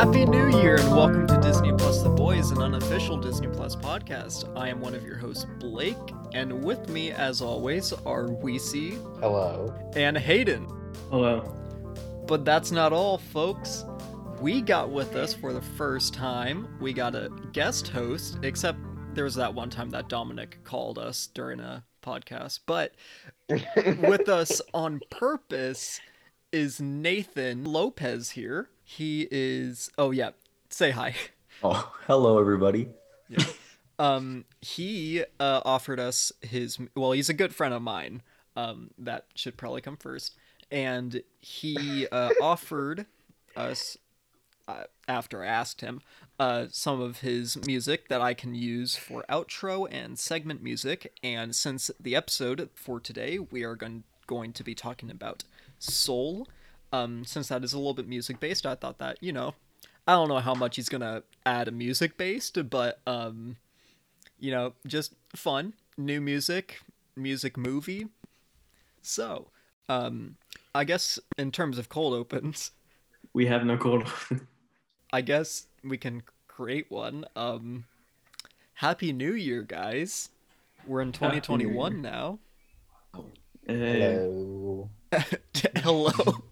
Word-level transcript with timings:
Happy 0.00 0.24
New 0.24 0.48
Year 0.62 0.76
and 0.76 0.96
welcome 0.96 1.26
to 1.26 1.38
Disney 1.42 1.74
Plus 1.74 2.02
The 2.02 2.08
Boys, 2.08 2.52
an 2.52 2.62
unofficial 2.62 3.18
Disney 3.18 3.48
Plus 3.48 3.76
podcast. 3.76 4.50
I 4.56 4.70
am 4.70 4.80
one 4.80 4.94
of 4.94 5.04
your 5.04 5.18
hosts, 5.18 5.44
Blake, 5.58 5.98
and 6.32 6.64
with 6.64 6.88
me, 6.88 7.10
as 7.10 7.42
always, 7.42 7.92
are 7.92 8.28
Weesey 8.28 8.92
Hello. 9.20 9.74
and 9.94 10.16
Hayden. 10.16 10.66
Hello. 11.10 11.42
But 12.26 12.46
that's 12.46 12.70
not 12.70 12.94
all, 12.94 13.18
folks. 13.18 13.84
We 14.40 14.62
got 14.62 14.88
with 14.88 15.16
us 15.16 15.34
for 15.34 15.52
the 15.52 15.60
first 15.60 16.14
time. 16.14 16.78
We 16.80 16.94
got 16.94 17.14
a 17.14 17.30
guest 17.52 17.88
host, 17.88 18.38
except 18.42 18.78
there 19.12 19.24
was 19.24 19.34
that 19.34 19.52
one 19.52 19.68
time 19.68 19.90
that 19.90 20.08
Dominic 20.08 20.64
called 20.64 20.98
us 20.98 21.26
during 21.26 21.60
a 21.60 21.84
podcast. 22.02 22.60
But 22.64 22.94
with 23.50 24.30
us 24.30 24.62
on 24.72 25.02
purpose 25.10 26.00
is 26.52 26.80
Nathan 26.80 27.64
Lopez 27.64 28.30
here. 28.30 28.70
He 28.96 29.28
is. 29.30 29.88
Oh, 29.96 30.10
yeah. 30.10 30.30
Say 30.68 30.90
hi. 30.90 31.14
Oh, 31.62 31.92
hello 32.06 32.38
everybody. 32.38 32.88
Um, 33.98 34.46
he 34.62 35.22
uh, 35.38 35.60
offered 35.62 36.00
us 36.00 36.32
his. 36.40 36.78
Well, 36.96 37.12
he's 37.12 37.28
a 37.28 37.34
good 37.34 37.54
friend 37.54 37.74
of 37.74 37.82
mine. 37.82 38.22
Um, 38.56 38.92
that 38.96 39.26
should 39.34 39.58
probably 39.58 39.82
come 39.82 39.98
first. 39.98 40.36
And 40.70 41.22
he 41.38 42.08
uh, 42.10 42.30
offered 42.40 43.04
us, 43.54 43.98
uh, 44.66 44.84
after 45.06 45.44
I 45.44 45.48
asked 45.48 45.82
him, 45.82 46.00
uh, 46.38 46.68
some 46.70 47.02
of 47.02 47.20
his 47.20 47.58
music 47.66 48.08
that 48.08 48.22
I 48.22 48.32
can 48.32 48.54
use 48.54 48.96
for 48.96 49.22
outro 49.28 49.86
and 49.90 50.18
segment 50.18 50.62
music. 50.62 51.12
And 51.22 51.54
since 51.54 51.90
the 52.00 52.16
episode 52.16 52.70
for 52.74 52.98
today, 52.98 53.38
we 53.38 53.64
are 53.64 53.76
going 53.76 54.04
going 54.26 54.54
to 54.54 54.64
be 54.64 54.74
talking 54.74 55.10
about 55.10 55.44
soul. 55.78 56.48
Um, 56.92 57.24
since 57.24 57.48
that 57.48 57.62
is 57.62 57.72
a 57.72 57.78
little 57.78 57.94
bit 57.94 58.08
music 58.08 58.40
based, 58.40 58.66
I 58.66 58.74
thought 58.74 58.98
that 58.98 59.18
you 59.20 59.32
know, 59.32 59.54
I 60.06 60.12
don't 60.14 60.28
know 60.28 60.38
how 60.40 60.54
much 60.54 60.76
he's 60.76 60.88
gonna 60.88 61.22
add 61.46 61.68
a 61.68 61.70
music 61.72 62.16
based, 62.16 62.68
but 62.68 63.00
um, 63.06 63.56
you 64.38 64.50
know, 64.50 64.74
just 64.86 65.14
fun, 65.34 65.74
new 65.96 66.20
music, 66.20 66.80
music 67.16 67.56
movie. 67.56 68.08
So, 69.02 69.48
um, 69.88 70.36
I 70.74 70.84
guess 70.84 71.18
in 71.38 71.52
terms 71.52 71.78
of 71.78 71.88
cold 71.88 72.14
opens, 72.14 72.72
We 73.32 73.46
have 73.46 73.64
no 73.64 73.76
cold. 73.76 74.02
Open. 74.30 74.46
I 75.12 75.20
guess 75.22 75.66
we 75.82 75.96
can 75.96 76.22
create 76.48 76.90
one. 76.90 77.24
Um, 77.36 77.84
Happy 78.74 79.12
New 79.12 79.32
Year, 79.34 79.62
guys! 79.62 80.30
We're 80.86 81.02
in 81.02 81.12
2021 81.12 82.00
now. 82.00 82.38
Hello. 83.66 84.88
Hello, 85.76 86.42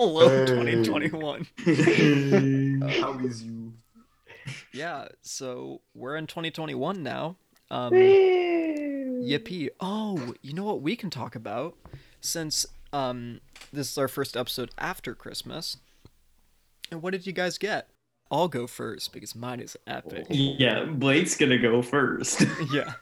hello, 0.00 0.28
Hey. 0.30 0.46
2021. 0.46 1.46
How 3.02 3.18
is 3.18 3.42
you? 3.42 3.74
Yeah, 4.72 5.08
so 5.20 5.82
we're 5.94 6.16
in 6.16 6.26
2021 6.26 7.02
now. 7.02 7.36
Um, 7.70 7.92
Yippee. 7.92 9.68
Oh, 9.78 10.34
you 10.40 10.54
know 10.54 10.64
what 10.64 10.80
we 10.80 10.96
can 10.96 11.10
talk 11.10 11.36
about? 11.36 11.76
Since 12.22 12.64
um 12.94 13.40
this 13.72 13.92
is 13.92 13.98
our 13.98 14.08
first 14.08 14.36
episode 14.38 14.70
after 14.78 15.14
Christmas. 15.14 15.76
And 16.90 17.02
what 17.02 17.10
did 17.12 17.26
you 17.26 17.32
guys 17.34 17.58
get? 17.58 17.90
I'll 18.30 18.48
go 18.48 18.66
first 18.66 19.12
because 19.12 19.34
mine 19.34 19.60
is 19.60 19.76
epic. 19.86 20.26
Yeah, 20.30 20.84
Blake's 20.84 21.36
gonna 21.36 21.58
go 21.58 21.82
first. 21.82 22.40
yeah. 22.72 22.94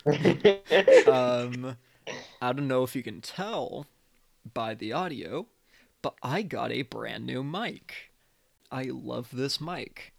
Um 1.06 1.76
I 2.42 2.52
don't 2.52 2.66
know 2.68 2.82
if 2.82 2.96
you 2.96 3.02
can 3.04 3.20
tell 3.20 3.86
by 4.52 4.74
the 4.74 4.92
audio, 4.92 5.46
but 6.02 6.14
I 6.22 6.42
got 6.42 6.72
a 6.72 6.82
brand 6.82 7.26
new 7.26 7.42
mic. 7.42 8.12
I 8.70 8.84
love 8.84 9.28
this 9.32 9.60
mic. 9.60 10.12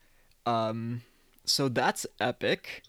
Um 0.46 1.04
so 1.46 1.68
that's 1.70 2.06
epic. 2.20 2.84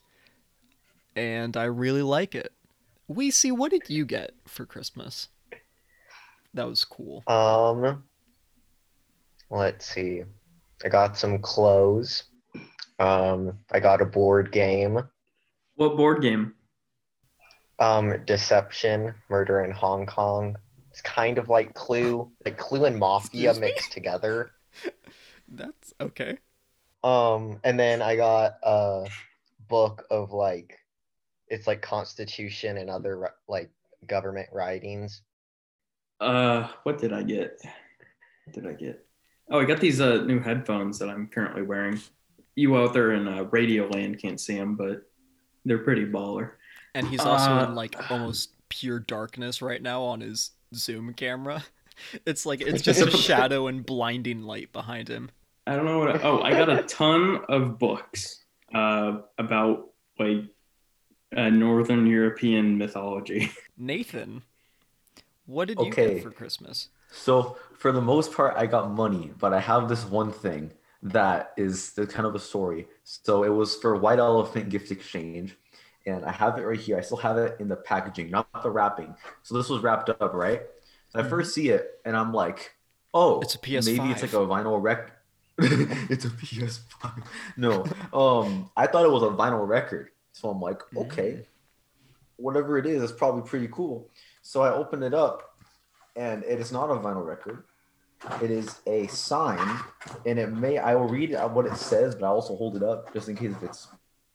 And 1.16 1.56
I 1.56 1.64
really 1.64 2.02
like 2.02 2.34
it. 2.34 2.52
We 3.08 3.30
see 3.30 3.50
what 3.50 3.70
did 3.72 3.90
you 3.90 4.04
get 4.04 4.32
for 4.46 4.64
Christmas? 4.64 5.28
That 6.54 6.66
was 6.68 6.84
cool. 6.84 7.22
um, 7.28 8.02
let's 9.50 9.86
see. 9.86 10.22
I 10.84 10.88
got 10.88 11.16
some 11.16 11.38
clothes. 11.38 12.24
Um, 12.98 13.58
I 13.70 13.80
got 13.80 14.02
a 14.02 14.06
board 14.06 14.52
game. 14.52 15.00
what 15.76 15.96
board 15.96 16.22
game? 16.22 16.54
Um, 17.78 18.14
Deception, 18.26 19.14
Murder 19.28 19.62
in 19.62 19.70
Hong 19.70 20.06
Kong. 20.06 20.56
It's 21.00 21.08
kind 21.14 21.38
of 21.38 21.48
like 21.48 21.72
Clue, 21.72 22.30
like 22.44 22.58
Clue 22.58 22.84
and 22.84 22.98
Mafia 22.98 23.48
Excuse 23.50 23.60
me? 23.60 23.68
mixed 23.68 23.90
together. 23.92 24.50
That's 25.48 25.94
okay. 25.98 26.36
Um, 27.02 27.58
and 27.64 27.80
then 27.80 28.02
I 28.02 28.16
got 28.16 28.56
a 28.62 29.06
book 29.68 30.04
of 30.10 30.32
like, 30.32 30.78
it's 31.48 31.66
like 31.66 31.80
Constitution 31.80 32.76
and 32.76 32.90
other 32.90 33.30
like 33.48 33.70
government 34.06 34.50
writings. 34.52 35.22
Uh, 36.20 36.68
what 36.82 36.98
did 36.98 37.14
I 37.14 37.22
get? 37.22 37.58
What 38.44 38.54
did 38.54 38.66
I 38.66 38.74
get? 38.74 39.02
Oh, 39.50 39.58
I 39.58 39.64
got 39.64 39.80
these 39.80 40.02
uh 40.02 40.22
new 40.24 40.38
headphones 40.38 40.98
that 40.98 41.08
I'm 41.08 41.28
currently 41.28 41.62
wearing. 41.62 41.98
You 42.56 42.76
out 42.76 42.92
there 42.92 43.12
in 43.12 43.26
uh, 43.26 43.44
Radio 43.44 43.88
Land 43.88 44.18
can't 44.18 44.38
see 44.38 44.56
them, 44.58 44.76
but 44.76 45.10
they're 45.64 45.78
pretty 45.78 46.04
baller. 46.04 46.50
And 46.94 47.06
he's 47.06 47.20
also 47.20 47.50
Uh, 47.52 47.64
in 47.68 47.74
like 47.74 48.10
almost 48.10 48.50
pure 48.70 48.98
darkness 48.98 49.60
right 49.60 49.82
now 49.82 50.02
on 50.02 50.20
his 50.22 50.52
Zoom 50.74 51.12
camera. 51.14 51.62
It's 52.24 52.46
like 52.46 52.62
it's 52.62 52.80
just 52.80 53.02
a 53.02 53.10
shadow 53.28 53.66
and 53.66 53.84
blinding 53.84 54.40
light 54.40 54.72
behind 54.72 55.06
him. 55.08 55.30
I 55.66 55.76
don't 55.76 55.84
know 55.84 55.98
what. 55.98 56.16
I, 56.16 56.22
oh, 56.22 56.40
I 56.40 56.52
got 56.52 56.70
a 56.70 56.82
ton 56.88 57.40
of 57.50 57.78
books 57.78 58.42
uh, 58.74 59.18
about 59.36 59.90
like 60.18 60.44
uh, 61.36 61.50
Northern 61.50 62.06
European 62.06 62.78
mythology. 62.78 63.50
Nathan, 63.76 64.40
what 65.44 65.68
did 65.68 65.78
you 65.78 65.88
Okay. 65.88 66.14
get 66.14 66.22
for 66.22 66.30
Christmas? 66.30 66.88
So 67.12 67.58
for 67.76 67.92
the 67.92 68.00
most 68.00 68.32
part, 68.32 68.54
I 68.56 68.64
got 68.64 68.90
money, 68.90 69.32
but 69.38 69.52
I 69.52 69.60
have 69.60 69.86
this 69.86 70.06
one 70.06 70.32
thing 70.32 70.72
that 71.02 71.52
is 71.58 71.92
the 71.92 72.06
kind 72.06 72.26
of 72.26 72.34
a 72.34 72.38
story. 72.38 72.86
So 73.04 73.44
it 73.44 73.50
was 73.50 73.76
for 73.76 73.96
White 73.96 74.18
Elephant 74.18 74.70
Gift 74.70 74.90
Exchange, 74.90 75.56
and 76.06 76.24
I 76.24 76.32
have 76.32 76.58
it 76.58 76.62
right 76.62 76.78
here. 76.78 76.96
I 76.96 77.00
still 77.00 77.18
have 77.18 77.36
it 77.36 77.56
in 77.60 77.68
the 77.68 77.76
packaging, 77.76 78.30
not 78.30 78.62
the 78.62 78.70
wrapping. 78.70 79.14
So 79.42 79.56
this 79.56 79.68
was 79.68 79.82
wrapped 79.82 80.08
up, 80.08 80.34
right? 80.34 80.62
So 81.10 81.20
I 81.20 81.22
first 81.22 81.54
see 81.54 81.70
it, 81.70 82.00
and 82.04 82.16
I'm 82.16 82.32
like, 82.32 82.74
oh, 83.12 83.40
It's 83.40 83.54
a 83.54 83.58
ps 83.58 83.86
Maybe 83.86 84.10
it's 84.10 84.22
like 84.22 84.32
a 84.32 84.46
vinyl 84.46 84.80
rec. 84.80 85.12
it's 85.58 86.24
a 86.24 86.30
PS5. 86.30 87.22
No, 87.58 87.84
um, 88.14 88.70
I 88.76 88.86
thought 88.86 89.04
it 89.04 89.10
was 89.10 89.22
a 89.22 89.26
vinyl 89.26 89.66
record. 89.66 90.08
So 90.32 90.48
I'm 90.48 90.60
like, 90.60 90.80
okay, 90.96 91.44
whatever 92.36 92.78
it 92.78 92.86
is, 92.86 93.02
it's 93.02 93.12
probably 93.12 93.42
pretty 93.42 93.68
cool. 93.70 94.08
So 94.40 94.62
I 94.62 94.72
open 94.72 95.02
it 95.02 95.12
up, 95.12 95.58
and 96.16 96.42
it 96.44 96.60
is 96.60 96.72
not 96.72 96.88
a 96.90 96.94
vinyl 96.94 97.26
record. 97.26 97.64
It 98.42 98.50
is 98.50 98.80
a 98.86 99.06
sign, 99.08 99.80
and 100.24 100.38
it 100.38 100.52
may 100.52 100.78
I 100.78 100.94
will 100.94 101.08
read 101.08 101.36
what 101.52 101.66
it 101.66 101.76
says, 101.76 102.14
but 102.14 102.24
I 102.24 102.28
also 102.28 102.56
hold 102.56 102.76
it 102.76 102.82
up 102.82 103.12
just 103.12 103.28
in 103.28 103.36
case 103.36 103.52
if 103.52 103.62
it's 103.62 103.88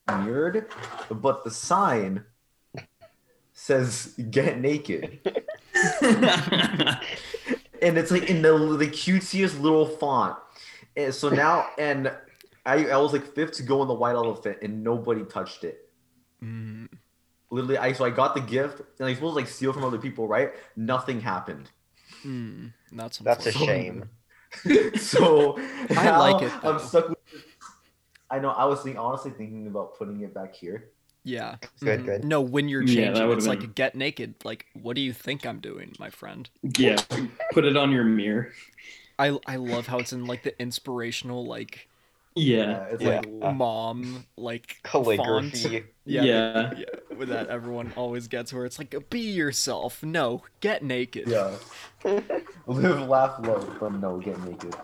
mirrored. 0.07 0.67
But 1.09 1.43
the 1.43 1.51
sign 1.51 2.25
says 3.53 4.13
"Get 4.29 4.59
naked," 4.59 5.19
and 6.01 6.99
it's 7.81 8.11
like 8.11 8.29
in 8.29 8.41
the 8.41 8.75
the 8.77 8.87
cutest 8.87 9.59
little 9.59 9.85
font. 9.85 10.37
And 10.97 11.13
so 11.13 11.29
now, 11.29 11.67
and 11.77 12.11
I 12.65 12.87
I 12.87 12.97
was 12.97 13.13
like 13.13 13.33
fifth 13.35 13.53
to 13.53 13.63
go 13.63 13.81
in 13.81 13.87
the 13.87 13.93
white 13.93 14.15
elephant, 14.15 14.59
and 14.61 14.83
nobody 14.83 15.23
touched 15.23 15.63
it 15.63 15.81
Mm, 16.43 16.87
literally 17.49 17.77
I 17.77 17.93
so 17.93 18.05
I 18.05 18.09
got 18.09 18.35
the 18.35 18.41
gift 18.41 18.81
and 18.99 19.07
I 19.07 19.13
supposed 19.13 19.31
to 19.31 19.35
like 19.35 19.47
steal 19.47 19.73
from 19.73 19.83
other 19.83 19.97
people, 19.97 20.27
right? 20.27 20.51
Nothing 20.75 21.21
happened. 21.21 21.69
mm, 22.25 22.71
that's 22.91 23.19
That's 23.19 23.45
a 23.45 23.51
shame. 23.51 24.09
so 24.97 25.57
I 25.97 26.05
now 26.05 26.19
like 26.19 26.43
it, 26.43 26.53
I'm 26.63 26.79
stuck 26.79 27.09
with 27.09 27.17
I 28.29 28.39
know 28.39 28.49
I 28.49 28.65
was 28.65 28.81
think, 28.81 28.97
honestly 28.97 29.31
thinking 29.31 29.67
about 29.67 29.97
putting 29.97 30.21
it 30.21 30.33
back 30.33 30.55
here. 30.55 30.91
Yeah. 31.23 31.57
Good, 31.83 32.03
mhm. 32.03 32.05
good. 32.05 32.23
No, 32.23 32.41
when 32.41 32.69
you're 32.69 32.83
Yeah, 32.83 33.11
that 33.11 33.23
changing, 33.23 33.27
would've 33.27 33.43
it's 33.43 33.47
like 33.47 33.75
get 33.75 33.95
naked. 33.95 34.35
Like, 34.43 34.67
what 34.73 34.95
do 34.95 35.01
you 35.01 35.13
think 35.13 35.45
I'm 35.45 35.59
doing, 35.59 35.95
my 35.99 36.09
friend? 36.09 36.49
yeah, 36.77 37.03
put 37.51 37.65
it 37.65 37.77
on 37.77 37.91
your 37.91 38.03
mirror. 38.03 38.51
I 39.19 39.37
I 39.45 39.55
love 39.57 39.87
how 39.87 39.99
it's 39.99 40.13
in 40.13 40.25
like 40.25 40.43
the 40.43 40.59
inspirational 40.61 41.45
like 41.45 41.89
Yeah, 42.35 42.85
it's 42.91 43.01
Yeah. 43.01 43.21
like 43.41 43.55
mom 43.55 44.25
like 44.37 44.77
Calligraphy. 44.83 45.49
font. 45.79 45.85
Yeah, 46.07 46.21
Yeah. 46.21 46.73
yeah, 46.77 47.15
with 47.17 47.29
that 47.29 47.47
everyone 47.47 47.91
always 47.95 48.27
gets 48.27 48.53
where 48.53 48.63
it's 48.65 48.77
like 48.77 48.93
be 49.09 49.21
yourself. 49.21 50.03
No, 50.03 50.43
get 50.59 50.83
naked. 50.83 51.27
yeah. 51.27 51.55
Live, 52.67 53.07
laugh, 53.07 53.39
love, 53.39 53.77
but 53.79 53.93
no, 53.93 54.17
get 54.19 54.39
naked. 54.43 54.75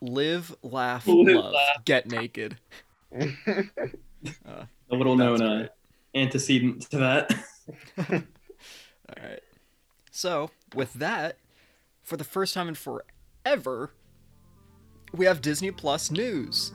Live, 0.00 0.54
laugh, 0.62 1.08
Live, 1.08 1.36
love, 1.36 1.52
laugh. 1.54 1.84
get 1.84 2.06
naked. 2.08 2.56
a 3.12 4.66
little 4.90 5.16
known 5.16 5.42
uh, 5.42 5.68
antecedent 6.14 6.82
to 6.90 6.98
that. 6.98 7.32
All 8.08 8.14
right. 9.20 9.40
So, 10.12 10.50
with 10.74 10.92
that, 10.94 11.36
for 12.04 12.16
the 12.16 12.24
first 12.24 12.54
time 12.54 12.68
in 12.68 12.74
forever, 12.76 13.90
we 15.12 15.24
have 15.26 15.40
Disney 15.40 15.70
Plus 15.72 16.10
news. 16.12 16.72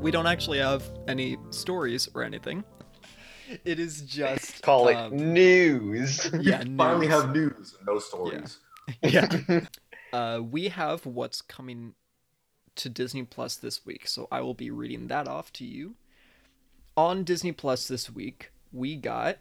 We 0.00 0.10
don't 0.10 0.26
actually 0.26 0.58
have 0.58 0.82
any 1.06 1.36
stories 1.50 2.08
or 2.14 2.22
anything. 2.22 2.64
It 3.64 3.78
is 3.78 4.02
just 4.02 4.62
Call 4.62 4.88
it 4.88 4.94
um, 4.94 5.16
news. 5.34 6.30
yeah. 6.40 6.62
We 6.66 6.76
finally 6.76 7.06
have 7.08 7.34
news, 7.34 7.76
no 7.86 7.98
stories. 7.98 8.58
yeah. 9.02 9.28
Uh, 10.12 10.40
we 10.42 10.66
have 10.66 11.06
what's 11.06 11.40
coming 11.40 11.94
to 12.74 12.88
Disney 12.88 13.22
Plus 13.22 13.54
this 13.54 13.86
week, 13.86 14.08
so 14.08 14.26
I 14.32 14.40
will 14.40 14.54
be 14.54 14.68
reading 14.68 15.06
that 15.06 15.28
off 15.28 15.52
to 15.52 15.64
you. 15.64 15.94
On 16.96 17.22
Disney 17.22 17.52
Plus 17.52 17.86
this 17.86 18.10
week, 18.10 18.50
we 18.72 18.96
got 18.96 19.38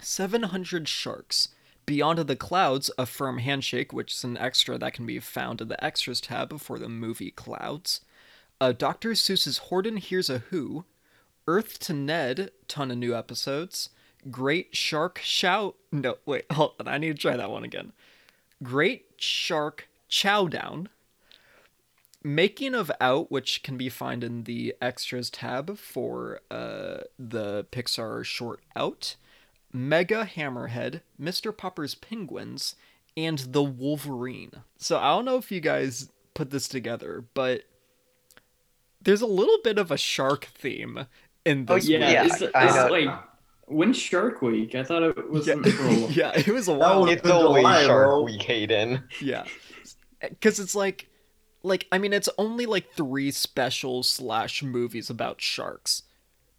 700 0.00 0.86
Sharks. 0.86 1.48
Beyond 1.84 2.20
the 2.20 2.36
Clouds, 2.36 2.92
A 2.96 3.06
Firm 3.06 3.38
Handshake, 3.38 3.92
which 3.92 4.14
is 4.14 4.22
an 4.22 4.38
extra 4.38 4.78
that 4.78 4.94
can 4.94 5.04
be 5.04 5.18
found 5.18 5.60
in 5.60 5.66
the 5.66 5.84
Extras 5.84 6.20
tab 6.20 6.60
for 6.60 6.78
the 6.78 6.88
movie 6.88 7.32
Clouds. 7.32 8.00
Uh, 8.64 8.72
Dr. 8.72 9.10
Seuss's 9.10 9.58
Horton 9.58 9.98
Hears 9.98 10.30
a 10.30 10.38
Who. 10.38 10.86
Earth 11.46 11.78
to 11.80 11.92
Ned, 11.92 12.50
ton 12.66 12.90
of 12.90 12.96
new 12.96 13.14
episodes. 13.14 13.90
Great 14.30 14.74
Shark 14.74 15.20
Shout. 15.22 15.74
No, 15.92 16.16
wait, 16.24 16.50
hold 16.50 16.72
on. 16.80 16.88
I 16.88 16.96
need 16.96 17.14
to 17.14 17.20
try 17.20 17.36
that 17.36 17.50
one 17.50 17.62
again. 17.62 17.92
Great 18.62 19.04
Shark 19.18 19.86
Chowdown. 20.08 20.86
Making 22.22 22.74
of 22.74 22.90
Out, 23.02 23.30
which 23.30 23.62
can 23.62 23.76
be 23.76 23.90
found 23.90 24.24
in 24.24 24.44
the 24.44 24.74
extras 24.80 25.28
tab 25.28 25.76
for 25.76 26.40
uh, 26.50 27.00
the 27.18 27.66
Pixar 27.70 28.24
short 28.24 28.60
Out. 28.74 29.16
Mega 29.74 30.24
Hammerhead, 30.24 31.02
Mr. 31.20 31.54
Popper's 31.54 31.94
Penguins, 31.94 32.76
and 33.14 33.40
The 33.40 33.62
Wolverine. 33.62 34.52
So 34.78 34.96
I 34.96 35.14
don't 35.14 35.26
know 35.26 35.36
if 35.36 35.52
you 35.52 35.60
guys 35.60 36.08
put 36.32 36.48
this 36.48 36.66
together, 36.66 37.26
but 37.34 37.64
there's 39.04 39.22
a 39.22 39.26
little 39.26 39.58
bit 39.62 39.78
of 39.78 39.90
a 39.90 39.96
shark 39.96 40.46
theme 40.46 41.06
in 41.44 41.66
Oh, 41.68 41.74
this. 41.76 41.88
Yeah, 41.88 42.10
Yeah, 42.10 42.24
it's, 42.26 42.42
I 42.54 42.64
it's 42.66 42.74
know. 42.74 42.88
like 42.88 43.18
when's 43.66 43.96
Shark 43.98 44.42
Week? 44.42 44.74
I 44.74 44.82
thought 44.84 45.02
it 45.02 45.30
was 45.30 45.46
yeah. 45.46 45.54
in 45.54 45.66
April. 45.66 45.92
yeah, 46.10 46.32
it 46.34 46.48
was 46.48 46.68
a 46.68 46.72
That 46.72 46.78
while. 46.80 47.02
was- 47.02 47.12
it's 47.12 47.22
in 47.24 47.30
always 47.30 47.62
July, 47.62 47.82
Shark 47.84 48.08
bro. 48.08 48.22
Week, 48.22 48.42
Hayden. 48.42 49.04
Yeah, 49.20 49.44
because 50.20 50.58
it's 50.60 50.74
like, 50.74 51.08
like 51.62 51.86
I 51.92 51.98
mean, 51.98 52.12
it's 52.12 52.28
only 52.38 52.66
like 52.66 52.92
three 52.92 53.30
special 53.30 54.02
slash 54.02 54.62
movies 54.62 55.08
about 55.10 55.40
sharks, 55.40 56.02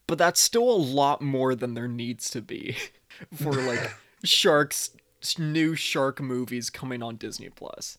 but 0.07 0.18
that's 0.18 0.39
still 0.42 0.69
a 0.69 0.77
lot 0.77 1.21
more 1.21 1.53
than 1.56 1.74
there 1.74 1.88
needs 1.88 2.30
to 2.31 2.42
be 2.42 2.75
for 3.36 3.53
like 3.53 3.92
sharks 4.24 4.92
new 5.39 5.74
shark 5.75 6.21
movies 6.21 6.69
coming 6.69 7.01
on 7.01 7.15
Disney 7.15 7.50
Plus. 7.50 7.97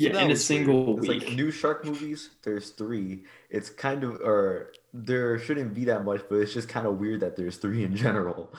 Yeah, 0.00 0.12
that 0.12 0.22
in 0.22 0.26
a 0.26 0.30
was 0.30 0.48
weird. 0.50 0.66
single 0.66 0.98
It's 0.98 1.08
week. 1.08 1.22
like 1.26 1.32
new 1.36 1.50
shark 1.50 1.84
movies. 1.84 2.30
There's 2.42 2.70
three. 2.70 3.24
It's 3.50 3.70
kind 3.70 4.02
of, 4.04 4.16
or 4.20 4.72
there 4.92 5.38
shouldn't 5.38 5.74
be 5.74 5.84
that 5.86 6.04
much, 6.04 6.22
but 6.28 6.36
it's 6.36 6.52
just 6.52 6.68
kind 6.68 6.86
of 6.86 6.98
weird 6.98 7.20
that 7.20 7.36
there's 7.36 7.56
three 7.56 7.84
in 7.84 7.94
general. 7.96 8.52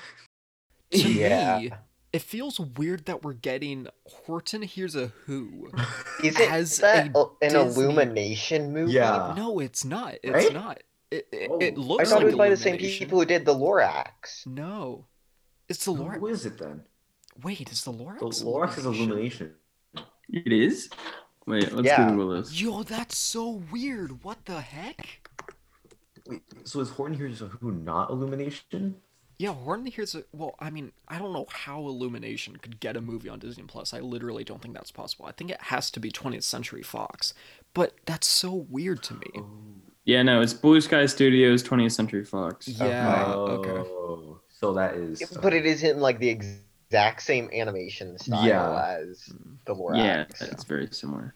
To 0.92 1.12
Yeah. 1.12 1.60
me, 1.60 1.72
it 2.14 2.22
feels 2.22 2.60
weird 2.60 3.06
that 3.06 3.24
we're 3.24 3.34
getting 3.34 3.88
Horton 4.06 4.62
Hears 4.62 4.96
a 4.96 5.08
Who. 5.26 5.72
Is 6.24 6.38
it 6.40 6.52
As 6.52 6.78
that 6.80 7.16
a 7.16 7.20
a- 7.20 7.26
an 7.42 7.54
Disney- 7.54 7.84
Illumination 7.86 8.74
movie? 8.74 8.94
Yeah. 8.94 9.34
No, 9.38 9.60
it's 9.60 9.86
not. 9.86 10.16
It's 10.24 10.34
Right? 10.34 10.54
not. 10.54 10.84
It, 11.10 11.28
it, 11.32 11.50
Oh. 11.50 11.60
it 11.60 11.74
I 11.74 12.04
thought 12.06 12.16
like 12.16 12.22
it 12.22 12.26
was 12.26 12.36
by 12.36 12.50
the 12.50 12.58
same 12.58 12.78
people 12.78 13.20
who 13.20 13.26
did 13.26 13.46
the 13.46 13.54
Lorax. 13.56 14.46
No, 14.46 15.06
it's 15.68 15.84
the 15.86 15.92
Lorax. 15.94 16.20
Who 16.20 16.28
is 16.28 16.46
it 16.46 16.58
then? 16.58 16.84
Wait, 17.44 17.70
is 17.72 17.84
the 17.84 17.92
Lorax? 17.94 18.20
The 18.40 18.46
Lorax 18.46 18.78
is 18.78 18.86
Illumination. 18.86 19.56
It 20.30 20.54
is. 20.54 20.90
Wait, 21.48 21.72
let's 21.72 21.88
Yeah. 21.88 22.10
Google 22.10 22.30
this. 22.30 22.60
Yo, 22.60 22.84
that's 22.84 23.18
so 23.18 23.64
weird. 23.72 24.24
What 24.24 24.46
the 24.46 24.62
heck? 24.62 25.30
Wait, 26.28 26.42
so 26.64 26.80
is 26.80 26.90
Horton 26.90 27.18
Hears 27.18 27.42
a 27.42 27.48
Who 27.48 27.72
not 27.72 28.10
Illumination? 28.10 28.96
Yeah, 29.40 29.54
Horton 29.54 29.88
here's 29.88 30.14
a 30.14 30.24
well. 30.32 30.54
I 30.60 30.70
mean, 30.70 30.92
I 31.08 31.18
don't 31.18 31.34
know 31.34 31.48
how 31.50 31.80
Illumination 31.88 32.58
could 32.58 32.80
get 32.80 32.96
a 32.96 33.02
movie 33.02 33.28
on 33.28 33.40
Disney 33.40 33.64
Plus. 33.64 33.92
I 33.92 34.00
literally 34.00 34.44
don't 34.44 34.62
think 34.62 34.76
that's 34.76 34.92
possible. 34.92 35.26
I 35.26 35.32
think 35.32 35.50
it 35.50 35.60
has 35.60 35.90
to 35.92 36.00
be 36.00 36.12
20th 36.12 36.44
Century 36.44 36.84
Fox. 36.84 37.34
But 37.74 37.96
that's 38.06 38.28
so 38.28 38.68
weird 38.70 39.02
to 39.04 39.16
me. 39.16 39.28
Oh. 39.38 39.48
Yeah, 40.06 40.22
no, 40.24 40.42
it's 40.42 40.54
Blue 40.54 40.80
Sky 40.82 41.06
Studios, 41.06 41.64
20th 41.64 41.92
Century 41.94 42.24
Fox. 42.24 42.68
Yeah. 42.68 43.26
oh, 43.28 43.46
okay. 43.66 44.38
So 44.50 44.74
that 44.74 44.96
is. 44.96 45.24
But 45.42 45.54
it 45.54 45.66
isn't 45.66 45.98
like 46.00 46.20
the 46.20 46.30
exact 46.30 46.62
same 47.22 47.50
animation 47.54 48.18
style 48.20 48.46
Yeah. 48.46 48.98
as 49.00 49.30
the 49.66 49.76
Lorax. 49.76 49.98
Yeah, 49.98 50.26
it's 50.42 50.64
very 50.64 50.88
similar. 50.92 51.34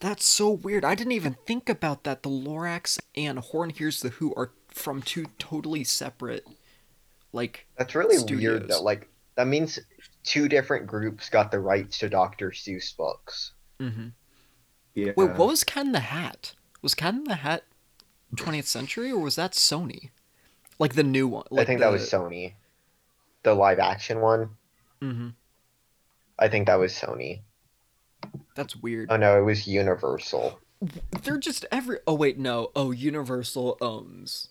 That's 0.00 0.26
so 0.26 0.50
weird. 0.50 0.84
I 0.84 0.94
didn't 0.94 1.12
even 1.12 1.36
think 1.46 1.68
about 1.68 2.04
that. 2.04 2.22
The 2.22 2.28
Lorax 2.30 2.98
and 3.16 3.38
Horn 3.38 3.70
Hears 3.70 4.00
the 4.00 4.10
Who 4.10 4.34
are 4.34 4.50
from 4.68 5.00
two 5.02 5.26
totally 5.38 5.84
separate, 5.84 6.44
like. 7.32 7.66
That's 7.78 7.94
really 7.94 8.16
Studios. 8.16 8.40
weird 8.60 8.68
though. 8.68 8.82
Like 8.82 9.08
that 9.36 9.46
means 9.46 9.78
two 10.24 10.48
different 10.48 10.86
groups 10.86 11.28
got 11.28 11.50
the 11.50 11.60
rights 11.60 11.98
to 11.98 12.08
Dr. 12.08 12.50
Seuss 12.50 12.94
books. 12.96 13.52
Mm-hmm. 13.80 14.08
Yeah. 14.94 15.12
Wait, 15.16 15.30
what 15.30 15.48
was 15.48 15.64
Cat 15.64 15.86
in 15.86 15.92
the 15.92 16.00
Hat? 16.00 16.54
Was 16.82 16.94
Cat 16.94 17.14
in 17.14 17.24
the 17.24 17.36
Hat 17.36 17.64
20th 18.36 18.66
Century 18.66 19.10
or 19.10 19.20
was 19.20 19.36
that 19.36 19.52
Sony? 19.52 20.10
Like 20.78 20.94
the 20.94 21.02
new 21.02 21.26
one. 21.28 21.46
I 21.56 21.64
think 21.64 21.80
that 21.80 21.90
was 21.92 22.02
Sony. 22.10 22.54
The 23.44 23.54
live 23.54 23.78
action 23.78 24.20
one. 24.20 24.50
hmm 25.00 25.28
I 26.38 26.48
think 26.48 26.66
that 26.66 26.74
was 26.80 26.92
Sony. 26.92 27.42
That's 28.56 28.74
weird. 28.74 29.08
Oh 29.10 29.16
no, 29.16 29.38
it 29.38 29.42
was 29.42 29.68
Universal. 29.68 30.58
They're 31.22 31.38
just 31.38 31.64
every. 31.70 31.98
Oh 32.06 32.14
wait, 32.14 32.38
no. 32.38 32.70
Oh, 32.74 32.90
Universal 32.90 33.78
owns 33.80 34.48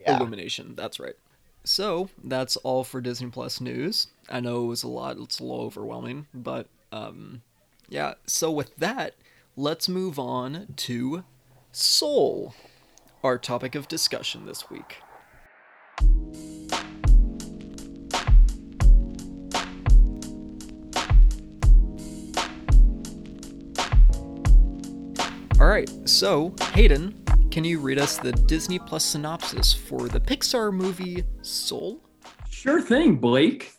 Yeah. 0.00 0.16
Illumination. 0.16 0.74
That's 0.74 0.98
right. 0.98 1.14
So 1.64 2.08
that's 2.24 2.56
all 2.56 2.82
for 2.82 3.00
Disney 3.00 3.30
Plus 3.30 3.60
news. 3.60 4.08
I 4.28 4.40
know 4.40 4.64
it 4.64 4.66
was 4.66 4.82
a 4.82 4.88
lot. 4.88 5.16
It's 5.18 5.38
a 5.38 5.44
little 5.44 5.64
overwhelming, 5.64 6.26
but 6.34 6.66
um, 6.90 7.42
yeah. 7.88 8.14
So 8.26 8.50
with 8.50 8.74
that, 8.76 9.14
let's 9.56 9.88
move 9.88 10.18
on 10.18 10.74
to 10.78 11.22
Soul, 11.70 12.54
our 13.22 13.38
topic 13.38 13.76
of 13.76 13.86
discussion 13.86 14.44
this 14.46 14.68
week. 14.68 14.96
All 25.62 25.68
right, 25.68 25.88
so 26.06 26.52
Hayden, 26.72 27.24
can 27.52 27.62
you 27.62 27.78
read 27.78 28.00
us 28.00 28.16
the 28.18 28.32
Disney 28.32 28.80
Plus 28.80 29.04
synopsis 29.04 29.72
for 29.72 30.08
the 30.08 30.18
Pixar 30.18 30.74
movie 30.74 31.22
Soul? 31.42 32.02
Sure 32.50 32.80
thing, 32.80 33.14
Blake. 33.14 33.70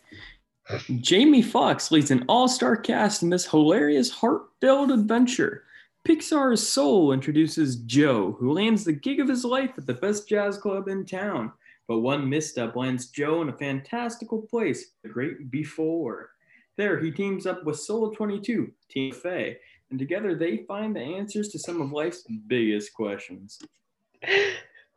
Jamie 1.01 1.41
Foxx 1.41 1.91
leads 1.91 2.09
an 2.09 2.23
all 2.29 2.47
star 2.47 2.77
cast 2.77 3.21
in 3.21 3.29
this 3.29 3.45
hilarious, 3.45 4.09
heart-filled 4.09 4.91
adventure. 4.91 5.65
Pixar's 6.07 6.65
Soul 6.65 7.11
introduces 7.11 7.75
Joe, 7.81 8.37
who 8.39 8.53
lands 8.53 8.85
the 8.85 8.93
gig 8.93 9.19
of 9.19 9.27
his 9.27 9.43
life 9.43 9.71
at 9.77 9.85
the 9.85 9.95
best 9.95 10.29
jazz 10.29 10.57
club 10.57 10.87
in 10.87 11.05
town. 11.05 11.51
But 11.89 11.99
one 11.99 12.29
misstep 12.29 12.77
lands 12.77 13.07
Joe 13.07 13.41
in 13.41 13.49
a 13.49 13.57
fantastical 13.57 14.43
place, 14.43 14.91
the 15.03 15.09
great 15.09 15.51
before. 15.51 16.29
There, 16.77 16.97
he 16.97 17.11
teams 17.11 17.45
up 17.45 17.65
with 17.65 17.77
Soul 17.77 18.09
22, 18.11 18.71
Tina 18.89 19.13
Fey, 19.13 19.57
and 19.93 19.99
together 19.99 20.33
they 20.33 20.57
find 20.67 20.95
the 20.95 20.99
answers 20.99 21.49
to 21.49 21.59
some 21.59 21.79
of 21.79 21.91
life's 21.91 22.23
biggest 22.47 22.95
questions. 22.95 23.61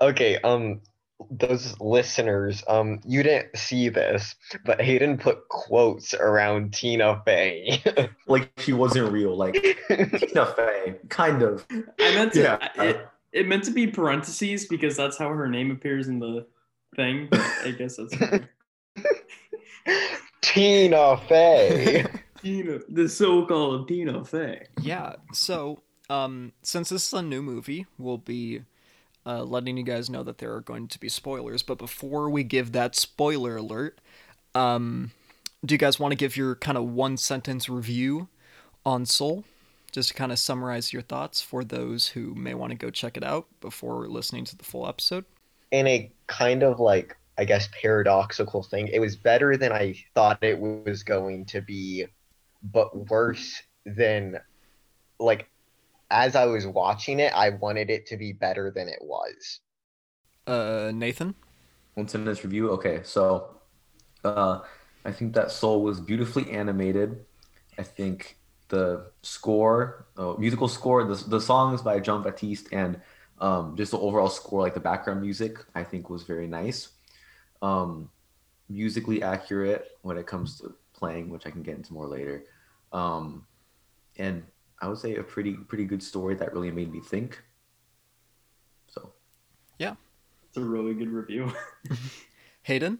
Okay, 0.00 0.38
um 0.38 0.80
those 1.30 1.78
listeners, 1.80 2.64
um 2.66 3.00
you 3.04 3.22
didn't 3.22 3.54
see 3.58 3.90
this, 3.90 4.34
but 4.64 4.80
Hayden 4.80 5.18
put 5.18 5.46
quotes 5.50 6.14
around 6.14 6.72
Tina 6.72 7.20
Fey. 7.26 7.82
Like 8.26 8.50
she 8.58 8.72
wasn't 8.72 9.12
real. 9.12 9.36
Like 9.36 9.54
Tina 9.88 10.46
Fey, 10.56 10.96
kind 11.10 11.42
of. 11.42 11.66
I 11.70 12.14
meant 12.14 12.32
to. 12.32 12.40
Yeah. 12.40 12.82
It, 12.82 13.06
it 13.32 13.46
meant 13.46 13.64
to 13.64 13.70
be 13.70 13.86
parentheses 13.86 14.64
because 14.66 14.96
that's 14.96 15.18
how 15.18 15.28
her 15.28 15.46
name 15.46 15.70
appears 15.70 16.08
in 16.08 16.18
the 16.20 16.46
thing. 16.96 17.28
But 17.30 17.40
I 17.64 17.72
guess 17.72 17.98
that's 17.98 18.14
okay. 18.22 18.46
Tina 20.40 21.18
Fey. 21.28 22.06
Tina, 22.42 22.78
the 22.88 23.08
so-called 23.08 23.88
Tina 23.88 24.24
Fey. 24.24 24.66
Yeah, 24.80 25.14
so 25.32 25.82
um, 26.08 26.52
since 26.62 26.88
this 26.88 27.06
is 27.06 27.12
a 27.12 27.22
new 27.22 27.42
movie, 27.42 27.86
we'll 27.98 28.18
be 28.18 28.62
uh, 29.24 29.42
letting 29.42 29.76
you 29.76 29.84
guys 29.84 30.08
know 30.08 30.22
that 30.22 30.38
there 30.38 30.54
are 30.54 30.60
going 30.60 30.88
to 30.88 31.00
be 31.00 31.08
spoilers. 31.08 31.62
But 31.62 31.78
before 31.78 32.30
we 32.30 32.44
give 32.44 32.72
that 32.72 32.94
spoiler 32.94 33.56
alert, 33.56 34.00
um, 34.54 35.12
do 35.64 35.74
you 35.74 35.78
guys 35.78 35.98
want 35.98 36.12
to 36.12 36.16
give 36.16 36.36
your 36.36 36.54
kind 36.54 36.78
of 36.78 36.84
one 36.84 37.16
sentence 37.16 37.68
review 37.68 38.28
on 38.84 39.06
Soul? 39.06 39.44
Just 39.92 40.10
to 40.10 40.14
kind 40.14 40.30
of 40.30 40.38
summarize 40.38 40.92
your 40.92 41.02
thoughts 41.02 41.40
for 41.40 41.64
those 41.64 42.08
who 42.08 42.34
may 42.34 42.54
want 42.54 42.70
to 42.70 42.76
go 42.76 42.90
check 42.90 43.16
it 43.16 43.24
out 43.24 43.46
before 43.60 44.06
listening 44.08 44.44
to 44.44 44.56
the 44.56 44.64
full 44.64 44.86
episode. 44.86 45.24
In 45.70 45.86
a 45.86 46.10
kind 46.26 46.62
of 46.62 46.80
like 46.80 47.16
I 47.38 47.44
guess 47.44 47.68
paradoxical 47.80 48.62
thing, 48.62 48.88
it 48.88 48.98
was 48.98 49.16
better 49.16 49.56
than 49.56 49.72
I 49.72 49.94
thought 50.14 50.42
it 50.42 50.58
was 50.58 51.02
going 51.02 51.44
to 51.46 51.60
be, 51.60 52.06
but 52.72 53.10
worse 53.10 53.62
than 53.84 54.38
like 55.18 55.48
as 56.10 56.36
I 56.36 56.46
was 56.46 56.66
watching 56.66 57.20
it, 57.20 57.32
I 57.34 57.50
wanted 57.50 57.90
it 57.90 58.06
to 58.06 58.16
be 58.16 58.32
better 58.32 58.70
than 58.70 58.88
it 58.88 59.00
was. 59.00 59.60
Uh, 60.46 60.92
Nathan. 60.94 61.34
One 61.94 62.06
sentence 62.06 62.44
review. 62.44 62.70
Okay, 62.70 63.00
so 63.02 63.56
uh, 64.24 64.60
I 65.04 65.12
think 65.12 65.34
that 65.34 65.50
Soul 65.50 65.82
was 65.82 66.00
beautifully 66.00 66.50
animated. 66.50 67.24
I 67.78 67.82
think 67.82 68.38
the 68.68 69.10
score, 69.22 70.06
uh, 70.16 70.34
musical 70.38 70.68
score, 70.68 71.04
the, 71.04 71.14
the 71.28 71.40
songs 71.40 71.82
by 71.82 71.98
Jon 72.00 72.22
Batiste, 72.22 72.68
and 72.72 73.00
um, 73.38 73.76
just 73.76 73.92
the 73.92 73.98
overall 73.98 74.28
score, 74.28 74.62
like 74.62 74.74
the 74.74 74.80
background 74.80 75.20
music, 75.20 75.58
I 75.74 75.84
think 75.84 76.08
was 76.08 76.22
very 76.22 76.46
nice. 76.46 76.88
Um, 77.62 78.10
musically 78.68 79.22
accurate 79.22 79.98
when 80.02 80.18
it 80.18 80.26
comes 80.26 80.58
to 80.60 80.74
playing, 80.92 81.30
which 81.30 81.46
I 81.46 81.50
can 81.50 81.62
get 81.62 81.76
into 81.76 81.92
more 81.92 82.06
later. 82.06 82.44
Um, 82.96 83.44
and 84.16 84.42
I 84.80 84.88
would 84.88 84.96
say 84.96 85.16
a 85.16 85.22
pretty 85.22 85.52
pretty 85.52 85.84
good 85.84 86.02
story 86.02 86.34
that 86.36 86.54
really 86.54 86.70
made 86.70 86.90
me 86.90 87.00
think. 87.00 87.42
So 88.88 89.12
yeah, 89.78 89.94
It's 90.48 90.56
a 90.56 90.62
really 90.62 90.94
good 90.94 91.10
review. 91.10 91.52
Hayden. 92.62 92.98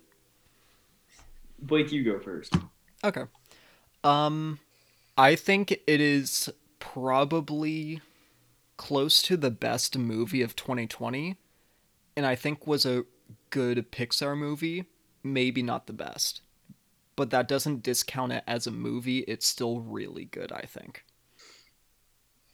Blake, 1.58 1.90
you 1.90 2.04
go 2.04 2.20
first. 2.20 2.54
Okay. 3.02 3.22
Um, 4.04 4.58
I 5.16 5.34
think 5.34 5.72
it 5.72 6.00
is 6.00 6.50
probably 6.78 8.02
close 8.76 9.22
to 9.22 9.38
the 9.38 9.50
best 9.50 9.96
movie 9.96 10.42
of 10.42 10.54
2020, 10.54 11.36
and 12.14 12.26
I 12.26 12.34
think 12.34 12.66
was 12.66 12.84
a 12.84 13.06
good 13.48 13.90
Pixar 13.90 14.36
movie. 14.36 14.84
Maybe 15.22 15.62
not 15.62 15.86
the 15.86 15.94
best, 15.94 16.42
but 17.16 17.30
that 17.30 17.48
doesn't 17.48 17.82
discount 17.82 18.32
it 18.32 18.44
as 18.46 18.66
a 18.66 18.70
movie. 18.70 19.20
It's 19.20 19.46
still 19.46 19.80
really 19.80 20.26
good. 20.26 20.52
I 20.52 20.62
think. 20.62 21.04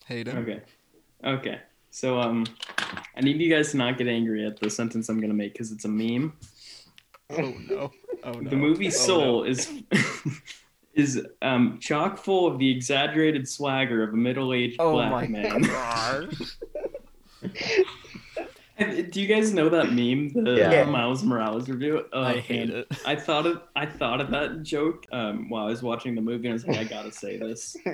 Hayden. 0.07 0.39
Okay. 0.39 0.61
Okay. 1.25 1.61
So 1.91 2.19
um, 2.21 2.47
I 3.17 3.21
need 3.21 3.39
you 3.41 3.51
guys 3.55 3.71
to 3.73 3.77
not 3.77 3.99
get 3.99 4.09
angry 4.09 4.47
at 4.47 4.59
the 4.59 4.71
sentence 4.71 5.09
I'm 5.09 5.21
gonna 5.21 5.35
make 5.35 5.53
because 5.53 5.71
it's 5.73 5.85
a 5.85 5.89
meme. 5.89 6.33
Oh 7.31 7.55
no. 7.69 7.91
Oh 8.25 8.35
no. 8.35 8.51
The 8.51 8.57
movie 8.57 8.87
Oh, 8.87 8.91
Soul 8.91 9.41
no. 9.43 9.45
is 9.51 9.69
is 10.95 11.27
um 11.43 11.79
chock 11.81 12.17
full 12.19 12.47
of 12.47 12.57
the 12.61 12.71
exaggerated 12.71 13.49
swagger 13.49 14.05
of 14.05 14.15
a 14.15 14.17
middle-aged 14.17 14.77
Oh 14.79 14.93
black 14.93 15.11
my 15.11 15.27
man. 15.27 15.65
gosh. 18.79 18.89
And 18.89 19.11
Do 19.13 19.21
you 19.21 19.27
guys 19.27 19.53
know 19.53 19.69
that 19.69 19.93
meme, 19.93 20.31
the 20.45 20.55
Yeah. 20.59 20.85
Miles 20.85 21.23
Morales 21.23 21.69
review? 21.69 22.05
Oh, 22.13 22.23
I 22.23 22.39
hate 22.41 22.69
man. 22.69 22.79
it. 22.79 22.87
I 23.07 23.17
thought 23.17 23.47
of 23.47 23.63
I 23.77 23.87
thought 24.01 24.21
of 24.21 24.31
that 24.31 24.63
joke 24.63 25.07
um, 25.13 25.49
while 25.49 25.67
I 25.67 25.71
was 25.71 25.83
watching 25.83 26.15
the 26.15 26.21
movie, 26.23 26.49
and 26.49 26.53
I 26.53 26.55
was 26.55 26.67
like, 26.67 26.79
I 26.79 26.85
gotta 26.85 27.13
say 27.13 27.37
this. 27.39 27.77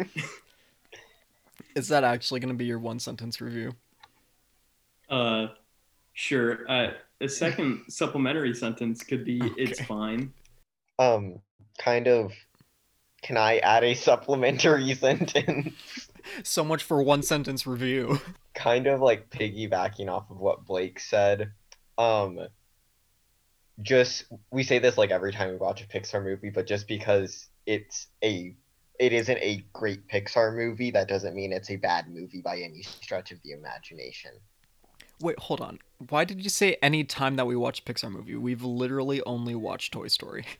Is 1.74 1.88
that 1.88 2.02
actually 2.04 2.40
going 2.40 2.52
to 2.52 2.56
be 2.58 2.64
your 2.64 2.78
one 2.78 2.98
sentence 2.98 3.40
review? 3.40 3.72
Uh, 5.08 5.48
sure. 6.14 6.68
Uh, 6.68 6.90
a 7.20 7.28
second 7.28 7.82
supplementary 7.88 8.54
sentence 8.54 9.02
could 9.02 9.24
be, 9.24 9.40
"It's 9.56 9.80
fine." 9.84 10.32
Um, 10.98 11.38
kind 11.78 12.08
of. 12.08 12.32
Can 13.22 13.36
I 13.36 13.58
add 13.58 13.84
a 13.84 13.94
supplementary 13.94 14.94
sentence? 14.94 16.08
So 16.42 16.62
much 16.64 16.82
for 16.82 17.02
one 17.02 17.22
sentence 17.22 17.66
review. 17.66 18.20
kind 18.54 18.86
of 18.86 19.00
like 19.00 19.30
piggybacking 19.30 20.08
off 20.08 20.30
of 20.30 20.38
what 20.38 20.64
Blake 20.64 21.00
said. 21.00 21.52
Um 21.96 22.48
just 23.80 24.24
we 24.50 24.62
say 24.64 24.78
this 24.78 24.98
like 24.98 25.10
every 25.10 25.32
time 25.32 25.50
we 25.50 25.56
watch 25.56 25.82
a 25.82 25.86
Pixar 25.86 26.22
movie, 26.22 26.50
but 26.50 26.66
just 26.66 26.88
because 26.88 27.48
it's 27.66 28.08
a 28.22 28.54
it 28.98 29.12
isn't 29.12 29.38
a 29.38 29.64
great 29.72 30.08
Pixar 30.08 30.54
movie, 30.56 30.90
that 30.90 31.08
doesn't 31.08 31.34
mean 31.34 31.52
it's 31.52 31.70
a 31.70 31.76
bad 31.76 32.08
movie 32.08 32.40
by 32.42 32.58
any 32.58 32.82
stretch 32.82 33.30
of 33.30 33.40
the 33.42 33.52
imagination. 33.52 34.32
Wait, 35.20 35.38
hold 35.38 35.60
on. 35.60 35.78
Why 36.08 36.24
did 36.24 36.42
you 36.42 36.50
say 36.50 36.76
any 36.82 37.04
time 37.04 37.36
that 37.36 37.46
we 37.46 37.56
watch 37.56 37.80
a 37.80 37.82
Pixar 37.82 38.10
movie? 38.10 38.34
We've 38.36 38.62
literally 38.62 39.22
only 39.22 39.54
watched 39.54 39.92
Toy 39.92 40.08
Story. 40.08 40.44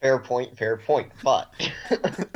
Fair 0.00 0.18
point, 0.18 0.56
fair 0.56 0.76
point, 0.76 1.10
but 1.22 1.50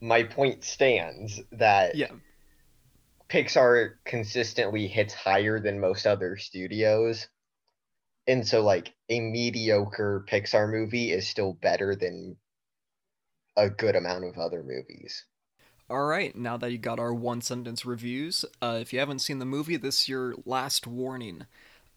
my 0.00 0.22
point 0.22 0.64
stands 0.64 1.40
that 1.52 1.94
Yeah. 1.94 2.12
Pixar 3.28 3.94
consistently 4.04 4.88
hits 4.88 5.14
higher 5.14 5.60
than 5.60 5.78
most 5.78 6.06
other 6.06 6.36
studios. 6.36 7.28
And 8.26 8.46
so 8.46 8.62
like 8.62 8.92
a 9.08 9.20
mediocre 9.20 10.24
Pixar 10.28 10.70
movie 10.70 11.12
is 11.12 11.28
still 11.28 11.52
better 11.52 11.94
than 11.94 12.36
a 13.56 13.70
good 13.70 13.94
amount 13.94 14.24
of 14.24 14.38
other 14.38 14.62
movies. 14.62 15.26
All 15.88 16.04
right, 16.04 16.34
now 16.36 16.56
that 16.56 16.70
you 16.70 16.78
got 16.78 17.00
our 17.00 17.12
one 17.12 17.40
sentence 17.40 17.84
reviews, 17.84 18.44
uh, 18.62 18.78
if 18.80 18.92
you 18.92 19.00
haven't 19.00 19.18
seen 19.18 19.40
the 19.40 19.44
movie, 19.44 19.76
this 19.76 20.02
is 20.02 20.08
your 20.08 20.34
last 20.44 20.86
warning. 20.86 21.46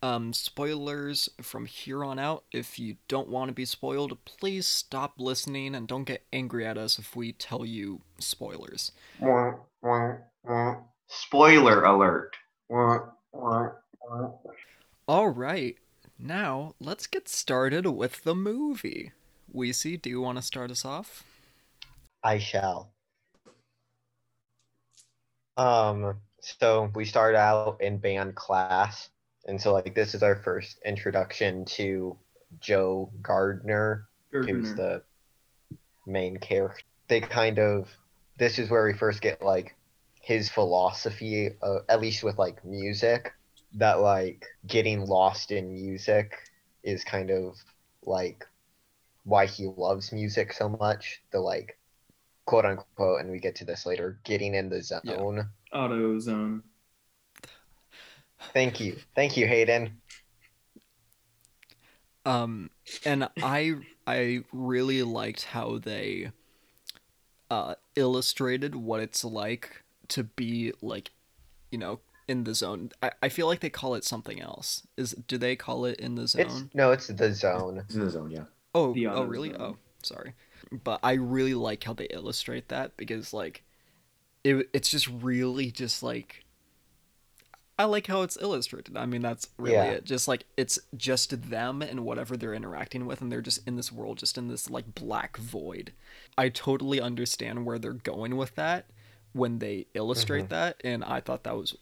Um, 0.03 0.33
spoilers 0.33 1.29
from 1.41 1.65
here 1.65 2.03
on 2.03 2.19
out. 2.19 2.43
If 2.51 2.77
you 2.77 2.98
don't 3.07 3.29
want 3.29 3.48
to 3.48 3.53
be 3.53 3.63
spoiled, 3.63 4.17
please 4.25 4.67
stop 4.67 5.13
listening 5.17 5.74
and 5.75 5.88
don't 5.88 6.03
get 6.03 6.25
angry 6.33 6.65
at 6.65 6.77
us 6.77 7.00
if 7.00 7.15
we 7.15 7.31
tell 7.31 7.65
you 7.65 8.01
spoilers. 8.19 8.91
Spoiler 11.07 11.86
alert. 11.86 12.36
All 15.07 15.29
right, 15.29 15.77
now 16.19 16.75
let's 16.81 17.07
get 17.07 17.29
started 17.29 17.86
with 17.86 18.25
the 18.25 18.36
movie. 18.36 19.13
Weesey, 19.55 20.01
do 20.01 20.10
you 20.10 20.19
want 20.19 20.38
to 20.38 20.41
start 20.41 20.69
us 20.69 20.83
off? 20.83 21.24
I 22.22 22.39
shall. 22.39 22.91
Um, 25.55 26.15
so 26.41 26.91
we 26.93 27.05
start 27.05 27.36
out 27.36 27.77
in 27.79 28.00
band 28.00 28.36
class, 28.36 29.07
and 29.45 29.62
so 29.62 29.73
like 29.73 29.93
this 29.95 30.15
is 30.15 30.23
our 30.23 30.35
first 30.35 30.79
introduction 30.85 31.65
to 31.65 32.17
Joe 32.59 33.12
Gardner, 33.21 34.07
who's 34.31 34.73
the 34.75 35.03
main 36.05 36.38
character. 36.38 36.83
They 37.07 37.21
kind 37.21 37.59
of 37.59 37.89
this 38.38 38.57
is 38.59 38.69
where 38.69 38.85
we 38.85 38.93
first 38.93 39.21
get 39.21 39.41
like 39.41 39.75
his 40.21 40.50
philosophy, 40.50 41.50
uh, 41.62 41.79
at 41.89 42.01
least 42.01 42.23
with 42.23 42.38
like 42.38 42.63
music, 42.63 43.33
that 43.75 44.00
like 44.00 44.45
getting 44.65 45.05
lost 45.05 45.51
in 45.51 45.73
music 45.73 46.33
is 46.83 47.03
kind 47.03 47.29
of 47.29 47.55
like 48.03 48.45
why 49.25 49.45
he 49.45 49.67
loves 49.75 50.12
music 50.12 50.53
so 50.53 50.69
much. 50.69 51.21
The 51.31 51.39
like 51.39 51.77
quote 52.45 52.65
unquote, 52.65 53.21
and 53.21 53.31
we 53.31 53.39
get 53.39 53.55
to 53.57 53.65
this 53.65 53.85
later, 53.85 54.19
getting 54.23 54.55
in 54.55 54.69
the 54.69 54.81
zone. 54.81 55.50
Auto 55.73 56.19
Zone. 56.19 56.63
Thank 58.53 58.79
you, 58.79 58.97
thank 59.15 59.38
you, 59.38 59.47
Hayden. 59.47 60.01
Um, 62.25 62.69
and 63.05 63.29
I 63.41 63.75
I 64.07 64.43
really 64.51 65.03
liked 65.03 65.43
how 65.45 65.77
they 65.77 66.31
uh 67.51 67.75
illustrated 67.95 68.75
what 68.75 69.01
it's 69.01 69.23
like 69.23 69.83
to 70.09 70.23
be 70.23 70.73
like, 70.81 71.12
you 71.71 71.77
know, 71.77 72.00
in 72.27 72.43
the 72.43 72.53
zone. 72.55 72.91
I, 73.01 73.12
I 73.21 73.29
feel 73.29 73.47
like 73.47 73.59
they 73.59 73.69
call 73.69 73.95
it 73.95 74.03
something 74.03 74.41
else. 74.41 74.85
Is 74.97 75.12
do 75.27 75.38
they 75.38 75.55
call 75.55 75.85
it 75.85 76.00
in 76.00 76.15
the 76.15 76.27
zone? 76.27 76.41
It's 76.41 76.63
no, 76.73 76.91
it's 76.91 77.07
the 77.07 77.33
zone. 77.33 77.79
it's 77.79 77.95
in 77.95 78.05
the 78.05 78.09
zone, 78.09 78.31
yeah. 78.31 78.45
Oh, 78.75 78.93
The 78.93 79.07
oh, 79.07 79.23
really? 79.23 79.51
zone. 79.51 79.62
Oh, 79.62 79.77
sorry. 80.01 80.33
But 80.83 81.00
I 81.03 81.13
really 81.13 81.53
like 81.53 81.83
how 81.83 81.93
they 81.93 82.05
illustrate 82.05 82.69
that 82.69 82.97
because 82.97 83.33
like 83.33 83.63
it 84.43 84.69
it's 84.73 84.89
just 84.89 85.07
really 85.07 85.71
just 85.71 86.01
like 86.03 86.43
I 87.77 87.86
like 87.86 88.08
how 88.08 88.22
it's 88.22 88.38
illustrated. 88.39 88.96
I 88.96 89.06
mean, 89.06 89.22
that's 89.22 89.48
really 89.58 89.75
Yeah. 89.75 89.92
it. 89.92 90.06
Just 90.06 90.27
like 90.27 90.46
it's 90.58 90.80
just 90.96 91.50
them 91.50 91.82
and 91.82 92.06
whatever 92.06 92.38
they're 92.38 92.53
interacting 92.53 93.06
with 93.06 93.22
and 93.22 93.32
they're 93.32 93.42
just 93.42 93.68
in 93.68 93.75
this 93.75 93.92
world, 93.92 94.20
just 94.20 94.38
in 94.38 94.48
this 94.48 94.70
like 94.70 94.94
black 94.94 95.38
void. 95.38 95.92
I 96.38 96.50
totally 96.50 97.01
understand 97.01 97.65
where 97.65 97.80
they're 97.80 97.94
going 97.94 98.38
with 98.38 98.56
that 98.56 98.86
when 99.32 99.58
they 99.60 99.88
illustrate 99.96 100.44
mm-hmm. 100.44 100.50
that 100.50 100.82
and 100.84 101.03
I 101.03 101.20
thought 101.20 101.44
that 101.44 101.56
was 101.56 101.75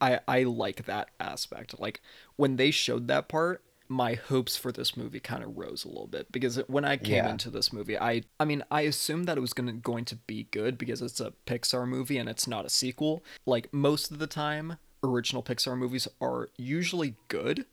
I 0.00 0.20
I 0.26 0.42
like 0.44 0.86
that 0.86 1.10
aspect. 1.20 1.78
Like 1.78 2.00
when 2.36 2.56
they 2.56 2.70
showed 2.70 3.06
that 3.08 3.28
part, 3.28 3.62
my 3.86 4.14
hopes 4.14 4.56
for 4.56 4.72
this 4.72 4.96
movie 4.96 5.20
kind 5.20 5.44
of 5.44 5.56
rose 5.58 5.84
a 5.84 5.88
little 5.88 6.06
bit 6.06 6.32
because 6.32 6.56
when 6.68 6.84
I 6.84 6.96
came 6.96 7.16
Yeah. 7.16 7.30
into 7.30 7.50
this 7.50 7.72
movie, 7.72 7.98
I 7.98 8.22
I 8.40 8.44
mean 8.46 8.64
I 8.70 8.82
assumed 8.82 9.26
that 9.26 9.36
it 9.36 9.42
was 9.42 9.52
going 9.52 9.66
to 9.66 9.72
going 9.74 10.06
to 10.06 10.16
be 10.16 10.44
good 10.50 10.78
because 10.78 11.02
it's 11.02 11.20
a 11.20 11.34
Pixar 11.46 11.86
movie 11.86 12.16
and 12.16 12.28
it's 12.28 12.46
not 12.46 12.64
a 12.64 12.70
sequel. 12.70 13.22
Like 13.44 13.72
most 13.72 14.10
of 14.10 14.18
the 14.18 14.26
time, 14.26 14.78
original 15.04 15.42
Pixar 15.42 15.76
movies 15.76 16.08
are 16.20 16.50
usually 16.56 17.14
good. 17.28 17.66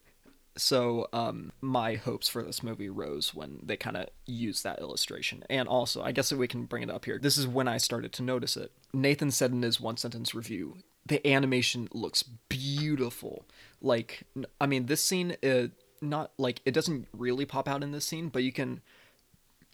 So 0.57 1.07
um, 1.13 1.53
my 1.61 1.95
hopes 1.95 2.27
for 2.27 2.43
this 2.43 2.61
movie 2.61 2.89
rose 2.89 3.33
when 3.33 3.59
they 3.63 3.77
kind 3.77 3.95
of 3.95 4.09
used 4.25 4.63
that 4.65 4.79
illustration. 4.79 5.43
And 5.49 5.67
also, 5.69 6.03
I 6.03 6.11
guess 6.11 6.29
that 6.29 6.37
we 6.37 6.47
can 6.47 6.65
bring 6.65 6.83
it 6.83 6.89
up 6.89 7.05
here, 7.05 7.17
this 7.17 7.37
is 7.37 7.47
when 7.47 7.69
I 7.69 7.77
started 7.77 8.11
to 8.13 8.23
notice 8.23 8.57
it. 8.57 8.71
Nathan 8.93 9.31
said 9.31 9.51
in 9.51 9.61
his 9.61 9.79
one 9.79 9.95
sentence 9.95 10.35
review, 10.35 10.77
the 11.05 11.25
animation 11.25 11.87
looks 11.93 12.23
beautiful. 12.49 13.45
Like, 13.81 14.23
I 14.59 14.65
mean, 14.67 14.87
this 14.87 15.03
scene, 15.03 15.37
uh, 15.43 15.67
not 16.01 16.31
like 16.37 16.61
it 16.65 16.73
doesn't 16.73 17.07
really 17.13 17.45
pop 17.45 17.67
out 17.69 17.81
in 17.81 17.91
this 17.91 18.05
scene, 18.05 18.27
but 18.29 18.43
you 18.43 18.51
can. 18.51 18.81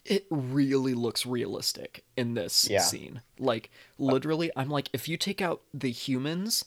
It 0.04 0.26
really 0.30 0.94
looks 0.94 1.26
realistic 1.26 2.04
in 2.16 2.34
this 2.34 2.68
Yeah. 2.70 2.80
scene. 2.80 3.20
Like, 3.38 3.70
literally, 3.98 4.50
I'm 4.56 4.70
like, 4.70 4.88
if 4.92 5.06
you 5.08 5.16
take 5.18 5.42
out 5.42 5.60
the 5.74 5.90
humans, 5.90 6.64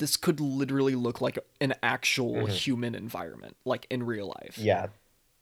this 0.00 0.18
could 0.18 0.40
literally 0.40 0.96
look 0.96 1.22
like 1.22 1.38
an 1.62 1.74
actual 1.84 2.46
Mhm. 2.46 2.48
human 2.48 2.96
environment, 2.96 3.56
like 3.64 3.86
in 3.90 4.04
real 4.04 4.28
life. 4.42 4.70
Yeah. 4.70 4.88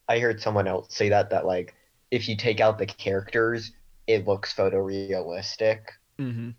I 0.09 0.21
heard 0.21 0.41
someone 0.43 0.69
else 0.69 0.95
say 0.95 1.11
that 1.11 1.31
that 1.31 1.47
like 1.47 1.75
if 2.11 2.29
you 2.29 2.37
take 2.37 2.61
out 2.61 2.79
the 2.79 2.87
characters, 2.87 3.73
it 4.09 4.27
looks 4.27 4.55
photorealistic. 4.55 5.83
Mm-hmm. 6.21 6.50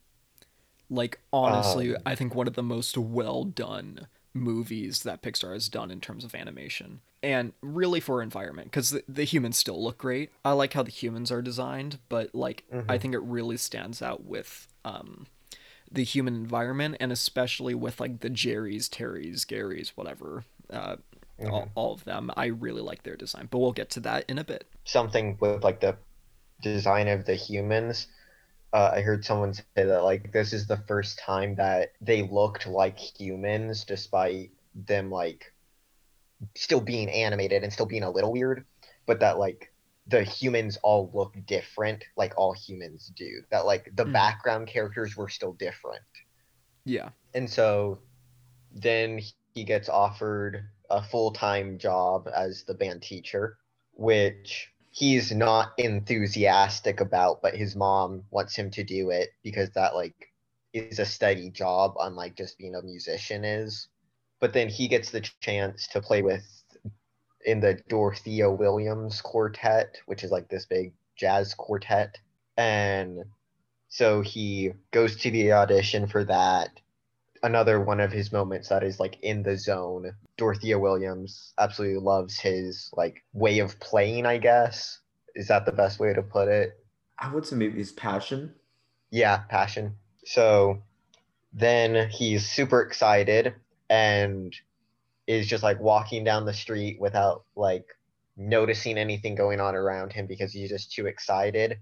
Like 0.89 1.19
honestly, 1.31 1.95
Um, 1.95 2.05
I 2.05 2.15
think 2.15 2.33
one 2.35 2.47
of 2.47 2.55
the 2.55 2.63
most 2.63 2.97
well 2.97 3.43
done 3.43 4.07
movies 4.33 5.03
that 5.03 5.21
Pixar 5.21 5.53
has 5.53 5.69
done 5.69 5.91
in 5.91 6.01
terms 6.01 6.23
of 6.23 6.33
animation, 6.35 7.01
and 7.21 7.53
really 7.61 7.99
for 7.99 8.21
environment, 8.21 8.67
because 8.69 8.91
the, 8.91 9.03
the 9.07 9.23
humans 9.25 9.57
still 9.57 9.83
look 9.83 9.97
great. 9.99 10.31
I 10.45 10.53
like 10.53 10.73
how 10.73 10.83
the 10.83 10.91
humans 10.91 11.31
are 11.31 11.41
designed, 11.41 11.99
but 12.09 12.33
like 12.33 12.63
I 12.87 12.97
Mhm. 12.97 12.99
think 12.99 13.13
it 13.13 13.19
really 13.21 13.57
stands 13.57 14.01
out 14.01 14.23
with 14.25 14.67
um, 14.85 15.27
the 15.91 16.03
human 16.03 16.35
environment, 16.35 16.97
and 16.99 17.11
especially 17.11 17.75
with 17.75 17.99
like 17.99 18.19
the 18.19 18.29
Jerry's, 18.29 18.89
Terry's, 18.89 19.45
Gary's, 19.45 19.89
whatever. 19.95 20.43
Uh, 20.69 20.97
all, 21.47 21.69
all 21.75 21.93
of 21.93 22.03
them. 22.03 22.31
I 22.35 22.47
really 22.47 22.81
like 22.81 23.03
their 23.03 23.15
design, 23.15 23.47
but 23.49 23.59
we'll 23.59 23.71
get 23.71 23.89
to 23.91 23.99
that 24.01 24.25
in 24.27 24.37
a 24.37 24.43
bit. 24.43 24.65
Something 24.83 25.37
with 25.39 25.63
like 25.63 25.79
the 25.79 25.97
design 26.61 27.07
of 27.07 27.25
the 27.25 27.35
humans. 27.35 28.07
Uh, 28.73 28.91
I 28.95 29.01
heard 29.01 29.25
someone 29.25 29.53
say 29.53 29.63
that 29.75 30.03
like 30.03 30.31
this 30.31 30.53
is 30.53 30.67
the 30.67 30.77
first 30.87 31.19
time 31.19 31.55
that 31.55 31.93
they 32.01 32.23
looked 32.23 32.67
like 32.67 32.99
humans, 32.99 33.83
despite 33.85 34.51
them 34.75 35.09
like 35.09 35.51
still 36.55 36.81
being 36.81 37.09
animated 37.09 37.63
and 37.63 37.73
still 37.73 37.85
being 37.85 38.03
a 38.03 38.11
little 38.11 38.31
weird, 38.31 38.65
but 39.05 39.19
that 39.21 39.39
like 39.39 39.71
the 40.09 40.23
humans 40.23 40.77
all 40.83 41.11
look 41.13 41.35
different, 41.45 42.03
like 42.17 42.33
all 42.37 42.53
humans 42.53 43.11
do. 43.15 43.43
That 43.51 43.65
like 43.65 43.91
the 43.95 44.05
Mhm. 44.05 44.13
background 44.13 44.67
characters 44.67 45.15
were 45.17 45.29
still 45.29 45.53
different. 45.53 46.03
Yeah. 46.85 47.11
And 47.33 47.49
so 47.49 48.03
then 48.71 49.19
he 49.53 49.63
gets 49.63 49.89
offered 49.89 50.69
a 50.89 51.03
full 51.03 51.31
time 51.31 51.77
job 51.79 52.29
as 52.35 52.63
the 52.65 52.73
band 52.75 53.03
teacher, 53.03 53.57
which 53.93 54.73
he's 54.91 55.31
not 55.31 55.73
enthusiastic 55.77 57.01
about, 57.01 57.41
but 57.41 57.55
his 57.55 57.75
mom 57.75 58.25
wants 58.31 58.55
him 58.55 58.71
to 58.71 58.83
do 58.83 59.11
it 59.11 59.29
because 59.43 59.71
that 59.71 59.95
like 59.95 60.33
is 60.73 60.99
a 60.99 61.05
steady 61.05 61.51
job, 61.51 61.95
unlike 61.99 62.35
just 62.35 62.57
being 62.57 62.75
a 62.75 62.81
musician 62.81 63.43
is. 63.45 63.87
But 64.39 64.53
then 64.53 64.69
he 64.69 64.87
gets 64.87 65.11
the 65.11 65.21
chance 65.21 65.87
to 65.89 66.01
play 66.01 66.21
with 66.21 66.58
in 67.45 67.59
the 67.59 67.79
Dorothea 67.87 68.49
Williams 68.49 69.21
quartet, 69.21 69.97
which 70.05 70.23
is 70.23 70.31
like 70.31 70.49
this 70.49 70.65
big 70.65 70.93
jazz 71.15 71.53
quartet. 71.53 72.17
And 72.57 73.25
so 73.87 74.21
he 74.21 74.73
goes 74.91 75.15
to 75.17 75.31
the 75.31 75.53
audition 75.53 76.07
for 76.07 76.23
that 76.25 76.69
another 77.43 77.79
one 77.79 77.99
of 77.99 78.11
his 78.11 78.31
moments 78.31 78.69
that 78.69 78.83
is 78.83 78.99
like 78.99 79.17
in 79.21 79.43
the 79.43 79.57
zone. 79.57 80.13
Dorothea 80.37 80.77
Williams 80.77 81.53
absolutely 81.57 81.99
loves 81.99 82.39
his 82.39 82.89
like 82.95 83.23
way 83.33 83.59
of 83.59 83.79
playing, 83.79 84.25
I 84.25 84.37
guess. 84.37 84.99
Is 85.35 85.47
that 85.47 85.65
the 85.65 85.71
best 85.71 85.99
way 85.99 86.13
to 86.13 86.21
put 86.21 86.47
it? 86.47 86.83
I 87.17 87.33
would 87.33 87.45
say 87.45 87.55
maybe 87.55 87.79
his 87.79 87.91
passion. 87.91 88.53
Yeah, 89.11 89.39
passion. 89.49 89.95
So 90.25 90.81
then 91.53 92.09
he's 92.09 92.45
super 92.45 92.81
excited 92.81 93.55
and 93.89 94.55
is 95.29 95.45
just 95.45 95.61
like 95.61 95.79
walking 95.79 96.23
down 96.23 96.43
the 96.43 96.53
street 96.53 96.99
without 96.99 97.43
like 97.55 97.85
noticing 98.35 98.97
anything 98.97 99.35
going 99.35 99.59
on 99.59 99.75
around 99.75 100.11
him 100.11 100.25
because 100.25 100.51
he's 100.51 100.69
just 100.69 100.91
too 100.91 101.05
excited 101.05 101.77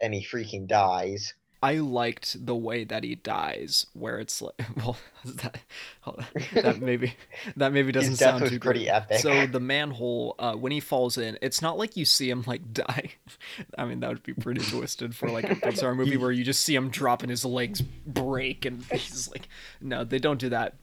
and 0.00 0.14
he 0.14 0.24
freaking 0.24 0.68
dies. 0.68 1.34
I 1.60 1.78
liked 1.78 2.46
the 2.46 2.54
way 2.54 2.84
that 2.84 3.02
he 3.02 3.16
dies, 3.16 3.86
where 3.94 4.20
it's 4.20 4.40
like, 4.40 4.54
well, 4.76 4.96
that 5.24 5.58
that 6.54 6.80
maybe 6.80 7.14
that 7.56 7.72
maybe 7.72 7.90
doesn't 7.90 8.16
sound 8.16 8.44
too 8.44 8.60
pretty 8.60 8.84
great. 8.84 8.88
epic. 8.88 9.18
So 9.18 9.46
the 9.46 9.58
manhole, 9.58 10.36
uh, 10.38 10.54
when 10.54 10.70
he 10.70 10.78
falls 10.78 11.18
in, 11.18 11.38
it's 11.42 11.60
not 11.60 11.76
like 11.78 11.96
you 11.96 12.04
see 12.04 12.30
him 12.30 12.44
like 12.46 12.72
die. 12.72 13.14
I 13.76 13.84
mean, 13.84 13.98
that 13.98 14.10
would 14.10 14.22
be 14.22 14.34
pretty 14.34 14.60
twisted 14.60 15.16
for 15.16 15.28
like 15.28 15.50
a 15.50 15.56
Pixar 15.56 15.96
movie 15.96 16.18
where 16.18 16.30
you 16.30 16.44
just 16.44 16.60
see 16.60 16.76
him 16.76 16.88
drop 16.88 17.22
and 17.22 17.30
his 17.30 17.44
legs 17.44 17.80
break 17.80 18.64
and 18.64 18.84
he's 18.84 19.28
like, 19.28 19.48
no, 19.80 20.04
they 20.04 20.20
don't 20.20 20.38
do 20.38 20.50
that. 20.50 20.74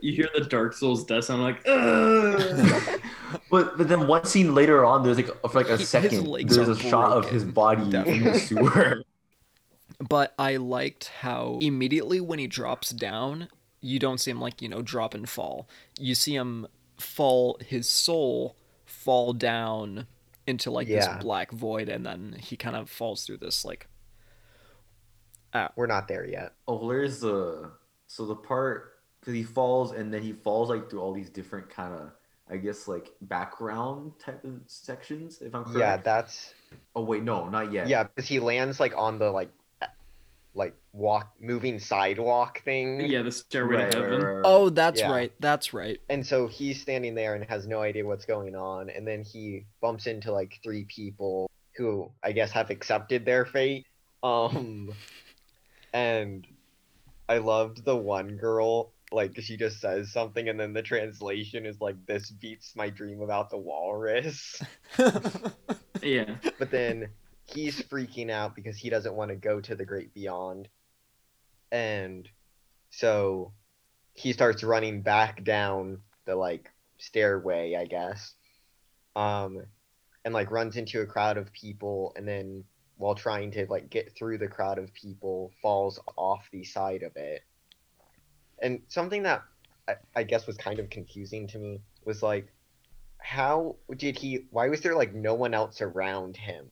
You 0.00 0.12
hear 0.12 0.28
the 0.34 0.40
Dark 0.44 0.72
Souls 0.72 1.04
death 1.04 1.24
sound 1.24 1.42
like, 1.42 1.62
but 3.50 3.76
but 3.78 3.88
then 3.88 4.06
one 4.06 4.24
scene 4.24 4.54
later 4.54 4.84
on, 4.84 5.02
there's 5.02 5.16
like 5.16 5.26
for 5.50 5.58
like 5.58 5.68
a 5.68 5.76
He- 5.76 5.78
his 5.78 5.88
second, 5.88 6.26
legs 6.26 6.56
there's 6.56 6.68
are 6.68 6.72
a 6.72 6.76
shot 6.76 7.12
of 7.12 7.28
his 7.30 7.44
broken, 7.44 7.52
body 7.54 7.82
in 7.82 7.90
the 8.24 8.32
definitely. 8.32 8.38
sewer. 8.40 9.02
But 10.08 10.34
I 10.36 10.56
liked 10.56 11.08
how 11.20 11.58
immediately 11.62 12.20
when 12.20 12.40
he 12.40 12.48
drops 12.48 12.90
down, 12.90 13.48
you 13.80 14.00
don't 14.00 14.18
see 14.18 14.32
him 14.32 14.40
like, 14.40 14.60
you 14.60 14.68
know, 14.68 14.82
drop 14.82 15.14
and 15.14 15.28
fall. 15.28 15.68
You 15.96 16.16
see 16.16 16.34
him 16.34 16.66
fall, 16.98 17.56
his 17.64 17.88
soul 17.88 18.56
fall 18.84 19.32
down 19.32 20.08
into 20.44 20.72
like 20.72 20.88
Yeah. 20.88 21.14
this 21.14 21.22
black 21.22 21.52
void, 21.52 21.88
and 21.88 22.04
then 22.04 22.34
he 22.40 22.56
kind 22.56 22.74
of 22.74 22.90
falls 22.90 23.24
through 23.24 23.36
this 23.36 23.64
like. 23.64 23.86
We're 25.76 25.86
not 25.86 26.08
there 26.08 26.26
yet. 26.26 26.54
Oh, 26.66 26.84
where's 26.84 27.20
the 27.20 27.70
so 28.08 28.26
the 28.26 28.34
part 28.34 28.91
because 29.22 29.34
he 29.34 29.42
falls 29.42 29.92
and 29.92 30.12
then 30.12 30.22
he 30.22 30.32
falls 30.32 30.68
like 30.68 30.90
through 30.90 31.00
all 31.00 31.12
these 31.12 31.30
different 31.30 31.70
kind 31.70 31.94
of 31.94 32.10
I 32.50 32.56
guess 32.56 32.88
like 32.88 33.12
background 33.22 34.12
type 34.18 34.44
of 34.44 34.60
sections. 34.66 35.40
If 35.40 35.54
I'm 35.54 35.64
correct. 35.64 35.78
Yeah, 35.78 35.96
that's 35.98 36.52
Oh 36.94 37.02
wait, 37.04 37.22
no, 37.22 37.48
not 37.48 37.72
yet. 37.72 37.88
yeah, 37.88 38.02
because 38.04 38.28
he 38.28 38.40
lands 38.40 38.78
like 38.80 38.96
on 38.96 39.18
the 39.18 39.30
like 39.30 39.50
like 40.54 40.74
walk 40.92 41.32
moving 41.40 41.78
sidewalk 41.78 42.62
thing. 42.64 43.00
yeah, 43.00 43.22
the 43.22 43.32
stairway 43.32 43.76
Right, 43.76 43.90
to 43.92 44.00
right, 44.00 44.02
heaven. 44.02 44.20
right, 44.20 44.32
right. 44.34 44.42
Oh, 44.44 44.68
that's 44.68 45.00
Yeah. 45.00 45.10
right. 45.12 45.32
That's 45.40 45.72
right. 45.72 45.98
And 46.10 46.26
so 46.26 46.46
he's 46.46 46.80
standing 46.82 47.14
there 47.14 47.34
and 47.34 47.44
has 47.44 47.66
no 47.66 47.80
idea 47.80 48.04
what's 48.04 48.26
going 48.26 48.54
on, 48.54 48.90
and 48.90 49.06
then 49.06 49.22
he 49.24 49.64
bumps 49.80 50.06
into 50.06 50.30
like 50.32 50.58
three 50.62 50.84
people 50.84 51.48
who 51.76 52.10
I 52.22 52.32
guess 52.32 52.52
have 52.52 52.68
accepted 52.70 53.24
their 53.24 53.46
fate. 53.46 53.86
Um 54.22 54.92
and 55.94 56.46
I 57.28 57.38
loved 57.38 57.84
the 57.84 57.96
one 57.96 58.36
girl, 58.36 58.92
like 59.12 59.38
she 59.40 59.56
just 59.56 59.80
says 59.80 60.12
something 60.12 60.48
and 60.48 60.58
then 60.58 60.72
the 60.72 60.82
translation 60.82 61.66
is 61.66 61.80
like 61.80 61.96
this 62.06 62.30
beats 62.30 62.74
my 62.76 62.90
dream 62.90 63.20
about 63.20 63.50
the 63.50 63.58
walrus. 63.58 64.60
Yeah. 66.02 66.34
but 66.58 66.72
then 66.72 67.10
he's 67.44 67.80
freaking 67.82 68.30
out 68.30 68.56
because 68.56 68.76
he 68.76 68.90
doesn't 68.90 69.14
want 69.14 69.30
to 69.30 69.36
go 69.36 69.60
to 69.60 69.74
the 69.76 69.84
great 69.84 70.12
beyond 70.14 70.68
and 71.70 72.28
so 72.90 73.52
he 74.14 74.32
starts 74.32 74.62
running 74.62 75.02
back 75.02 75.44
down 75.44 75.98
the 76.26 76.34
like 76.34 76.70
stairway 76.98 77.76
i 77.76 77.84
guess 77.84 78.34
um 79.16 79.62
and 80.24 80.34
like 80.34 80.50
runs 80.50 80.76
into 80.76 81.00
a 81.00 81.06
crowd 81.06 81.36
of 81.36 81.52
people 81.52 82.12
and 82.16 82.26
then 82.26 82.64
while 82.96 83.14
trying 83.14 83.50
to 83.50 83.66
like 83.68 83.90
get 83.90 84.16
through 84.16 84.38
the 84.38 84.48
crowd 84.48 84.78
of 84.78 84.92
people 84.94 85.52
falls 85.60 85.98
off 86.16 86.48
the 86.52 86.64
side 86.64 87.02
of 87.02 87.16
it 87.16 87.42
and 88.62 88.80
something 88.88 89.22
that 89.24 89.42
I, 89.88 89.96
I 90.16 90.22
guess 90.22 90.46
was 90.46 90.56
kind 90.56 90.78
of 90.78 90.88
confusing 90.88 91.46
to 91.48 91.58
me 91.58 91.80
was 92.04 92.22
like 92.22 92.46
how 93.18 93.76
did 93.96 94.18
he 94.18 94.46
why 94.50 94.68
was 94.68 94.80
there 94.80 94.96
like 94.96 95.14
no 95.14 95.34
one 95.34 95.54
else 95.54 95.80
around 95.80 96.36
him 96.36 96.70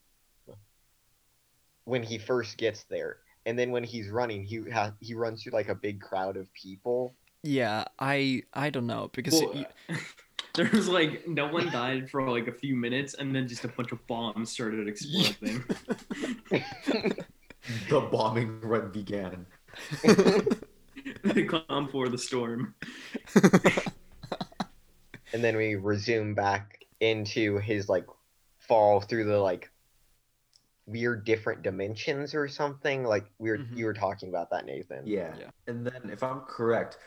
when 1.85 2.03
he 2.03 2.19
first 2.19 2.57
gets 2.57 2.85
there 2.85 3.19
and 3.47 3.59
then 3.59 3.71
when 3.71 3.85
he's 3.85 4.09
running 4.09 4.45
he 4.45 4.63
ha- 4.71 4.95
he 5.01 5.15
runs 5.15 5.43
through 5.43 5.53
like 5.53 5.69
a 5.69 5.75
big 5.75 6.01
crowd 6.01 6.37
of 6.37 6.53
people 6.55 7.15
yeah, 7.43 7.85
I 7.99 8.43
I 8.53 8.71
don't 8.71 8.87
know 8.87 9.11
because 9.15 9.41
Well, 9.41 9.55
you- 9.89 9.97
there 10.55 10.69
was 10.73 10.89
like 10.89 11.27
no 11.27 11.49
one 11.49 11.71
died 11.71 12.11
for 12.11 12.29
like 12.29 12.49
a 12.49 12.53
few 12.53 12.77
minutes, 12.77 13.15
and 13.15 13.35
then 13.35 13.49
just 13.49 13.65
a 13.65 13.69
bunch 13.69 13.93
of 13.93 14.07
bombs 14.07 14.51
started 14.51 14.87
exploding. 14.89 15.65
The 17.89 18.01
bombing 18.01 18.61
run 18.63 18.91
began. 18.91 19.47
They 21.25 21.45
calm 21.69 21.89
for 21.89 22.09
the 22.09 22.19
storm. 22.19 22.75
and 25.33 25.45
then 25.45 25.57
we 25.57 25.75
resume 25.77 26.35
back 26.35 26.85
into 27.01 27.59
his 27.59 27.89
like 27.89 28.07
fall 28.59 29.01
through 29.01 29.25
the 29.25 29.39
like 29.39 29.71
weird 30.87 31.25
different 31.25 31.63
dimensions 31.63 32.35
or 32.35 32.49
something 32.49 33.05
like 33.05 33.25
we 33.39 33.51
were 33.51 33.59
Mhm. 33.59 33.77
you 33.77 33.85
were 33.85 33.95
talking 33.95 34.29
about 34.29 34.51
that 34.51 34.67
nathan 34.67 35.07
Yeah. 35.07 35.35
Yeah. 35.39 35.51
And 35.69 35.87
then 35.87 36.11
if 36.13 36.23
I'm 36.23 36.41
correct, 36.41 36.99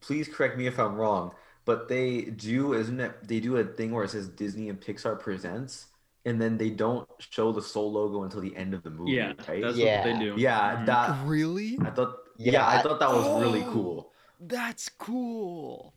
please 0.00 0.26
correct 0.28 0.56
me 0.56 0.66
if 0.66 0.78
I'm 0.78 0.94
wrong, 0.94 1.32
but 1.66 1.88
they 1.88 2.22
do 2.22 2.72
isn't 2.72 2.98
it 2.98 3.28
they 3.28 3.40
do 3.40 3.56
a 3.58 3.64
thing 3.64 3.90
where 3.92 4.04
it 4.04 4.10
says 4.10 4.28
Disney 4.28 4.68
and 4.70 4.80
Pixar 4.80 5.18
presents 5.20 5.86
and 6.24 6.40
then 6.40 6.56
they 6.58 6.70
don't 6.70 7.08
show 7.18 7.50
the 7.52 7.62
Soul 7.62 7.92
logo 7.92 8.22
until 8.24 8.40
the 8.40 8.54
end 8.56 8.74
of 8.74 8.82
the 8.82 8.90
movie, 8.90 9.12
Yeah, 9.12 9.32
right? 9.48 9.62
that's 9.62 9.76
Yeah. 9.76 10.04
what 10.06 10.18
they 10.18 10.24
do. 10.24 10.34
yeah, 10.38 10.76
Mhm. 10.76 10.86
that 10.86 11.26
really? 11.26 11.78
I 11.82 11.90
thought 11.90 12.16
Yeah, 12.40 12.52
yeah, 12.52 12.66
I 12.66 12.78
I- 12.78 12.82
thought 12.82 13.00
that 13.00 13.10
was 13.12 13.42
really 13.42 13.62
Oh. 13.62 13.72
cool. 13.72 14.12
That's 14.40 14.88
cool. 14.88 15.92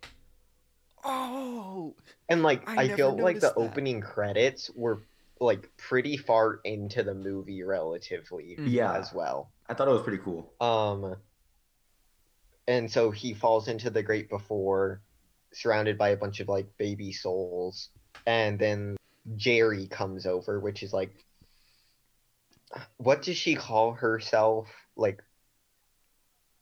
Oh, 1.05 1.95
and 2.29 2.43
like 2.43 2.67
I 2.69 2.83
i, 2.83 2.87
never 2.87 2.97
felt 2.97 3.19
like 3.19 3.35
the 3.39 3.47
that. 3.47 3.57
opening 3.57 4.01
credits 4.01 4.69
were 4.75 4.99
like 5.39 5.69
pretty 5.77 6.15
far 6.17 6.59
into 6.63 7.03
the 7.03 7.13
movie 7.13 7.63
relatively. 7.63 8.55
Yeah. 8.59 8.93
as 8.97 9.13
well 9.13 9.51
I 9.67 9.73
thought 9.73 9.87
it 9.87 9.91
was 9.91 10.01
pretty 10.03 10.21
cool. 10.23 10.51
um 10.61 11.15
and 12.67 12.89
so 12.89 13.11
he 13.11 13.33
falls 13.33 13.67
into 13.67 13.89
the 13.89 14.01
great 14.03 14.29
before, 14.29 15.01
surrounded 15.51 15.97
by 15.97 16.09
a 16.09 16.17
bunch 16.17 16.39
of 16.39 16.47
like 16.47 16.67
baby 16.77 17.11
souls, 17.11 17.89
and 18.25 18.57
then 18.57 18.95
Jerry 19.35 19.87
comes 19.87 20.25
over, 20.25 20.59
which 20.61 20.81
is 20.83 20.93
like, 20.93 21.13
what 22.97 23.21
does 23.21 23.35
she 23.37 23.55
call 23.55 23.91
herself? 23.93 24.69
Like, 24.95 25.21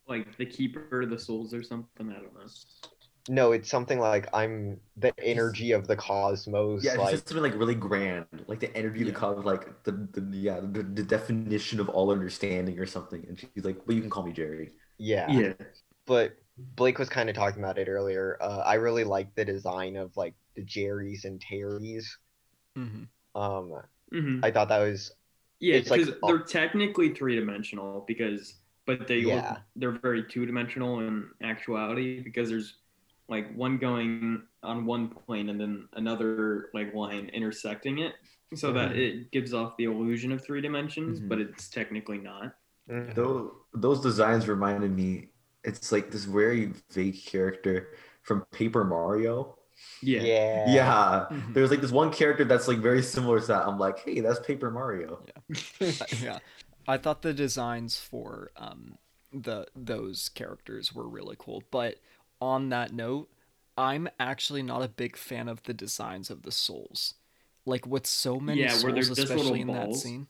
Like 0.07 0.37
the 0.37 0.45
keeper 0.45 1.01
of 1.01 1.09
the 1.09 1.19
souls 1.19 1.53
or 1.53 1.63
something. 1.63 2.09
I 2.09 2.13
don't 2.19 2.33
know. 2.33 2.47
no, 3.29 3.51
it's 3.51 3.69
something 3.69 3.99
like 3.99 4.27
I'm 4.33 4.79
the 4.97 5.13
energy 5.23 5.71
of 5.71 5.87
the 5.87 5.95
cosmos. 5.95 6.83
Yeah, 6.83 6.91
it's 6.91 6.99
like, 6.99 7.11
just 7.11 7.27
something 7.27 7.43
like 7.43 7.55
really 7.57 7.75
grand, 7.75 8.25
like 8.47 8.59
the 8.59 8.75
energy 8.75 9.01
of 9.01 9.07
the 9.07 9.13
cosmos, 9.13 9.45
like 9.45 9.83
the, 9.83 9.91
the 10.13 10.37
yeah 10.37 10.59
the, 10.59 10.83
the 10.83 11.03
definition 11.03 11.79
of 11.79 11.89
all 11.89 12.11
understanding 12.11 12.79
or 12.79 12.85
something. 12.85 13.23
And 13.27 13.39
she's 13.39 13.63
like, 13.63 13.77
"Well, 13.87 13.95
you 13.95 14.01
can 14.01 14.09
call 14.09 14.23
me 14.23 14.33
Jerry." 14.33 14.71
yeah. 14.97 15.27
Yeah. 15.29 15.53
But 16.07 16.33
Blake 16.57 16.99
was 16.99 17.09
kind 17.09 17.29
of 17.29 17.35
talking 17.35 17.63
about 17.63 17.77
it 17.77 17.87
earlier. 17.87 18.37
Uh, 18.41 18.63
I 18.65 18.75
really 18.75 19.03
like 19.03 19.33
the 19.35 19.45
design 19.45 19.95
of 19.97 20.15
like 20.17 20.33
the 20.55 20.63
Jerrys 20.63 21.25
and 21.25 21.39
Terrys. 21.39 22.05
hmm 22.75 23.03
Um, 23.35 23.71
hmm 24.11 24.39
I 24.43 24.51
thought 24.51 24.69
that 24.69 24.79
was 24.79 25.11
Yeah, 25.59 25.75
It's 25.75 25.89
like- 25.89 26.01
because 26.01 26.15
they're 26.25 26.39
technically 26.39 27.13
three 27.13 27.35
dimensional 27.35 28.03
because, 28.07 28.55
but 28.86 29.08
they 29.08 29.22
look- 29.24 29.60
they're 29.76 29.91
very 29.91 30.24
two 30.24 30.46
dimensional 30.46 31.00
in 31.00 31.30
actuality 31.44 32.22
because 32.22 32.50
there's 32.50 32.78
like 33.30 33.54
one 33.56 33.78
going 33.78 34.44
on 34.63 34.86
one 34.86 35.08
plane 35.10 35.50
and 35.50 35.60
then 35.60 35.88
another 35.94 36.70
like 36.74 36.94
line 36.94 37.30
intersecting 37.34 38.00
it, 38.00 38.13
so 38.56 38.74
that 38.74 38.91
Mhm. 38.91 38.98
it 38.98 39.32
gives 39.32 39.54
off 39.54 39.78
the 39.78 39.86
illusion 39.86 40.32
of 40.32 40.44
three 40.44 40.60
dimensions, 40.62 41.20
Mhm. 41.20 41.30
but 41.30 41.39
it's 41.39 41.70
technically 41.70 42.17
not. 42.17 42.56
Mhm. 42.89 43.15
Those 43.15 43.52
those 43.74 44.02
designs 44.02 44.48
reminded 44.50 44.91
me. 44.91 45.30
It's 45.63 45.91
like 45.91 46.12
this 46.12 46.26
very 46.26 46.74
vague 46.91 47.24
character 47.24 47.94
from 48.24 48.44
Paper 48.52 48.84
Mario. 48.84 49.58
Yeah. 50.02 50.22
yeah. 50.22 50.74
Yeah, 50.74 51.26
Mhm. 51.32 51.54
there's 51.54 51.72
like 51.72 51.82
this 51.82 51.91
one 51.91 52.12
character 52.12 52.44
that's 52.44 52.67
like 52.67 52.80
very 52.80 53.02
similar 53.02 53.39
to 53.39 53.48
that. 53.48 53.65
I'm 53.67 53.80
like, 53.80 54.00
hey, 54.00 54.20
that's 54.20 54.39
Paper 54.41 54.70
Mario. 54.70 55.24
yeah, 56.22 56.39
I 56.88 56.98
thought 56.98 57.22
the 57.22 57.34
designs 57.34 57.98
for 58.00 58.52
um 58.58 58.98
the 59.34 59.67
those 59.76 60.30
characters 60.30 60.94
were 60.94 61.08
really 61.08 61.36
cool. 61.39 61.63
But 61.72 61.98
on 62.41 62.70
that 62.70 62.94
note, 62.94 63.30
I'm 63.78 64.10
actually 64.20 64.63
not 64.63 64.84
a 64.84 64.88
big 64.88 65.15
fan 65.15 65.48
of 65.48 65.63
the 65.63 65.74
designs 65.74 66.30
of 66.30 66.44
the 66.44 66.52
souls. 66.52 67.15
Like 67.65 67.86
with 67.86 68.08
so 68.08 68.39
many 68.39 68.63
Yeah, 68.63 68.67
souls, 68.67 69.10
especially 69.10 69.62
in 69.62 69.67
that 69.67 69.96
scene. 69.96 70.28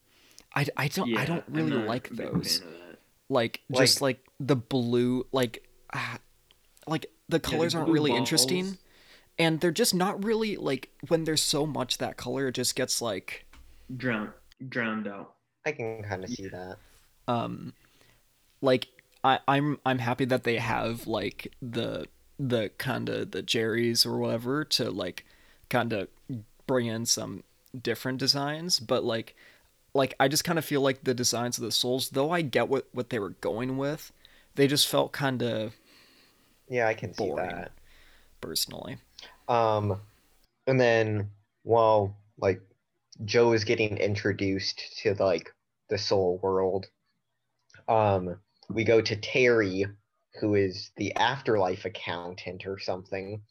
I, 0.54 0.66
I 0.76 0.88
don't 0.90 1.18
I 1.18 1.26
don't 1.26 1.46
really 1.48 1.72
like 1.72 2.10
those. 2.10 2.60
that. 2.60 2.98
Like 3.30 3.62
just 3.72 4.02
like 4.02 4.26
the 4.40 4.56
blue 4.58 5.26
like 5.32 5.66
ah, 5.94 6.20
like 6.88 7.08
the 7.30 7.40
colors 7.40 7.74
aren't 7.74 7.90
really 7.90 8.12
balls. 8.12 8.20
interesting 8.20 8.78
and 9.40 9.60
they're 9.62 9.72
just 9.72 9.96
not 9.96 10.24
really 10.24 10.58
like 10.58 10.90
when 11.08 11.24
there's 11.24 11.42
so 11.42 11.66
much 11.66 11.98
that 12.00 12.18
color 12.18 12.48
it 12.50 12.54
just 12.56 12.76
gets 12.76 13.02
like 13.02 13.46
Drowned, 13.96 14.34
drowned 14.70 15.08
out. 15.08 15.36
I 15.66 15.72
can 15.72 16.04
kind 16.04 16.24
of 16.24 16.30
see 16.30 16.48
that. 16.50 16.78
um 17.28 17.74
like 18.62 18.90
I, 19.24 19.40
I'm 19.48 19.80
I'm 19.86 20.00
happy 20.00 20.26
that 20.26 20.44
they 20.44 20.58
have 20.58 21.08
like 21.08 21.54
the 21.62 22.08
the 22.40 22.72
kind 22.78 23.10
of 23.10 23.32
the 23.32 23.42
Jerry's 23.44 24.06
or 24.06 24.18
whatever 24.18 24.66
to 24.66 24.92
like 24.92 25.26
kind 25.70 25.94
of 25.94 26.08
bring 26.68 26.88
in 26.88 27.06
some 27.06 27.44
different 27.82 28.20
designs, 28.20 28.80
but 28.80 29.04
like 29.04 29.36
like 29.94 30.16
I 30.20 30.28
just 30.30 30.44
kind 30.46 30.60
of 30.60 30.66
feel 30.66 30.82
like 30.82 31.04
the 31.06 31.14
designs 31.16 31.58
of 31.58 31.64
the 31.66 31.72
souls, 31.72 32.12
though 32.12 32.32
I 32.32 32.42
get 32.42 32.70
what 32.70 32.88
what 32.94 33.10
they 33.12 33.20
were 33.20 33.32
going 33.42 33.78
with, 33.78 34.12
they 34.56 34.68
just 34.68 34.88
felt 34.88 35.14
kind 35.14 35.44
of 35.44 35.76
Yeah, 36.68 36.88
I 36.88 36.94
can 36.96 37.14
see 37.14 37.32
that. 37.32 37.72
personally. 38.42 38.98
Um, 39.48 40.02
and 40.68 40.80
then 40.80 41.32
while 41.64 42.18
like 42.38 42.62
Joe 43.26 43.54
is 43.54 43.64
getting 43.64 43.98
introduced 43.98 44.98
to 45.00 45.16
like 45.16 45.54
the 45.90 45.98
soul 45.98 46.40
world, 46.42 46.88
um, 47.88 48.40
we 48.70 48.84
go 48.84 49.02
to 49.02 49.16
Terry, 49.16 49.86
who 50.40 50.56
is 50.56 50.92
the 50.98 51.16
afterlife 51.16 51.86
accountant 51.86 52.66
or 52.66 52.80
something. 52.80 53.42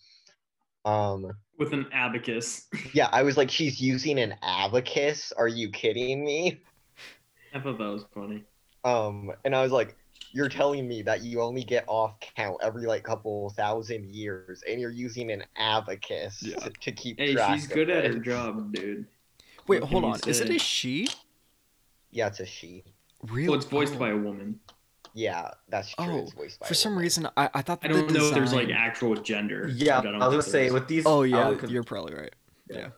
Um, 0.84 1.32
With 1.58 1.72
an 1.72 1.86
abacus. 1.92 2.66
yeah, 2.94 3.08
I 3.12 3.22
was 3.22 3.36
like, 3.36 3.50
she's 3.50 3.80
using 3.80 4.18
an 4.18 4.34
abacus. 4.42 5.32
Are 5.32 5.48
you 5.48 5.70
kidding 5.70 6.24
me? 6.24 6.60
I 7.52 7.60
thought 7.60 7.78
that 7.78 7.84
was 7.92 8.04
funny. 8.14 8.44
Um, 8.84 9.30
and 9.44 9.54
I 9.54 9.62
was 9.62 9.72
like, 9.72 9.96
you're 10.32 10.48
telling 10.48 10.86
me 10.88 11.02
that 11.02 11.22
you 11.22 11.42
only 11.42 11.64
get 11.64 11.84
off 11.88 12.18
count 12.36 12.58
every 12.62 12.86
like 12.86 13.02
couple 13.02 13.50
thousand 13.50 14.08
years, 14.10 14.62
and 14.68 14.80
you're 14.80 14.90
using 14.90 15.30
an 15.30 15.44
abacus 15.56 16.40
Yeah. 16.40 16.56
to, 16.60 16.70
to 16.70 16.92
keep 16.92 17.18
Hey, 17.18 17.32
track. 17.32 17.58
she's 17.58 17.66
good 17.66 17.90
at 17.90 18.04
it. 18.04 18.12
her 18.12 18.18
job, 18.20 18.72
dude. 18.72 19.06
Wait, 19.70 19.82
hold 19.84 20.04
on. 20.04 20.18
Is 20.26 20.40
it 20.40 20.50
a 20.50 20.58
she? 20.58 21.08
Yeah, 22.10 22.26
it's 22.26 22.40
a 22.40 22.46
she. 22.46 22.82
Really? 23.22 23.48
Well, 23.48 23.56
it's 23.58 23.66
voiced 23.66 23.94
Oh. 23.94 23.98
by 23.98 24.10
a 24.10 24.16
woman. 24.16 24.58
Yeah, 25.14 25.50
that's 25.68 25.92
true. 25.94 26.04
Oh, 26.06 26.18
it's 26.18 26.32
voiced 26.32 26.60
by 26.60 26.66
For 26.66 26.72
a 26.72 26.76
some 26.76 26.92
woman. 26.92 27.02
reason, 27.04 27.28
I, 27.36 27.50
I 27.54 27.62
thought 27.62 27.80
I 27.82 27.88
don't 27.88 28.06
the 28.08 28.14
know 28.18 28.26
if 28.28 28.34
there's 28.34 28.52
like 28.52 28.70
actual 28.70 29.14
gender. 29.16 29.68
Yeah, 29.72 29.98
like, 29.98 30.06
I, 30.06 30.10
don't 30.10 30.18
was 30.20 30.28
gonna 30.30 30.42
say 30.42 30.70
with 30.70 30.88
these. 30.88 31.04
Oh 31.06 31.22
yeah, 31.22 31.48
would 31.48 31.58
con- 31.60 31.70
you're 31.70 31.82
probably 31.84 32.14
right. 32.14 32.34
Yeah. 32.68 32.78
Yeah. 32.78 32.88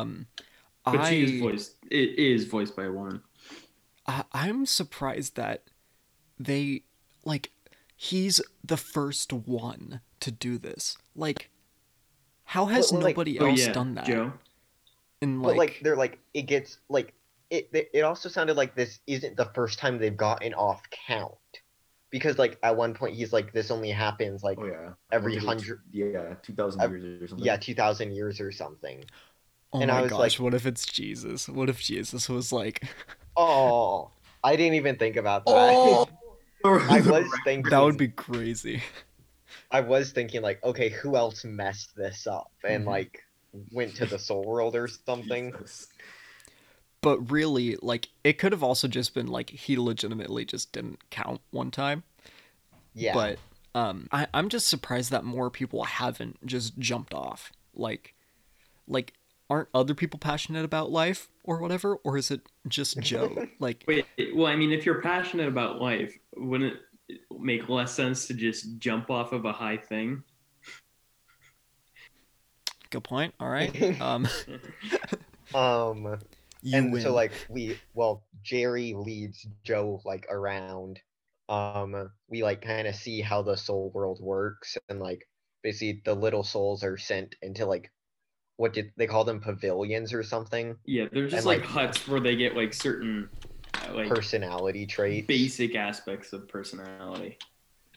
Um, 0.00 0.26
but 0.84 0.96
I, 1.00 1.10
she 1.10 1.22
is 1.24 1.40
voiced. 1.40 1.74
It 1.90 2.18
is 2.18 2.44
voiced 2.46 2.74
by 2.76 2.84
a 2.84 2.92
woman. 2.92 3.22
I 4.06 4.24
I'm 4.32 4.66
surprised 4.66 5.36
that 5.36 5.64
they 6.38 6.82
like 7.24 7.50
he's 7.96 8.40
the 8.64 8.76
first 8.76 9.32
one 9.32 10.00
to 10.20 10.30
do 10.30 10.58
this. 10.58 10.96
Like, 11.14 11.50
how 12.44 12.66
has 12.66 12.90
But, 12.92 13.02
like- 13.02 13.16
nobody 13.16 13.38
Oh 13.40 13.46
else 13.46 13.66
yeah, 13.66 13.72
done 13.72 13.94
that? 13.94 14.06
Joe. 14.06 14.32
And 15.22 15.42
But 15.42 15.48
like, 15.50 15.58
like, 15.58 15.80
they're 15.82 15.96
like, 15.96 16.18
it 16.34 16.42
gets 16.42 16.78
like, 16.88 17.14
it. 17.50 17.68
It 17.72 17.90
it 17.94 18.00
also 18.02 18.28
sounded 18.28 18.56
like 18.56 18.74
this 18.74 19.00
isn't 19.06 19.36
the 19.36 19.46
first 19.54 19.78
time 19.78 19.98
they've 19.98 20.16
gotten 20.16 20.52
off 20.54 20.82
count, 20.90 21.34
because 22.10 22.38
like 22.38 22.58
at 22.62 22.76
one 22.76 22.92
point 22.94 23.14
he's 23.16 23.32
like, 23.32 23.52
this 23.52 23.70
only 23.70 23.90
happens 23.90 24.42
like, 24.42 24.58
Oh 24.60 24.66
yeah. 24.66 24.90
Every 25.12 25.32
I 25.32 25.40
think 25.40 25.48
hundred- 25.48 25.80
Yeah, 25.92 26.34
two 26.42 26.52
thousand 26.54 26.80
Ev- 26.82 26.92
years 26.92 27.22
or 27.22 27.28
something. 27.28 27.46
yeah, 27.46 27.56
two 27.56 27.74
thousand 27.74 28.12
years 28.14 28.40
or 28.40 28.52
something. 28.52 29.04
oh 29.72 29.80
and 29.80 29.90
my 29.90 29.98
I 29.98 30.02
was 30.02 30.10
gosh, 30.10 30.18
like- 30.18 30.40
what 30.44 30.54
if 30.54 30.66
it's 30.66 30.84
Jesus? 30.86 31.48
What 31.48 31.68
if 31.68 31.80
Jesus 31.80 32.28
was 32.28 32.52
like, 32.52 32.82
Oh, 33.36 34.10
I 34.44 34.56
didn't 34.56 34.74
even 34.74 34.96
think 34.96 35.16
about 35.16 35.46
that. 35.46 35.52
Oh. 35.54 36.08
I 36.64 37.00
was 37.00 37.30
thinking 37.44 37.70
that 37.70 37.78
would 37.80 37.96
be 37.98 38.08
crazy. 38.08 38.82
I 39.70 39.80
was 39.80 40.10
thinking 40.12 40.42
like, 40.42 40.62
okay, 40.64 40.88
who 40.88 41.16
else 41.16 41.44
messed 41.44 41.94
this 41.96 42.26
up 42.26 42.50
and 42.64 42.84
Mhm. 42.84 42.88
like 42.88 43.22
went 43.72 43.94
to 43.96 44.06
the 44.06 44.18
soul 44.18 44.44
world 44.44 44.74
or 44.74 44.88
something? 45.06 45.52
Jesus. 45.52 45.88
But 47.02 47.30
really, 47.30 47.76
like, 47.82 48.08
it 48.24 48.38
could 48.38 48.52
have 48.52 48.62
also 48.62 48.88
just 48.88 49.14
been 49.14 49.28
like 49.28 49.50
he 49.50 49.76
legitimately 49.76 50.44
just 50.44 50.72
didn't 50.72 50.98
count 51.10 51.40
one 51.50 51.70
time. 51.70 52.02
Yeah, 52.94 53.12
But 53.12 53.38
um, 53.76 54.08
I, 54.10 54.26
I'm 54.32 54.48
just 54.48 54.68
surprised 54.68 55.10
that 55.10 55.22
more 55.22 55.50
people 55.50 55.84
haven't 55.84 56.44
just 56.46 56.78
jumped 56.78 57.12
off. 57.12 57.52
Like, 57.74 58.14
like, 58.88 59.12
aren't 59.50 59.68
other 59.74 59.94
people 59.94 60.18
passionate 60.18 60.64
about 60.64 60.90
life 60.90 61.28
or 61.44 61.58
whatever, 61.58 61.96
or 61.96 62.16
is 62.16 62.30
it 62.30 62.40
just 62.66 62.98
Joe? 63.00 63.46
like, 63.60 63.84
Wait, 63.86 64.06
well, 64.34 64.46
I 64.46 64.56
mean, 64.56 64.72
if 64.72 64.86
you're 64.86 65.02
passionate 65.02 65.46
about 65.46 65.80
life, 65.80 66.18
wouldn't 66.36 66.74
it 67.08 67.20
make 67.38 67.68
less 67.68 67.92
sense 67.92 68.26
to 68.26 68.34
just 68.34 68.78
jump 68.78 69.10
off 69.10 69.32
of 69.32 69.44
a 69.44 69.52
high 69.52 69.76
thing? 69.76 70.22
Good 72.90 73.04
point. 73.04 73.34
All 73.40 73.48
right. 73.48 73.72
Um, 74.00 74.26
um, 75.54 76.18
you 76.62 76.76
and 76.78 76.92
win. 76.92 77.02
so 77.02 77.12
like 77.14 77.32
we, 77.48 77.78
well, 77.94 78.24
Jerry 78.42 78.94
leads 78.94 79.46
Joe 79.64 80.00
like 80.04 80.26
around. 80.30 81.00
Um, 81.48 82.10
we 82.28 82.42
like 82.42 82.62
kind 82.62 82.88
of 82.88 82.96
see 82.96 83.20
how 83.20 83.42
the 83.42 83.56
soul 83.56 83.90
world 83.94 84.18
works, 84.20 84.76
and 84.88 84.98
like 85.00 85.28
basically 85.62 86.02
the 86.04 86.14
little 86.14 86.42
souls 86.42 86.82
are 86.82 86.96
sent 86.96 87.36
into 87.42 87.66
like 87.66 87.92
what 88.56 88.72
did 88.72 88.90
they 88.96 89.06
call 89.06 89.22
them 89.24 89.38
pavilions 89.40 90.12
or 90.14 90.22
something? 90.22 90.76
Yeah, 90.86 91.06
they're 91.12 91.24
just 91.28 91.36
And, 91.36 91.46
like, 91.46 91.60
like- 91.60 91.68
huts 91.68 92.08
where 92.08 92.20
they 92.20 92.36
get 92.36 92.56
like 92.56 92.72
certain 92.72 93.28
uh, 93.74 93.92
like 93.94 94.08
Personality 94.08 94.86
traits. 94.86 95.26
basic 95.26 95.74
aspects 95.76 96.32
of 96.32 96.48
personality, 96.48 97.36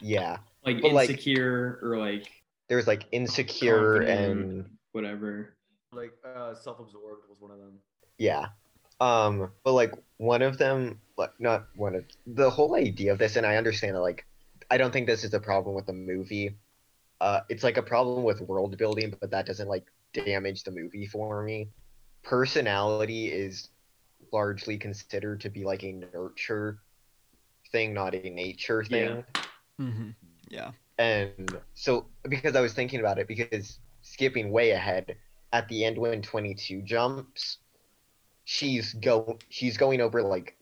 Yeah, 0.01 0.37
like 0.65 0.81
But, 0.81 0.91
like- 0.91 1.09
insecure 1.09 1.79
or 1.81 1.97
like 1.97 2.27
there's 2.67 2.85
like 2.87 3.05
insecure 3.13 3.99
Confident. 3.99 4.31
and 4.41 4.69
whatever. 4.91 5.55
Like 5.91 6.13
uh, 6.23 6.53
self-absorbed 6.55 7.23
was 7.29 7.39
one 7.39 7.51
of 7.51 7.57
them. 7.59 7.79
Yeah. 8.17 8.47
Um, 8.99 9.51
but 9.63 9.73
like 9.73 9.93
one 10.17 10.41
of 10.41 10.57
them, 10.57 10.99
like 11.17 11.31
not 11.39 11.67
one 11.75 11.95
of 11.95 12.05
the 12.27 12.49
whole 12.49 12.75
idea 12.75 13.11
of 13.11 13.17
this, 13.17 13.35
and 13.35 13.45
I 13.45 13.57
understand 13.57 13.95
that 13.95 14.01
like 14.01 14.25
I 14.69 14.77
don't 14.77 14.91
think 14.91 15.07
this 15.07 15.23
is 15.23 15.33
a 15.33 15.39
problem 15.39 15.75
with 15.75 15.87
the 15.87 15.93
movie. 15.93 16.57
Uh, 17.21 17.41
it's 17.49 17.63
like 17.63 17.77
a 17.77 17.83
problem 17.83 18.23
with 18.23 18.41
world 18.41 18.77
building, 18.77 19.13
but 19.19 19.31
that 19.31 19.45
doesn't 19.45 19.67
like 19.67 19.87
damage 20.13 20.63
the 20.63 20.71
movie 20.71 21.05
for 21.07 21.43
me. 21.43 21.69
Personality 22.23 23.27
is 23.31 23.69
largely 24.31 24.77
considered 24.77 25.41
to 25.41 25.49
be 25.49 25.63
like 25.63 25.83
a 25.83 25.93
nurture 25.93 26.79
thing, 27.71 27.93
not 27.93 28.15
a 28.15 28.29
nature 28.29 28.83
thing. 28.83 29.23
hmm 29.77 30.09
Yeah. 30.49 30.71
And 30.97 31.57
so, 31.73 32.05
because 32.27 32.55
I 32.55 32.61
was 32.61 32.73
thinking 32.73 32.99
about 32.99 33.17
it, 33.19 33.27
because 33.27 33.79
skipping 34.11 34.51
way 34.51 34.71
ahead, 34.71 35.15
at 35.53 35.67
the 35.67 35.85
end 35.85 35.97
when 35.97 36.21
22 36.21 36.81
jumps, 36.81 37.57
she's 38.43 38.93
go 38.93 39.37
she's 39.49 39.77
going 39.77 40.01
over 40.01 40.21
like 40.21 40.57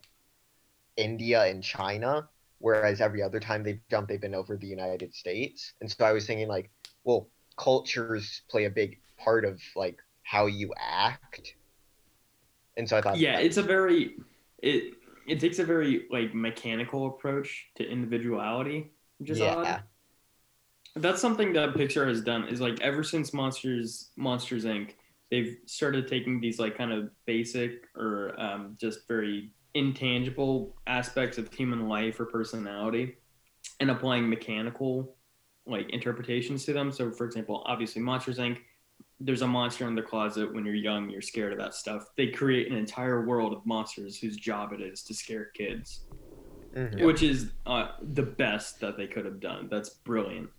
India 0.96 1.46
and 1.46 1.64
China, 1.64 2.28
whereas 2.60 3.02
every 3.02 3.22
other 3.22 3.40
time 3.40 3.64
they've 3.64 3.82
jumped, 3.90 4.10
they've 4.10 4.22
been 4.22 4.36
over 4.36 4.58
the 4.58 4.68
United 4.68 5.14
States. 5.14 5.74
And 5.82 5.92
so 5.92 6.06
I 6.06 6.12
was 6.12 6.26
thinking 6.26 6.48
like, 6.48 6.70
well, 7.04 7.30
cultures 7.58 8.42
play 8.50 8.66
a 8.66 8.70
big 8.70 9.00
part 9.18 9.46
of 9.46 9.62
like 9.76 10.00
how 10.24 10.48
you 10.48 10.74
act. 10.78 11.56
And 12.76 12.88
so 12.88 12.98
I 12.98 13.02
thought, 13.02 13.18
yeah 13.18 13.40
it's 13.40 13.58
a 13.58 13.64
very 13.64 14.18
it 14.60 14.94
it 15.28 15.40
takes 15.40 15.60
a 15.60 15.64
very 15.66 16.06
like 16.12 16.34
mechanical 16.34 17.08
approach 17.08 17.68
to 17.76 17.86
individuality 17.86 18.92
which 19.18 19.32
is 19.32 19.40
yeah, 19.40 19.56
odd 19.56 19.84
that's 21.00 21.22
something 21.22 21.54
that 21.54 21.74
pixar 21.74 22.08
has 22.08 22.22
done 22.22 22.48
is 22.48 22.62
like 22.62 22.80
ever 22.82 23.04
since 23.04 23.34
monsters 23.34 24.12
monsters 24.16 24.66
inc 24.66 24.92
they've 25.32 25.58
started 25.66 26.08
taking 26.08 26.40
these 26.40 26.60
like 26.60 26.78
kind 26.78 26.92
of 26.92 27.10
basic 27.26 27.86
or 27.96 28.34
um, 28.40 28.78
just 28.80 29.08
very 29.08 29.52
intangible 29.74 30.76
aspects 30.88 31.38
of 31.38 31.54
human 31.54 31.88
life 31.88 32.20
or 32.20 32.26
personality 32.26 33.16
and 33.80 33.92
applying 33.92 34.30
mechanical 34.30 35.16
like 35.66 35.90
interpretations 35.90 36.64
to 36.64 36.74
them. 36.74 36.92
So 36.92 37.12
for 37.12 37.26
example 37.26 37.64
obviously 37.66 38.02
monsters 38.02 38.38
inc 38.38 38.58
there's 39.20 39.42
a 39.42 39.48
monster 39.48 39.88
in 39.88 39.96
the 39.96 40.02
closet 40.02 40.54
when 40.54 40.64
you're 40.64 40.76
young 40.76 41.10
you're 41.10 41.22
scared 41.22 41.52
of 41.52 41.60
that 41.60 41.74
stuff. 41.74 42.06
They 42.16 42.28
create 42.28 42.72
an 42.72 42.78
entire 42.78 43.26
world 43.26 43.54
of 43.54 43.66
monsters 43.66 44.18
whose 44.18 44.38
job 44.38 44.74
it 44.74 44.82
is 44.82 45.04
to 45.04 45.14
scare 45.14 45.46
kids. 45.54 46.06
Mhm. 46.76 47.06
which 47.06 47.24
is 47.24 47.54
uh, 47.66 47.94
the 48.14 48.22
best 48.22 48.80
that 48.82 48.98
they 48.98 49.08
could 49.08 49.26
have 49.26 49.40
done. 49.40 49.68
That's 49.72 49.90
brilliant 49.90 50.50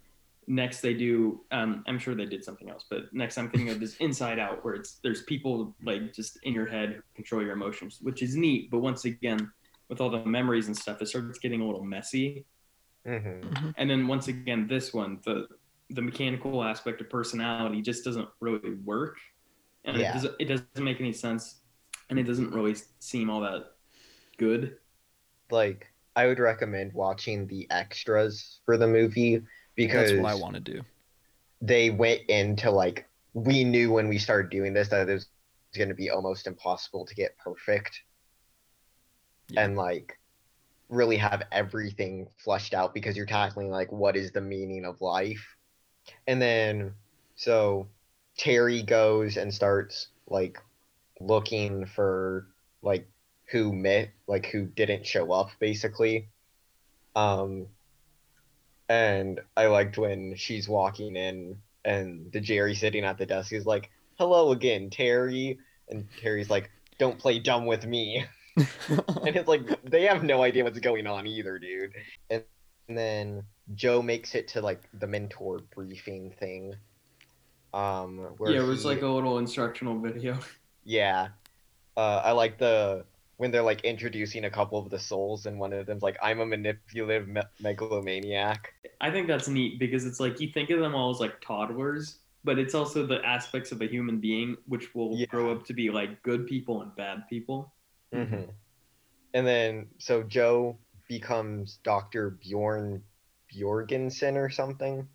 next 0.48 0.80
they 0.80 0.94
do 0.94 1.40
um, 1.50 1.84
i'm 1.86 1.98
sure 1.98 2.14
they 2.14 2.24
did 2.24 2.42
something 2.42 2.70
else 2.70 2.86
but 2.90 3.02
next 3.12 3.36
i'm 3.36 3.50
thinking 3.50 3.68
of 3.68 3.78
this 3.80 3.96
inside 3.96 4.38
out 4.38 4.64
where 4.64 4.74
it's 4.74 4.98
there's 5.02 5.22
people 5.24 5.76
like 5.84 6.12
just 6.14 6.38
in 6.44 6.54
your 6.54 6.66
head 6.66 7.02
control 7.14 7.42
your 7.42 7.52
emotions 7.52 7.98
which 8.00 8.22
is 8.22 8.34
neat 8.34 8.70
but 8.70 8.78
once 8.78 9.04
again 9.04 9.50
with 9.90 10.00
all 10.00 10.10
the 10.10 10.24
memories 10.24 10.66
and 10.66 10.76
stuff 10.76 11.00
it 11.02 11.06
starts 11.06 11.38
getting 11.38 11.60
a 11.60 11.66
little 11.66 11.84
messy 11.84 12.46
Mhm. 13.06 13.74
and 13.76 13.88
then 13.88 14.06
once 14.08 14.28
again 14.28 14.66
this 14.66 14.92
one 14.92 15.20
the 15.24 15.46
the 15.90 16.02
mechanical 16.02 16.62
aspect 16.64 17.00
of 17.00 17.08
personality 17.08 17.80
just 17.80 18.04
doesn't 18.04 18.28
really 18.40 18.74
work 18.84 19.16
and 19.84 19.96
Yeah. 20.00 20.10
it, 20.10 20.14
doesn't, 20.14 20.34
it 20.40 20.44
doesn't 20.46 20.84
make 20.84 21.00
any 21.00 21.12
sense 21.12 21.60
and 22.10 22.18
it 22.18 22.24
doesn't 22.24 22.52
really 22.52 22.74
seem 23.00 23.30
all 23.30 23.40
that 23.42 23.72
good 24.38 24.78
like 25.50 25.86
I 26.16 26.26
would 26.26 26.40
recommend 26.40 26.92
watching 26.94 27.46
the 27.46 27.70
extras 27.70 28.60
for 28.66 28.76
the 28.76 28.88
movie 28.88 29.42
because 29.78 30.10
That's 30.10 30.22
what 30.22 30.30
I 30.32 30.34
want 30.34 30.54
to 30.56 30.60
do. 30.60 30.82
they 31.62 31.88
went 31.90 32.22
into 32.28 32.70
like 32.70 33.06
we 33.34 33.64
knew 33.64 33.92
when 33.92 34.08
we 34.08 34.18
started 34.18 34.50
doing 34.50 34.74
this 34.74 34.88
that 34.88 35.08
it 35.08 35.14
was 35.14 35.26
going 35.76 35.88
to 35.88 35.94
be 35.94 36.10
almost 36.10 36.46
impossible 36.46 37.06
to 37.06 37.14
get 37.14 37.38
perfect 37.38 38.02
Yeah. 39.48 39.64
and 39.64 39.76
like 39.76 40.18
really 40.90 41.16
have 41.18 41.42
everything 41.52 42.28
flushed 42.44 42.74
out 42.74 42.92
because 42.94 43.16
you're 43.16 43.26
tackling 43.26 43.70
like 43.70 43.90
what 43.92 44.16
is 44.16 44.32
the 44.32 44.40
meaning 44.40 44.84
of 44.84 45.00
life 45.00 45.44
and 46.26 46.40
then 46.42 46.92
so 47.36 47.86
terry 48.38 48.82
goes 48.82 49.36
and 49.36 49.52
starts 49.52 50.08
like 50.28 50.58
looking 51.20 51.84
for 51.86 52.46
like 52.82 53.06
who 53.50 53.72
met 53.72 54.10
like 54.26 54.46
who 54.46 54.64
didn't 54.66 55.06
show 55.06 55.30
up 55.32 55.50
basically 55.60 56.28
um 57.16 57.66
and 58.88 59.40
i 59.56 59.66
liked 59.66 59.98
when 59.98 60.34
she's 60.36 60.68
walking 60.68 61.16
in 61.16 61.56
and 61.84 62.30
the 62.32 62.40
jerry 62.40 62.74
sitting 62.74 63.04
at 63.04 63.18
the 63.18 63.26
desk 63.26 63.52
is 63.52 63.66
like 63.66 63.90
hello 64.18 64.52
again 64.52 64.90
terry. 64.90 65.58
And 65.88 66.06
terry's 66.20 66.50
like 66.50 66.70
don't 66.98 67.18
play 67.18 67.38
dumb 67.38 67.66
with 67.66 67.86
me. 67.86 68.24
And 69.24 69.36
it's 69.36 69.48
like 69.48 69.62
they 69.84 70.02
have 70.04 70.24
no 70.24 70.42
idea 70.42 70.64
what's 70.64 70.80
going 70.80 71.06
on 71.06 71.26
either 71.26 71.58
dude. 71.58 71.92
And, 72.30 72.44
and 72.88 72.98
then 72.98 73.42
joe 73.74 74.02
makes 74.02 74.34
it 74.34 74.48
to 74.48 74.60
like 74.62 74.82
the 74.94 75.06
mentor 75.06 75.60
briefing 75.74 76.32
thing 76.40 76.74
um 77.74 78.18
where 78.38 78.52
yeah 78.52 78.60
it 78.60 78.66
was 78.66 78.82
he- 78.82 78.88
like 78.88 79.02
a 79.02 79.06
little 79.06 79.38
instructional 79.38 79.98
video. 80.00 80.38
Yeah. 80.84 81.28
Uh, 81.96 82.22
I 82.24 82.32
like 82.32 82.58
the 82.58 83.04
when 83.38 83.50
they're 83.50 83.62
like 83.62 83.80
introducing 83.84 84.44
a 84.44 84.50
couple 84.50 84.78
of 84.78 84.90
the 84.90 84.98
souls, 84.98 85.46
and 85.46 85.58
one 85.58 85.72
of 85.72 85.86
them's 85.86 86.02
like, 86.02 86.18
"I'm 86.22 86.40
a 86.40 86.46
manipulative 86.46 87.26
me- 87.28 87.40
megalomaniac." 87.60 88.72
I 89.00 89.10
think 89.10 89.26
that's 89.28 89.48
neat 89.48 89.78
because 89.78 90.04
it's 90.04 90.20
like 90.20 90.40
you 90.40 90.48
think 90.48 90.70
of 90.70 90.80
them 90.80 90.94
all 90.94 91.10
as 91.10 91.20
like 91.20 91.40
toddlers, 91.40 92.18
but 92.44 92.58
it's 92.58 92.74
also 92.74 93.06
the 93.06 93.24
aspects 93.24 93.70
of 93.72 93.80
a 93.80 93.86
human 93.86 94.18
being 94.18 94.56
which 94.66 94.94
will 94.94 95.16
Yeah. 95.16 95.26
grow 95.26 95.50
up 95.52 95.64
to 95.66 95.72
be 95.72 95.88
like 95.90 96.20
good 96.22 96.46
people 96.46 96.82
and 96.82 96.94
bad 96.96 97.26
people. 97.30 97.72
Mm-hmm. 98.12 98.50
And 99.34 99.46
then 99.46 99.86
so 99.98 100.22
Joe 100.24 100.76
becomes 101.08 101.78
Doctor 101.84 102.30
Bjorn 102.30 103.02
Bjorgensen 103.54 104.36
or 104.36 104.50
something. 104.50 105.08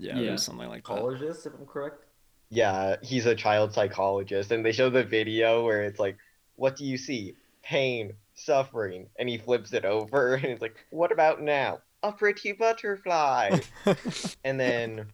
yeah, 0.00 0.18
Yeah. 0.18 0.36
something 0.36 0.68
like 0.68 0.84
that. 0.84 0.94
Psychologist, 0.94 1.46
if 1.46 1.54
I'm 1.54 1.66
correct. 1.66 2.04
Yeah, 2.50 2.96
he's 3.02 3.26
a 3.26 3.34
child 3.34 3.72
psychologist, 3.74 4.50
and 4.52 4.64
they 4.64 4.72
show 4.72 4.90
the 4.90 5.02
video 5.04 5.64
where 5.64 5.82
it's 5.82 5.98
like, 6.00 6.16
"What 6.56 6.76
do 6.76 6.84
you 6.84 6.96
see? 6.96 7.34
Pain, 7.68 8.14
suffering," 8.34 9.08
and 9.18 9.28
he 9.28 9.36
flips 9.36 9.74
it 9.74 9.84
over, 9.84 10.34
and 10.36 10.46
it's 10.46 10.62
like, 10.62 10.76
"What 10.90 11.12
about 11.12 11.42
now? 11.42 11.80
A 12.02 12.10
pretty 12.12 12.52
butterfly." 12.52 13.58
and 14.44 14.58
then 14.58 15.06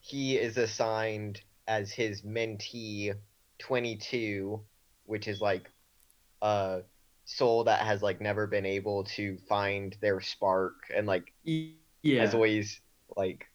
he 0.00 0.36
is 0.36 0.56
assigned 0.56 1.40
as 1.68 1.90
his 1.92 2.22
mentee 2.22 3.14
22 3.58 4.60
which 5.06 5.28
is 5.28 5.40
like 5.40 5.70
a 6.42 6.80
soul 7.24 7.64
that 7.64 7.80
has 7.80 8.02
like 8.02 8.20
never 8.20 8.46
been 8.46 8.66
able 8.66 9.02
to 9.04 9.36
find 9.48 9.96
their 10.00 10.20
spark 10.20 10.74
and 10.94 11.06
like 11.06 11.32
Yeah. 11.44 12.20
has 12.20 12.34
always 12.34 12.80
like 13.16 13.46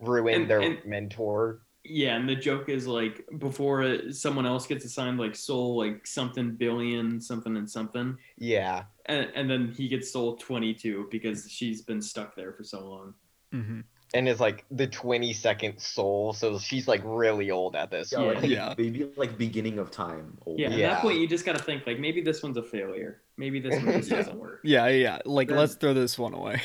ruined 0.00 0.42
And- 0.42 0.50
their 0.50 0.60
and- 0.60 0.84
mentor 0.84 1.60
Yeah, 1.84 2.16
and 2.16 2.28
the 2.28 2.36
joke 2.36 2.68
is 2.68 2.86
like 2.86 3.24
before 3.38 3.82
it, 3.82 4.14
someone 4.14 4.46
else 4.46 4.66
gets 4.66 4.84
assigned 4.84 5.18
like 5.18 5.34
soul 5.34 5.76
like 5.76 6.06
something 6.06 6.52
billion 6.52 7.20
something 7.20 7.56
and 7.56 7.68
something, 7.68 8.16
yeah 8.38 8.84
and, 9.06 9.28
and 9.34 9.50
then 9.50 9.68
he 9.76 9.88
gets 9.88 10.12
soul 10.12 10.36
twenty 10.36 10.74
two 10.74 11.08
because 11.10 11.50
she's 11.50 11.82
been 11.82 12.00
stuck 12.00 12.36
there 12.36 12.52
for 12.52 12.62
so 12.64 12.86
long. 12.88 13.14
hmm 13.52 13.80
and 14.14 14.28
is 14.28 14.40
like 14.40 14.66
the 14.70 14.86
22nd 14.86 15.80
soul 15.80 16.34
so 16.34 16.58
she's 16.58 16.86
like 16.86 17.00
really 17.02 17.50
old 17.50 17.74
at 17.74 17.90
this 17.90 18.12
Yeah, 18.12 18.20
Yeah. 18.20 18.32
like 18.34 18.44
Yeah. 18.50 18.74
maybe 18.76 19.10
like 19.16 19.38
beginning 19.38 19.78
of 19.78 19.90
time. 19.90 20.36
old. 20.44 20.58
Yeah, 20.60 20.66
at 20.68 20.78
Yeah. 20.78 20.88
that 20.90 21.00
point 21.00 21.18
you 21.18 21.26
just 21.26 21.46
gotta 21.46 21.58
think 21.62 21.86
like 21.86 21.98
maybe 21.98 22.20
this 22.20 22.42
one's 22.42 22.58
a 22.58 22.62
failure. 22.62 23.22
Maybe 23.38 23.58
this 23.58 23.74
one 23.82 23.92
just 23.94 24.10
Yeah. 24.10 24.18
doesn't 24.18 24.38
work. 24.38 24.60
Yeah, 24.64 24.86
yeah. 24.88 25.18
Like 25.24 25.48
Then- 25.48 25.56
let's 25.56 25.76
throw 25.76 25.94
this 25.94 26.18
one 26.18 26.34
away. 26.34 26.60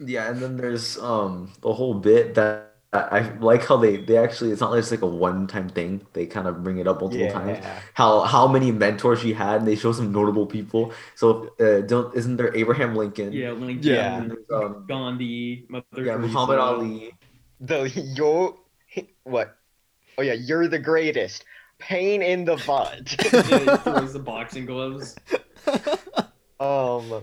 Yeah, 0.00 0.30
and 0.30 0.40
then 0.40 0.56
there's 0.56 0.98
um 0.98 1.52
the 1.62 1.72
whole 1.72 1.94
bit 1.94 2.34
that 2.34 2.69
I 2.92 3.20
like 3.38 3.64
how 3.66 3.76
they 3.76 3.98
they 3.98 4.16
actually 4.18 4.50
it's 4.50 4.60
not 4.60 4.74
just 4.74 4.90
like 4.90 5.02
a 5.02 5.06
one 5.06 5.46
time 5.46 5.68
thing. 5.68 6.04
They 6.12 6.26
kind 6.26 6.48
of 6.48 6.64
bring 6.64 6.78
it 6.78 6.88
up 6.88 7.00
multiple 7.00 7.30
times. 7.30 7.64
How 7.94 8.22
how 8.22 8.48
many 8.48 8.72
mentors 8.72 9.20
she 9.20 9.32
had, 9.32 9.58
and 9.60 9.68
they 9.68 9.76
show 9.76 9.92
some 9.92 10.10
notable 10.10 10.44
people. 10.44 10.92
So 11.14 11.54
uh, 11.60 11.82
don't 11.82 12.12
isn't 12.16 12.36
there 12.36 12.54
Abraham 12.56 12.96
Lincoln? 12.96 13.32
Yeah, 13.32 13.52
Lincoln, 13.52 13.82
Yeah. 13.82 14.24
Um, 14.52 14.86
Gandhi, 14.88 15.66
Mother 15.68 15.84
yeah, 15.98 16.14
Teresa. 16.16 16.18
Muhammad 16.18 16.58
Ali. 16.58 17.12
the 17.60 17.88
yo 17.90 18.58
what 19.22 19.56
oh 20.18 20.22
yeah 20.22 20.32
you're 20.32 20.66
the 20.66 20.78
greatest 20.78 21.44
pain 21.78 22.22
in 22.22 22.44
the 22.44 22.56
butt 22.66 23.14
Yeah, 23.32 23.58
he 23.58 23.76
throws 23.84 24.12
the 24.14 24.18
boxing 24.18 24.66
gloves. 24.66 25.14
Um, 26.58 27.22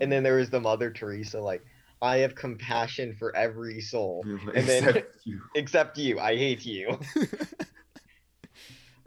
and 0.00 0.12
then 0.12 0.22
there 0.22 0.36
was 0.36 0.50
the 0.50 0.60
Mother 0.60 0.90
Teresa, 0.90 1.40
like, 1.40 1.64
I 2.02 2.18
have 2.18 2.34
compassion 2.34 3.14
for 3.18 3.34
every 3.36 3.80
soul 3.80 4.24
And 4.54 4.66
then- 4.66 4.88
Except 4.88 5.16
you. 5.24 5.40
except 5.54 5.96
you. 5.98 6.18
I 6.20 6.36
hate 6.36 6.66
you. 6.66 6.98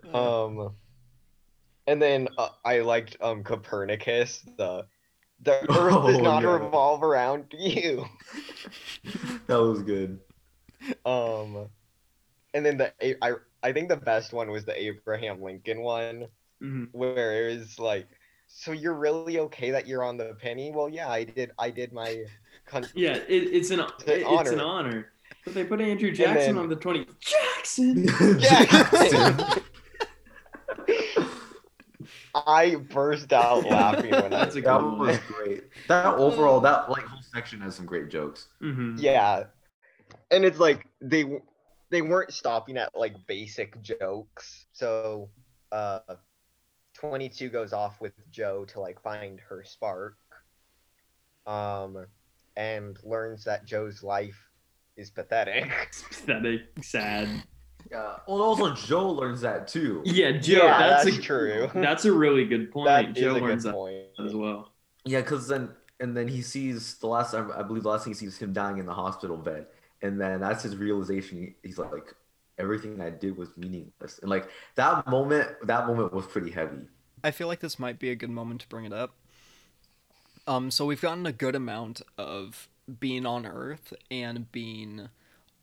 Um, 0.14 0.76
and 1.88 2.02
then 2.02 2.28
uh, 2.38 2.50
I 2.64 2.80
liked 2.82 3.18
um 3.22 3.44
Copernicus. 3.44 4.44
The 4.58 4.86
the 5.42 5.62
Earth 5.64 5.70
does 6.06 6.18
Oh, 6.18 6.22
not 6.22 6.44
yeah. 6.44 6.54
revolve 6.54 7.04
around 7.04 7.46
you. 7.58 8.06
that 9.48 9.60
was 9.60 9.82
good. 9.82 10.20
Um, 11.06 11.68
and 12.54 12.66
then 12.66 12.78
the 12.78 12.94
I 13.26 13.34
I 13.64 13.74
think 13.74 13.90
the 13.90 13.98
best 13.98 14.32
one 14.32 14.50
was 14.52 14.64
the 14.64 14.80
Abraham 14.80 15.42
Lincoln 15.42 15.82
one, 15.82 16.28
Mhm. 16.62 16.90
where 16.92 17.50
it 17.50 17.58
was 17.58 17.80
like. 17.80 18.08
So 18.48 18.72
you're 18.74 18.94
really 18.94 19.40
okay 19.40 19.72
that 19.72 19.88
you're 19.88 20.04
on 20.04 20.18
the 20.18 20.36
penny? 20.40 20.72
Well, 20.72 20.88
yeah, 20.88 21.10
I 21.10 21.24
did. 21.24 21.52
I 21.58 21.72
did 21.72 21.92
my. 21.92 22.24
Con- 22.66 22.88
Yeah, 22.96 23.16
it, 23.16 23.26
it's 23.30 23.70
an 23.72 23.80
an 23.82 23.88
it- 24.08 24.26
it's 24.28 24.50
an 24.52 24.60
honor. 24.60 24.88
honor. 24.90 25.12
But 25.44 25.54
they 25.54 25.64
put 25.64 25.80
Andrew 25.82 26.12
Jackson 26.12 26.56
then- 26.56 26.64
on 26.64 26.70
the 26.70 26.76
twenty. 26.76 27.06
Jackson. 27.20 28.08
Jackson! 28.40 29.62
I 32.34 32.76
burst 32.76 33.32
out 33.32 33.64
laughing 33.64 34.12
when 34.12 34.26
I 34.26 34.30
That's 34.30 34.56
a 34.58 34.62
That 34.62 34.80
good 34.82 35.00
was 35.00 35.18
great. 35.28 35.64
That 35.88 36.16
overall, 36.16 36.60
that 36.62 36.90
like 36.90 37.04
whole 37.04 37.22
section 37.22 37.62
has 37.62 37.76
some 37.76 37.86
great 37.86 38.10
jokes. 38.10 38.48
hmm 38.60 38.96
Yeah, 38.98 39.46
and 40.32 40.44
it's 40.44 40.60
like 40.60 40.86
they 41.02 41.40
they 41.92 42.02
weren't 42.02 42.34
stopping 42.34 42.78
at 42.78 42.94
like 42.98 43.16
basic 43.28 43.82
jokes. 43.82 44.66
So, 44.74 45.30
uh, 45.72 46.00
twenty 46.94 47.30
two 47.30 47.50
goes 47.50 47.72
off 47.72 48.02
with 48.02 48.14
Joe 48.32 48.66
to 48.66 48.82
like 48.82 49.02
find 49.02 49.40
her 49.40 49.64
spark, 49.64 50.18
um, 51.48 52.06
and 52.58 52.98
learns 53.04 53.44
that 53.46 53.66
Joe's 53.66 54.04
life 54.04 54.38
is 54.98 55.10
pathetic. 55.10 55.72
It's 55.88 56.04
Pathetic, 56.04 56.62
sad. 56.82 57.28
Yeah. 57.92 58.16
Well, 58.28 58.42
also 58.42 58.74
Joe 58.74 59.12
learns 59.12 59.42
that 59.42 59.68
too. 59.68 60.02
Yeah, 60.06 60.32
Joe. 60.32 60.66
Yeah, 60.66 60.78
that's, 60.80 61.06
that's 61.06 61.18
a, 61.18 61.22
true. 61.22 61.70
That's 61.76 62.06
a 62.06 62.12
really 62.12 62.46
good 62.46 62.72
point. 62.72 62.88
that 62.88 63.10
is 63.10 63.16
Joe 63.24 63.36
a 63.36 63.38
learns 63.40 63.64
good 63.64 63.72
that 63.74 63.76
point. 63.76 64.06
as 64.26 64.34
well. 64.34 64.72
Yeah, 65.06 65.22
because 65.22 65.48
then 65.48 65.70
and 66.00 66.16
then 66.18 66.28
he 66.28 66.42
sees 66.42 66.96
the 66.96 67.08
last 67.08 67.34
I 67.36 67.46
I 67.56 67.62
believe 67.62 67.84
the 67.84 67.90
last 67.90 68.04
thing 68.06 68.14
he 68.14 68.18
sees 68.18 68.38
him 68.38 68.54
dying 68.54 68.80
in 68.80 68.86
the 68.88 68.94
hospital 68.94 69.38
bed, 69.38 69.68
and 70.02 70.20
then 70.20 70.40
that's 70.40 70.64
his 70.64 70.76
realization. 70.78 71.38
He- 71.38 71.56
He's 71.68 71.78
like, 71.78 72.16
everything 72.58 73.00
I 73.02 73.12
did 73.12 73.38
was 73.38 73.50
meaningless, 73.56 74.18
and 74.20 74.30
like 74.32 74.48
that 74.76 75.06
moment, 75.08 75.50
that 75.68 75.86
moment 75.88 76.12
was 76.12 76.26
pretty 76.26 76.50
heavy. 76.52 76.88
I 77.24 77.30
feel 77.32 77.48
like 77.48 77.60
this 77.60 77.78
might 77.78 78.00
be 78.00 78.10
a 78.10 78.16
good 78.16 78.30
moment 78.32 78.62
to 78.62 78.68
bring 78.68 78.86
it 78.86 78.94
up. 78.94 79.14
Um, 80.48 80.70
so 80.72 80.86
we've 80.86 81.02
gotten 81.02 81.26
a 81.26 81.32
good 81.32 81.56
amount 81.56 82.02
of 82.18 82.68
being 83.00 83.26
on 83.26 83.46
Earth 83.46 83.94
and 84.12 84.52
being 84.52 85.10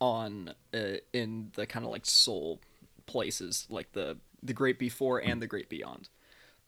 on 0.01 0.53
uh, 0.73 0.97
in 1.13 1.51
the 1.55 1.65
kind 1.65 1.85
of 1.85 1.91
like 1.91 2.05
soul 2.05 2.59
places, 3.05 3.65
like 3.69 3.91
the 3.93 4.17
the 4.41 4.53
great 4.53 4.77
before 4.77 5.19
and 5.19 5.41
the 5.41 5.47
great 5.47 5.69
beyond. 5.69 6.09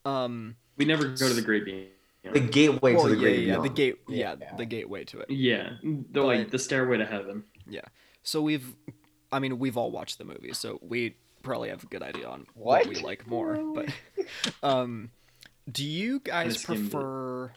Um, 0.06 0.56
We 0.78 0.86
never 0.86 1.08
go 1.10 1.28
to 1.28 1.34
the 1.34 1.42
Great 1.42 1.66
Beyond. 1.66 1.90
The 2.34 2.40
gateway 2.40 2.94
well, 2.96 3.04
to 3.04 3.10
the 3.10 3.16
yeah, 3.16 3.22
great 3.22 3.40
yeah, 3.40 3.54
the 3.56 3.62
beyond. 3.62 3.76
gate, 3.76 3.96
yeah, 4.08 4.36
Yeah. 4.40 4.56
the 4.56 4.66
gateway 4.66 5.04
to 5.06 5.20
it. 5.20 5.30
Yeah, 5.30 5.74
the 5.84 6.22
like 6.22 6.52
the 6.52 6.60
stairway 6.60 6.98
to 6.98 7.06
heaven. 7.06 7.44
Yeah. 7.68 7.82
So 8.24 8.42
we've, 8.42 8.76
I 9.32 9.40
mean, 9.40 9.60
we've 9.60 9.78
all 9.78 9.92
watched 9.92 10.18
the 10.18 10.24
movie, 10.26 10.54
so 10.54 10.80
we 10.82 11.18
probably 11.44 11.70
have 11.70 11.84
a 11.84 11.88
good 11.88 12.02
idea 12.02 12.28
on 12.28 12.48
What? 12.56 12.88
we 12.88 12.96
like 12.96 13.28
more. 13.28 13.56
But, 13.76 13.90
um, 14.64 15.12
do 15.72 15.86
you 15.86 16.20
guys 16.20 16.64
prefer? 16.64 17.48
it. 17.48 17.52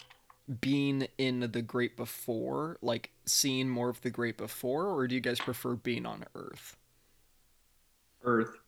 Prefer 0.48 0.58
being 0.60 1.08
in 1.18 1.40
the 1.52 1.62
Great 1.62 1.96
Before, 1.96 2.78
like 2.82 3.10
seeing 3.26 3.68
more 3.68 3.88
of 3.90 4.00
the 4.00 4.10
Great 4.10 4.36
Before, 4.36 4.86
or 4.86 5.06
do 5.08 5.14
you 5.14 5.20
guys 5.20 5.40
prefer 5.40 5.74
being 5.74 6.06
on 6.06 6.24
Earth? 6.34 6.76
Earth. 8.22 8.58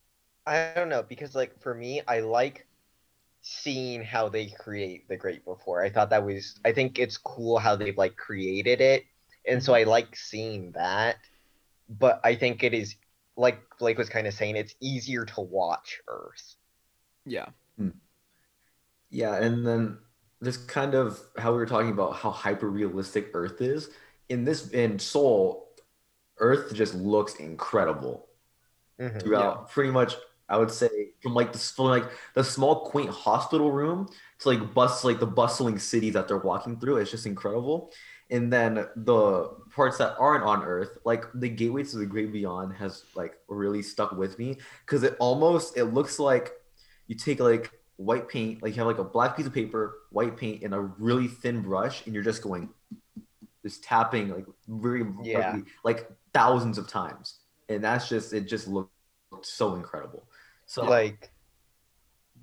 I 0.47 0.73
don't 0.75 0.89
know 0.89 1.03
because 1.03 1.35
like 1.35 1.61
for 1.61 1.75
me, 1.75 2.03
I 2.09 2.21
like 2.21 2.67
seeing 3.43 4.03
how 4.03 4.29
they 4.29 4.49
create 4.49 5.09
the 5.09 5.17
Great 5.17 5.45
Before. 5.45 5.83
I 5.83 5.91
thought 5.91 6.11
that 6.11 6.25
was 6.25 6.61
I 6.65 6.73
think 6.73 6.99
it's 6.99 7.17
cool 7.19 7.59
how 7.59 7.77
they've 7.77 7.99
like 7.99 8.17
created 8.17 8.81
it, 8.81 9.05
and 9.47 9.63
so 9.63 9.75
I 9.75 9.85
like 9.85 10.17
seeing 10.17 10.73
that. 10.73 11.17
But 11.89 12.21
I 12.25 12.35
think 12.37 12.63
it 12.63 12.75
is 12.75 12.97
like 13.37 13.61
Blake 13.79 13.99
was 13.99 14.09
kind 14.09 14.27
of 14.27 14.35
saying, 14.35 14.57
it's 14.57 14.75
easier 14.81 15.25
to 15.25 15.41
watch 15.41 16.01
Earth. 16.09 16.57
Yeah, 17.25 17.47
hmm. 17.77 17.91
Yeah, 19.11 19.37
and 19.37 19.67
then 19.67 19.99
this 20.41 20.57
kind 20.57 20.95
of 20.95 21.21
how 21.39 21.53
we 21.53 21.59
were 21.59 21.67
talking 21.67 21.91
about 21.91 22.17
how 22.17 22.31
hyper 22.31 22.69
realistic 22.71 23.31
Earth 23.35 23.61
is 23.61 23.91
in 24.29 24.45
this 24.45 24.71
in 24.71 24.99
Soul, 24.99 25.69
Earth 26.39 26.75
just 26.75 26.95
looks 26.95 27.37
incredible 27.37 28.29
Mhm. 28.99 29.21
throughout. 29.21 29.71
Pretty 29.71 29.91
much, 29.91 30.15
I 30.49 30.57
would 30.59 30.71
say 30.71 30.89
from 31.23 31.35
like 31.35 31.53
the 31.53 31.59
from 31.59 31.87
like 31.87 32.11
the 32.35 32.45
small 32.45 32.87
quaint 32.87 33.11
hospital 33.11 33.71
room 33.71 34.09
to 34.41 34.49
like 34.49 34.75
bus 34.75 35.05
like 35.05 35.21
the 35.21 35.27
bustling 35.27 35.79
city 35.79 36.11
that 36.11 36.29
they're 36.29 36.39
walking 36.39 36.79
through. 36.81 36.97
It's 36.99 37.11
just 37.11 37.27
incredible. 37.27 37.93
And 38.31 38.53
then 38.53 38.87
the 38.97 39.51
parts 39.75 39.99
that 39.99 40.17
aren't 40.19 40.45
on 40.45 40.63
Earth, 40.63 40.99
like 41.05 41.25
the 41.35 41.49
gateway 41.49 41.83
to 41.85 41.97
the 41.99 42.07
great 42.07 42.33
beyond, 42.33 42.75
has 42.75 43.05
like 43.15 43.35
really 43.49 43.83
stuck 43.83 44.13
with 44.13 44.39
me 44.39 44.59
because 44.87 45.03
it 45.03 45.17
almost 45.21 45.77
it 45.77 45.87
looks 45.87 46.19
like 46.19 46.53
you 47.07 47.17
take 47.17 47.41
like 47.41 47.73
white 48.01 48.29
paint, 48.29 48.63
like 48.63 48.75
you 48.75 48.79
have 48.81 48.87
like 48.87 48.99
a 48.99 49.05
black 49.05 49.37
piece 49.37 49.47
of 49.47 49.55
paper, 49.55 49.95
white 50.11 50.37
paint, 50.37 50.63
and 50.63 50.75
a 50.75 50.81
really 50.81 51.29
thin 51.29 51.63
brush, 51.63 52.05
and 52.07 52.15
you're 52.15 52.25
just 52.25 52.43
going, 52.43 52.71
just 53.65 53.85
tapping 53.85 54.29
like 54.31 54.47
very 54.69 55.05
Yeah. 55.23 55.39
lightly, 55.39 55.65
like 55.85 56.11
thousands 56.35 56.79
of 56.79 56.89
times, 56.89 57.41
and 57.69 57.85
that's 57.85 58.09
just 58.09 58.33
it. 58.33 58.43
Just 58.49 58.69
looked 58.69 58.93
so 59.43 59.75
incredible. 59.77 60.29
So 60.67 60.85
Like 60.85 61.33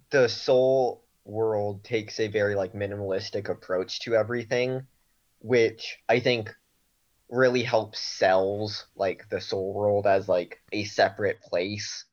the 0.10 0.28
Soul 0.28 1.06
world 1.24 1.84
takes 1.84 2.20
a 2.20 2.28
very 2.28 2.56
like 2.56 2.74
minimalistic 2.74 3.50
approach 3.50 4.00
to 4.02 4.16
everything, 4.16 4.86
which 5.40 6.00
I 6.10 6.20
think 6.20 6.54
really 7.30 7.64
helps 7.64 8.00
sells 8.00 8.88
like 8.96 9.30
the 9.30 9.42
Soul 9.42 9.74
world 9.74 10.08
as 10.08 10.30
like 10.30 10.62
a 10.74 10.86
separate 10.86 11.42
place. 11.42 12.06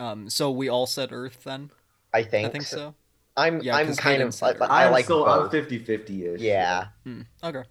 um, 0.00 0.28
so 0.28 0.50
we 0.50 0.68
all 0.68 0.86
said 0.86 1.12
Earth 1.12 1.44
then. 1.44 1.70
I 2.12 2.22
think. 2.22 2.48
I 2.48 2.52
think 2.52 2.64
so. 2.64 2.94
I'm 3.36 3.62
Yeah, 3.62 3.76
I'm 3.76 3.86
'cause 3.86 3.98
kind 3.98 4.22
of 4.22 4.42
I, 4.42 4.50
I 4.66 4.84
I'm 4.86 4.92
like 4.92 5.06
so 5.06 5.24
both. 5.24 5.44
I'm 5.46 5.50
50 5.50 5.78
50 5.84 6.26
ish. 6.26 6.40
Yeah. 6.40 6.88
Hmm, 7.04 7.22
okay. 7.42 7.62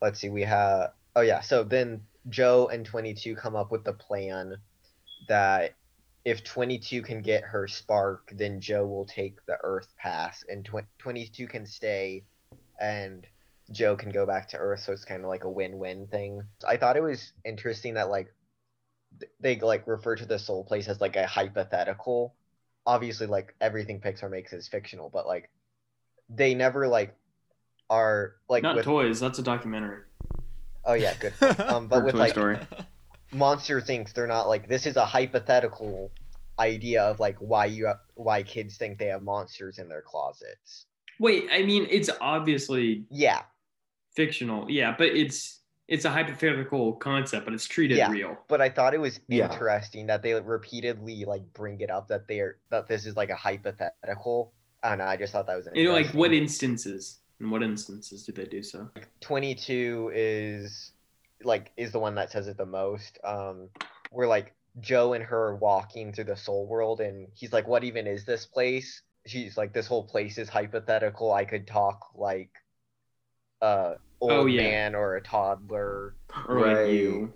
Let's 0.00 0.20
see. 0.20 0.28
We 0.28 0.42
have. 0.42 0.92
Oh 1.16 1.22
yeah. 1.22 1.40
So 1.40 1.64
then 1.64 2.02
Joe 2.28 2.68
and 2.72 2.86
22 2.86 3.34
come 3.34 3.56
up 3.56 3.72
with 3.72 3.84
the 3.84 3.92
plan 3.92 4.56
that 5.28 5.74
if 6.24 6.44
22 6.44 7.02
can 7.02 7.22
get 7.22 7.42
her 7.44 7.66
spark, 7.66 8.30
then 8.36 8.60
Joe 8.60 8.86
will 8.86 9.06
take 9.06 9.44
the 9.46 9.56
Earth 9.62 9.88
pass, 9.96 10.44
and 10.48 10.64
tw- 10.64 10.86
22 10.98 11.46
can 11.48 11.66
stay, 11.66 12.24
and 12.78 13.26
Joe 13.72 13.96
can 13.96 14.10
go 14.10 14.26
back 14.26 14.48
to 14.50 14.58
Earth. 14.58 14.80
So 14.80 14.92
it's 14.92 15.04
kind 15.04 15.22
of 15.22 15.28
like 15.28 15.44
a 15.44 15.50
win-win 15.50 16.06
thing. 16.08 16.42
I 16.66 16.76
thought 16.76 16.96
it 16.96 17.02
was 17.02 17.32
interesting 17.44 17.94
that 17.94 18.10
like 18.10 18.32
they 19.40 19.58
like 19.58 19.86
refer 19.86 20.14
to 20.16 20.26
the 20.26 20.38
soul 20.38 20.64
place 20.64 20.88
as 20.88 21.00
like 21.00 21.16
a 21.16 21.26
hypothetical. 21.26 22.34
Obviously, 22.86 23.26
like 23.26 23.54
everything 23.60 24.00
Pixar 24.00 24.30
makes 24.30 24.52
is 24.52 24.68
fictional, 24.68 25.10
but 25.10 25.26
like 25.26 25.50
they 26.28 26.54
never 26.54 26.88
like 26.88 27.14
are 27.88 28.34
like 28.48 28.62
Not 28.62 28.76
with 28.76 28.84
toys. 28.84 29.20
That's 29.20 29.38
a 29.38 29.42
documentary. 29.42 30.02
oh 30.84 30.94
yeah 30.94 31.12
good 31.20 31.34
um 31.60 31.88
but 31.88 32.04
with 32.04 32.14
Toy 32.14 32.18
like 32.20 32.32
Story. 32.32 32.58
monster 33.32 33.80
things 33.80 34.12
they're 34.14 34.26
not 34.26 34.48
like 34.48 34.66
this 34.68 34.86
is 34.86 34.96
a 34.96 35.04
hypothetical 35.04 36.10
idea 36.58 37.02
of 37.02 37.20
like 37.20 37.36
why 37.38 37.66
you 37.66 37.86
have, 37.86 37.98
why 38.14 38.42
kids 38.42 38.76
think 38.78 38.98
they 38.98 39.06
have 39.06 39.22
monsters 39.22 39.78
in 39.78 39.88
their 39.88 40.02
closets 40.02 40.86
Wait, 41.18 41.48
I 41.52 41.62
mean, 41.64 41.86
it's 41.90 42.08
obviously 42.22 43.04
yeah 43.10 43.42
fictional. 44.16 44.70
Yeah, 44.70 44.94
but 44.96 45.08
it's 45.08 45.59
it's 45.90 46.04
a 46.04 46.10
hypothetical 46.10 46.92
concept, 46.94 47.44
but 47.44 47.52
it's 47.52 47.66
treated 47.66 47.98
Yeah. 47.98 48.10
real. 48.10 48.38
but 48.48 48.60
i 48.62 48.68
thought 48.70 48.94
it 48.94 49.00
was 49.00 49.20
Yeah. 49.28 49.52
interesting 49.52 50.06
that 50.06 50.22
they 50.22 50.32
repeatedly 50.34 51.24
like 51.26 51.42
bring 51.52 51.80
it 51.80 51.90
up 51.90 52.08
that 52.08 52.26
they're 52.28 52.56
that 52.70 52.86
this 52.88 53.04
is 53.04 53.16
like 53.16 53.28
a 53.30 53.36
hypothetical 53.36 54.54
and 54.82 55.02
i 55.02 55.16
just 55.16 55.32
thought 55.32 55.46
that 55.48 55.56
was 55.56 55.68
You 55.74 55.84
know, 55.84 55.92
like 55.92 56.10
what 56.14 56.32
instances? 56.32 57.18
In 57.40 57.50
what 57.50 57.62
instances 57.62 58.24
do 58.24 58.32
they 58.32 58.44
do 58.44 58.62
so? 58.62 58.88
22 59.20 60.12
is 60.14 60.92
like 61.42 61.72
is 61.76 61.90
the 61.92 61.98
one 61.98 62.14
that 62.14 62.30
says 62.30 62.48
it 62.48 62.56
the 62.56 62.66
most 62.66 63.18
um 63.24 63.68
where 64.10 64.28
like 64.28 64.54
joe 64.78 65.14
and 65.14 65.24
her 65.24 65.48
are 65.48 65.56
walking 65.56 66.12
through 66.12 66.24
the 66.32 66.36
soul 66.36 66.66
world 66.66 67.00
and 67.00 67.26
he's 67.34 67.52
like 67.52 67.66
what 67.66 67.82
even 67.82 68.06
is 68.06 68.24
this 68.24 68.46
place 68.46 69.02
she's 69.26 69.56
like 69.56 69.72
this 69.72 69.86
whole 69.86 70.04
place 70.04 70.38
is 70.38 70.48
hypothetical 70.48 71.32
i 71.32 71.44
could 71.44 71.66
talk 71.66 71.98
like 72.14 72.50
a 73.62 73.94
old 74.20 74.32
Oh, 74.32 74.46
yeah. 74.46 74.62
man 74.62 74.94
or 74.94 75.16
a 75.16 75.22
toddler 75.22 76.14
Or 76.48 76.60
like 76.60 76.76
Right. 76.76 76.90
you? 76.92 77.32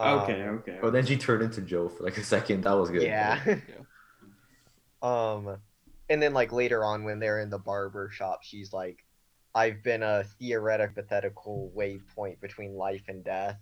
okay, 0.00 0.42
Um, 0.42 0.58
okay. 0.58 0.78
Oh, 0.82 0.90
then 0.90 1.04
she 1.06 1.16
turned 1.16 1.42
into 1.42 1.60
Joe 1.60 1.88
for 1.88 2.02
like 2.04 2.16
a 2.18 2.24
second. 2.24 2.62
That 2.64 2.72
was 2.72 2.90
good. 2.90 3.02
yeah 3.02 3.38
um 5.02 5.56
and 6.08 6.22
then 6.22 6.32
like 6.32 6.52
later 6.52 6.84
on 6.84 7.04
when 7.04 7.18
they're 7.18 7.40
in 7.40 7.50
the 7.50 7.58
barber 7.58 8.08
shop 8.10 8.40
she's 8.42 8.72
like 8.72 9.04
i've 9.54 9.82
been 9.82 10.02
a 10.02 10.24
theoretic 10.38 10.90
hypothetical 10.94 11.72
waypoint 11.76 12.40
between 12.40 12.76
life 12.76 13.02
and 13.08 13.24
death 13.24 13.58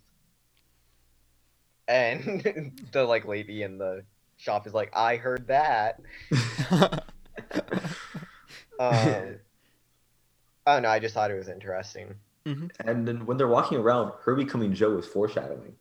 and 1.88 2.80
the 2.92 3.02
like 3.04 3.24
lady 3.26 3.62
in 3.62 3.78
the 3.78 4.02
shop 4.36 4.66
is 4.66 4.74
like 4.74 4.90
i 4.94 5.16
heard 5.16 5.46
that 5.48 5.98
um 8.78 9.36
i 10.70 10.74
don't 10.74 10.82
know 10.82 10.88
i 10.90 10.98
just 10.98 11.14
thought 11.14 11.30
it 11.30 11.34
was 11.38 11.48
interesting 11.48 12.14
And 12.86 13.06
then 13.06 13.26
when 13.26 13.36
they're 13.36 13.46
walking 13.46 13.78
around, 13.78 14.12
her 14.24 14.34
becoming 14.34 14.72
Joe 14.74 14.96
is 14.98 15.06
foreshadowing. 15.06 15.74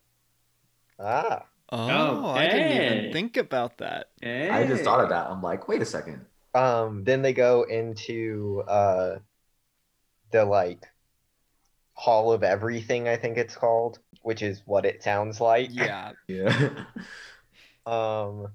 ah 0.99 1.45
oh, 1.71 2.29
I 2.31 2.47
didn't 2.47 2.71
even 2.81 3.13
think 3.13 3.37
about 3.37 3.77
that. 3.77 4.09
I 4.23 4.65
just 4.67 4.83
thought 4.83 4.99
of 5.01 5.09
that. 5.09 5.27
I'm 5.31 5.41
like, 5.41 5.67
wait 5.67 5.81
a 5.81 5.85
second. 5.85 6.25
um 6.53 7.03
then 7.05 7.21
they 7.21 7.31
go 7.33 7.63
into 7.63 8.63
uh 8.67 9.19
the 10.31 10.43
like 10.45 10.83
hall 11.93 12.31
of 12.31 12.43
everything 12.43 13.07
i 13.07 13.15
think 13.17 13.37
it's 13.37 13.55
called 13.55 13.99
which 14.23 14.41
is 14.41 14.61
what 14.65 14.85
it 14.85 15.01
sounds 15.03 15.39
like 15.41 15.69
Yeah, 15.71 16.11
Yeah. 16.27 16.69
um 17.85 18.47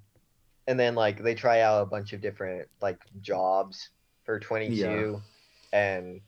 and 0.67 0.79
then 0.79 0.95
like 0.95 1.23
they 1.23 1.35
try 1.35 1.61
out 1.61 1.83
a 1.83 1.87
bunch 1.87 2.13
of 2.13 2.21
different 2.21 2.69
like 2.81 2.99
jobs 3.21 3.91
for 4.25 4.39
22 4.41 5.21
and 5.75 6.21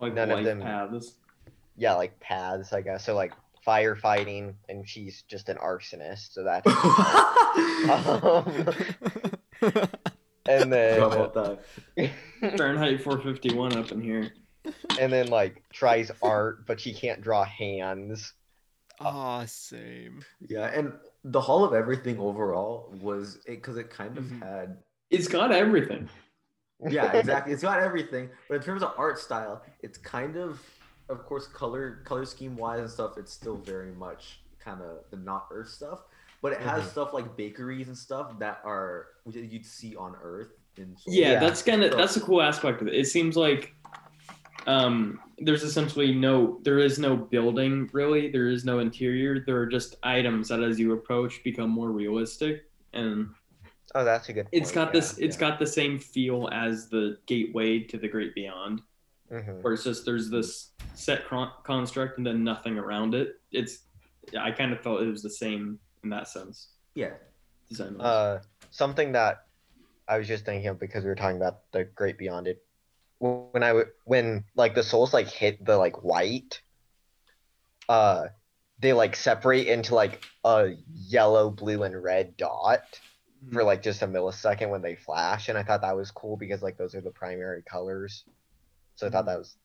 like 0.00 0.14
none 0.14 0.30
of 0.30 0.44
them- 0.44 0.60
paths. 0.60 1.14
yeah, 1.76 1.94
like 1.94 2.18
paths, 2.20 2.72
I 2.72 2.80
guess. 2.82 3.04
So 3.06 3.14
like 3.14 3.32
firefighting, 3.66 4.54
and 4.68 4.86
she's 4.88 5.22
just 5.22 5.48
an 5.48 5.56
arsonist, 5.56 6.32
so 6.34 6.42
that's. 6.42 6.66
um, 7.88 8.44
and 10.46 10.72
then 10.72 11.00
How 11.00 11.10
about 11.10 11.34
that? 11.34 11.60
Fahrenheit 12.58 13.02
451 13.02 13.76
up 13.76 13.92
in 13.92 14.00
here. 14.00 14.32
and 14.98 15.12
then 15.12 15.28
like 15.28 15.62
tries 15.72 16.10
art, 16.22 16.66
but 16.66 16.80
she 16.80 16.92
can't 16.92 17.20
draw 17.22 17.44
hands. 17.44 18.32
Aw, 19.00 19.44
same. 19.46 20.22
Yeah, 20.48 20.66
and 20.66 20.92
the 21.24 21.40
Hall 21.40 21.64
of 21.64 21.74
Everything 21.74 22.18
overall 22.18 22.92
was 23.00 23.36
it 23.46 23.56
because 23.56 23.76
it, 23.76 23.90
kind 23.90 24.16
of 24.18 24.24
Mhm. 24.24 24.42
had 24.42 24.78
It's 25.10 25.28
got 25.28 25.52
everything. 25.52 26.08
Yeah 26.90 27.12
exactly 27.12 27.52
it's 27.52 27.62
got 27.62 27.78
everything 27.80 28.28
but 28.48 28.54
in 28.56 28.62
terms 28.62 28.82
of 28.82 28.92
art 28.96 29.18
style 29.18 29.62
it's 29.82 29.98
kind 29.98 30.36
of 30.36 30.60
of 31.08 31.24
course 31.26 31.46
color 31.46 32.00
color 32.04 32.24
scheme 32.24 32.56
wise 32.56 32.80
and 32.80 32.90
stuff 32.90 33.18
it's 33.18 33.32
still 33.32 33.56
very 33.56 33.92
much 33.92 34.40
kind 34.58 34.80
of 34.80 34.98
the 35.10 35.16
not 35.16 35.46
earth 35.52 35.68
stuff 35.68 36.00
but 36.40 36.52
it 36.52 36.60
has 36.60 36.82
Mhm. 36.84 36.90
stuff 36.90 37.12
like 37.14 37.36
bakeries 37.36 37.86
and 37.88 37.96
stuff 37.96 38.38
that 38.40 38.60
are 38.64 39.08
you'd 39.30 39.64
see 39.66 39.94
on 39.96 40.16
earth 40.22 40.50
in 40.76 40.96
Yeah, 41.06 41.32
Yeah. 41.32 41.40
that's 41.40 41.62
kind 41.62 41.82
of 41.84 41.92
So- 41.92 41.98
that's 41.98 42.16
a 42.16 42.20
cool 42.20 42.40
aspect 42.42 42.80
of 42.82 42.88
it. 42.88 42.94
It 42.94 43.06
seems 43.06 43.36
like 43.36 43.74
um 44.66 45.20
there's 45.38 45.62
essentially 45.64 46.14
no 46.14 46.58
there 46.62 46.78
is 46.78 46.98
no 46.98 47.16
building 47.16 47.90
really. 47.92 48.30
There 48.30 48.48
is 48.48 48.64
no 48.64 48.78
interior. 48.78 49.40
There 49.40 49.56
are 49.58 49.66
just 49.66 49.96
items 50.02 50.48
that 50.48 50.62
as 50.62 50.78
you 50.78 50.92
approach 50.92 51.42
become 51.42 51.70
more 51.70 51.90
realistic 51.90 52.64
and 52.92 53.28
Oh, 53.94 54.04
that's 54.04 54.28
a 54.28 54.32
good. 54.32 54.48
It's 54.52 54.72
got 54.72 54.92
this 54.92 55.18
yeah, 55.18 55.26
it's 55.26 55.36
yeah. 55.36 55.50
got 55.50 55.58
the 55.58 55.66
same 55.66 55.98
feel 55.98 56.48
as 56.52 56.88
the 56.88 57.18
gateway 57.26 57.80
to 57.80 57.98
the 57.98 58.08
great 58.08 58.34
beyond 58.34 58.80
Mhm. 59.30 59.62
where 59.62 59.72
it's 59.72 59.84
just 59.84 60.04
there's 60.04 60.28
this 60.30 60.72
set 60.94 61.26
con- 61.26 61.52
construct 61.64 62.18
and 62.18 62.26
then 62.26 62.44
nothing 62.44 62.78
around 62.78 63.14
it. 63.14 63.40
It's 63.50 63.84
I 64.38 64.50
kind 64.52 64.72
of 64.72 64.80
felt 64.80 65.02
it 65.02 65.06
was 65.06 65.22
the 65.22 65.30
same 65.30 65.78
in 66.04 66.10
that 66.10 66.28
sense. 66.28 66.68
yeah 66.94 67.14
Design. 67.68 67.98
Uh, 68.00 68.42
something 68.70 69.12
that 69.12 69.46
I 70.08 70.18
was 70.18 70.28
just 70.28 70.44
thinking 70.44 70.68
of 70.68 70.78
because 70.78 71.04
we 71.04 71.08
were 71.08 71.14
talking 71.14 71.38
about 71.38 71.70
the 71.72 71.84
Great 71.84 72.18
Beyond 72.18 72.46
it. 72.46 72.62
When 73.18 73.62
I 73.62 73.68
w- 73.68 73.90
when 74.04 74.44
like 74.56 74.74
the 74.74 74.82
souls 74.82 75.14
like 75.14 75.28
hit 75.28 75.64
the 75.64 75.76
like 75.78 76.02
white, 76.02 76.60
uh, 77.88 78.28
they 78.78 78.92
like 78.92 79.16
separate 79.16 79.68
into 79.68 79.94
like 79.94 80.24
a 80.44 80.72
yellow, 80.92 81.50
blue, 81.50 81.82
and 81.84 82.02
red 82.02 82.36
dot 82.36 82.80
for 83.50 83.64
like 83.64 83.82
just 83.82 84.02
a 84.02 84.06
millisecond 84.06 84.70
when 84.70 84.82
they 84.82 84.94
flash, 84.94 85.48
and 85.48 85.58
I 85.58 85.62
thought 85.62 85.82
that 85.82 85.96
was 85.96 86.10
cool 86.10 86.36
because 86.36 86.62
like 86.62 86.76
those 86.76 86.94
are 86.94 87.00
the 87.00 87.10
primary 87.10 87.62
colors. 87.62 88.24
So 88.96 89.06
I 89.06 89.10
thought 89.10 89.26
that 89.26 89.38
was 89.38 89.56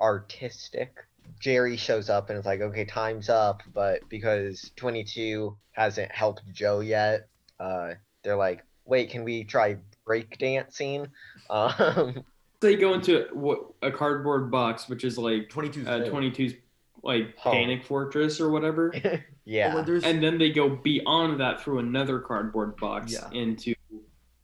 artistic. 0.00 0.96
Jerry 1.40 1.76
shows 1.76 2.10
up 2.10 2.28
and 2.28 2.36
it's 2.36 2.46
like, 2.46 2.60
okay, 2.60 2.84
time's 2.84 3.28
up, 3.28 3.62
but 3.72 4.08
because 4.08 4.70
22 4.76 5.56
hasn't 5.72 6.10
helped 6.12 6.42
Joe 6.52 6.80
yet, 6.80 7.28
uh, 7.58 7.94
they're 8.22 8.36
like, 8.36 8.64
wait, 8.84 9.10
can 9.10 9.24
we 9.24 9.44
try 9.44 9.76
breakdancing? 10.06 11.08
Um, 11.50 12.24
they 12.60 12.76
go 12.76 12.94
into 12.94 13.26
what 13.32 13.74
a 13.82 13.90
cardboard 13.90 14.50
box, 14.50 14.88
which 14.88 15.04
is 15.04 15.18
like 15.18 15.50
22 15.50 15.86
uh, 15.86 15.98
22's 16.08 16.54
like 17.02 17.36
Home. 17.38 17.52
panic 17.52 17.84
fortress 17.84 18.40
or 18.40 18.50
whatever, 18.50 18.94
yeah. 19.44 19.72
Oh, 19.74 20.00
and 20.04 20.22
then 20.22 20.38
they 20.38 20.50
go 20.50 20.68
beyond 20.68 21.40
that 21.40 21.60
through 21.60 21.78
another 21.80 22.20
cardboard 22.20 22.76
box 22.76 23.12
Yeah. 23.12 23.28
into 23.32 23.74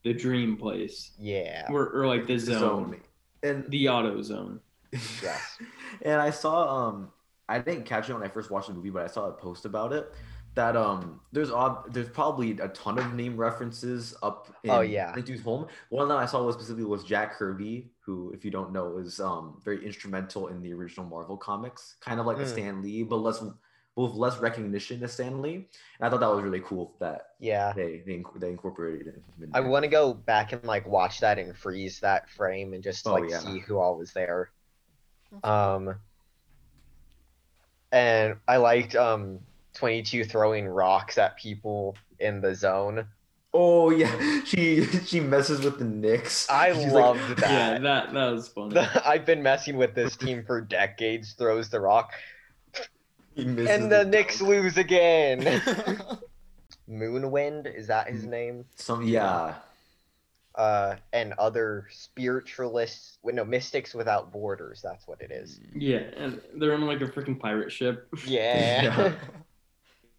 the 0.03 0.13
dream 0.13 0.57
place, 0.57 1.13
yeah. 1.19 1.67
or, 1.71 1.89
or 1.91 2.07
like 2.07 2.27
the 2.27 2.35
the 2.35 2.41
zone, 2.41 2.59
zone 2.61 3.01
and 3.43 3.71
the 3.71 3.89
auto 3.89 4.23
zone. 4.23 4.61
Yes. 4.93 5.59
and 6.03 6.21
I 6.21 6.31
saw 6.31 6.89
um 6.89 7.11
I 7.49 7.59
didn't 7.59 7.85
catch 7.85 8.11
it 8.11 8.15
when 8.15 8.23
I 8.23 8.29
first 8.29 8.51
watched 8.51 8.69
the 8.69 8.75
movie, 8.75 8.91
but 8.91 9.03
I 9.03 9.07
saw 9.07 9.27
a 9.27 9.33
post 9.33 9.65
about 9.65 9.93
it. 9.93 10.13
That 10.59 10.77
um 10.77 11.21
there's 11.31 11.53
ob- 11.53 11.93
there's 11.93 12.09
probably 12.09 12.59
a 12.59 12.67
ton 12.71 12.99
of 12.99 13.15
name 13.15 13.37
references 13.37 14.13
up 14.25 14.49
in 14.65 14.71
Oh, 14.71 14.81
yeah. 14.81 15.13
Lintu's 15.15 15.41
home. 15.41 15.69
One 15.91 16.09
that 16.09 16.17
I 16.17 16.27
saw 16.27 16.43
was 16.43 16.57
specifically 16.57 16.85
was 16.85 17.05
Jack 17.05 17.35
Kirby, 17.35 17.87
who, 18.01 18.33
if 18.35 18.45
you 18.45 18.51
don't 18.51 18.73
know, 18.73 18.99
is 18.99 19.21
um 19.21 19.61
very 19.65 19.87
instrumental 19.87 20.49
in 20.49 20.61
the 20.61 20.73
original 20.75 21.07
Marvel 21.07 21.37
comics, 21.37 21.95
kind 22.01 22.19
of 22.19 22.27
like 22.27 22.39
a 22.39 22.41
Mm. 22.41 22.49
Stan 22.53 22.83
Lee, 22.83 23.05
but 23.05 23.19
less 23.19 23.41
both 23.95 24.15
less 24.17 24.39
recognition 24.39 25.01
as 25.05 25.13
Stan 25.13 25.41
Lee. 25.43 25.55
And 25.55 26.03
I 26.03 26.11
thought 26.11 26.19
that 26.19 26.27
was 26.35 26.43
really 26.43 26.61
cool 26.67 26.93
that 26.99 27.35
Yeah. 27.39 27.73
they 27.73 28.03
they, 28.05 28.15
inc- 28.19 28.41
they 28.41 28.51
incorporated 28.51 29.07
him. 29.15 29.23
in 29.41 29.51
I 29.55 29.61
want 29.61 29.85
to 29.85 29.89
go 29.89 30.13
back 30.13 30.53
and 30.53 30.65
like 30.65 30.89
watch 30.89 31.21
that 31.21 31.39
and 31.39 31.57
freeze 31.57 32.01
that 32.01 32.29
frame 32.31 32.75
and 32.75 32.83
just 32.83 33.07
Oh, 33.07 33.13
like 33.13 33.31
yeah. 33.31 33.39
see 33.39 33.61
who 33.61 33.79
all 33.79 33.97
was 33.97 34.13
there. 34.13 34.51
Um, 35.45 35.95
and 37.93 38.35
I 38.49 38.57
liked 38.57 38.97
um 38.97 39.39
22 39.79 40.25
throwing 40.25 40.67
rocks 40.67 41.19
at 41.19 41.37
people 41.37 41.97
in 42.19 42.41
the 42.41 42.53
zone. 42.55 43.07
Oh 43.55 43.91
yeah, 43.91 44.43
she 44.45 44.85
she 44.85 45.21
messes 45.21 45.65
with 45.65 45.79
the 45.79 45.85
Knicks. 45.85 46.51
I 46.51 46.75
She's 46.75 46.85
like, 46.87 46.93
loved 46.93 47.37
that. 47.39 47.51
Yeah, 47.51 47.79
that 47.79 48.13
that 48.13 48.31
was 48.33 48.49
funny. 48.49 48.77
I've 49.05 49.25
been 49.25 49.43
messing 49.43 49.77
with 49.77 49.95
this 49.95 50.17
team 50.17 50.45
for 50.45 50.61
decades. 50.61 51.33
Throws 51.33 51.71
the 51.71 51.81
rock, 51.81 52.13
and 53.37 53.57
the 53.57 53.89
dunk. 53.89 54.09
Knicks 54.09 54.41
lose 54.43 54.77
again. 54.77 55.63
Moonwind 56.91 57.73
is 57.75 57.87
that 57.87 58.09
his 58.09 58.25
name? 58.25 58.65
Some 58.77 59.07
yeah. 59.07 59.55
Uh, 60.55 60.97
and 61.13 61.35
other 61.39 61.87
spiritualists, 61.91 63.19
well, 63.23 63.33
no, 63.33 63.45
mystics 63.45 63.95
without 63.95 64.33
borders. 64.33 64.81
That's 64.83 65.07
what 65.07 65.21
it 65.21 65.31
is. 65.31 65.61
yeah, 65.73 65.99
and 66.17 66.41
they're 66.57 66.75
on 66.75 66.85
like 66.85 67.01
a 67.01 67.07
freaking 67.07 67.39
pirate 67.39 67.71
ship. 67.71 68.09
Yeah. 68.27 68.83
Yeah. 68.83 69.13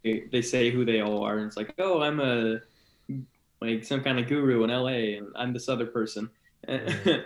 They, 0.04 0.24
they 0.32 0.42
say 0.42 0.70
who 0.70 0.84
they 0.84 1.00
all 1.00 1.22
are, 1.22 1.38
and 1.38 1.46
it's 1.46 1.56
like, 1.56 1.74
oh, 1.78 2.00
I'm 2.00 2.20
a 2.20 2.60
like 3.60 3.84
some 3.84 4.02
kind 4.02 4.18
of 4.18 4.26
guru 4.26 4.64
in 4.64 4.70
LA, 4.70 5.18
and 5.18 5.28
I'm 5.36 5.52
this 5.52 5.68
other 5.68 5.86
person. 5.86 6.30
And, 6.66 6.88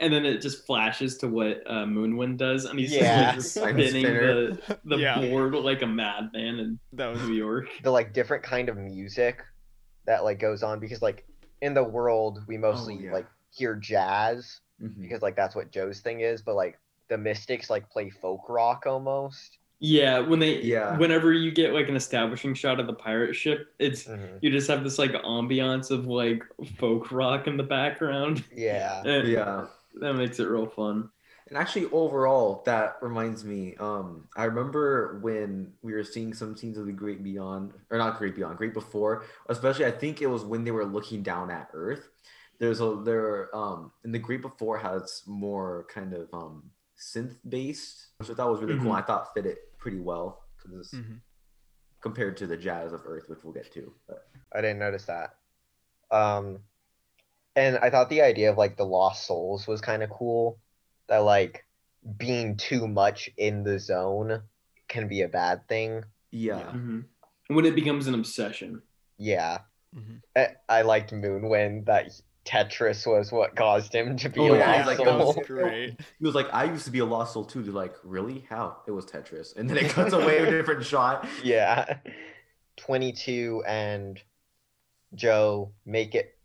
and 0.00 0.12
then 0.12 0.24
it 0.24 0.40
just 0.40 0.64
flashes 0.66 1.18
to 1.18 1.28
what 1.28 1.62
uh, 1.66 1.84
Moonwind 1.84 2.36
does, 2.36 2.64
and 2.66 2.78
he's 2.78 2.92
Yeah. 2.92 3.32
just 3.34 3.56
like, 3.56 3.74
spinning 3.74 4.02
the, 4.04 4.78
the 4.84 4.96
Yeah. 4.98 5.20
board 5.20 5.54
like 5.54 5.82
a 5.82 5.86
madman 5.86 6.58
in 6.58 6.78
that 6.92 7.08
was 7.12 7.20
New 7.22 7.34
York. 7.34 7.66
the 7.82 7.90
like 7.90 8.12
different 8.12 8.42
kind 8.44 8.68
of 8.68 8.76
music 8.76 9.42
that 10.06 10.24
like 10.24 10.38
goes 10.38 10.62
on 10.62 10.80
because 10.80 11.02
like 11.02 11.24
in 11.60 11.74
the 11.74 11.82
world 11.84 12.42
we 12.48 12.56
mostly 12.58 12.96
yeah. 12.96 13.12
like 13.12 13.26
hear 13.50 13.74
jazz 13.76 14.60
Mhm. 14.82 15.00
because 15.00 15.22
like 15.22 15.36
that's 15.36 15.54
what 15.54 15.70
Joe's 15.70 16.00
thing 16.00 16.20
is, 16.20 16.42
but 16.42 16.54
like 16.56 16.78
the 17.08 17.16
mystics 17.18 17.70
like 17.70 17.88
play 17.90 18.10
folk 18.10 18.48
rock 18.48 18.84
almost. 18.86 19.58
Yeah, 19.84 20.20
when 20.20 20.38
they 20.38 20.62
Yeah. 20.62 20.96
whenever 20.96 21.32
you 21.32 21.50
get 21.50 21.74
like 21.74 21.88
an 21.88 21.96
establishing 21.96 22.54
shot 22.54 22.78
of 22.78 22.86
the 22.86 22.92
pirate 22.92 23.34
ship, 23.34 23.74
it's 23.80 24.04
Mhm. 24.04 24.38
you 24.40 24.50
just 24.50 24.68
have 24.68 24.84
this 24.84 24.96
like 24.96 25.10
ambiance 25.12 25.90
of 25.90 26.06
like 26.06 26.44
folk 26.78 27.10
rock 27.10 27.48
in 27.48 27.56
the 27.56 27.64
background. 27.64 28.44
Yeah. 28.54 29.02
And 29.04 29.26
Yeah. 29.26 29.66
that 30.00 30.14
makes 30.14 30.38
it 30.38 30.44
real 30.48 30.66
fun. 30.66 31.10
And 31.48 31.58
actually, 31.58 31.86
overall, 31.90 32.62
that 32.64 32.96
reminds 33.02 33.44
me. 33.44 33.74
Um, 33.78 34.28
I 34.36 34.44
remember 34.44 35.18
when 35.20 35.72
we 35.82 35.92
were 35.92 36.04
seeing 36.04 36.32
some 36.32 36.56
scenes 36.56 36.78
of 36.78 36.86
the 36.86 36.92
Great 36.92 37.22
Beyond, 37.24 37.74
or 37.90 37.98
not 37.98 38.16
Great 38.18 38.36
Beyond, 38.36 38.56
Great 38.56 38.72
Before. 38.72 39.24
Especially, 39.48 39.84
I 39.84 39.90
think 39.90 40.22
it 40.22 40.28
was 40.28 40.44
when 40.44 40.62
they 40.64 40.70
were 40.70 40.86
looking 40.86 41.22
down 41.24 41.50
at 41.50 41.68
Earth. 41.74 42.08
There's 42.58 42.80
a 42.80 43.00
there 43.04 43.54
um, 43.54 43.90
and 44.04 44.14
the 44.14 44.20
Great 44.20 44.40
Before 44.42 44.78
has 44.78 45.24
more 45.26 45.84
kind 45.92 46.14
of 46.14 46.32
um 46.32 46.70
synth 46.96 47.36
based, 47.48 48.06
which 48.18 48.30
I 48.30 48.34
thought 48.34 48.50
was 48.52 48.60
really 48.62 48.78
cool. 48.78 48.92
Mhm. 48.92 48.98
I 48.98 49.02
thought 49.02 49.34
fit 49.34 49.44
it 49.44 49.58
pretty 49.82 49.98
well 49.98 50.44
because 50.56 50.92
Mhm. 50.92 51.20
compared 52.00 52.36
to 52.36 52.46
the 52.46 52.56
jazz 52.56 52.92
of 52.92 53.02
Earth, 53.04 53.28
which 53.28 53.42
we'll 53.42 53.52
get 53.52 53.72
to. 53.72 53.92
But 54.06 54.28
I 54.52 54.60
didn't 54.60 54.78
notice 54.78 55.06
that. 55.06 55.36
Um 56.10 56.62
and 57.56 57.76
I 57.78 57.90
thought 57.90 58.08
the 58.08 58.22
idea 58.22 58.50
of 58.50 58.56
like 58.56 58.76
the 58.76 58.86
lost 58.86 59.26
souls 59.26 59.66
was 59.66 59.80
kind 59.80 60.02
of 60.04 60.10
cool. 60.10 60.58
That 61.08 61.18
like 61.18 61.66
being 62.16 62.56
too 62.56 62.86
much 62.86 63.28
in 63.36 63.64
the 63.64 63.78
zone 63.78 64.42
can 64.88 65.08
be 65.08 65.22
a 65.22 65.28
bad 65.28 65.66
thing. 65.68 66.04
yeah, 66.30 66.70
hmm 66.70 67.00
When 67.48 67.64
it 67.66 67.74
becomes 67.74 68.06
an 68.06 68.14
obsession. 68.14 68.82
Yeah. 69.18 69.62
Mhm. 69.94 70.22
I, 70.36 70.56
I 70.68 70.82
liked 70.82 71.12
Moonwind 71.12 71.86
that 71.86 72.06
Tetris 72.44 73.06
was 73.06 73.30
what 73.30 73.54
caused 73.54 73.94
him 73.94 74.16
to 74.16 74.28
be 74.28 74.40
Oh, 74.40 74.54
a 74.54 74.58
yeah, 74.58 74.66
lost 74.66 74.78
he's 74.78 74.86
like, 74.86 74.98
that 74.98 75.06
soul. 75.06 75.34
was 75.36 75.36
great. 75.46 76.00
he 76.18 76.24
was 76.26 76.34
like, 76.34 76.48
"I 76.52 76.64
used 76.64 76.84
to 76.86 76.90
be 76.90 76.98
a 76.98 77.04
lost 77.04 77.34
soul 77.34 77.44
too." 77.44 77.62
They're 77.62 77.72
like, 77.72 77.94
"Really? 78.02 78.44
How?" 78.50 78.78
It 78.86 78.90
was 78.90 79.06
Tetris, 79.06 79.54
and 79.56 79.70
then 79.70 79.76
it 79.78 79.90
cuts 79.90 80.12
away 80.12 80.38
a 80.38 80.50
different 80.50 80.84
shot. 80.84 81.26
yeah. 81.44 81.98
22 82.78 83.62
and 83.66 84.20
Joe 85.14 85.72
make 85.84 86.14
it 86.14 86.36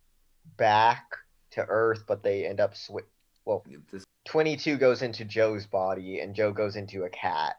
back 0.57 1.03
to 1.51 1.65
Earth, 1.67 2.03
but 2.07 2.21
they 2.23 2.45
end 2.45 2.59
up 2.59 2.73
swi- 2.75 3.01
well, 3.45 3.63
This 3.91 4.03
22 4.25 4.77
goes 4.77 5.01
into 5.01 5.23
Joe's 5.23 5.65
body 5.65 6.19
and 6.19 6.35
Joe 6.35 6.51
goes 6.51 6.75
into 6.75 7.03
a 7.03 7.09
cat. 7.09 7.55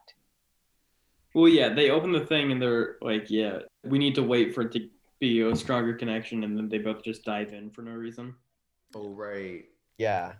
Well, 1.33 1.47
yeah, 1.47 1.69
they 1.69 1.89
open 1.89 2.11
the 2.11 2.25
thing 2.25 2.51
and 2.51 2.61
they're 2.61 2.97
like, 3.01 3.29
yeah, 3.29 3.59
we 3.83 3.97
need 3.97 4.15
to 4.15 4.23
wait 4.23 4.53
for 4.53 4.61
it 4.61 4.71
to 4.73 4.87
be 5.19 5.41
a 5.41 5.55
stronger 5.55 5.93
connection, 5.93 6.43
and 6.43 6.57
then 6.57 6.69
they 6.69 6.77
both 6.79 7.03
just 7.03 7.23
dive 7.25 7.53
in 7.53 7.69
for 7.71 7.81
no 7.81 7.91
reason. 7.91 8.35
Oh 8.93 9.09
right. 9.09 9.65
Yeah. 9.97 10.33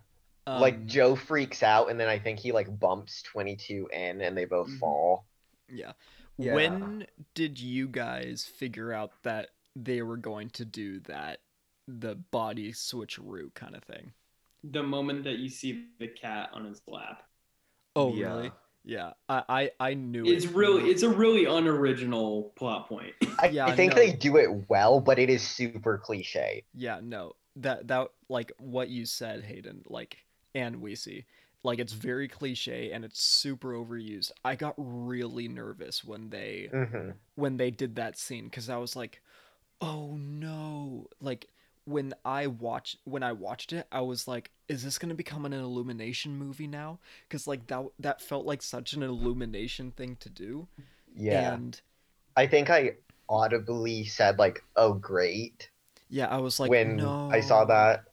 like 0.58 0.76
Um, 0.76 0.88
Joe 0.88 1.16
freaks 1.16 1.64
out, 1.64 1.90
and 1.92 2.00
then 2.00 2.08
I 2.10 2.20
think 2.20 2.40
he 2.40 2.52
like 2.52 2.80
bumps 2.80 3.22
22 3.24 3.90
in, 3.94 4.22
and 4.22 4.38
they 4.38 4.46
both 4.46 4.70
Mhm. 4.70 4.80
fall. 4.80 5.28
Yeah. 5.68 5.94
Yeah. 6.38 6.54
When 6.56 7.08
did 7.34 7.60
you 7.60 7.88
guys 7.88 8.46
figure 8.46 8.94
out 8.94 9.22
that 9.24 9.52
they 9.76 10.02
were 10.02 10.18
going 10.18 10.50
to 10.52 10.66
do 10.66 11.00
that, 11.02 11.42
the 11.88 12.16
body 12.16 12.72
switch 12.74 13.18
switcheroo 13.20 13.54
kind 13.54 13.76
of 13.76 13.84
thing? 13.84 14.14
The 14.64 14.84
moment 14.84 15.24
that 15.26 15.40
you 15.40 15.50
see 15.50 15.90
the 16.00 16.08
cat 16.08 16.50
on 16.54 16.66
his 16.66 16.82
lap. 16.88 17.24
Oh, 17.96 18.14
Yeah. 18.14 18.28
really? 18.28 18.52
Yeah. 18.84 19.14
I 19.28 19.44
I, 19.50 19.72
I 19.80 19.94
knew 19.94 20.30
It's 20.30 20.46
it. 20.46 20.50
really 20.56 20.90
it's 20.92 21.04
a 21.04 21.10
really 21.10 21.46
unoriginal 21.46 22.54
plot 22.56 22.88
point. 22.88 23.14
I, 23.40 23.52
Yeah, 23.52 23.66
I 23.66 23.76
think 23.76 23.94
no. 23.94 23.96
they 23.96 24.12
do 24.14 24.38
it 24.38 24.70
well, 24.70 25.00
but 25.00 25.20
it 25.20 25.30
is 25.30 25.42
super 25.48 25.98
cliche. 25.98 26.64
Yeah, 26.74 27.00
no. 27.04 27.34
That 27.56 27.88
that 27.88 28.10
like 28.30 28.52
what 28.60 28.90
you 28.90 29.06
said, 29.06 29.44
Hayden, 29.44 29.84
like 29.88 30.18
and 30.56 30.82
we 30.82 30.96
see. 30.96 31.26
Like 31.64 31.80
it's 31.80 31.94
very 31.94 32.28
cliche 32.28 32.92
and 32.92 33.04
it's 33.04 33.22
super 33.22 33.74
overused. 33.74 34.32
I 34.46 34.56
got 34.56 34.76
really 34.78 35.48
nervous 35.48 36.04
when 36.04 36.30
they 36.30 36.72
hmm 36.72 37.12
when 37.36 37.58
they 37.58 37.72
did 37.72 37.96
that 37.96 38.18
scene 38.18 38.50
cuz 38.50 38.70
I 38.70 38.78
was 38.78 38.96
like, 38.96 39.22
"Oh 39.82 40.18
no." 40.18 41.08
Like 41.22 41.50
when 41.86 42.14
I 42.24 42.48
watched 42.48 42.98
when 43.04 43.24
I 43.24 43.32
watched 43.34 43.74
it, 43.74 43.88
I 43.92 44.02
was 44.02 44.28
like, 44.28 44.52
"Is 44.68 44.84
this 44.84 44.98
going 44.98 45.10
to 45.10 45.16
become 45.16 45.46
an 45.46 45.54
illumination 45.54 46.36
movie 46.38 46.68
now?" 46.68 47.00
Cuz 47.30 47.48
like 47.48 47.68
that 47.68 47.86
that 48.00 48.22
felt 48.22 48.46
like 48.46 48.62
such 48.62 48.94
an 48.94 49.04
illumination 49.04 49.92
thing 49.92 50.16
to 50.18 50.30
do. 50.30 50.68
Yeah, 51.16 51.54
And 51.54 51.82
I 52.36 52.48
think 52.48 52.70
I 52.70 52.96
audibly 53.28 54.06
said 54.06 54.40
like, 54.40 54.64
"Oh, 54.76 54.94
great!" 54.94 55.70
yeah, 56.10 56.28
I 56.28 56.38
was 56.38 56.60
like, 56.60 56.70
when 56.70 56.96
"No." 56.98 57.30
I 57.32 57.40
saw 57.42 57.66
that. 57.66 58.06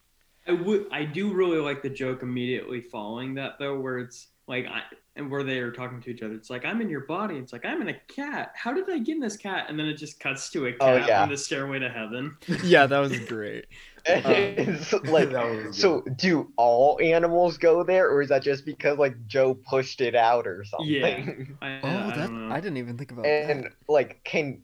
I 0.46 0.52
would 0.52 0.86
I 0.90 1.04
do 1.04 1.32
really 1.32 1.58
like 1.58 1.82
the 1.82 1.90
joke 1.90 2.22
immediately 2.22 2.80
following 2.80 3.34
that 3.34 3.58
though, 3.58 3.78
where 3.80 3.98
it's 3.98 4.28
like 4.48 4.66
I 4.66 4.82
and 5.16 5.30
where 5.30 5.42
they 5.42 5.58
are 5.58 5.72
talking 5.72 6.00
to 6.02 6.10
each 6.10 6.22
other. 6.22 6.34
It's 6.34 6.50
like 6.50 6.64
I'm 6.64 6.80
in 6.80 6.88
your 6.88 7.00
body. 7.00 7.36
It's 7.36 7.52
like 7.52 7.64
I'm 7.64 7.80
in 7.80 7.88
a 7.88 7.98
cat. 8.06 8.52
How 8.54 8.72
did 8.72 8.88
I 8.90 8.98
get 8.98 9.14
in 9.14 9.20
this 9.20 9.36
cat? 9.36 9.66
And 9.68 9.78
then 9.78 9.86
it 9.86 9.94
just 9.94 10.20
cuts 10.20 10.50
to 10.50 10.66
a 10.66 10.74
oh, 10.80 10.98
cat 10.98 11.02
Oh, 11.02 11.06
yeah. 11.06 11.22
on 11.22 11.30
the 11.30 11.36
stairway 11.36 11.78
to 11.78 11.88
heaven. 11.88 12.36
Yeah, 12.62 12.86
that 12.86 12.98
was 12.98 13.18
great. 13.20 13.66
It's 14.08 14.92
um, 14.94 15.02
like, 15.02 15.30
That 15.32 15.44
was 15.46 15.76
so 15.76 16.02
do 16.02 16.52
all 16.56 17.00
animals 17.02 17.58
go 17.58 17.82
there, 17.82 18.08
or 18.08 18.22
is 18.22 18.28
that 18.28 18.42
just 18.42 18.64
because 18.64 18.98
like 18.98 19.26
Joe 19.26 19.54
pushed 19.54 20.00
it 20.00 20.14
out 20.14 20.46
or 20.46 20.62
something? 20.64 20.86
Yeah. 20.88 21.66
I, 21.66 21.80
Oh, 21.82 22.10
I 22.10 22.12
that 22.14 22.28
don't. 22.28 22.52
I 22.52 22.60
didn't 22.60 22.76
even 22.76 22.96
think 22.96 23.10
about 23.10 23.24
that. 23.24 23.50
and 23.50 23.64
that. 23.64 23.72
like, 23.88 24.22
can 24.22 24.62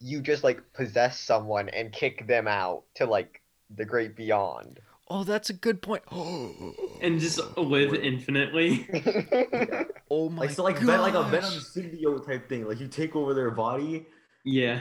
you 0.00 0.20
just 0.20 0.42
like 0.42 0.60
possess 0.72 1.20
someone 1.20 1.68
and 1.68 1.92
kick 1.92 2.26
them 2.26 2.48
out 2.48 2.84
to 2.96 3.06
like 3.06 3.40
the 3.70 3.84
great 3.84 4.16
beyond? 4.16 4.80
Oh, 5.14 5.24
that's 5.24 5.50
a 5.50 5.52
good 5.52 5.82
point. 5.82 6.02
Oh 6.10 6.72
and 7.02 7.20
just 7.20 7.38
live 7.58 7.92
infinitely. 7.94 8.86
Yeah. 8.92 9.84
oh 10.10 10.30
my 10.30 10.42
like 10.42 10.50
so 10.52 10.62
like 10.62 10.78
Ven- 10.78 11.00
like 11.00 11.14
a 11.14 11.22
Venom 11.24 11.50
gosh. 11.50 11.58
symbiote 11.74 12.26
type 12.26 12.48
thing. 12.48 12.66
Like 12.66 12.80
you 12.80 12.88
take 12.88 13.14
over 13.14 13.34
their 13.34 13.50
body. 13.50 14.06
yeah. 14.44 14.80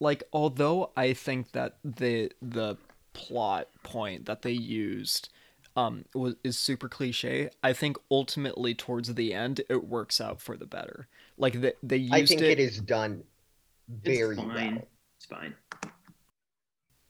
Like 0.00 0.24
although 0.32 0.90
I 0.96 1.12
think 1.12 1.52
that 1.52 1.78
the 1.84 2.30
the 2.42 2.76
plot 3.12 3.68
point 3.82 4.26
that 4.26 4.42
they 4.42 4.52
used 4.52 5.28
um 5.76 6.04
was 6.14 6.34
is 6.44 6.58
super 6.58 6.88
cliche, 6.88 7.50
I 7.62 7.72
think 7.72 7.96
ultimately 8.10 8.74
towards 8.74 9.14
the 9.14 9.34
end 9.34 9.60
it 9.68 9.84
works 9.84 10.20
out 10.20 10.40
for 10.40 10.56
the 10.56 10.66
better. 10.66 11.08
Like 11.36 11.60
they 11.60 11.72
they 11.82 11.96
used 11.98 12.14
I 12.14 12.26
think 12.26 12.42
it, 12.42 12.58
it 12.58 12.58
is 12.60 12.80
done 12.80 13.22
It's 14.04 14.18
very 14.18 14.36
fine. 14.36 14.74
well. 14.76 14.88
It's 15.16 15.26
fine. 15.26 15.54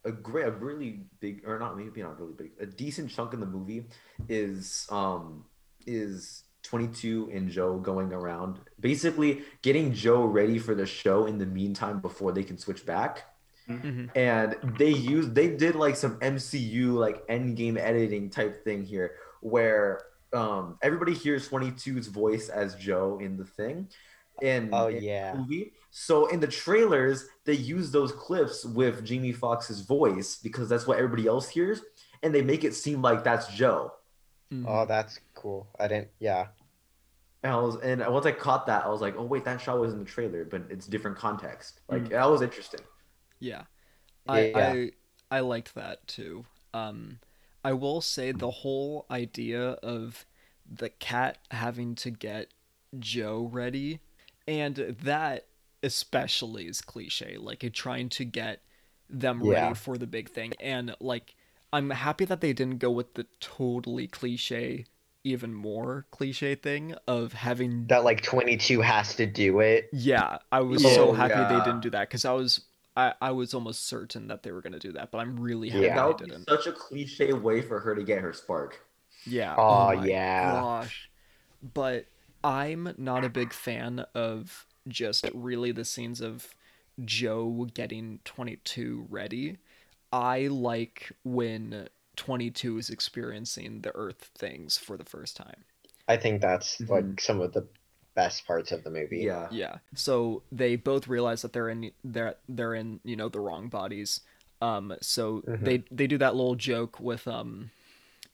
A 0.04 0.12
great, 0.12 0.46
a 0.46 0.50
really 0.50 1.06
big, 1.20 1.46
or 1.46 1.58
not 1.58 1.76
maybe 1.76 2.02
not 2.02 2.18
really 2.20 2.34
big, 2.34 2.52
a 2.60 2.66
decent 2.66 3.10
chunk 3.10 3.32
in 3.34 3.40
the 3.40 3.46
movie 3.46 3.86
is 4.28 4.86
um 4.90 5.44
is 5.86 6.44
22 6.62 7.30
and 7.32 7.48
Joe 7.50 7.78
going 7.78 8.12
around, 8.12 8.60
basically 8.80 9.42
getting 9.62 9.92
Joe 9.92 10.24
ready 10.24 10.58
for 10.58 10.74
the 10.74 10.86
show 10.86 11.26
in 11.26 11.38
the 11.38 11.46
meantime 11.46 12.00
before 12.00 12.32
they 12.32 12.42
can 12.44 12.58
switch 12.58 12.84
back. 12.84 13.24
Mhm. 13.68 14.10
And 14.16 14.56
they 14.78 14.90
used, 14.90 15.34
they 15.34 15.54
did 15.56 15.74
like 15.74 15.96
some 15.96 16.18
MCU 16.20 16.94
like 16.98 17.22
end 17.28 17.56
game 17.56 17.76
editing 17.76 18.30
type 18.30 18.64
thing 18.64 18.84
here, 18.84 19.16
where 19.40 20.02
um 20.32 20.78
everybody 20.82 21.14
hears 21.14 21.48
22's 21.48 22.08
voice 22.08 22.48
as 22.48 22.74
Joe 22.76 23.18
in 23.20 23.36
the 23.36 23.44
thing. 23.44 23.88
And 24.42 24.70
Oh 24.72 24.88
in 24.88 24.96
the 24.96 25.02
yeah. 25.02 25.34
movie. 25.36 25.72
So 25.90 26.26
in 26.26 26.40
the 26.40 26.46
trailers, 26.46 27.26
they 27.44 27.54
use 27.54 27.90
those 27.90 28.12
clips 28.12 28.64
with 28.64 29.04
Jamie 29.04 29.32
Foxx's 29.32 29.80
voice 29.80 30.36
because 30.42 30.68
that's 30.68 30.86
what 30.86 30.98
everybody 30.98 31.26
else 31.26 31.48
hears, 31.48 31.80
and 32.22 32.34
they 32.34 32.42
make 32.42 32.64
it 32.64 32.74
seem 32.74 33.02
like 33.02 33.24
that's 33.24 33.48
Joe. 33.54 33.92
Mhm. 34.52 34.64
Oh, 34.66 34.86
that's 34.86 35.20
cool. 35.34 35.68
I 35.78 35.88
didn't. 35.88 36.10
Yeah. 36.18 36.48
And 37.42 37.52
I 37.52 37.56
was, 37.56 37.76
and 37.76 38.04
once 38.06 38.26
I 38.26 38.32
caught 38.32 38.66
that, 38.66 38.84
I 38.84 38.88
was 38.88 39.00
like, 39.00 39.14
oh 39.16 39.24
wait, 39.24 39.44
that 39.44 39.60
shot 39.60 39.78
was 39.78 39.92
in 39.92 40.00
the 40.00 40.04
trailer, 40.04 40.44
but 40.44 40.62
it's 40.70 40.86
different 40.86 41.16
context. 41.16 41.80
Like 41.88 42.04
Mm. 42.04 42.10
that 42.10 42.24
was 42.30 42.42
interesting. 42.42 42.80
Yeah. 43.40 43.64
I, 44.28 44.40
Yeah. 44.46 44.72
I 44.72 44.92
I 45.30 45.40
liked 45.40 45.74
that 45.74 46.06
too. 46.08 46.46
Um 46.74 47.20
I 47.64 47.72
will 47.74 48.00
say 48.00 48.32
the 48.32 48.50
whole 48.50 49.06
idea 49.10 49.72
of 49.82 50.26
the 50.70 50.90
cat 50.90 51.38
having 51.50 51.94
to 51.96 52.10
get 52.10 52.54
Joe 52.98 53.48
ready 53.52 54.00
and 54.46 54.76
that 54.76 55.47
especially 55.82 56.66
is 56.66 56.80
cliche 56.80 57.36
like 57.38 57.62
it 57.64 57.72
trying 57.74 58.08
to 58.08 58.24
get 58.24 58.62
them 59.08 59.42
Yeah. 59.42 59.50
ready 59.50 59.74
for 59.74 59.96
the 59.98 60.06
big 60.06 60.28
thing 60.30 60.52
and 60.60 60.94
like 61.00 61.34
I'm 61.72 61.90
happy 61.90 62.24
that 62.24 62.40
they 62.40 62.52
didn't 62.52 62.78
go 62.78 62.90
with 62.90 63.14
the 63.14 63.26
totally 63.40 64.06
cliche 64.08 64.86
even 65.24 65.52
more 65.54 66.06
cliche 66.10 66.54
thing 66.54 66.94
of 67.06 67.32
having 67.34 67.88
That 67.88 68.04
like 68.04 68.22
22 68.22 68.80
has 68.82 69.14
to 69.16 69.26
do 69.26 69.60
it. 69.60 69.90
yeah, 69.92 70.38
I 70.52 70.60
was 70.60 70.84
Oh, 70.84 70.94
so 70.94 71.12
happy 71.12 71.44
they 71.44 71.60
didn't 71.60 71.80
do 71.80 71.90
that 71.90 72.08
because 72.08 72.24
I 72.24 72.32
was 72.32 72.62
I, 72.96 73.14
I 73.20 73.30
was 73.30 73.54
almost 73.54 73.86
certain 73.86 74.26
that 74.28 74.42
they 74.42 74.50
were 74.52 74.60
gonna 74.60 74.78
do 74.78 74.92
that, 74.92 75.10
but 75.10 75.18
I'm 75.18 75.38
really 75.38 75.70
happy 75.70 75.86
Yeah. 75.86 75.94
That 75.94 76.18
they 76.18 76.26
didn't. 76.26 76.48
such 76.48 76.66
a 76.66 76.72
cliche 76.72 77.32
way 77.32 77.62
for 77.62 77.80
her 77.80 77.94
to 77.94 78.02
get 78.02 78.20
her 78.20 78.32
spark. 78.32 78.84
Yeah. 79.24 79.56
oh, 79.56 79.92
my 79.92 80.06
yeah. 80.06 80.50
Gosh. 80.50 81.10
But 81.62 82.06
I'm 82.44 82.94
not 82.98 83.24
a 83.24 83.28
big 83.28 83.52
fan 83.52 84.00
of 84.14 84.66
just 84.88 85.30
really 85.34 85.72
the 85.72 85.84
scenes 85.84 86.20
of 86.20 86.54
Joe 87.04 87.68
getting 87.74 88.20
22 88.24 89.06
ready. 89.10 89.58
I 90.12 90.48
like 90.48 91.12
when 91.24 91.88
22 92.16 92.78
is 92.78 92.90
experiencing 92.90 93.82
the 93.82 93.94
Earth 93.94 94.30
things 94.36 94.78
for 94.78 94.96
the 94.96 95.04
first 95.04 95.36
time. 95.36 95.64
I 96.08 96.16
think 96.16 96.40
that's 96.40 96.82
Mm-hmm. 96.82 96.92
like 96.92 97.20
some 97.20 97.40
of 97.40 97.52
the 97.52 97.66
best 98.14 98.46
parts 98.46 98.72
of 98.72 98.82
the 98.84 98.90
movie. 98.90 99.18
Yeah. 99.18 99.48
Yeah. 99.48 99.78
So 99.94 100.42
they 100.50 100.76
both 100.76 101.08
realize 101.08 101.42
that 101.42 101.52
they're 101.52 101.68
in 101.68 101.92
they're 102.04 102.36
they're 102.48 102.74
in, 102.74 103.00
you 103.04 103.16
know, 103.16 103.28
the 103.28 103.40
wrong 103.40 103.68
bodies. 103.68 104.20
Um 104.60 104.94
so 105.00 105.44
Mhm. 105.46 105.64
they 105.64 105.84
they 105.90 106.06
do 106.06 106.18
that 106.18 106.34
little 106.34 106.54
joke 106.56 106.98
with 107.00 107.28
um 107.28 107.70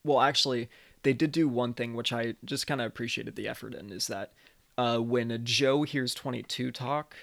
well 0.05 0.21
actually 0.21 0.69
they 1.03 1.13
did 1.13 1.33
do 1.33 1.49
one 1.49 1.75
thing 1.75 1.95
which 1.95 2.13
I 2.13 2.37
just 2.45 2.67
kind 2.67 2.81
of 2.81 2.87
appreciated 2.89 3.37
the 3.37 3.49
effort 3.49 3.75
in 3.75 3.91
is 3.93 4.07
that 4.09 4.33
uh 4.79 4.99
when 4.99 5.41
Joe 5.45 5.83
hears 5.83 6.15
22 6.15 6.71
talk 6.73 7.15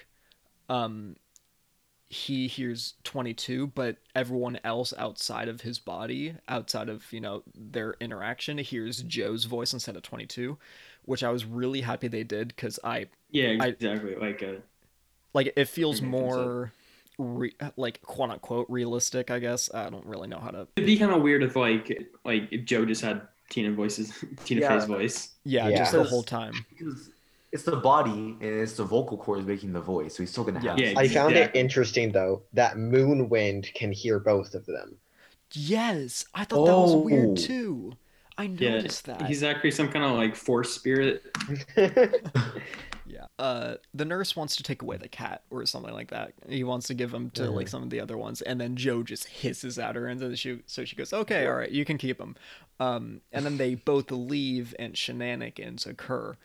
um 0.68 1.16
he 2.08 2.46
hears 2.46 2.94
22 3.04 3.68
but 3.68 3.96
everyone 4.14 4.58
else 4.64 4.92
outside 4.98 5.48
of 5.48 5.62
his 5.62 5.78
body 5.78 6.34
outside 6.48 6.88
of 6.90 7.10
you 7.10 7.20
know 7.20 7.42
their 7.54 7.94
interaction 8.00 8.58
hears 8.58 9.02
joe's 9.04 9.44
voice 9.44 9.72
instead 9.72 9.96
of 9.96 10.02
22 10.02 10.58
which 11.06 11.22
i 11.24 11.30
was 11.30 11.46
really 11.46 11.80
happy 11.80 12.08
they 12.08 12.22
did 12.22 12.48
because 12.48 12.78
i 12.84 13.06
Yeah, 13.30 13.56
I- 13.60 13.68
exactly. 13.68 14.14
like 14.16 14.42
uh 14.42 14.60
like 15.32 15.54
it 15.56 15.64
feels 15.68 16.00
That 16.00 16.06
makes 16.08 16.22
sense. 16.22 16.34
more 16.34 16.72
re- 17.18 17.56
like 17.78 18.02
quote 18.02 18.28
unquote 18.30 18.66
realistic 18.68 19.30
i 19.30 19.38
guess 19.38 19.72
i 19.72 19.88
don't 19.88 20.04
really 20.04 20.28
know 20.28 20.38
how 20.38 20.50
to 20.50 20.68
it'd 20.76 20.86
be 20.86 20.98
kind 20.98 21.12
of 21.12 21.22
weird 21.22 21.42
if 21.42 21.56
like 21.56 22.10
like 22.26 22.46
if 22.50 22.66
Joe 22.66 22.84
just 22.84 23.00
had 23.02 23.22
Tina 23.48 23.72
voices, 23.72 24.12
Tina 24.44 24.60
Yeah. 24.62 24.78
Fey's 24.78 24.86
voice. 24.86 25.30
yeah, 25.44 25.68
Yeah. 25.68 25.78
just 25.78 25.92
the 25.92 26.04
whole 26.04 26.22
time 26.22 26.52
Because 26.70 27.08
it's 27.52 27.64
the 27.64 27.76
body 27.76 28.36
and 28.40 28.42
it's 28.42 28.74
the 28.74 28.84
vocal 28.84 29.16
cords 29.18 29.46
making 29.46 29.72
the 29.72 29.80
voice, 29.80 30.16
so 30.16 30.22
he's 30.22 30.30
still 30.30 30.44
gonna 30.44 30.60
have. 30.60 30.78
Yeah. 30.78 30.94
I 30.96 31.06
found 31.08 31.34
it 31.36 31.50
interesting 31.54 32.10
though 32.12 32.42
that 32.54 32.76
Moonwind 32.76 33.72
can 33.74 33.92
hear 33.92 34.18
both 34.18 34.54
of 34.54 34.64
them. 34.66 34.96
yes 35.54 36.24
i 36.34 36.44
thought 36.44 36.64
that 36.64 36.72
was 36.76 36.92
Oh. 36.94 36.98
weird 37.00 37.36
too 37.36 37.92
i 38.38 38.44
Yeah, 38.44 38.76
noticed 38.76 39.04
that 39.04 39.26
he's 39.26 39.42
actually 39.42 39.72
some 39.72 39.90
kind 39.90 40.02
of 40.04 40.12
like 40.12 40.34
force 40.34 40.72
spirit. 40.72 41.22
Yeah. 43.04 43.26
Uh, 43.38 43.74
the 43.92 44.04
nurse 44.06 44.34
wants 44.36 44.56
to 44.56 44.62
take 44.62 44.80
away 44.80 44.96
the 44.96 45.08
cat 45.08 45.42
or 45.50 45.66
something 45.66 45.92
like 45.92 46.08
that. 46.10 46.32
He 46.48 46.64
wants 46.64 46.86
to 46.86 46.94
give 46.94 47.12
him 47.12 47.28
to 47.32 47.50
like 47.50 47.66
Mhm. 47.66 47.70
some 47.70 47.82
of 47.82 47.90
the 47.90 48.00
other 48.00 48.16
ones, 48.16 48.40
and 48.40 48.58
then 48.58 48.74
Joe 48.74 49.02
just 49.02 49.26
hisses 49.28 49.78
at 49.78 49.96
her, 49.96 50.06
and 50.06 50.18
then 50.18 50.34
she 50.34 50.60
so 50.66 50.84
she 50.86 50.96
goes, 50.96 51.12
"Okay, 51.12 51.46
all 51.46 51.54
right, 51.56 51.70
you 51.70 51.84
can 51.84 51.98
keep 51.98 52.18
him." 52.18 52.36
Um, 52.80 53.20
and 53.30 53.44
then 53.44 53.58
they 53.58 53.74
both 53.74 54.10
leave, 54.10 54.74
and 54.78 54.96
shenanigans 54.96 55.84
occur. 55.84 56.36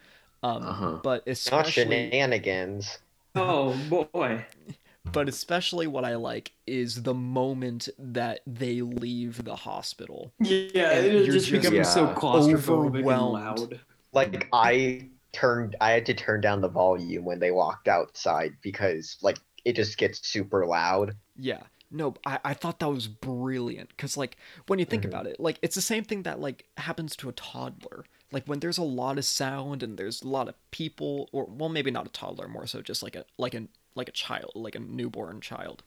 Um, 0.43 0.69
Uh-huh. 0.69 1.01
but 1.01 1.23
Not 1.47 1.65
especially, 1.65 1.65
shenanigans. 1.65 2.99
Oh 3.35 3.73
boy, 3.77 4.45
but 5.11 5.29
especially 5.29 5.88
what 5.88 6.05
I 6.05 6.15
like 6.15 6.51
is 6.65 7.03
the 7.03 7.13
moment 7.13 7.89
that 7.97 8.41
they 8.45 8.81
leave 8.81 9.43
the 9.43 9.55
hospital. 9.55 10.33
Yeah, 10.39 10.91
And 10.91 11.05
it 11.05 11.23
you're 11.23 11.38
just 11.38 11.51
just 11.51 11.51
becomes 11.51 11.89
so 11.89 12.07
Yeah. 12.07 12.13
claustrophobic 12.13 13.09
and 13.09 13.31
loud. 13.31 13.79
like 14.13 14.47
I 14.53 15.09
turned 15.33 15.75
I 15.81 15.91
had 15.91 16.05
to 16.07 16.13
turn 16.13 16.41
down 16.41 16.61
the 16.61 16.69
volume 16.69 17.25
when 17.25 17.39
they 17.39 17.51
walked 17.51 17.88
outside 17.88 18.53
because 18.61 19.17
like 19.21 19.38
it 19.65 19.75
just 19.75 19.97
gets 19.97 20.27
super 20.27 20.65
loud. 20.65 21.15
Yeah. 21.35 21.63
No, 21.89 22.15
I, 22.25 22.39
I 22.43 22.53
thought 22.53 22.79
that 22.79 22.89
was 22.89 23.07
brilliant 23.07 23.89
because, 23.89 24.17
like, 24.17 24.35
when 24.67 24.77
you 24.79 24.85
think 24.85 25.05
Mhm. 25.05 25.05
about 25.05 25.25
it, 25.25 25.39
like, 25.39 25.57
it's 25.61 25.75
the 25.75 25.81
same 25.81 26.03
thing 26.03 26.23
that, 26.23 26.39
like, 26.39 26.65
happens 26.77 27.15
to 27.17 27.29
a 27.29 27.31
toddler. 27.31 28.03
Like, 28.32 28.45
when 28.45 28.59
there's 28.59 28.78
a 28.78 28.84
lot 28.84 29.17
of 29.17 29.25
sound 29.25 29.84
and 29.84 29.97
there's 29.97 30.21
a 30.21 30.28
lot 30.28 30.49
of 30.49 30.55
people, 30.71 31.30
or, 31.32 31.45
well, 31.45 31.69
maybe 31.69 31.91
not 31.91 32.05
a 32.07 32.09
toddler, 32.09 32.47
more 32.47 32.67
so 32.67 32.82
just 32.82 33.01
like 33.01 33.15
a, 33.15 33.25
like 33.38 33.53
a, 33.53 33.63
like 33.95 34.09
a 34.09 34.11
child, 34.11 34.51
like 34.55 34.75
a 34.75 34.80
newborn 34.80 35.39
child. 35.41 35.84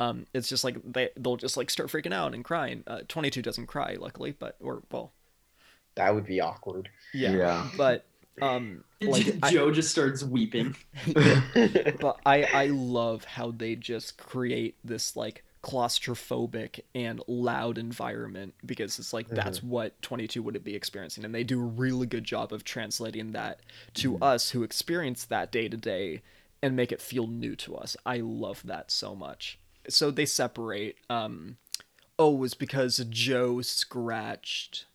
Um, 0.00 0.26
it's 0.32 0.48
just 0.48 0.64
like 0.64 0.76
they, 0.90 1.10
they'll 1.16 1.36
just, 1.36 1.56
like, 1.56 1.68
start 1.70 1.90
freaking 1.90 2.14
out 2.14 2.34
and 2.34 2.42
crying. 2.44 2.82
Uh, 2.86 3.00
22 3.08 3.42
doesn't 3.42 3.66
cry, 3.66 3.96
luckily, 4.00 4.32
but, 4.36 4.56
or, 4.60 4.82
well, 4.90 5.12
That 5.96 6.14
would 6.14 6.24
be 6.26 6.40
awkward. 6.40 6.88
yeah. 7.12 7.32
Yeah. 7.32 7.68
But, 7.76 8.06
um, 8.40 8.84
like, 9.02 9.36
I- 9.42 9.50
Joe 9.52 9.70
just 9.70 9.90
starts 9.90 10.22
weeping. 10.22 10.74
but 11.14 12.16
I 12.24 12.44
I 12.44 12.66
love 12.72 13.24
how 13.24 13.50
they 13.50 13.76
just 13.76 14.16
create 14.16 14.76
this 14.82 15.14
like 15.16 15.44
claustrophobic 15.62 16.80
and 16.92 17.22
loud 17.28 17.78
environment 17.78 18.52
because 18.66 18.98
it's 18.98 19.12
like 19.12 19.28
that's 19.28 19.62
what 19.62 20.00
22 20.02 20.42
would 20.42 20.62
be 20.64 20.74
experiencing 20.74 21.24
and 21.24 21.32
they 21.32 21.44
do 21.44 21.60
a 21.60 21.64
really 21.64 22.06
good 22.06 22.24
job 22.24 22.52
of 22.52 22.64
translating 22.64 23.30
that 23.30 23.60
to 23.94 24.18
us 24.18 24.50
who 24.50 24.64
experience 24.64 25.24
that 25.24 25.52
day 25.52 25.68
to 25.68 25.76
day 25.76 26.20
and 26.62 26.74
make 26.74 26.90
it 26.90 27.00
feel 27.00 27.26
new 27.26 27.54
to 27.56 27.76
us. 27.76 27.96
I 28.04 28.18
love 28.18 28.62
that 28.64 28.90
so 28.90 29.14
much. 29.14 29.58
So 29.88 30.10
they 30.10 30.26
separate 30.26 30.96
um 31.08 31.58
oh 32.18 32.34
it 32.34 32.38
was 32.38 32.54
because 32.54 32.98
Joe 33.08 33.60
scratched 33.62 34.86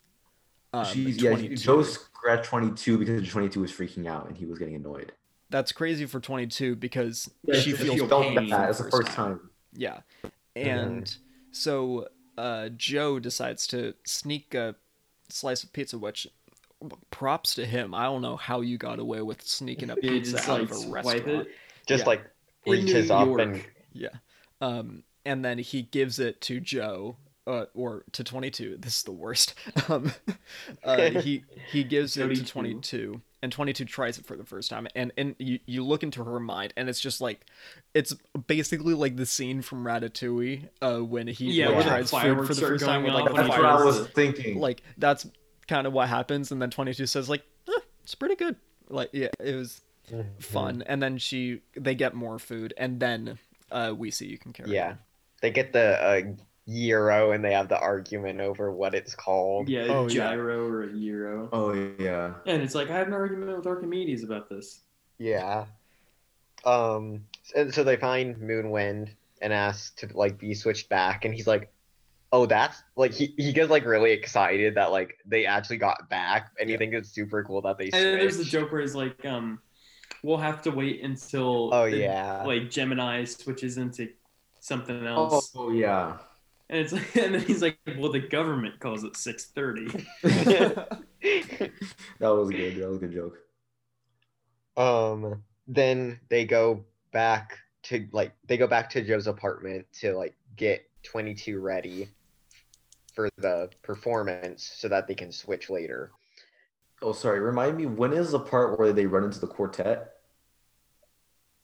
um 0.73 0.85
She's, 0.85 1.23
yeah, 1.23 1.33
Joe 1.55 1.81
scratched 1.83 2.43
22 2.49 2.97
because 2.97 3.29
22 3.29 3.61
was 3.61 3.71
freaking 3.71 4.05
out 4.05 4.27
and 4.27 4.35
he 4.35 4.45
was 4.45 4.59
getting 4.59 4.75
annoyed. 4.75 5.13
That's 5.49 5.71
crazy 5.71 6.05
for 6.05 6.19
22 6.19 6.75
because 6.75 7.31
Yeah, 7.43 7.61
she 7.61 7.71
feels 7.71 7.95
feel 7.95 8.07
felt 8.09 8.23
pain 8.23 8.49
that 8.49 8.67
as 8.67 8.79
the 8.79 8.91
first 8.91 9.11
time. 9.11 9.49
Yeah. 9.73 9.99
And 10.63 11.15
so 11.51 12.07
uh, 12.37 12.69
Joe 12.69 13.19
decides 13.19 13.67
to 13.67 13.93
sneak 14.05 14.53
a 14.53 14.75
slice 15.29 15.63
of 15.63 15.73
pizza, 15.73 15.97
which 15.97 16.27
props 17.11 17.55
to 17.55 17.65
him. 17.65 17.93
I 17.93 18.03
don't 18.05 18.21
know 18.21 18.37
how 18.37 18.61
you 18.61 18.77
got 18.77 18.99
away 18.99 19.21
with 19.21 19.41
sneaking 19.41 19.89
a 19.89 19.95
pizza 19.95 20.33
just 20.33 20.49
out 20.49 20.61
like 20.61 20.71
of 20.71 20.85
a 20.85 20.89
restaurant. 20.89 21.27
it. 21.27 21.47
just 21.87 22.01
Yeah. 22.03 22.07
like 22.07 22.21
reaches 22.65 23.09
up 23.11 23.25
York. 23.27 23.41
and 23.41 23.63
Yeah. 23.93 24.09
Um, 24.61 25.03
and 25.25 25.43
then 25.43 25.57
he 25.57 25.83
gives 25.83 26.19
it 26.19 26.41
to 26.41 26.59
Joe. 26.59 27.17
Uh, 27.47 27.65
or 27.73 28.03
to 28.11 28.25
22 28.25 28.75
this 28.77 28.97
is 28.97 29.03
the 29.03 29.11
worst 29.13 29.53
um 29.87 30.11
uh, 30.83 31.09
he 31.21 31.45
he 31.71 31.81
gives 31.81 32.17
it 32.17 32.27
to 32.35 32.43
22. 32.45 33.21
22 33.51 33.81
and 33.83 33.85
22 33.85 33.85
tries 33.85 34.17
it 34.17 34.25
for 34.25 34.35
the 34.35 34.43
first 34.45 34.69
time 34.69 34.87
and 34.95 35.11
and 35.17 35.35
you, 35.39 35.59
you 35.65 35.83
look 35.83 36.03
into 36.03 36.23
her 36.23 36.39
mind 36.39 36.73
and 36.77 36.89
it's 36.89 36.99
just 36.99 37.21
like 37.21 37.41
it's 37.93 38.13
basically 38.47 38.93
like 38.93 39.15
the 39.15 39.25
scene 39.25 39.61
from 39.61 39.83
ratatouille 39.83 40.67
uh 40.81 40.99
when 40.99 41.27
he 41.27 41.51
Yeah, 41.51 41.69
like, 41.69 41.85
tries 41.85 42.11
food 42.11 42.45
for 42.47 42.53
the 42.53 42.61
first 42.61 42.85
time 42.85 43.03
with 43.03 43.13
like 43.13 43.23
off 43.23 43.29
the 43.31 43.35
That's 43.37 43.49
what 43.49 43.59
I 43.65 43.75
fire 43.77 43.85
was 43.85 44.07
thinking. 44.09 44.59
like 44.59 44.81
that's 44.97 45.27
kind 45.67 45.87
of 45.87 45.93
what 45.93 46.07
happens 46.09 46.51
and 46.51 46.61
then 46.61 46.69
22 46.69 47.05
says 47.07 47.27
like 47.29 47.43
eh, 47.67 47.79
it's 48.03 48.15
pretty 48.15 48.35
good 48.35 48.55
like 48.89 49.09
yeah 49.13 49.27
it 49.39 49.55
was 49.55 49.81
fun 50.39 50.83
and 50.87 51.01
then 51.01 51.17
she 51.17 51.61
they 51.75 51.95
get 51.95 52.13
more 52.13 52.39
food 52.39 52.73
and 52.77 52.99
then 52.99 53.37
uh 53.71 53.93
we 53.97 54.09
see 54.11 54.25
you 54.27 54.37
can 54.37 54.53
carry 54.53 54.71
Yeah. 54.71 54.89
on. 54.91 54.97
They 55.41 55.51
get 55.51 55.71
the 55.73 56.01
uh, 56.03 56.21
gyro 56.67 57.31
and 57.31 57.43
they 57.43 57.53
have 57.53 57.69
the 57.69 57.79
argument 57.79 58.41
over 58.41 58.71
what 58.71 58.93
it's 58.95 59.15
called. 59.15 59.69
Yeah, 59.69 59.85
Oh, 59.89 60.07
yeah. 60.07 60.29
gyro 60.31 60.67
or 60.67 60.83
a 60.83 60.93
euro. 60.93 61.49
oh 61.51 61.73
yeah. 61.99 62.35
And 62.45 62.61
it's 62.61 62.75
like 62.75 62.89
I 62.89 62.97
had 62.97 63.07
an 63.07 63.13
argument 63.13 63.55
with 63.57 63.67
Archimedes 63.67 64.23
about 64.23 64.49
this. 64.49 64.81
Yeah. 65.17 65.65
Um. 66.65 67.25
And 67.55 67.73
so 67.73 67.83
they 67.83 67.95
find 67.97 68.35
Moonwind 68.37 69.09
and 69.41 69.53
ask 69.53 69.95
to 69.97 70.07
like 70.17 70.37
be 70.37 70.53
switched 70.53 70.89
back, 70.89 71.23
and 71.25 71.33
he's 71.33 71.47
like, 71.47 71.71
"Oh, 72.31 72.45
that's 72.45 72.83
like 72.95 73.13
he 73.13 73.33
he 73.37 73.53
gets 73.53 73.69
like 73.69 73.85
really 73.85 74.11
excited 74.11 74.75
that 74.75 74.91
like 74.91 75.17
they 75.25 75.45
actually 75.45 75.77
got 75.77 76.09
back, 76.09 76.51
and 76.59 76.69
he 76.69 76.73
Yeah. 76.73 76.79
thinks 76.79 76.97
it's 76.97 77.09
super 77.09 77.43
cool 77.43 77.61
that 77.61 77.77
they 77.77 77.85
And 77.85 77.93
then 77.93 78.19
there's 78.19 78.37
the 78.37 78.43
switched." 78.43 78.51
joke 78.51 78.71
where 78.71 78.81
he's 78.81 78.95
like, 78.95 79.23
um, 79.25 79.61
we'll 80.23 80.37
have 80.37 80.61
to 80.63 80.71
wait 80.71 81.03
until 81.03 81.73
Oh 81.73 81.89
the, 81.89 81.97
yeah. 81.97 82.43
like 82.43 82.69
Gemini 82.69 83.23
switches 83.25 83.77
into 83.77 84.09
something 84.59 85.05
Oh, 85.15 85.35
else. 85.35 85.51
oh, 85.55 85.71
yeah. 85.71 86.17
And 86.69 86.79
it's 86.81 86.91
like, 86.93 87.15
and 87.15 87.35
then 87.35 87.41
he's 87.41 87.61
like, 87.61 87.79
well, 87.97 88.11
the 88.11 88.19
government 88.19 88.79
calls 88.79 89.03
it 89.03 89.15
six 89.17 89.45
thirty. 89.45 89.87
That 92.19 92.29
was 92.29 92.49
good. 92.49 92.75
That 92.77 92.87
was 92.89 92.97
a 92.97 93.07
good 93.07 93.13
joke. 93.13 93.37
um. 94.77 95.43
Then 95.69 96.19
they 96.29 96.45
go 96.45 96.85
back 97.11 97.57
to 97.83 98.07
like 98.13 98.33
they 98.47 98.55
go 98.55 98.67
back 98.67 98.89
to 98.91 99.01
Joe's 99.01 99.27
apartment 99.27 99.85
to 99.99 100.13
like 100.15 100.35
get 100.55 100.87
22 101.03 101.59
ready 101.59 102.07
for 103.13 103.29
the 103.37 103.69
performance 103.81 104.71
so 104.77 104.87
that 104.87 105.07
they 105.07 105.15
can 105.15 105.31
switch 105.31 105.69
later. 105.69 106.11
Oh, 107.01 107.11
sorry. 107.11 107.39
Remind 107.41 107.75
me, 107.77 107.85
when 107.85 108.13
is 108.13 108.31
the 108.31 108.39
part 108.39 108.79
where 108.79 108.93
they 108.93 109.05
run 109.05 109.23
into 109.25 109.39
the 109.39 109.47
quartet? 109.47 110.13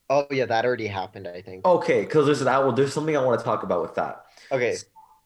Oh 0.10 0.28
yeah, 0.30 0.46
that 0.46 0.66
already 0.66 0.88
happened, 0.88 1.28
I 1.28 1.42
think. 1.42 1.66
Okay, 1.66 2.02
because 2.02 2.26
there's 2.26 2.42
that. 2.42 2.62
Well, 2.62 2.74
there's 2.74 2.94
something 2.94 3.16
I 3.16 3.24
want 3.24 3.40
to 3.40 3.46
talk 3.46 3.64
about 3.64 3.82
with 3.82 3.96
that. 3.96 4.26
Okay. 4.52 4.76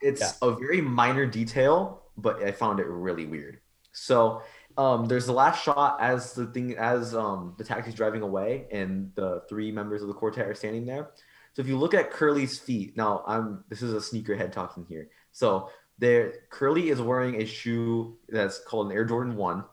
It's 0.02 0.22
Yeah. 0.22 0.32
a 0.50 0.52
very 0.56 0.82
minor 0.82 1.26
detail, 1.26 2.04
but 2.18 2.43
I 2.43 2.52
found 2.52 2.80
it 2.80 2.88
really 2.88 3.26
weird. 3.26 3.60
So, 3.91 4.41
um, 4.78 5.06
there's 5.06 5.26
the 5.26 5.34
last 5.34 5.64
shot 5.64 5.98
as 6.00 6.34
the 6.34 6.45
thing 6.48 6.78
as 6.78 7.16
um 7.16 7.56
the 7.58 7.64
taxi's 7.64 7.95
driving 7.95 8.22
away, 8.22 8.68
and 8.72 9.12
the 9.16 9.41
three 9.50 9.72
members 9.72 10.02
of 10.02 10.08
the 10.08 10.14
quartet 10.14 10.48
are 10.48 10.54
standing 10.54 10.86
there. 10.86 11.12
So 11.54 11.62
if 11.62 11.68
you 11.68 11.78
look 11.78 11.95
at 11.95 12.12
Curley's 12.12 12.60
feet, 12.60 12.95
now 12.95 13.24
I'm 13.26 13.64
this 13.70 13.82
is 13.82 13.91
a 13.93 13.98
sneakerhead 13.98 14.52
talking 14.52 14.86
here. 14.88 15.10
So 15.32 15.70
there, 15.98 16.34
Curly 16.52 16.89
is 16.89 17.02
wearing 17.02 17.41
a 17.41 17.45
shoe 17.45 18.18
that's 18.30 18.60
called 18.60 18.91
an 18.91 18.95
Air 18.95 19.04
Jordan 19.06 19.36
One, 19.36 19.66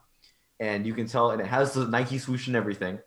and 0.58 0.86
you 0.86 0.94
can 0.94 1.06
tell, 1.06 1.32
and 1.32 1.40
it 1.42 1.46
has 1.46 1.74
the 1.74 1.86
Nike 1.86 2.18
swoosh 2.18 2.46
and 2.46 2.56
everything. 2.56 2.98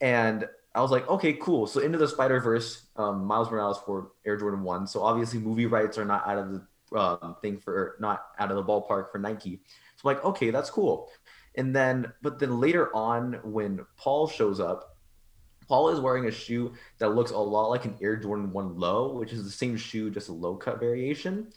And 0.00 0.48
I 0.76 0.82
was 0.82 0.90
like, 0.90 1.08
okay, 1.08 1.32
cool. 1.32 1.66
So 1.66 1.80
into 1.80 1.96
the 1.96 2.06
Spider 2.06 2.38
Verse, 2.38 2.86
um, 2.96 3.24
Miles 3.24 3.50
Morales 3.50 3.78
for 3.86 4.12
Air 4.26 4.36
Jordan 4.36 4.62
One. 4.62 4.86
So 4.86 5.02
obviously, 5.02 5.40
movie 5.40 5.64
rights 5.64 5.96
are 5.96 6.04
not 6.04 6.28
out 6.28 6.36
of 6.36 6.50
the 6.50 6.62
um, 6.98 7.36
thing 7.40 7.58
for 7.58 7.96
not 7.98 8.26
out 8.38 8.50
of 8.50 8.56
the 8.56 8.62
ballpark 8.62 9.10
for 9.10 9.18
Nike. 9.18 9.62
So 9.96 10.08
I'm 10.08 10.16
like, 10.16 10.24
okay, 10.24 10.50
that's 10.50 10.68
cool. 10.68 11.10
And 11.54 11.74
then, 11.74 12.12
but 12.22 12.38
then 12.38 12.60
later 12.60 12.94
on, 12.94 13.40
when 13.42 13.86
Paul 13.96 14.28
shows 14.28 14.60
up, 14.60 14.96
Paul 15.66 15.88
is 15.88 15.98
wearing 15.98 16.26
a 16.26 16.30
shoe 16.30 16.74
that 16.98 17.14
looks 17.14 17.30
a 17.30 17.38
lot 17.38 17.70
like 17.70 17.86
an 17.86 17.96
Air 18.02 18.16
Jordan 18.16 18.52
One 18.52 18.78
Low, 18.78 19.14
which 19.14 19.32
is 19.32 19.44
the 19.44 19.50
same 19.50 19.78
shoe, 19.78 20.10
just 20.10 20.28
a 20.28 20.32
low 20.32 20.56
cut 20.56 20.78
variation, 20.78 21.48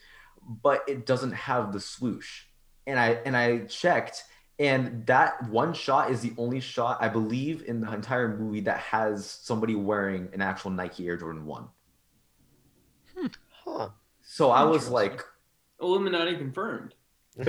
but 0.63 0.83
it 0.87 1.05
doesn't 1.05 1.33
have 1.33 1.73
the 1.73 1.79
swoosh. 1.81 2.43
And 2.87 2.97
I 2.97 3.19
and 3.25 3.35
I 3.35 3.65
checked, 3.65 4.23
and 4.59 5.05
that 5.07 5.49
one 5.49 5.73
shot 5.73 6.11
is 6.11 6.21
the 6.21 6.33
only 6.37 6.59
shot 6.59 6.97
I 6.99 7.07
believe 7.07 7.63
in 7.65 7.79
the 7.79 7.91
entire 7.91 8.37
movie 8.37 8.59
that 8.61 8.79
has 8.79 9.25
somebody 9.25 9.73
wearing 9.73 10.29
an 10.33 10.41
actual 10.41 10.71
Nike 10.71 11.07
Air 11.07 11.15
Jordan 11.15 11.45
One. 11.45 11.69
Huh. 13.65 13.89
So 14.21 14.51
I 14.51 14.63
was 14.63 14.89
like, 14.89 15.23
Illuminati 15.81 16.35
confirmed. 16.35 16.93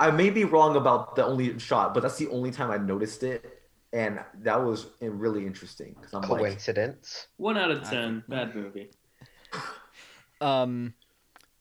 I 0.00 0.10
may 0.10 0.30
be 0.30 0.44
wrong 0.44 0.76
about 0.76 1.16
the 1.16 1.24
only 1.24 1.58
shot, 1.58 1.92
but 1.92 2.02
that's 2.02 2.16
the 2.16 2.28
only 2.28 2.50
time 2.50 2.70
I 2.70 2.78
noticed 2.78 3.22
it, 3.22 3.62
and 3.92 4.20
that 4.40 4.64
was 4.64 4.86
really 5.00 5.46
interesting 5.46 5.94
because 5.98 6.14
I'm 6.14 6.22
like, 6.22 6.40
Coincidence. 6.40 7.26
One 7.36 7.58
out 7.58 7.70
of 7.70 7.82
ten. 7.88 8.24
Bad 8.28 8.54
movie. 8.54 8.90
Um, 10.42 10.94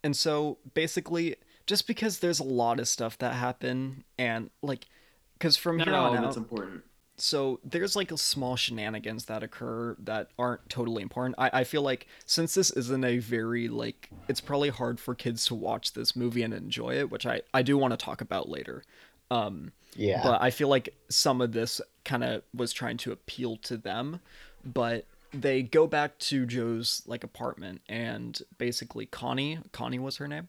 and 0.06 0.16
so 0.16 0.58
basically, 0.74 1.36
just 1.70 1.86
because 1.88 2.20
there's 2.20 2.40
a 2.40 2.44
lot 2.44 2.80
of 2.80 2.88
stuff 2.88 3.18
that 3.20 3.34
happen, 3.36 4.04
and 4.18 4.50
like, 4.64 4.86
because 5.34 5.56
from 5.56 5.78
Not 5.78 5.88
here 5.88 5.96
all 5.96 6.12
on 6.12 6.18
out, 6.18 6.28
it's 6.30 6.38
important. 6.38 6.84
so 7.16 7.60
there's 7.64 7.96
like 7.96 8.12
a 8.12 8.18
small 8.18 8.56
shenanigans 8.56 9.26
that 9.26 9.44
occur 9.44 9.96
that 10.00 10.30
aren't 10.40 10.68
totally 10.68 11.04
important. 11.04 11.36
I, 11.38 11.50
I 11.62 11.64
feel 11.64 11.84
like 11.84 12.08
since 12.26 12.56
this 12.56 12.72
isn't 12.72 13.04
a 13.06 13.20
very 13.20 13.68
like 13.68 14.10
it's 14.28 14.42
probably 14.42 14.70
hard 14.70 15.00
for 15.00 15.14
kids 15.16 15.46
to 15.48 15.56
watch 15.56 15.94
this 15.94 16.16
movie 16.16 16.42
and 16.44 16.54
enjoy 16.54 16.96
it, 16.98 17.12
which 17.12 17.26
I, 17.28 17.42
I 17.54 17.62
do 17.62 17.78
want 17.78 17.92
to 17.94 17.98
talk 17.98 18.20
about 18.22 18.50
later. 18.50 18.84
Um 19.32 19.72
Yeah. 19.96 20.24
but 20.24 20.42
I 20.42 20.50
feel 20.50 20.70
like 20.70 20.90
some 21.10 21.40
of 21.42 21.52
this 21.52 21.80
kind 22.04 22.24
of 22.24 22.42
was 22.54 22.74
trying 22.74 22.98
to 22.98 23.12
appeal 23.12 23.58
to 23.58 23.78
them, 23.78 24.22
but 24.66 25.06
they 25.32 25.62
go 25.62 25.86
back 25.88 26.18
to 26.30 26.46
Joe's 26.48 27.04
like 27.06 27.24
apartment 27.24 27.82
and 27.88 28.42
basically 28.58 29.06
Connie, 29.06 29.60
Connie 29.72 30.00
was 30.00 30.18
her 30.18 30.28
name. 30.28 30.48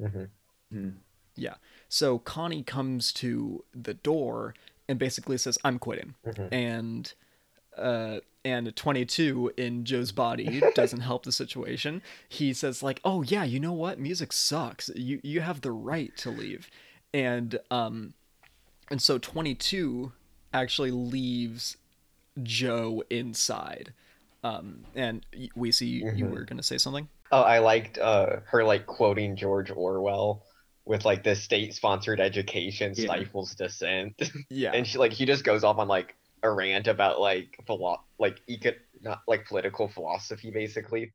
Mhm. 0.00 0.28
Hmm, 0.70 0.90
Yeah. 1.36 1.54
So 1.88 2.18
Connie 2.18 2.62
comes 2.62 3.12
to 3.14 3.64
the 3.74 3.94
door 3.94 4.54
and 4.88 4.98
basically 4.98 5.38
says, 5.38 5.58
"I'm 5.64 5.78
quitting," 5.78 6.14
Mhm. 6.26 6.48
and 6.52 7.14
uh, 7.76 8.20
and 8.44 8.74
22 8.74 9.52
in 9.56 9.84
Joe's 9.84 10.12
body 10.12 10.60
doesn't 10.74 11.00
help 11.00 11.22
the 11.24 11.32
situation. 11.32 12.02
He 12.28 12.52
says 12.52 12.82
like, 12.82 13.00
"Oh 13.04 13.22
yeah, 13.22 13.44
you 13.44 13.60
know 13.60 13.72
what? 13.72 13.98
Music 13.98 14.32
sucks. 14.32 14.90
You 14.94 15.20
you 15.22 15.40
have 15.40 15.60
the 15.60 15.72
right 15.72 16.16
to 16.18 16.30
leave." 16.30 16.68
And 17.14 17.58
um 17.70 18.14
and 18.90 19.00
so 19.00 19.18
22 19.18 20.12
actually 20.52 20.90
leaves 20.90 21.76
Joe 22.42 23.02
inside. 23.10 23.92
Um 24.42 24.84
and 24.94 25.24
we 25.54 25.70
see 25.72 25.86
you 26.14 26.24
Mhm. 26.26 26.30
were 26.30 26.44
going 26.44 26.56
to 26.56 26.62
say 26.62 26.78
something? 26.78 27.08
Oh, 27.32 27.42
I 27.42 27.58
liked 27.58 27.98
uh 27.98 28.40
her 28.46 28.64
like 28.64 28.86
quoting 28.86 29.36
George 29.36 29.70
Orwell 29.70 30.42
with 30.84 31.04
like 31.04 31.22
the 31.24 31.34
state-sponsored 31.34 32.20
education 32.20 32.92
Yeah. 32.96 33.04
stifles 33.04 33.54
dissent, 33.54 34.20
Yeah. 34.50 34.72
and 34.72 34.86
she 34.86 34.98
like 34.98 35.12
he 35.12 35.26
just 35.26 35.44
goes 35.44 35.64
off 35.64 35.78
on 35.78 35.88
like 35.88 36.16
a 36.42 36.50
rant 36.50 36.88
about 36.88 37.20
like 37.20 37.58
philo- 37.66 38.02
like 38.18 38.40
eco 38.46 38.72
not 39.02 39.22
like 39.28 39.46
political 39.46 39.88
philosophy 39.88 40.50
basically. 40.50 41.12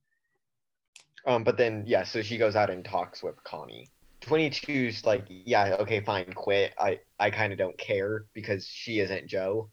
Um, 1.26 1.44
but 1.44 1.58
then 1.58 1.84
yeah, 1.88 2.04
so 2.04 2.22
she 2.22 2.38
goes 2.38 2.56
out 2.56 2.70
and 2.70 2.86
talks 2.86 3.24
with 3.24 3.44
Connie. 3.44 3.88
22's 4.22 5.06
like, 5.06 5.26
yeah, 5.30 5.76
okay, 5.80 6.02
fine, 6.02 6.32
quit. 6.34 6.74
I 6.80 7.00
I 7.20 7.30
kind 7.32 7.52
of 7.52 7.60
don't 7.60 7.78
care 7.78 8.26
because 8.34 8.66
she 8.68 9.00
isn't 9.00 9.28
Joe. 9.28 9.70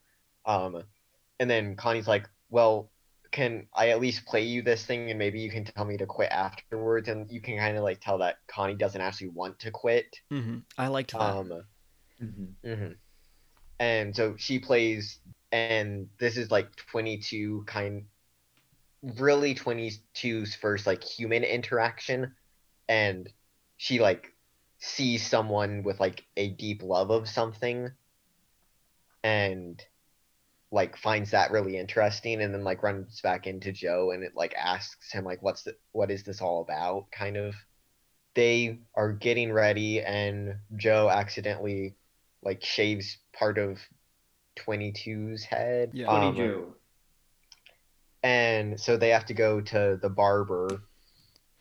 Um, 0.47 0.82
and 1.40 1.49
then 1.51 1.76
Connie's 1.76 2.09
like, 2.09 2.28
well, 2.51 2.90
can 3.33 3.66
I 3.74 3.91
at 3.91 4.01
least 4.01 4.26
play 4.26 4.43
you 4.43 4.62
this 4.62 4.85
thing 4.87 5.11
and 5.11 5.18
maybe 5.18 5.41
you 5.41 5.51
can 5.51 5.64
tell 5.64 5.85
me 5.85 5.97
to 5.99 6.07
quit 6.07 6.30
afterwards? 6.30 7.09
And 7.09 7.30
you 7.30 7.41
can 7.41 7.59
kind 7.59 7.76
of 7.76 7.83
like 7.83 8.01
tell 8.01 8.18
that 8.18 8.37
Connie 8.47 8.76
doesn't 8.76 9.01
actually 9.01 9.30
want 9.30 9.59
to 9.61 9.70
quit. 9.70 10.20
hmm 10.30 10.59
I 10.78 10.89
liked 10.89 11.12
that. 11.12 11.20
Um, 11.20 11.64
Mhm. 12.22 12.55
mhm. 12.64 12.97
and 13.80 14.14
so 14.14 14.37
she 14.37 14.59
plays, 14.59 15.18
and 15.51 16.09
this 16.18 16.37
is 16.37 16.51
like 16.51 16.74
22 16.76 17.64
kind, 17.66 18.05
really 19.18 19.55
22's 19.55 20.55
first 20.55 20.87
like 20.87 21.03
human 21.03 21.45
interaction, 21.45 22.35
and 22.89 23.33
she 23.76 24.01
like 24.01 24.33
sees 24.78 25.26
someone 25.26 25.83
with 25.83 26.01
like 26.01 26.24
a 26.37 26.51
deep 26.51 26.83
love 26.83 27.11
of 27.11 27.28
something, 27.28 27.91
and 29.24 29.85
like 30.72 30.96
finds 30.96 31.30
that 31.30 31.50
really 31.50 31.76
interesting 31.76 32.40
and 32.42 32.52
then 32.54 32.64
like 32.64 32.82
runs 32.82 33.20
back 33.20 33.46
into 33.46 33.72
Joe 33.72 34.10
and 34.12 34.24
it 34.24 34.32
like 34.34 34.54
asks 34.54 35.12
him 35.12 35.24
like 35.24 35.42
what's 35.42 35.62
the 35.64 35.76
what 35.92 36.10
is 36.10 36.24
this 36.24 36.40
all 36.40 36.62
about 36.62 37.10
kind 37.12 37.36
of 37.36 37.54
they 38.34 38.78
are 38.96 39.12
getting 39.12 39.52
ready 39.52 40.00
and 40.00 40.54
Joe 40.76 41.10
accidentally 41.10 41.94
like 42.42 42.64
shaves 42.64 43.18
part 43.38 43.58
of 43.58 43.78
22's 44.60 45.44
head 45.44 45.90
Yeah. 45.92 46.06
Twenty 46.06 46.26
Um, 46.28 46.36
Joe. 46.36 46.74
and 48.22 48.80
so 48.80 48.96
they 48.96 49.10
have 49.10 49.26
to 49.26 49.34
go 49.34 49.60
to 49.60 49.98
the 50.00 50.08
barber 50.10 50.68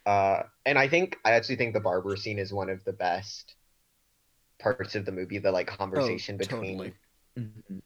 uh 0.05 0.43
and 0.65 0.79
I 0.79 0.87
think 0.87 1.17
I 1.25 1.31
actually 1.33 1.57
think 1.57 1.73
the 1.73 1.79
barber 1.81 2.15
scene 2.15 2.39
is 2.39 2.53
one 2.53 2.69
of 2.69 2.83
the 2.85 2.93
best 2.93 3.55
parts 4.59 4.95
of 4.95 5.05
the 5.05 5.11
movie 5.11 5.39
the 5.39 5.51
like 5.51 5.67
conversation 5.67 6.37
between 6.37 6.77
totally. 6.77 6.93
Mhm. 7.37 7.81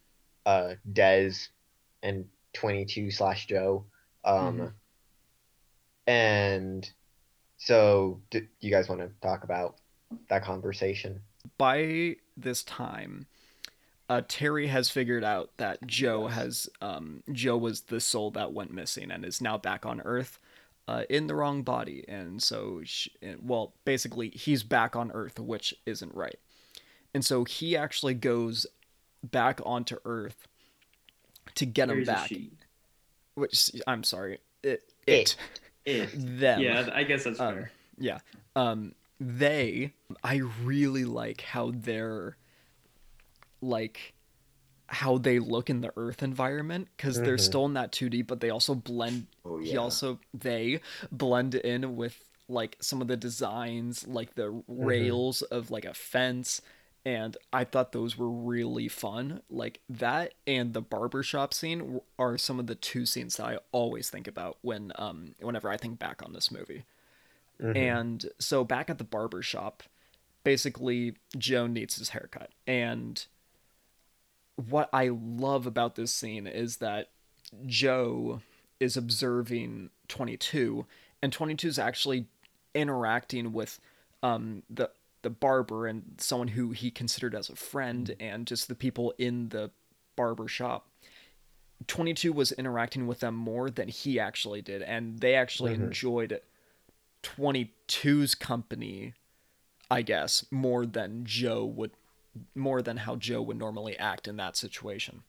Uh 0.46 0.76
Dez 0.92 1.50
and 2.04 2.26
22 2.54 3.12
slash 3.12 3.48
Joe. 3.48 3.86
Um 4.24 4.58
Mhm. 4.58 4.74
and 6.08 6.90
so 7.58 8.22
do 8.30 8.46
you 8.60 8.72
guys 8.72 8.88
want 8.90 9.02
to 9.02 9.10
talk 9.22 9.44
about 9.44 9.78
that 10.30 10.44
conversation? 10.44 11.22
by 11.58 12.16
this 12.36 12.64
time, 12.64 13.28
uh, 14.10 14.22
Terry 14.28 14.68
has 14.68 14.90
figured 14.90 15.24
out 15.24 15.52
that 15.58 15.86
Joe 15.86 16.28
has 16.28 16.70
um, 16.82 17.24
Joe 17.32 17.58
was 17.58 17.82
the 17.82 18.00
soul 18.02 18.32
that 18.32 18.54
went 18.54 18.74
missing 18.74 19.12
and 19.12 19.24
is 19.24 19.42
now 19.42 19.58
back 19.58 19.86
on 19.86 20.02
Earth, 20.02 20.40
uh, 20.88 21.04
in 21.10 21.28
the 21.28 21.36
wrong 21.36 21.64
body, 21.64 22.04
and 22.08 22.42
so 22.42 22.82
she, 22.84 23.12
well, 23.42 23.74
basically 23.86 24.30
he's 24.30 24.64
back 24.64 24.96
on 24.96 25.12
Earth, 25.12 25.40
which 25.40 25.74
isn't 25.86 26.14
right, 26.16 26.40
and 27.14 27.24
so 27.24 27.44
he 27.44 27.76
actually 27.78 28.14
goes 28.16 28.66
back 29.32 29.60
onto 29.66 29.98
Earth 30.06 30.48
to 31.56 31.66
get 31.66 31.90
him 31.90 31.98
Where's 31.98 32.08
the 32.08 32.14
back. 32.14 32.32
Which 33.36 33.72
I'm 33.86 34.04
sorry, 34.04 34.40
it 34.64 34.84
It. 35.08 35.36
it, 35.86 35.94
It. 36.14 36.40
them 36.40 36.62
Yeah, 36.62 36.90
I 36.94 37.04
guess 37.04 37.24
that's 37.26 37.40
um, 37.40 37.54
fair. 37.54 37.72
yeah. 37.98 38.20
Um, 38.56 38.96
they, 39.20 39.94
I 40.24 40.38
really 40.64 41.06
like 41.06 41.42
how 41.42 41.72
they're 41.74 42.38
like 43.62 44.14
how 44.88 45.18
they 45.18 45.40
look 45.40 45.70
in 45.70 45.82
the 45.82 45.92
Earth 45.98 46.22
environment 46.22 46.88
because 46.96 47.22
they're 47.22 47.38
Mhm. 47.38 47.40
still 47.40 47.66
in 47.66 47.74
that 47.74 47.92
2D, 47.92 48.22
but 48.22 48.40
they 48.40 48.50
also 48.52 48.76
blend. 48.76 49.28
Oh 49.44 49.58
He 49.58 49.78
also 49.78 50.20
they 50.34 50.80
blend 51.12 51.56
in 51.56 51.96
with 51.96 52.24
like 52.48 52.78
some 52.80 53.02
of 53.02 53.08
the 53.08 53.18
designs, 53.18 54.08
like 54.08 54.36
the 54.36 54.64
rails 54.68 55.42
of 55.42 55.72
like 55.72 55.86
a 55.86 55.94
fence. 55.94 56.62
And 57.06 57.38
I 57.54 57.64
thought 57.66 57.92
those 57.92 58.18
were 58.18 58.30
really 58.30 58.88
fun. 58.88 59.42
Like 59.50 59.80
that 59.88 60.34
and 60.48 60.74
the 60.74 60.82
barbershop 60.82 61.54
scene 61.54 62.02
are 62.18 62.38
some 62.38 62.60
of 62.60 62.66
the 62.68 62.74
two 62.76 63.06
scenes 63.06 63.38
that 63.38 63.46
I 63.46 63.60
always 63.72 64.10
think 64.10 64.28
about 64.28 64.58
when 64.62 64.92
um 64.96 65.36
whenever 65.40 65.70
I 65.70 65.78
think 65.78 66.00
back 66.00 66.24
on 66.24 66.34
this 66.34 66.52
movie. 66.52 66.84
Mhm. 67.62 67.76
And 67.76 68.26
so 68.40 68.64
back 68.64 68.90
at 68.90 68.98
the 68.98 69.04
barber 69.04 69.44
shop, 69.44 69.84
basically 70.44 71.16
Joe 71.38 71.68
needs 71.68 71.96
his 71.98 72.10
haircut. 72.10 72.50
And 72.66 73.24
what 74.56 74.90
I 74.92 75.10
love 75.10 75.68
about 75.68 75.96
this 75.96 76.12
scene 76.12 76.48
is 76.48 76.78
that 76.78 77.10
Joe 77.68 78.42
is 78.80 78.98
observing 78.98 79.92
22 80.08 80.86
and 81.22 81.32
22 81.32 81.68
is 81.68 81.80
actually 81.80 82.26
interacting 82.74 83.54
with 83.54 83.80
um 84.24 84.64
the 84.70 84.90
the 85.26 85.30
barber 85.32 85.88
and 85.88 86.04
someone 86.20 86.50
who 86.50 86.70
he 86.72 86.92
considered 86.92 87.34
as 87.34 87.50
a 87.50 87.56
friend 87.56 88.16
and 88.20 88.46
just 88.46 88.68
the 88.68 88.76
people 88.76 89.12
in 89.18 89.50
the 89.50 89.72
barber 90.16 90.48
shop 90.48 90.88
22 91.88 92.32
was 92.32 92.52
interacting 92.54 93.08
with 93.08 93.20
them 93.22 93.34
more 93.36 93.70
than 93.72 93.88
he 93.90 94.20
actually 94.20 94.62
did 94.62 94.82
and 94.84 95.20
they 95.20 95.34
actually 95.34 95.74
Mhm. 95.76 95.86
enjoyed 95.86 96.40
22's 97.24 98.36
company 98.36 99.14
i 99.90 100.02
guess 100.02 100.46
more 100.52 100.86
than 100.86 101.26
joe 101.26 101.66
would 101.66 101.92
more 102.54 102.82
than 102.82 102.98
how 102.98 103.16
joe 103.16 103.42
would 103.42 103.58
normally 103.58 103.98
act 103.98 104.28
in 104.28 104.38
that 104.38 104.56
situation 104.56 105.24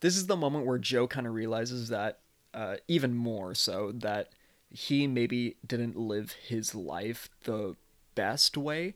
this 0.00 0.16
is 0.16 0.26
the 0.28 0.36
moment 0.36 0.64
where 0.66 0.78
joe 0.78 1.06
kind 1.08 1.26
of 1.26 1.34
realizes 1.34 1.88
that 1.88 2.20
uh, 2.54 2.76
even 2.86 3.14
more 3.14 3.52
so 3.52 3.90
that 3.92 4.28
he 4.70 5.08
maybe 5.08 5.56
didn't 5.66 5.96
live 5.96 6.32
his 6.32 6.72
life 6.74 7.28
the 7.44 7.74
best 8.14 8.56
way 8.56 8.94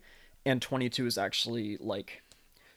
and 0.48 0.62
22 0.62 1.06
is 1.06 1.18
actually 1.18 1.76
like 1.78 2.22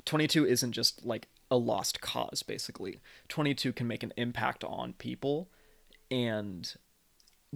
22 0.03 0.45
isn't 0.45 0.73
just 0.73 1.05
like 1.05 1.27
a 1.49 1.55
lost 1.55 2.01
cause 2.01 2.43
basically. 2.43 2.99
22 3.29 3.71
can 3.71 3.87
make 3.87 4.03
an 4.03 4.13
impact 4.17 4.63
on 4.63 4.93
people 4.93 5.49
and 6.09 6.75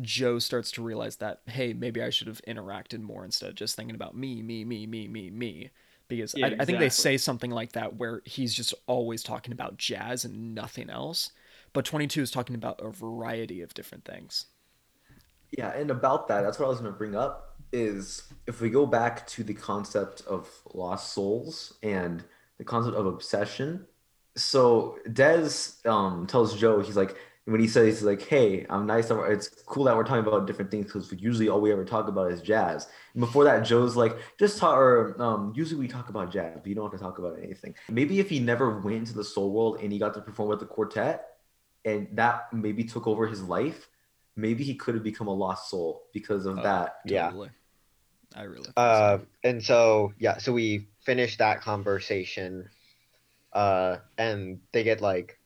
joe 0.01 0.39
starts 0.39 0.71
to 0.71 0.83
realize 0.83 1.17
that 1.17 1.39
hey 1.47 1.71
maybe 1.71 2.03
i 2.03 2.09
should 2.09 2.27
have 2.27 2.41
interacted 2.45 3.01
more 3.01 3.23
instead 3.23 3.47
of 3.47 3.55
just 3.55 3.77
thinking 3.77 3.95
about 3.95 4.13
me 4.15 4.41
me 4.41 4.63
me 4.63 4.87
me 4.87 5.07
me 5.07 5.29
me. 5.29 5.69
Because 6.07 6.35
Yeah, 6.37 6.47
I, 6.47 6.55
I 6.59 6.65
think 6.65 6.79
they 6.79 6.89
say 6.89 7.17
something 7.17 7.49
like 7.51 7.71
that 7.71 7.95
where 7.95 8.21
he's 8.25 8.53
just 8.53 8.73
always 8.87 9.23
talking 9.23 9.51
about 9.51 9.77
jazz 9.77 10.23
and 10.23 10.53
nothing 10.53 10.89
else 10.89 11.31
but 11.73 11.83
22 11.83 12.21
is 12.21 12.31
talking 12.31 12.55
about 12.55 12.79
a 12.81 12.89
variety 12.89 13.61
of 13.61 13.73
different 13.73 14.05
things. 14.05 14.45
Yeah, 15.57 15.73
and 15.73 15.91
about 15.91 16.29
that, 16.29 16.41
that's 16.41 16.57
what 16.57 16.67
I 16.67 16.69
was 16.69 16.79
going 16.79 16.91
to 16.91 16.97
bring 16.97 17.15
up 17.15 17.54
is 17.71 18.23
if 18.47 18.61
we 18.61 18.69
go 18.69 18.85
back 18.85 19.27
to 19.27 19.43
the 19.43 19.53
concept 19.53 20.21
of 20.27 20.49
lost 20.73 21.13
souls 21.13 21.73
and 21.83 22.23
the 22.57 22.63
concept 22.63 22.95
of 22.95 23.05
obsession. 23.05 23.85
So 24.37 24.97
Dez 25.07 25.85
um, 25.85 26.27
tells 26.27 26.57
Joe, 26.59 26.81
he's 26.81 26.97
like, 26.97 27.15
when 27.45 27.61
he 27.61 27.67
says, 27.67 27.85
he's 27.85 28.03
like, 28.03 28.23
hey, 28.23 28.65
I'm 28.69 28.87
nice. 28.87 29.11
It's 29.11 29.49
cool 29.67 29.83
that 29.83 29.95
we're 29.95 30.03
talking 30.03 30.25
about 30.25 30.47
different 30.47 30.71
things 30.71 30.87
because 30.87 31.13
usually 31.17 31.47
all 31.47 31.61
we 31.61 31.71
ever 31.71 31.85
talk 31.85 32.07
about 32.07 32.31
is 32.31 32.41
jazz. 32.41 32.87
And 33.13 33.21
before 33.21 33.43
that, 33.43 33.59
Joe's 33.59 33.95
like, 33.95 34.17
just 34.39 34.57
talk, 34.57 34.75
or 34.75 35.21
um, 35.21 35.53
usually 35.55 35.79
we 35.79 35.87
talk 35.87 36.09
about 36.09 36.31
jazz, 36.31 36.55
but 36.55 36.65
you 36.65 36.73
don't 36.73 36.89
have 36.89 36.99
to 36.99 37.03
talk 37.03 37.19
about 37.19 37.37
anything. 37.41 37.75
Maybe 37.87 38.19
if 38.19 38.29
he 38.29 38.39
never 38.39 38.79
went 38.79 38.97
into 38.97 39.13
the 39.13 39.23
soul 39.23 39.51
world 39.51 39.79
and 39.81 39.91
he 39.91 39.99
got 39.99 40.15
to 40.15 40.21
perform 40.21 40.49
with 40.49 40.59
the 40.59 40.65
quartet 40.65 41.37
and 41.85 42.07
that 42.13 42.51
maybe 42.51 42.83
took 42.83 43.05
over 43.05 43.27
his 43.27 43.43
life, 43.43 43.89
maybe 44.35 44.63
he 44.63 44.75
could 44.75 44.95
have 44.95 45.03
become 45.03 45.27
a 45.27 45.33
lost 45.33 45.69
soul 45.69 46.03
because 46.13 46.45
of 46.45 46.59
Oh, 46.59 46.63
that. 46.63 46.97
Yeah. 47.05 47.31
i 48.35 48.43
really 48.43 48.69
Uh, 48.75 49.17
so. 49.19 49.25
and 49.43 49.63
so 49.63 50.13
yeah, 50.19 50.37
so 50.37 50.51
we 50.53 50.87
finished 51.05 51.39
that 51.39 51.61
conversation, 51.61 52.69
uh, 53.53 53.97
and 54.17 54.59
they 54.73 54.83
get 54.83 55.01
like, 55.01 55.39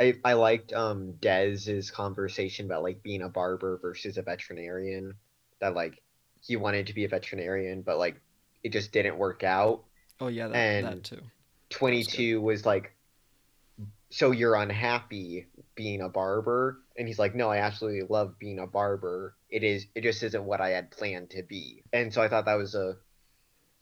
I 0.00 0.14
I 0.24 0.32
liked 0.34 0.72
um 0.72 1.12
Dez's 1.20 1.90
conversation 1.90 2.66
about 2.66 2.82
like 2.82 3.02
being 3.02 3.22
a 3.22 3.28
barber 3.28 3.78
versus 3.78 4.16
a 4.18 4.22
veterinarian. 4.22 5.14
That 5.60 5.74
like 5.74 6.02
he 6.40 6.56
wanted 6.56 6.86
to 6.88 6.94
be 6.94 7.04
a 7.04 7.08
veterinarian, 7.08 7.82
but 7.82 7.98
like 7.98 8.16
it 8.62 8.70
just 8.72 8.92
didn't 8.92 9.16
work 9.18 9.42
out. 9.44 9.84
oh 10.20 10.28
yeah 10.28 10.48
that, 10.48 10.56
and- 10.56 10.86
that 10.86 11.04
too 11.04 11.20
Twenty 11.70 12.04
two 12.04 12.40
was 12.42 12.66
like 12.66 12.94
so 14.10 14.30
you're 14.30 14.54
unhappy 14.56 15.46
being 15.74 16.00
a 16.02 16.08
barber 16.08 16.78
and 16.96 17.08
he's 17.08 17.18
like 17.18 17.34
no 17.34 17.48
i 17.48 17.58
absolutely 17.58 18.02
love 18.08 18.38
being 18.38 18.58
a 18.58 18.66
barber. 18.66 19.34
It 19.48 19.62
is 19.64 19.86
it 19.94 20.02
just 20.02 20.22
isn't 20.22 20.44
what 20.44 20.60
i 20.60 20.70
had 20.70 20.90
planned 20.90 21.30
to 21.30 21.42
be. 21.42 21.82
And 21.92 22.12
so 22.12 22.20
i 22.22 22.28
thought 22.28 22.44
that 22.44 22.54
was 22.54 22.74
a 22.74 22.96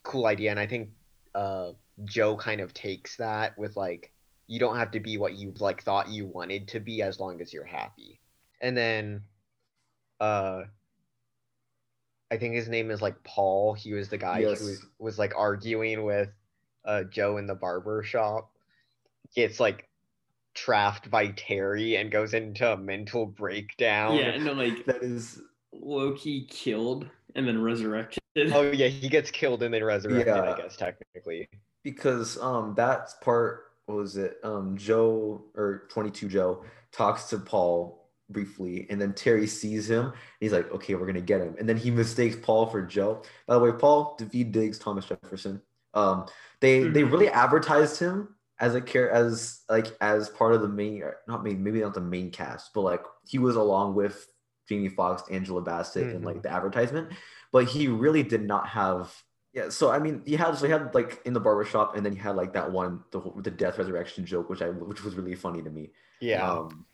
cool 0.03 0.27
idea 0.27 0.51
and 0.51 0.59
i 0.59 0.67
think 0.67 0.91
uh 1.35 1.73
joe 2.05 2.37
kind 2.37 2.61
of 2.63 2.73
takes 2.73 3.17
that 3.17 3.59
with 3.59 3.77
like 3.77 4.13
you 4.47 4.59
don't 4.59 4.77
have 4.77 4.93
to 4.93 5.01
be 5.01 5.19
what 5.19 5.35
you 5.35 5.53
like 5.61 5.83
thought 5.83 6.09
you 6.09 6.27
wanted 6.27 6.69
to 6.69 6.81
be 6.81 7.03
as 7.03 7.21
long 7.21 7.41
as 7.41 7.53
you're 7.53 7.65
happy. 7.65 8.21
And 8.61 8.77
then 8.77 9.23
uh 10.21 10.63
i 12.31 12.37
think 12.37 12.55
his 12.55 12.69
name 12.69 12.91
is 12.91 13.03
like 13.03 13.23
paul. 13.25 13.75
He 13.75 13.93
was 13.93 14.09
the 14.09 14.19
guy 14.19 14.41
Yes. 14.41 14.59
who 14.59 14.65
was, 14.67 14.87
was 14.99 15.19
like 15.19 15.35
arguing 15.37 16.05
with 16.05 16.31
uh 16.85 17.05
joe 17.05 17.37
in 17.37 17.47
the 17.47 17.55
barber 17.55 18.03
shop. 18.03 18.53
Gets 19.35 19.61
like 19.61 19.89
trapped 20.65 21.11
by 21.11 21.29
terry 21.29 21.97
and 21.97 22.11
goes 22.11 22.35
into 22.35 22.71
a 22.73 22.77
mental 22.77 23.25
breakdown 23.27 24.17
Yeah, 24.17 24.27
and 24.31 24.47
then 24.47 24.59
like 24.59 24.85
That 24.85 25.03
is 25.03 25.41
Loki 25.73 26.45
killed 26.51 27.07
and 27.35 27.47
then 27.49 27.63
resurrected. 27.63 28.21
oh 28.53 28.71
yeah 28.71 28.89
he 28.89 29.09
gets 29.09 29.31
killed 29.31 29.63
and 29.63 29.73
then 29.73 29.83
resurrected 29.85 30.27
Yeah. 30.27 30.53
i 30.53 30.57
guess 30.57 30.77
technically 30.77 31.49
because 31.83 32.37
um 32.39 32.75
that 32.77 33.09
part 33.23 33.65
what 33.87 33.97
was 33.97 34.17
it 34.17 34.37
um 34.45 34.77
Joe 34.77 35.43
or 35.57 35.85
22 35.89 36.29
Joe 36.29 36.65
talks 36.93 37.25
to 37.31 37.39
Paul 37.39 38.09
briefly 38.29 38.87
and 38.91 39.01
then 39.01 39.13
Terry 39.15 39.47
sees 39.47 39.89
him 39.91 40.13
he's 40.41 40.53
like 40.53 40.71
okay 40.73 40.95
we're 40.95 41.07
gonna 41.07 41.21
get 41.21 41.41
him 41.41 41.57
and 41.59 41.69
then 41.69 41.77
he 41.77 41.91
mistakes 41.91 42.37
Paul 42.41 42.67
for 42.67 42.83
Joe 42.83 43.23
by 43.47 43.55
the 43.55 43.61
way 43.61 43.73
Paul 43.73 44.17
Daveed 44.21 44.53
Diggs 44.53 44.79
Thomas 44.79 45.07
Jefferson 45.07 45.61
um 45.95 46.27
they 46.61 46.81
they 46.85 47.03
Mhm. 47.03 47.11
really 47.13 47.29
advertised 47.29 47.99
him 47.99 48.35
as 48.61 48.75
a 48.75 48.81
care 48.81 49.11
as 49.11 49.63
like 49.69 49.87
as 50.01 50.29
part 50.29 50.53
of 50.55 50.61
the 50.63 50.69
main 50.69 51.03
not 51.27 51.43
main 51.43 51.63
maybe 51.63 51.81
not 51.81 51.95
the 51.95 52.01
main 52.01 52.31
cast 52.31 52.73
but 52.75 52.83
like 52.83 53.03
he 53.27 53.39
was 53.39 53.57
along 53.57 53.95
with 53.95 54.29
Jamie 54.69 54.89
Foxx 54.89 55.23
Angela 55.31 55.63
Bassett 55.63 56.15
and 56.15 56.25
like 56.25 56.43
the 56.43 56.51
advertisement 56.51 57.13
but 57.53 57.65
he 57.65 57.89
really 57.89 58.23
did 58.23 58.43
not 58.43 58.69
have 58.69 59.13
yeah, 59.53 59.69
so 59.69 59.91
I 59.91 59.99
mean, 59.99 60.23
he 60.25 60.37
had 60.37 60.57
so 60.57 60.67
he 60.67 60.71
had 60.71 60.95
like 60.95 61.21
in 61.25 61.33
the 61.33 61.41
barbershop, 61.41 61.97
and 61.97 62.07
then 62.07 62.13
he 62.13 62.19
had 62.21 62.37
like 62.37 62.53
that 62.53 62.71
one 62.71 63.03
the 63.11 63.19
whole- 63.19 63.33
the 63.43 63.51
death 63.51 63.79
resurrection 63.79 64.25
joke, 64.25 64.49
which 64.49 64.63
I 64.63 64.69
which 64.71 65.03
was 65.03 65.17
really 65.17 65.35
funny 65.35 65.61
to 65.61 65.71
me. 65.71 65.91
yeah 66.21 66.49
Um, 66.49 66.87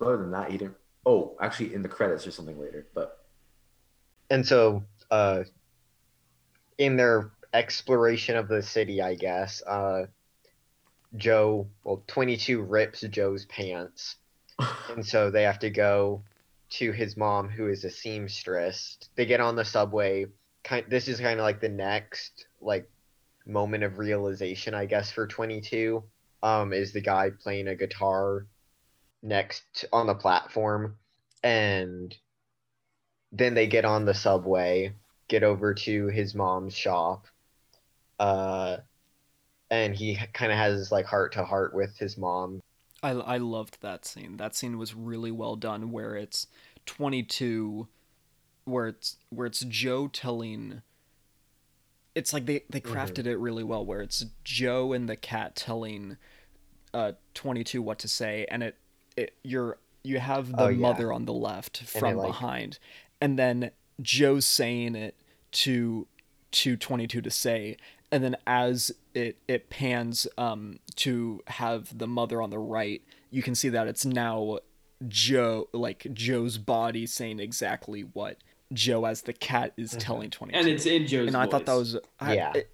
other 0.00 0.16
than 0.18 0.30
that, 0.30 0.48
he 0.52 0.58
didn't. 0.58 0.76
Oh, 1.04 1.36
actually, 1.40 1.74
in 1.74 1.82
the 1.82 1.88
credits 1.88 2.24
or 2.24 2.30
something 2.30 2.56
later. 2.56 2.86
But 2.94 3.26
and 4.30 4.46
so 4.46 4.84
uh 5.10 5.42
in 6.78 6.96
their 6.96 7.32
exploration 7.52 8.36
of 8.36 8.46
the 8.46 8.62
city 8.62 9.00
i 9.02 9.14
guess 9.14 9.62
uh 9.66 10.04
joe 11.16 11.66
well 11.84 12.02
22 12.06 12.62
rips 12.62 13.00
joe's 13.02 13.44
pants. 13.46 14.16
And 14.88 15.06
so 15.06 15.30
they 15.30 15.44
have 15.44 15.60
to 15.60 15.70
go 15.70 16.24
to 16.70 16.90
his 16.90 17.16
mom 17.16 17.48
who 17.48 17.68
is 17.68 17.84
a 17.84 17.90
seamstress. 17.90 18.98
They 19.14 19.26
get 19.26 19.40
on 19.40 19.54
the 19.54 19.64
subway. 19.64 20.26
Kind 20.64 20.86
this 20.88 21.06
is 21.06 21.20
kind 21.20 21.38
of 21.38 21.44
like 21.44 21.60
the 21.60 21.68
next 21.68 22.46
like 22.60 22.90
moment 23.46 23.82
of 23.82 23.98
realization 23.98 24.74
i 24.74 24.84
guess 24.84 25.10
for 25.10 25.26
22 25.26 26.04
um 26.42 26.74
is 26.74 26.92
the 26.92 27.00
guy 27.00 27.30
playing 27.30 27.68
a 27.68 27.74
guitar 27.74 28.46
next 29.22 29.84
on 29.92 30.06
the 30.06 30.14
platform. 30.14 30.96
And 31.42 32.16
then 33.32 33.54
they 33.54 33.66
get 33.66 33.84
on 33.84 34.04
the 34.04 34.14
subway 34.14 34.94
get 35.28 35.42
over 35.42 35.74
to 35.74 36.06
his 36.08 36.34
mom's 36.34 36.74
shop. 36.74 37.26
Uh 38.18 38.78
and 39.70 39.94
he 39.94 40.16
kind 40.32 40.50
of 40.52 40.58
has 40.58 40.90
like 40.92 41.04
heart 41.06 41.32
to 41.32 41.44
heart 41.44 41.74
with 41.74 41.96
his 41.98 42.16
mom 42.18 42.60
I 43.02 43.10
I 43.10 43.36
loved 43.36 43.78
that 43.80 44.04
scene. 44.04 44.38
That 44.38 44.56
scene 44.56 44.76
was 44.76 44.92
really 44.94 45.30
well 45.30 45.54
done 45.54 45.92
where 45.92 46.16
it's 46.16 46.48
22 46.86 47.86
where 48.64 48.88
it's 48.88 49.16
where 49.30 49.46
it's 49.46 49.60
Joe 49.60 50.08
telling 50.08 50.82
it's 52.14 52.32
like 52.32 52.46
they 52.46 52.64
they 52.68 52.80
Mhm. 52.80 52.92
crafted 52.92 53.26
it 53.26 53.36
really 53.36 53.62
well 53.62 53.84
where 53.84 54.00
it's 54.00 54.24
Joe 54.44 54.92
and 54.92 55.08
the 55.08 55.16
cat 55.16 55.54
telling 55.54 56.16
uh 56.92 57.12
22 57.34 57.80
what 57.82 57.98
to 58.00 58.08
say 58.08 58.46
and 58.50 58.62
it 58.62 58.76
it 59.16 59.34
you're 59.44 59.78
you 60.02 60.18
have 60.18 60.50
the 60.52 60.62
Oh, 60.64 60.68
yeah. 60.68 60.78
mother 60.78 61.12
on 61.12 61.24
the 61.26 61.32
left 61.32 61.82
from 61.84 62.16
like- 62.16 62.26
behind 62.28 62.78
and 63.20 63.38
then 63.38 63.70
Joe's 64.00 64.46
saying 64.46 64.94
it 64.96 65.14
to 65.52 66.06
to 66.50 66.76
22 66.76 67.20
to 67.20 67.30
say 67.30 67.76
and 68.10 68.22
then 68.24 68.36
as 68.46 68.92
it 69.14 69.36
it 69.48 69.68
pans 69.70 70.26
um 70.38 70.78
to 70.96 71.40
have 71.48 71.96
the 71.96 72.06
mother 72.06 72.40
on 72.42 72.50
the 72.50 72.58
right 72.58 73.02
you 73.30 73.42
can 73.42 73.54
see 73.54 73.68
that 73.68 73.86
it's 73.86 74.04
now 74.04 74.58
joe 75.06 75.68
like 75.72 76.06
joe's 76.12 76.58
body 76.58 77.06
saying 77.06 77.38
exactly 77.40 78.02
what 78.02 78.36
joe 78.72 79.04
as 79.04 79.22
the 79.22 79.32
cat 79.32 79.72
is 79.76 79.92
Mhm. 79.94 79.98
telling 79.98 80.30
twenty. 80.30 80.54
and 80.54 80.66
it's 80.68 80.86
in 80.86 81.06
Joe's 81.06 81.28
and 81.28 81.36
i 81.36 81.46
thought 81.46 81.66
that 81.66 81.72
voice. 81.74 81.94
was 81.94 82.02
I, 82.20 82.34
Yeah. 82.34 82.52
it- 82.54 82.70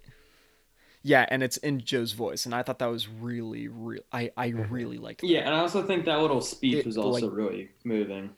yeah 1.03 1.25
and 1.29 1.43
it's 1.43 1.57
in 1.57 1.79
joe's 1.81 2.13
voice 2.13 2.45
and 2.45 2.55
i 2.55 2.63
thought 2.63 2.79
that 2.79 2.87
was 2.87 3.07
really 3.07 3.67
real 3.67 4.01
i 4.11 4.31
i 4.37 4.49
Mhm. 4.51 4.71
really 4.71 4.97
liked 4.97 5.21
that. 5.21 5.27
Yeah, 5.27 5.41
and 5.41 5.53
I 5.53 5.59
also 5.59 5.83
think 5.85 6.05
that 6.05 6.19
little 6.21 6.41
speech 6.41 6.77
It, 6.79 6.85
was 6.85 6.97
also 6.97 7.27
like- 7.27 7.37
really 7.37 7.69
moving. 7.83 8.31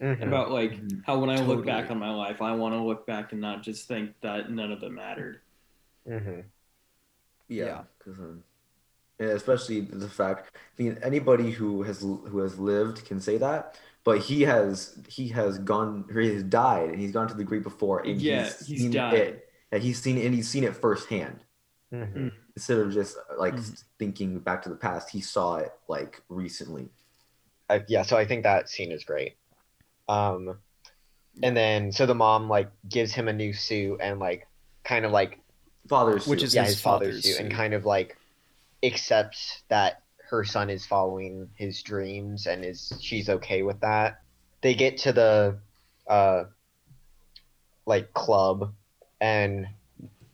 Mhm. 0.00 0.22
About 0.26 0.50
like 0.50 0.72
Mhm. 0.72 1.02
how 1.06 1.18
when 1.20 1.30
I 1.30 1.40
look 1.44 1.64
back 1.64 1.88
on 1.90 1.98
my 1.98 2.10
life, 2.10 2.42
I 2.42 2.52
want 2.56 2.74
to 2.74 2.82
look 2.82 3.06
back 3.06 3.30
and 3.32 3.40
not 3.40 3.62
just 3.62 3.86
think 3.86 4.10
that 4.22 4.50
none 4.50 4.72
of 4.72 4.82
it 4.82 4.90
mattered. 4.90 5.40
Mhm. 6.06 6.44
yeah, 7.48 7.64
Yeah. 7.66 7.84
'cause, 7.98 8.18
um, 8.18 8.44
and 9.18 9.30
especially 9.30 9.80
the 9.82 10.08
fact. 10.08 10.56
I 10.78 10.82
mean, 10.82 10.98
anybody 11.02 11.50
who 11.52 11.82
has 11.82 12.00
who 12.00 12.38
has 12.40 12.58
lived 12.58 13.04
can 13.06 13.20
say 13.20 13.38
that. 13.38 13.78
But 14.04 14.20
he 14.20 14.42
has 14.42 14.98
he 15.08 15.28
has 15.28 15.58
gone 15.58 16.06
or 16.14 16.20
he 16.20 16.34
has 16.34 16.42
died 16.44 16.90
and 16.90 17.00
he's 17.00 17.12
gone 17.12 17.28
to 17.28 17.34
the 17.34 17.44
great 17.44 17.62
before 17.62 18.00
and 18.00 18.20
yeah, 18.20 18.44
he's, 18.44 18.66
he's 18.66 18.80
seen 18.82 18.92
died. 18.92 19.14
it 19.14 19.48
and 19.72 19.82
he's 19.82 20.00
seen 20.02 20.18
and 20.18 20.34
he's 20.34 20.48
seen 20.50 20.64
it 20.64 20.76
firsthand. 20.76 21.40
Mhm. 21.92 22.32
instead 22.56 22.78
of 22.78 22.92
just 22.92 23.16
like 23.38 23.54
Mhm. 23.54 23.84
thinking 23.98 24.38
back 24.40 24.62
to 24.62 24.68
the 24.68 24.76
past 24.76 25.10
he 25.10 25.20
saw 25.20 25.56
it 25.56 25.72
like 25.88 26.22
recently 26.28 26.88
I, 27.70 27.84
yeah, 27.88 28.02
so 28.02 28.16
I 28.16 28.26
think 28.26 28.42
that 28.42 28.68
scene 28.68 28.92
is 28.92 29.04
great. 29.04 29.36
Um, 30.08 30.58
and 31.42 31.56
then 31.56 31.92
so 31.92 32.06
the 32.06 32.14
mom 32.14 32.48
like 32.48 32.70
gives 32.88 33.12
him 33.12 33.28
a 33.28 33.32
new 33.32 33.52
suit 33.52 34.00
and 34.00 34.20
like 34.20 34.46
kind 34.84 35.04
of 35.04 35.12
like 35.12 35.40
father's 35.88 36.26
Which 36.26 36.40
suit. 36.40 36.46
is 36.46 36.54
yeah 36.54 36.62
his 36.64 36.74
his 36.74 36.80
father's 36.82 37.08
father's 37.16 37.36
suit 37.36 37.40
and 37.40 37.52
kind 37.52 37.74
of 37.74 37.84
like 37.84 38.16
accepts 38.82 39.62
that 39.68 40.02
her 40.30 40.44
son 40.44 40.70
is 40.70 40.86
following 40.86 41.48
his 41.56 41.82
dreams 41.82 42.46
and 42.46 42.64
is 42.64 42.92
she's 43.00 43.28
okay 43.28 43.62
with 43.62 43.80
that. 43.80 44.20
They 44.62 44.74
get 44.74 44.98
to 44.98 45.12
the 45.12 45.58
uh 46.06 46.44
like 47.86 48.12
club 48.14 48.72
and 49.20 49.68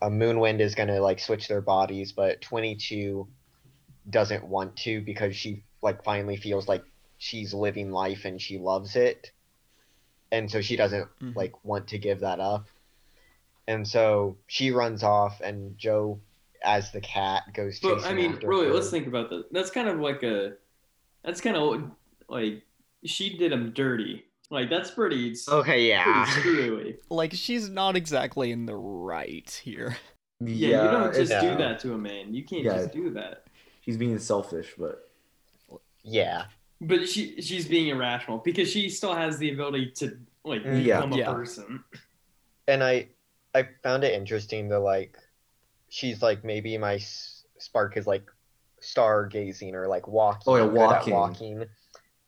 a 0.02 0.08
Moonwind 0.08 0.60
is 0.60 0.74
gonna 0.74 1.00
like 1.00 1.18
switch 1.20 1.48
their 1.48 1.60
bodies, 1.60 2.12
but 2.12 2.40
22 2.40 3.28
doesn't 4.08 4.44
want 4.44 4.76
to 4.76 5.00
because 5.02 5.36
she 5.36 5.62
like 5.82 6.02
finally 6.04 6.36
feels 6.36 6.68
like 6.68 6.84
she's 7.18 7.52
living 7.52 7.90
life 7.92 8.24
and 8.24 8.40
she 8.40 8.58
loves 8.58 8.96
it, 8.96 9.30
and 10.32 10.50
so 10.50 10.60
she 10.62 10.76
doesn't 10.76 11.08
Mhm. 11.20 11.36
like 11.36 11.64
want 11.64 11.88
to 11.88 11.98
give 11.98 12.20
that 12.20 12.40
up, 12.40 12.66
and 13.70 13.86
so 13.86 14.36
she 14.48 14.70
runs 14.70 15.02
off, 15.02 15.40
and 15.40 15.76
Joe, 15.78 16.20
as 16.64 16.90
the 16.92 17.00
cat, 17.00 17.42
goes 17.54 17.78
chasing 17.80 17.96
But 17.98 18.04
I 18.06 18.12
mean, 18.14 18.32
after 18.34 18.48
really, 18.48 18.66
her. 18.66 18.74
let's 18.74 18.90
think 18.90 19.06
about 19.06 19.30
that. 19.30 19.52
That's 19.52 19.70
kind 19.70 19.88
of 19.88 19.98
like 20.00 20.22
a, 20.22 20.54
that's 21.24 21.40
kind 21.40 21.56
of 21.56 21.90
like 22.28 22.62
she 23.04 23.36
did 23.36 23.52
him 23.52 23.70
dirty. 23.72 24.24
Like 24.50 24.68
that's 24.68 24.90
pretty. 24.90 25.34
Okay, 25.48 25.88
yeah. 25.88 26.26
Pretty 26.28 26.40
screwy. 26.40 26.96
like 27.08 27.32
she's 27.34 27.68
not 27.68 27.96
exactly 27.96 28.50
in 28.50 28.66
the 28.66 28.74
right 28.74 29.48
here 29.64 29.96
Yeah, 30.40 30.84
you 30.84 30.90
don't 30.90 31.14
just 31.14 31.30
it's- 31.30 31.42
do 31.42 31.56
that 31.62 31.78
to 31.80 31.94
a 31.94 31.98
man. 31.98 32.34
You 32.34 32.42
can't 32.44 32.64
Yeah. 32.64 32.76
just 32.78 32.92
do 32.92 33.10
that. 33.10 33.44
he's 33.82 33.96
being 33.96 34.18
selfish 34.18 34.74
but 34.78 35.08
yeah. 36.02 36.44
But 36.80 37.08
she 37.08 37.40
she's 37.42 37.66
being 37.68 37.88
irrational 37.88 38.38
because 38.38 38.68
she 38.70 38.88
still 38.90 39.14
has 39.14 39.38
the 39.38 39.52
ability 39.52 39.92
to 39.96 40.18
like 40.44 40.62
Mm, 40.64 40.84
yeah. 40.84 40.96
become 40.96 41.12
a 41.12 41.16
Yeah. 41.18 41.32
person. 41.32 41.84
and 42.66 42.82
I 42.82 43.08
I 43.54 43.68
found 43.82 44.04
it 44.04 44.14
interesting 44.14 44.68
that 44.68 44.80
like 44.80 45.16
she's 45.88 46.22
like 46.22 46.44
maybe 46.44 46.78
my 46.78 46.94
s- 46.96 47.44
spark 47.58 47.96
is 47.96 48.06
like 48.06 48.24
stargazing 48.82 49.74
or 49.74 49.88
like 49.88 50.06
walking. 50.08 50.52
Oh, 50.52 50.56
yeah, 50.56 50.62
I'm 50.62 50.68
good 50.70 50.80
at 50.80 51.06
walking. 51.06 51.12
walking. 51.14 51.64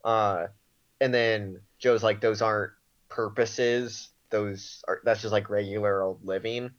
Uh, 0.03 0.47
and 0.99 1.13
then 1.13 1.61
Joe's 1.79 2.03
like 2.03 2.21
those 2.21 2.41
aren't 2.41 2.73
purposes. 3.09 4.09
Those 4.29 4.83
are 4.87 5.01
that's 5.03 5.21
just 5.21 5.31
like 5.31 5.49
regular 5.49 6.01
old 6.01 6.25
living. 6.25 6.71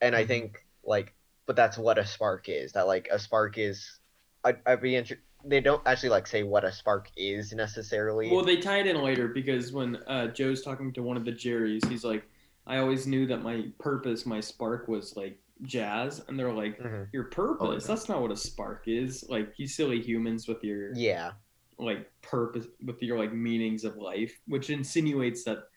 And 0.00 0.14
I 0.14 0.24
Mhm. 0.24 0.28
think 0.28 0.66
like, 0.84 1.14
but 1.46 1.56
that's 1.56 1.78
what 1.78 1.98
a 1.98 2.04
spark 2.06 2.48
is. 2.48 2.72
That 2.72 2.86
like 2.86 3.08
a 3.10 3.18
spark 3.18 3.58
is. 3.58 3.98
I'd, 4.44 4.58
I'd 4.66 4.80
be 4.82 4.94
interested. 4.96 5.24
They 5.44 5.60
don't 5.60 5.82
actually 5.86 6.10
like 6.10 6.26
say 6.26 6.42
what 6.42 6.64
a 6.64 6.72
spark 6.72 7.10
is 7.16 7.52
necessarily. 7.52 8.30
Well, 8.30 8.44
they 8.44 8.56
tie 8.56 8.80
it 8.80 8.86
in 8.86 9.00
later 9.02 9.28
because 9.28 9.72
when 9.72 9.96
uh, 10.06 10.28
Joe's 10.28 10.62
talking 10.62 10.92
to 10.94 11.02
one 11.02 11.16
of 11.16 11.24
the 11.24 11.32
Jerrys, 11.32 11.86
he's 11.88 12.04
like, 12.04 12.28
"I 12.66 12.78
always 12.78 13.06
knew 13.06 13.26
that 13.26 13.42
my 13.42 13.68
purpose, 13.78 14.26
my 14.26 14.40
spark, 14.40 14.88
was 14.88 15.16
like 15.16 15.38
jazz, 15.62 16.22
and 16.28 16.38
they're 16.38 16.52
like, 16.52 16.78
Mhm. 16.78 17.08
your 17.12 17.24
purpose. 17.24 17.66
Oh, 17.66 17.72
yeah. 17.72 17.78
That's 17.86 18.08
not 18.08 18.20
what 18.20 18.30
a 18.30 18.36
spark 18.36 18.84
is. 18.86 19.24
Like 19.28 19.54
you 19.58 19.66
silly 19.66 20.00
humans 20.02 20.46
with 20.48 20.62
your 20.62 20.92
Yeah. 20.94 21.32
like 21.78 22.10
purpose 22.22 22.66
with 22.84 23.00
your 23.02 23.18
like 23.18 23.32
meanings 23.32 23.84
of 23.84 23.96
life, 23.96 24.38
which 24.46 24.70
insinuates 24.70 25.44
that 25.44 25.68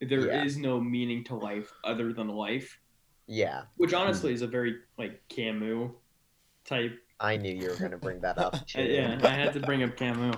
there 0.00 0.44
is 0.44 0.56
Yeah. 0.56 0.62
no 0.62 0.80
meaning 0.80 1.24
to 1.24 1.34
life 1.36 1.72
other 1.84 2.12
than 2.12 2.28
life. 2.28 2.78
Yeah. 3.26 3.62
Which 3.76 3.94
honestly 3.94 4.32
is 4.32 4.42
a 4.42 4.46
very 4.46 4.76
like 4.98 5.22
Camus 5.28 5.90
type. 6.64 6.98
I 7.20 7.36
knew 7.36 7.54
you 7.54 7.68
were 7.68 7.76
gonna 7.76 7.98
bring 7.98 8.20
that 8.22 8.36
up 8.36 8.52
too. 8.66 8.82
yeah, 8.82 9.18
I 9.22 9.28
had 9.28 9.52
to 9.54 9.60
bring 9.60 9.82
up 9.84 9.96
Camus. 9.96 10.34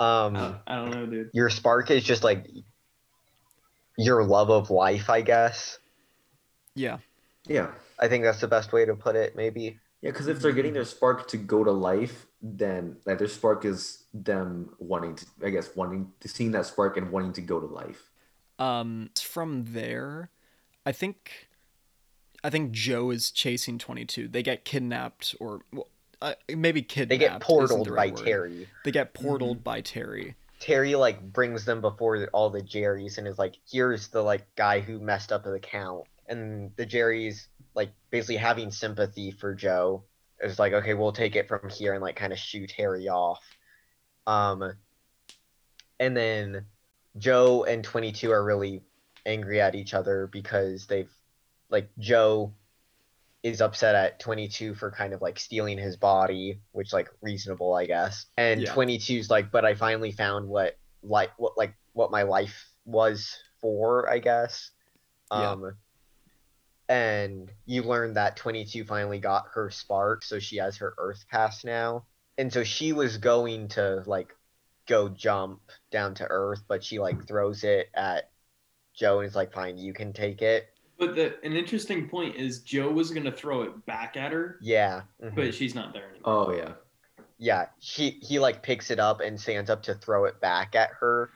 Um, 0.00 0.36
I 0.66 0.74
don't 0.76 0.90
know, 0.90 1.06
dude. 1.06 1.30
your 1.32 1.48
spark 1.48 1.90
is 1.92 2.02
just 2.02 2.24
like 2.24 2.46
your 3.98 4.24
love 4.24 4.50
of 4.50 4.70
life, 4.70 5.10
I 5.10 5.20
guess. 5.20 5.78
yeah. 6.74 6.98
Yeah. 7.46 7.72
I 7.98 8.08
think 8.08 8.24
that's 8.24 8.40
the 8.40 8.48
best 8.48 8.72
way 8.72 8.84
to 8.84 8.94
put 8.94 9.16
it, 9.16 9.34
maybe. 9.34 9.78
Yeah, 10.02 10.10
because 10.10 10.28
if 10.28 10.40
they're 10.40 10.52
getting 10.52 10.74
their 10.74 10.84
spark 10.84 11.26
to 11.28 11.36
go 11.36 11.64
to 11.64 11.72
life, 11.72 12.26
then 12.40 12.96
like 13.04 13.18
their 13.18 13.26
spark 13.26 13.64
is 13.64 14.04
them 14.14 14.70
wanting 14.78 15.16
to, 15.16 15.26
I 15.44 15.50
guess, 15.50 15.74
wanting 15.74 16.12
to 16.20 16.28
seeing 16.28 16.52
that 16.52 16.66
spark 16.66 16.96
and 16.96 17.10
wanting 17.10 17.32
to 17.32 17.40
go 17.40 17.58
to 17.58 17.66
life. 17.66 18.10
Um, 18.60 19.10
from 19.18 19.64
there, 19.70 20.30
I 20.86 20.92
think, 20.92 21.48
I 22.44 22.50
think 22.50 22.70
Joe 22.70 23.10
is 23.10 23.32
chasing 23.32 23.78
twenty 23.78 24.04
two. 24.04 24.28
They 24.28 24.44
get 24.44 24.64
kidnapped, 24.64 25.34
or 25.40 25.62
well, 25.72 25.88
uh, 26.22 26.34
maybe 26.48 26.82
kidnapped. 26.82 27.08
They 27.08 27.18
get 27.18 27.40
portaled 27.40 27.86
the 27.86 27.92
by 27.92 28.08
word. 28.08 28.24
Terry. 28.24 28.68
They 28.84 28.92
get 28.92 29.14
portaled 29.14 29.64
by 29.64 29.80
Terry. 29.80 30.36
Terry 30.60 30.96
like 30.96 31.22
brings 31.32 31.64
them 31.64 31.80
before 31.80 32.28
all 32.32 32.50
the 32.50 32.62
Jerrys 32.62 33.18
and 33.18 33.26
is 33.28 33.38
like, 33.38 33.56
"Here's 33.70 34.08
the 34.08 34.22
like 34.22 34.54
guy 34.56 34.80
who 34.80 34.98
messed 34.98 35.32
up 35.32 35.44
the 35.44 35.58
count." 35.60 36.06
And 36.26 36.72
the 36.76 36.86
Jerrys 36.86 37.46
like 37.74 37.90
basically 38.10 38.36
having 38.36 38.70
sympathy 38.70 39.30
for 39.30 39.54
Joe 39.54 40.04
is 40.40 40.58
like, 40.58 40.72
"Okay, 40.72 40.94
we'll 40.94 41.12
take 41.12 41.36
it 41.36 41.48
from 41.48 41.68
here," 41.68 41.94
and 41.94 42.02
like 42.02 42.16
kind 42.16 42.32
of 42.32 42.38
shoot 42.38 42.70
Terry 42.70 43.08
off. 43.08 43.42
Um, 44.26 44.74
and 46.00 46.16
then 46.16 46.66
Joe 47.16 47.64
and 47.64 47.84
Twenty 47.84 48.12
Two 48.12 48.32
are 48.32 48.44
really 48.44 48.82
angry 49.26 49.60
at 49.60 49.74
each 49.74 49.94
other 49.94 50.26
because 50.26 50.86
they've 50.86 51.12
like 51.70 51.88
Joe 51.98 52.52
is 53.42 53.60
upset 53.60 53.94
at 53.94 54.18
22 54.20 54.74
for 54.74 54.90
kind 54.90 55.12
of 55.12 55.22
like 55.22 55.38
stealing 55.38 55.78
his 55.78 55.96
body, 55.96 56.60
which 56.72 56.92
like 56.92 57.08
reasonable, 57.22 57.74
I 57.74 57.86
guess. 57.86 58.26
And 58.36 58.62
Yeah. 58.62 58.74
22's 58.74 59.30
like, 59.30 59.50
but 59.50 59.64
I 59.64 59.74
finally 59.74 60.12
found 60.12 60.48
what 60.48 60.76
like 61.02 61.30
what 61.36 61.56
like 61.56 61.74
what 61.92 62.10
my 62.10 62.22
life 62.22 62.68
was 62.84 63.36
for, 63.60 64.10
I 64.10 64.18
guess. 64.18 64.70
Yeah. 65.30 65.52
Um 65.52 65.76
and 66.88 67.52
you 67.66 67.82
learn 67.82 68.14
that 68.14 68.36
22 68.36 68.84
finally 68.84 69.18
got 69.18 69.46
her 69.52 69.70
spark, 69.70 70.24
so 70.24 70.38
she 70.38 70.56
has 70.56 70.78
her 70.78 70.94
earth 70.96 71.24
pass 71.30 71.62
now. 71.64 72.06
And 72.38 72.52
so 72.52 72.64
she 72.64 72.92
was 72.92 73.18
going 73.18 73.68
to 73.68 74.02
like 74.06 74.34
go 74.86 75.08
jump 75.08 75.60
down 75.90 76.14
to 76.14 76.26
earth, 76.28 76.62
but 76.66 76.82
she 76.82 76.98
like 76.98 77.26
throws 77.26 77.62
it 77.62 77.90
at 77.94 78.30
Joe 78.94 79.20
and 79.20 79.28
is 79.28 79.36
like, 79.36 79.52
fine, 79.52 79.76
you 79.76 79.92
can 79.92 80.12
take 80.12 80.40
it. 80.40 80.68
But 80.98 81.14
the 81.14 81.36
an 81.44 81.52
interesting 81.52 82.08
point 82.08 82.34
is 82.36 82.60
Joe 82.60 82.90
was 82.90 83.10
gonna 83.12 83.32
throw 83.32 83.62
it 83.62 83.86
back 83.86 84.16
at 84.16 84.32
her, 84.32 84.58
Yeah. 84.60 85.02
mhm. 85.22 85.34
but 85.34 85.54
she's 85.54 85.74
not 85.74 85.92
there 85.92 86.08
anymore. 86.10 86.22
Oh 86.24 86.52
yeah. 86.52 86.72
yeah 87.38 87.66
she 87.78 88.18
he 88.22 88.38
like 88.40 88.62
picks 88.62 88.90
it 88.90 88.98
up 88.98 89.20
and 89.20 89.40
stands 89.40 89.70
up 89.70 89.82
to 89.84 89.94
throw 89.94 90.24
it 90.24 90.40
back 90.40 90.74
at 90.74 90.90
her 91.00 91.30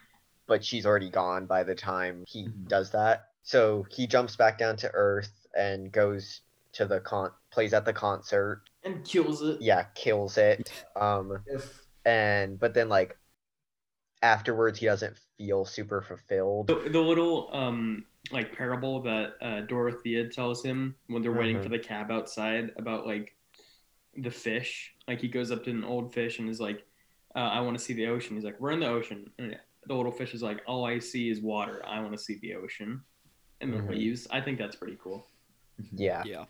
but 0.47 0.63
she's 0.65 0.85
already 0.85 1.09
gone 1.09 1.45
by 1.45 1.63
the 1.63 1.73
time 1.75 2.25
he 2.27 2.43
Mhm. 2.43 2.67
does 2.67 2.91
that 2.91 3.29
so 3.43 3.85
he 3.89 4.05
jumps 4.05 4.35
back 4.35 4.57
down 4.57 4.75
to 4.77 4.91
earth 4.93 5.31
and 5.57 5.91
goes 5.93 6.41
to 6.73 6.85
the 6.85 6.99
con 6.99 7.31
plays 7.51 7.73
at 7.73 7.85
the 7.85 7.93
concert 7.93 8.63
and 8.83 9.05
kills 9.05 9.41
it. 9.41 9.61
yeah 9.61 9.83
kills 9.95 10.37
it 10.37 10.69
um 10.97 11.41
If 11.47 11.85
and 12.03 12.59
but 12.59 12.73
then 12.73 12.89
like 12.89 13.17
afterwards 14.21 14.79
he 14.79 14.85
doesn't 14.85 15.17
feel 15.37 15.63
super 15.65 16.01
fulfilled 16.01 16.67
The, 16.67 16.89
the 16.89 16.99
little 16.99 17.49
um 17.53 18.05
like 18.31 18.55
parable 18.55 19.01
that 19.03 19.33
uh, 19.41 19.61
Dorothea 19.61 20.29
tells 20.29 20.63
him 20.63 20.95
when 21.07 21.21
they're 21.21 21.31
waiting 21.31 21.57
Mhm. 21.57 21.63
for 21.63 21.69
the 21.69 21.79
cab 21.79 22.09
outside 22.11 22.71
about 22.77 23.05
like 23.05 23.35
the 24.15 24.31
fish. 24.31 24.93
Like 25.07 25.19
he 25.19 25.27
goes 25.27 25.51
up 25.51 25.63
to 25.65 25.71
an 25.71 25.83
old 25.83 26.13
fish 26.13 26.39
and 26.39 26.49
is 26.49 26.59
like, 26.59 26.85
uh, 27.35 27.39
"I 27.39 27.59
want 27.61 27.77
to 27.77 27.83
see 27.83 27.93
the 27.93 28.07
ocean." 28.07 28.35
He's 28.35 28.45
like, 28.45 28.59
"We're 28.59 28.71
in 28.71 28.79
the 28.79 28.87
ocean." 28.87 29.29
And 29.39 29.57
the 29.85 29.93
little 29.95 30.11
fish 30.11 30.33
is 30.33 30.41
like, 30.41 30.61
"All 30.67 30.85
I 30.85 30.99
see 30.99 31.29
is 31.29 31.41
water. 31.41 31.83
I 31.85 31.99
want 31.99 32.13
to 32.13 32.17
see 32.23 32.39
the 32.41 32.55
ocean." 32.55 33.03
And 33.61 33.73
then 33.73 33.81
Mhm. 33.83 33.89
leaves. 33.89 34.27
I 34.31 34.41
think 34.41 34.57
that's 34.57 34.75
pretty 34.75 34.97
cool. 35.01 35.27
yeah 35.91 36.23
Yeah. 36.25 36.45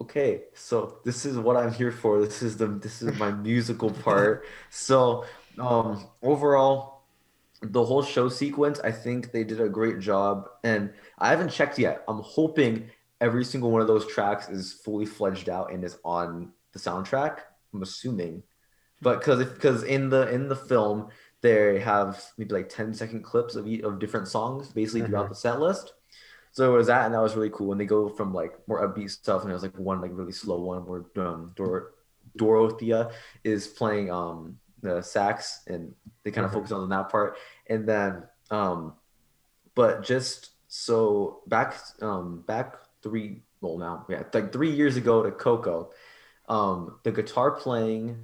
Okay, 0.00 0.42
so 0.54 0.98
this 1.04 1.24
is 1.24 1.38
what 1.38 1.56
I'm 1.56 1.72
here 1.72 1.92
for. 1.92 2.20
This 2.20 2.42
is 2.42 2.56
the 2.56 2.66
this 2.66 3.00
is 3.00 3.16
my 3.18 3.30
musical 3.30 3.90
part. 3.90 4.44
So, 4.70 5.24
um, 5.58 6.08
overall, 6.20 6.93
the 7.72 7.84
whole 7.84 8.02
show 8.02 8.28
sequence, 8.28 8.80
I 8.80 8.90
think 8.92 9.32
they 9.32 9.44
did 9.44 9.60
a 9.60 9.68
great 9.68 9.98
job, 9.98 10.48
and 10.62 10.92
I 11.18 11.30
haven't 11.30 11.50
checked 11.50 11.78
yet. 11.78 12.04
I'm 12.08 12.20
hoping 12.20 12.90
every 13.20 13.44
single 13.44 13.70
one 13.70 13.80
of 13.80 13.86
those 13.86 14.06
tracks 14.06 14.48
is 14.48 14.72
fully 14.72 15.06
fledged 15.06 15.48
out 15.48 15.72
and 15.72 15.84
is 15.84 15.98
on 16.04 16.52
the 16.72 16.78
soundtrack. 16.78 17.38
I'm 17.72 17.82
assuming, 17.82 18.42
but 19.00 19.18
because 19.18 19.44
because 19.44 19.82
in 19.84 20.10
the 20.10 20.28
in 20.32 20.48
the 20.48 20.56
film 20.56 21.08
they 21.40 21.78
have 21.78 22.24
maybe 22.38 22.54
like 22.54 22.70
10 22.70 22.94
second 22.94 23.22
clips 23.22 23.54
of 23.54 23.66
each, 23.66 23.82
of 23.82 23.98
different 23.98 24.26
songs 24.26 24.70
basically 24.70 25.06
throughout 25.06 25.28
the 25.28 25.34
set 25.34 25.60
list. 25.60 25.92
So 26.52 26.72
it 26.72 26.76
was 26.76 26.86
that, 26.86 27.04
and 27.04 27.14
that 27.14 27.20
was 27.20 27.34
really 27.34 27.50
cool. 27.50 27.66
When 27.66 27.78
they 27.78 27.84
go 27.84 28.08
from 28.08 28.32
like 28.32 28.52
more 28.66 28.86
upbeat 28.86 29.10
stuff, 29.10 29.42
and 29.42 29.50
there's 29.50 29.62
like 29.62 29.76
one 29.78 30.00
like 30.00 30.12
really 30.14 30.32
slow 30.32 30.60
one 30.60 30.86
where 30.86 31.04
um, 31.26 31.52
Dor- 31.56 31.92
Dorothea 32.36 33.10
is 33.42 33.66
playing 33.66 34.10
um 34.10 34.58
the 34.84 35.02
sax, 35.02 35.62
and 35.66 35.94
they 36.22 36.30
kind 36.30 36.44
of 36.44 36.50
Mhm. 36.52 36.54
focus 36.54 36.72
on 36.72 36.88
that 36.90 37.08
part. 37.08 37.36
And 37.68 37.88
then, 37.88 38.24
um, 38.50 38.94
but 39.74 40.02
just 40.04 40.50
so 40.68 41.42
back 41.46 41.74
um 42.02 42.42
back 42.46 42.76
three 43.02 43.42
well 43.60 43.78
now 43.78 44.04
yeah 44.08 44.22
like 44.32 44.52
three 44.52 44.70
years 44.70 44.96
ago 44.96 45.22
to 45.22 45.30
Coco, 45.30 45.90
um 46.48 46.98
the 47.04 47.12
guitar 47.12 47.52
playing 47.52 48.18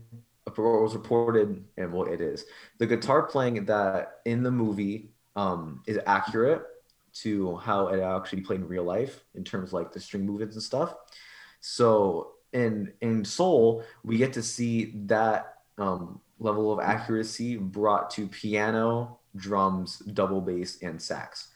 was 0.56 0.94
reported 0.94 1.64
and 1.76 1.92
well 1.92 2.06
it 2.08 2.20
is 2.20 2.44
the 2.78 2.86
guitar 2.86 3.22
playing 3.22 3.64
that 3.66 4.20
in 4.24 4.42
the 4.42 4.50
movie 4.50 5.10
um 5.36 5.82
is 5.86 5.98
accurate 6.06 6.62
to 7.12 7.56
how 7.56 7.88
it 7.88 8.00
actually 8.00 8.40
played 8.42 8.60
in 8.60 8.68
real 8.68 8.84
life 8.84 9.24
in 9.34 9.44
terms 9.44 9.70
of 9.70 9.72
like 9.74 9.92
the 9.92 10.00
string 10.00 10.24
movements 10.26 10.56
and 10.56 10.62
stuff. 10.62 10.94
So 11.60 12.32
in 12.52 12.92
in 13.00 13.24
Soul, 13.24 13.84
we 14.04 14.16
get 14.18 14.32
to 14.34 14.42
see 14.42 14.92
that 15.06 15.58
um, 15.78 16.20
level 16.40 16.72
of 16.72 16.80
accuracy 16.80 17.56
brought 17.56 18.10
to 18.10 18.26
piano, 18.26 19.20
drums, 19.36 19.98
double 19.98 20.40
bass, 20.40 20.82
and 20.82 21.00
sax. 21.00 21.48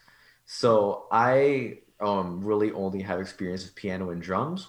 So 0.46 1.06
I 1.10 1.78
um, 2.00 2.44
really 2.44 2.70
only 2.72 3.02
have 3.02 3.18
experience 3.20 3.64
with 3.64 3.74
piano 3.74 4.10
and 4.10 4.22
drums, 4.22 4.68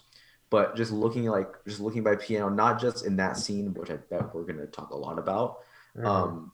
but 0.50 0.76
just 0.76 0.92
looking 0.92 1.26
like 1.26 1.48
just 1.68 1.82
looking 1.82 2.02
by 2.02 2.16
piano, 2.16 2.50
not 2.50 2.80
just 2.80 3.06
in 3.06 3.18
that 3.18 3.38
scene, 3.38 3.74
which 3.74 3.92
I 3.92 3.98
bet 3.98 4.34
we're 4.34 4.46
gonna 4.46 4.66
talk 4.68 4.92
a 4.92 4.98
lot 4.98 5.20
about, 5.20 5.58
Mhm. 5.96 6.06
um, 6.06 6.52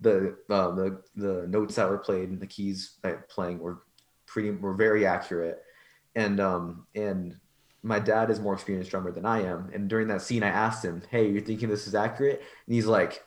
the 0.00 0.36
uh, 0.50 0.72
the 0.72 1.02
the 1.14 1.46
notes 1.48 1.76
that 1.76 1.88
were 1.88 1.98
played 1.98 2.28
and 2.28 2.40
the 2.40 2.46
keys 2.46 2.98
that 3.02 3.28
playing 3.30 3.58
were 3.60 3.82
pretty 4.26 4.50
were 4.50 4.74
very 4.74 5.06
accurate 5.06 5.62
and 6.16 6.40
um 6.40 6.86
and 6.94 7.38
my 7.86 8.00
dad 8.00 8.30
is 8.30 8.40
more 8.40 8.54
experienced 8.54 8.90
drummer 8.90 9.12
than 9.12 9.26
I 9.26 9.42
am. 9.42 9.70
And 9.74 9.88
during 9.88 10.08
that 10.08 10.22
scene 10.22 10.42
I 10.42 10.48
asked 10.48 10.84
him 10.84 11.02
hey 11.10 11.28
you're 11.30 11.42
thinking 11.42 11.68
this 11.70 11.86
is 11.86 11.94
accurate? 11.94 12.40
And 12.66 12.74
he's 12.74 12.86
like 12.86 13.24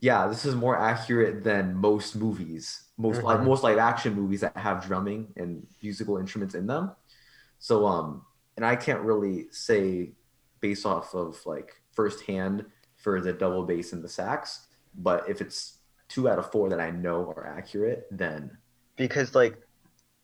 yeah 0.00 0.28
this 0.28 0.44
is 0.44 0.54
more 0.54 0.78
accurate 0.78 1.44
than 1.44 1.74
most 1.74 2.16
movies 2.16 2.84
most 2.98 3.22
like 3.22 3.40
Mhm. 3.40 3.44
most 3.44 3.62
live 3.64 3.78
action 3.78 4.14
movies 4.14 4.40
that 4.42 4.56
have 4.56 4.86
drumming 4.86 5.32
and 5.36 5.66
musical 5.82 6.18
instruments 6.18 6.54
in 6.54 6.66
them. 6.66 6.92
So 7.58 7.86
um 7.86 8.24
and 8.56 8.64
I 8.66 8.76
can't 8.76 9.02
really 9.02 9.46
say 9.52 10.12
based 10.60 10.86
off 10.86 11.14
of 11.14 11.40
like 11.46 11.74
firsthand 11.92 12.66
for 12.96 13.20
the 13.20 13.32
double 13.32 13.64
bass 13.64 13.92
and 13.92 14.02
the 14.02 14.08
sax 14.08 14.66
but 14.96 15.28
if 15.28 15.40
it's 15.40 15.78
two 16.08 16.28
out 16.28 16.38
of 16.38 16.50
four 16.50 16.70
that 16.70 16.80
I 16.80 16.90
know 16.90 17.26
are 17.36 17.46
accurate, 17.46 18.06
then 18.10 18.58
because 18.96 19.34
like 19.34 19.56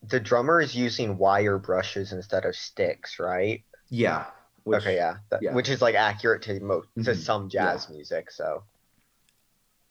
the 0.02 0.20
drummer 0.20 0.60
is 0.60 0.74
using 0.74 1.18
wire 1.18 1.58
brushes 1.58 2.12
instead 2.12 2.44
of 2.44 2.56
sticks 2.56 3.18
right 3.18 3.64
yeah. 3.94 4.26
Which, 4.64 4.80
okay 4.82 4.96
yeah. 4.96 5.18
That- 5.30 5.42
yeah. 5.42 5.54
which 5.54 5.68
is 5.68 5.82
like 5.82 5.94
accurate 5.94 6.42
to 6.42 6.58
most 6.60 6.88
to 7.04 7.10
Mhm. 7.12 7.16
some 7.16 7.48
jazz 7.48 7.88
music 7.90 8.30
so 8.30 8.64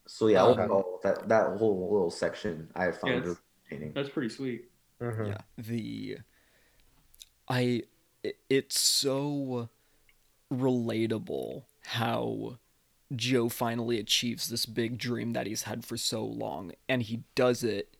So 0.06 0.26
yeah, 0.28 0.42
Um, 0.42 0.50
overall, 0.52 1.00
that 1.02 1.28
that 1.28 1.56
whole 1.58 1.88
little 1.92 2.10
section 2.10 2.68
I 2.74 2.90
found 2.90 3.14
Yeah, 3.14 3.20
really 3.20 3.36
entertaining. 3.70 3.92
That's 3.94 4.10
pretty 4.10 4.28
sweet. 4.28 4.70
Mhm. 5.00 5.28
yeah 5.28 5.40
the 5.58 6.18
i 7.48 7.82
it, 8.22 8.36
it's 8.48 8.78
so 8.80 9.68
relatable 10.52 11.64
how 11.84 12.58
joe 13.14 13.48
finally 13.48 13.98
achieves 13.98 14.48
this 14.48 14.66
big 14.66 14.96
dream 14.98 15.32
that 15.32 15.46
he's 15.46 15.62
had 15.64 15.84
for 15.84 15.96
so 15.96 16.24
long 16.24 16.72
and 16.88 17.02
he 17.02 17.22
does 17.34 17.62
it 17.62 17.96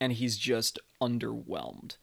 and 0.00 0.12
he's 0.14 0.36
just 0.36 0.78
underwhelmed 1.00 1.96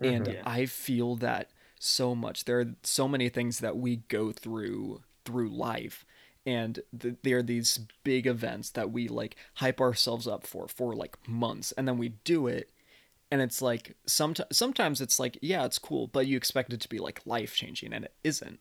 and 0.00 0.26
Mhm. 0.26 0.34
Yeah. 0.34 0.42
i 0.46 0.66
feel 0.66 1.14
that 1.16 1.50
so 1.78 2.14
much. 2.14 2.44
There 2.44 2.60
are 2.60 2.74
so 2.82 3.08
many 3.08 3.28
things 3.28 3.58
that 3.60 3.76
we 3.76 3.96
go 3.96 4.32
through 4.32 5.02
through 5.24 5.48
life 5.48 6.04
and 6.46 6.80
th- 6.98 7.14
there 7.22 7.38
are 7.38 7.42
these 7.42 7.80
big 8.02 8.26
events 8.26 8.70
that 8.70 8.90
we 8.90 9.08
like 9.08 9.36
hype 9.54 9.80
ourselves 9.80 10.26
up 10.28 10.46
for 10.46 10.68
for 10.68 10.94
like 10.94 11.16
months 11.26 11.72
and 11.72 11.88
then 11.88 11.96
we 11.96 12.10
do 12.24 12.46
it 12.46 12.70
and 13.30 13.40
it's 13.40 13.62
like 13.62 13.96
sometimes 14.06 14.54
sometimes 14.56 15.00
it's 15.00 15.18
like 15.18 15.38
yeah 15.40 15.64
it's 15.64 15.78
cool 15.78 16.06
but 16.08 16.26
you 16.26 16.36
expect 16.36 16.72
it 16.74 16.80
to 16.82 16.88
be 16.88 16.98
like 16.98 17.22
life 17.24 17.54
changing 17.54 17.92
and 17.94 18.04
it 18.04 18.12
isn't 18.22 18.60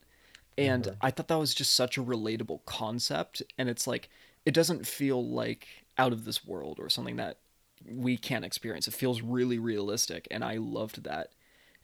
and 0.57 0.85
Mhm. 0.85 0.95
i 1.01 1.11
thought 1.11 1.27
that 1.27 1.37
was 1.39 1.53
just 1.53 1.73
such 1.73 1.97
a 1.97 2.03
relatable 2.03 2.63
concept 2.65 3.41
and 3.57 3.69
it's 3.69 3.87
like 3.87 4.09
it 4.45 4.53
doesn't 4.53 4.87
feel 4.87 5.25
like 5.27 5.67
out 5.97 6.13
of 6.13 6.25
this 6.25 6.45
world 6.45 6.79
or 6.79 6.89
something 6.89 7.17
that 7.17 7.39
we 7.85 8.15
can't 8.15 8.45
experience 8.45 8.87
it 8.87 8.93
feels 8.93 9.21
really 9.21 9.59
realistic 9.59 10.27
and 10.31 10.43
i 10.45 10.55
loved 10.57 11.03
that 11.03 11.31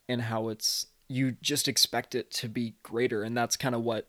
and 0.07 0.21
how 0.23 0.49
it's 0.49 0.87
you 1.09 1.33
just 1.41 1.67
expect 1.67 2.15
it 2.15 2.31
to 2.31 2.47
be 2.47 2.75
greater 2.83 3.23
and 3.23 3.35
that's 3.35 3.57
kind 3.57 3.75
of 3.75 3.81
what 3.81 4.07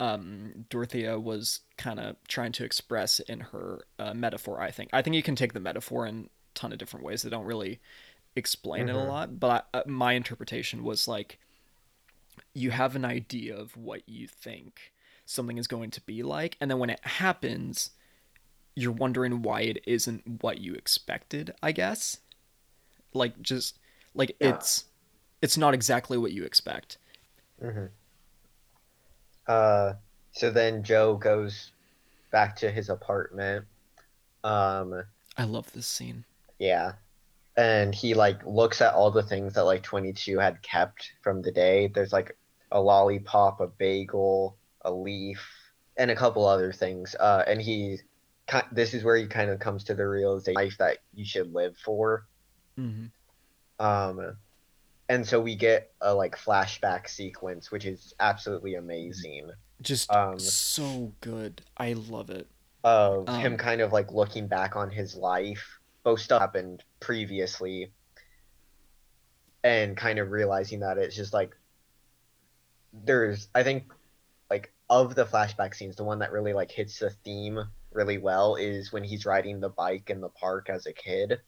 um, 0.00 0.64
Dorothea 0.70 1.20
was 1.20 1.60
kind 1.76 2.00
of 2.00 2.16
trying 2.26 2.50
to 2.52 2.64
express 2.64 3.20
in 3.20 3.40
her 3.40 3.84
uh, 3.98 4.12
metaphor. 4.12 4.60
I 4.60 4.72
think. 4.72 4.90
I 4.92 5.02
think 5.02 5.14
you 5.14 5.22
can 5.22 5.36
take 5.36 5.52
the 5.52 5.60
metaphor 5.60 6.04
in 6.06 6.24
a 6.24 6.58
ton 6.58 6.72
of 6.72 6.78
different 6.78 7.04
ways. 7.06 7.22
They 7.22 7.30
don't 7.30 7.44
really 7.44 7.80
explain 8.34 8.88
it 8.88 8.94
a 8.96 8.98
Mhm. 8.98 9.06
lot, 9.06 9.38
but 9.38 9.68
I, 9.72 9.78
uh, 9.78 9.82
my 9.86 10.14
interpretation 10.14 10.82
was 10.82 11.06
like, 11.06 11.38
you 12.52 12.72
have 12.72 12.96
an 12.96 13.04
idea 13.04 13.56
of 13.56 13.76
what 13.76 14.08
you 14.08 14.26
think 14.26 14.92
something 15.24 15.58
is 15.58 15.68
going 15.68 15.90
to 15.92 16.00
be 16.00 16.22
like, 16.24 16.56
and 16.60 16.68
then 16.70 16.78
when 16.78 16.90
it 16.90 17.04
happens, 17.04 17.90
you're 18.74 18.90
wondering 18.92 19.42
why 19.42 19.60
it 19.60 19.78
isn't 19.86 20.42
what 20.42 20.58
you 20.58 20.74
expected. 20.74 21.54
I 21.62 21.70
guess, 21.70 22.18
like 23.12 23.40
just 23.40 23.78
like 24.14 24.36
Yeah. 24.40 24.56
it's 24.56 24.86
it's 25.44 25.58
not 25.58 25.74
exactly 25.74 26.16
what 26.18 26.32
you 26.32 26.42
expect. 26.44 26.96
hmm 27.60 27.86
Uh, 29.46 29.92
so 30.32 30.50
then 30.50 30.82
Joe 30.82 31.16
goes 31.16 31.70
back 32.32 32.56
to 32.56 32.70
his 32.70 32.88
apartment. 32.88 33.66
Um, 34.42 35.02
I 35.36 35.44
love 35.44 35.70
this 35.72 35.86
scene. 35.86 36.24
yeah, 36.58 36.92
and 37.56 37.94
he 37.94 38.14
like 38.14 38.44
looks 38.46 38.80
at 38.80 38.94
all 38.94 39.10
the 39.10 39.22
things 39.22 39.54
that 39.54 39.64
like 39.64 39.82
22 39.82 40.38
had 40.38 40.62
kept 40.62 41.12
from 41.22 41.42
the 41.42 41.52
day. 41.52 41.88
There's 41.94 42.12
like 42.12 42.36
a 42.72 42.80
lollipop, 42.80 43.60
a 43.60 43.68
bagel, 43.68 44.56
a 44.82 44.92
leaf, 44.92 45.42
and 45.96 46.10
a 46.10 46.16
couple 46.16 46.46
other 46.46 46.72
things. 46.72 47.14
Uh, 47.20 47.44
and 47.46 47.60
he, 47.60 47.98
this 48.72 48.94
is 48.94 49.04
where 49.04 49.16
he 49.16 49.26
kind 49.26 49.50
of 49.50 49.60
comes 49.60 49.84
to 49.84 49.94
the 49.94 50.06
realization 50.08 50.54
life 50.54 50.76
that 50.78 50.98
you 51.14 51.24
should 51.24 51.52
live 51.54 51.76
for. 51.84 52.26
hmm 52.76 53.06
Um, 53.78 54.36
and 55.08 55.26
so 55.26 55.40
we 55.40 55.54
get 55.54 55.92
a 56.00 56.14
like 56.14 56.36
flashback 56.36 57.08
sequence, 57.08 57.70
which 57.70 57.84
is 57.84 58.14
absolutely 58.20 58.74
amazing. 58.74 59.50
Just 59.82 60.10
Um, 60.10 60.38
so 60.38 61.12
good. 61.20 61.62
I 61.76 61.92
love 61.94 62.30
it. 62.30 62.48
of 62.82 63.28
Um, 63.28 63.40
him 63.40 63.56
kind 63.56 63.80
of 63.80 63.92
like 63.92 64.12
looking 64.12 64.46
back 64.48 64.76
on 64.76 64.90
his 64.90 65.14
life, 65.16 65.80
both 66.02 66.20
stuff 66.20 66.40
happened 66.40 66.84
previously, 67.00 67.92
and 69.62 69.96
kind 69.96 70.18
of 70.18 70.30
realizing 70.30 70.80
that 70.80 70.98
it's 70.98 71.16
just 71.16 71.32
like 71.32 71.56
there's 72.92 73.48
I 73.54 73.62
think 73.62 73.92
like 74.50 74.72
of 74.90 75.14
the 75.14 75.24
flashback 75.24 75.74
scenes, 75.74 75.96
the 75.96 76.04
one 76.04 76.18
that 76.20 76.32
really 76.32 76.52
like 76.52 76.70
hits 76.70 76.98
the 76.98 77.10
theme 77.10 77.58
really 77.92 78.18
well 78.18 78.56
is 78.56 78.92
when 78.92 79.04
he's 79.04 79.26
riding 79.26 79.60
the 79.60 79.68
bike 79.70 80.10
in 80.10 80.20
the 80.20 80.28
park 80.28 80.68
as 80.70 80.86
a 80.86 80.92
kid. 80.92 81.40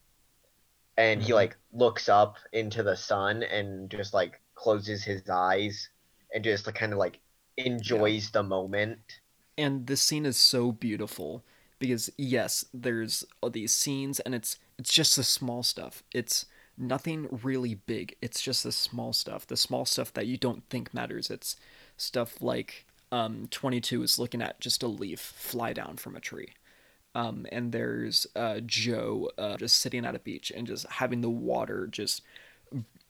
And 0.97 1.23
he 1.23 1.33
Mhm. 1.33 1.35
like 1.35 1.57
looks 1.73 2.09
up 2.09 2.37
into 2.53 2.83
the 2.83 2.97
sun 2.97 3.43
and 3.43 3.91
just 3.91 4.15
like 4.15 4.41
closes 4.55 5.05
his 5.05 5.29
eyes 5.31 5.91
and 6.33 6.45
just 6.45 6.67
like, 6.67 6.77
kind 6.77 6.93
of 6.93 6.99
like 6.99 7.21
enjoys 7.57 8.31
the 8.31 8.43
moment. 8.43 9.01
And 9.59 9.87
this 9.87 10.03
scene 10.03 10.27
is 10.27 10.37
so 10.37 10.73
beautiful 10.73 11.45
because 11.79 12.11
yes, 12.17 12.65
there's 12.73 13.25
all 13.41 13.51
these 13.51 13.73
scenes 13.73 14.21
and 14.21 14.35
it's 14.35 14.59
it's 14.79 14.93
just 14.93 15.17
the 15.17 15.25
small 15.25 15.63
stuff. 15.63 16.03
It's 16.13 16.47
nothing 16.77 17.29
really 17.43 17.75
big. 17.75 18.17
It's 18.21 18.43
just 18.43 18.63
the 18.65 18.73
small 18.73 19.13
stuff. 19.13 19.47
The 19.47 19.57
small 19.57 19.85
stuff 19.87 20.13
that 20.15 20.27
you 20.27 20.37
don't 20.37 20.69
think 20.69 20.93
matters. 20.93 21.31
It's 21.31 21.57
stuff 21.97 22.41
like 22.43 22.85
um 23.13 23.49
22 23.51 24.03
is 24.03 24.19
looking 24.19 24.43
at 24.43 24.61
just 24.61 24.83
a 24.83 24.89
leaf 24.89 25.21
fly 25.21 25.73
down 25.73 25.97
from 25.97 26.17
a 26.17 26.21
tree. 26.21 26.51
Um, 27.17 27.47
and 27.51 27.73
there's 27.73 28.27
uh, 28.37 28.61
Joe 28.67 29.31
uh, 29.39 29.57
just 29.57 29.79
sitting 29.79 30.05
at 30.05 30.15
a 30.15 30.19
beach 30.19 30.53
and 30.55 30.67
just 30.67 30.87
having 30.87 31.23
the 31.23 31.31
water 31.31 31.87
just 31.87 32.21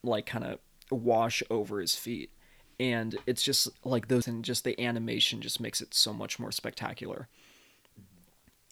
like 0.01 0.25
kind 0.25 0.45
of 0.45 0.59
wash 0.89 1.43
over 1.49 1.81
his 1.81 1.93
feet. 1.95 2.31
And 2.79 3.17
it's 3.25 3.43
just 3.43 3.67
like 3.83 4.07
those 4.07 4.25
and 4.25 4.45
just 4.45 4.63
the 4.63 4.79
animation 4.81 5.41
just 5.41 5.59
makes 5.59 5.81
it 5.81 5.93
so 5.93 6.13
much 6.13 6.39
more 6.39 6.53
spectacular. 6.53 7.27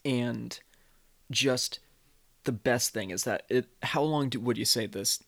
And 0.06 0.58
just 1.30 1.80
the 2.44 2.52
best 2.52 2.94
thing 2.94 3.10
is 3.10 3.24
that 3.24 3.42
it 3.50 3.66
how 3.82 4.02
long 4.02 4.30
do, 4.30 4.40
would 4.40 4.56
you 4.56 4.64
say 4.64 4.86
this 4.86 5.22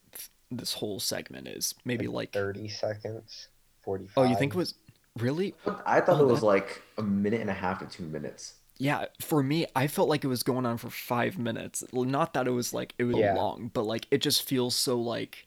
this 0.50 0.74
whole 0.74 1.00
segment 1.00 1.48
is? 1.48 1.74
Maybe 1.84 2.06
like 2.06 2.32
30 2.32 2.68
seconds, 2.68 3.48
45. 3.82 4.12
oh 4.16 4.30
you 4.30 4.36
think 4.36 4.54
it 4.54 4.56
was 4.56 4.72
really? 5.18 5.54
I 5.84 6.00
thought 6.00 6.20
Oh, 6.20 6.28
it 6.28 6.30
was 6.30 6.40
that- 6.40 6.46
like 6.46 6.82
a 6.96 7.02
minute 7.02 7.42
and 7.42 7.50
a 7.50 7.54
half 7.54 7.80
to 7.80 7.86
two 7.86 8.04
minutes. 8.04 8.54
Yeah 8.78 9.06
for 9.20 9.42
me 9.42 9.66
i 9.74 9.86
felt 9.86 10.08
like 10.08 10.22
it 10.24 10.28
was 10.28 10.42
going 10.42 10.64
on 10.64 10.78
for 10.78 10.88
five 10.90 11.36
minutes 11.38 11.84
not 11.92 12.32
that 12.34 12.46
it 12.46 12.52
was 12.52 12.72
like 12.72 12.94
it 12.98 13.04
was 13.04 13.16
Yeah. 13.16 13.34
long 13.34 13.70
but 13.74 13.82
like 13.84 14.06
it 14.10 14.18
just 14.22 14.42
feels 14.48 14.74
so 14.74 14.98
like 15.00 15.46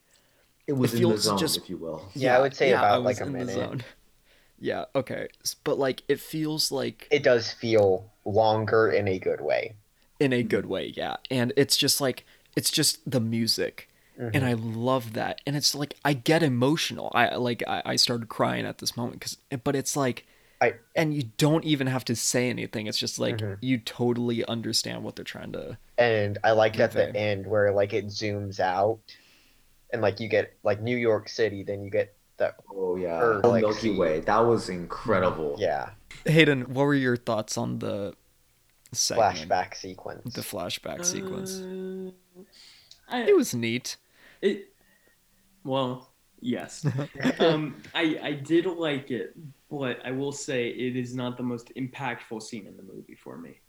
It 0.67 0.73
was 0.73 0.93
It 0.93 0.97
in 0.97 1.03
the 1.03 1.09
feels 1.09 1.23
zone, 1.23 1.37
just- 1.37 1.57
if 1.57 1.69
you 1.69 1.77
will. 1.77 2.09
Yeah, 2.13 2.37
I 2.37 2.41
would 2.41 2.55
say 2.55 2.73
I 2.73 2.77
about, 2.79 3.03
like, 3.03 3.19
a 3.19 3.25
minute. 3.25 3.55
zone. 3.55 3.83
yeah 4.59 4.85
okay 4.95 5.27
but 5.63 5.79
like 5.79 6.03
it 6.07 6.19
feels 6.19 6.71
like 6.71 7.07
It 7.11 7.23
does 7.23 7.51
feel 7.51 8.11
longer 8.25 8.89
in 8.91 9.07
a 9.07 9.17
good 9.17 9.41
way. 9.41 9.75
in 10.19 10.31
a 10.33 10.43
good 10.43 10.65
way 10.67 10.93
yeah 10.95 11.15
and 11.31 11.51
it's 11.57 11.75
just 11.77 11.99
like 12.01 12.25
it's 12.55 12.69
just 12.71 12.99
the 13.09 13.19
music 13.21 13.87
Mm-hmm. 14.19 14.35
and 14.35 14.45
i 14.45 14.53
love 14.53 15.13
that 15.13 15.39
and 15.47 15.55
it's 15.55 15.73
like 15.73 15.93
i 16.03 16.11
get 16.13 16.43
emotional 16.43 17.09
i 17.15 17.33
like 17.35 17.63
i, 17.65 17.81
I 17.85 17.95
started 17.95 18.27
crying 18.27 18.65
at 18.65 18.77
this 18.79 18.95
moment 18.97 19.19
because 19.19 19.37
but 19.63 19.73
it's 19.73 19.95
like 19.95 20.25
I- 20.61 20.75
and 20.95 21.13
you 21.13 21.23
don't 21.37 21.65
even 21.65 21.87
have 21.87 22.05
to 22.05 22.15
say 22.15 22.49
anything 22.49 22.85
it's 22.87 22.97
just 22.99 23.17
like 23.19 23.37
Mhm. 23.37 23.57
you 23.61 23.79
totally 23.79 24.45
understand 24.45 25.03
what 25.03 25.15
they're 25.15 25.25
trying 25.25 25.51
to 25.53 25.77
and 25.97 26.37
I 26.43 26.51
liked 26.51 26.79
at 26.79 26.91
the 26.91 27.13
end 27.15 27.47
where 27.47 27.71
like 27.73 27.93
it 27.93 28.07
zooms 28.07 28.59
out, 28.59 28.99
and 29.91 30.01
like 30.01 30.19
you 30.19 30.27
get 30.27 30.53
like 30.63 30.81
New 30.81 30.95
York 30.97 31.27
City, 31.29 31.63
then 31.63 31.83
you 31.83 31.89
get 31.89 32.13
the 32.37 32.53
Oh 32.73 32.95
yeah, 32.95 33.19
Or, 33.19 33.41
the 33.41 33.47
like, 33.49 33.61
Milky 33.61 33.95
Way. 33.97 34.19
That 34.21 34.39
was 34.39 34.69
incredible. 34.69 35.55
yeah 35.59 35.91
hayden 36.25 36.73
what 36.73 36.83
were 36.83 36.93
your 36.95 37.17
thoughts 37.17 37.57
on 37.57 37.79
the 37.79 38.13
segment, 38.91 39.49
flashback 39.49 39.75
sequence. 39.75 40.33
the 40.33 40.41
flashback 40.41 41.03
sequence 41.05 41.61
Uh, 41.61 42.11
I, 43.09 43.23
it 43.23 43.35
was 43.35 43.53
neat 43.55 43.97
It. 44.41 44.73
Well, 45.63 46.09
yes. 46.39 46.85
um, 47.39 47.81
I 47.93 48.19
I 48.23 48.31
did 48.33 48.65
like 48.65 49.11
it, 49.11 49.35
but 49.71 49.97
I 50.05 50.11
will 50.11 50.31
say 50.33 50.67
it 50.69 50.95
is 50.95 51.15
not 51.15 51.37
the 51.37 51.43
most 51.43 51.71
impactful 51.75 52.41
scene 52.43 52.67
in 52.67 52.75
the 52.77 52.83
movie 52.83 53.15
for 53.15 53.37
me. 53.37 53.61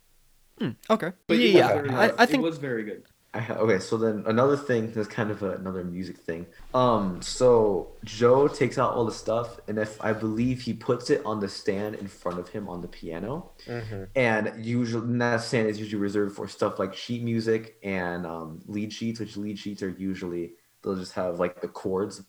Hmm, 0.59 0.71
okay 0.89 1.13
But 1.27 1.37
it 1.37 1.45
was 1.45 1.53
yeah 1.53 1.67
very 1.73 1.89
I. 1.89 2.11
I 2.19 2.25
think 2.27 2.43
it 2.43 2.49
was 2.51 2.59
very 2.59 2.83
good. 2.83 3.03
I 3.35 3.39
okay, 3.49 3.79
so 3.79 3.97
then 3.97 4.23
another 4.27 4.55
thing 4.55 4.91
that's 4.91 5.07
kind 5.07 5.31
of 5.31 5.41
a, 5.41 5.53
another 5.53 5.83
music 5.83 6.17
thing. 6.17 6.45
Um, 6.75 7.19
so 7.23 7.87
Joe 8.03 8.47
takes 8.47 8.77
out 8.77 8.93
all 8.93 9.05
the 9.05 9.11
stuff, 9.25 9.59
and 9.67 9.79
if 9.79 9.99
I 9.99 10.13
believe 10.13 10.61
he 10.61 10.73
puts 10.73 11.09
it 11.09 11.25
on 11.25 11.39
the 11.39 11.49
stand 11.49 11.95
in 11.95 12.07
front 12.07 12.37
of 12.37 12.49
him 12.49 12.69
on 12.69 12.81
the 12.81 12.87
piano, 12.87 13.53
Mhm. 13.67 14.07
and 14.15 14.63
usually 14.63 15.07
and 15.07 15.19
that 15.19 15.41
stand 15.41 15.67
is 15.67 15.79
usually 15.79 15.99
reserved 15.99 16.35
for 16.35 16.47
stuff 16.47 16.77
like 16.77 16.93
sheet 16.93 17.23
music 17.23 17.79
and 17.81 18.27
um, 18.27 18.59
lead 18.67 18.93
sheets, 18.93 19.19
which 19.19 19.35
lead 19.35 19.57
sheets 19.57 19.81
are 19.81 19.89
usually 19.89 20.53
they'll 20.83 20.95
just 20.95 21.13
have 21.13 21.39
like 21.39 21.59
the 21.61 21.67
chords, 21.69 22.21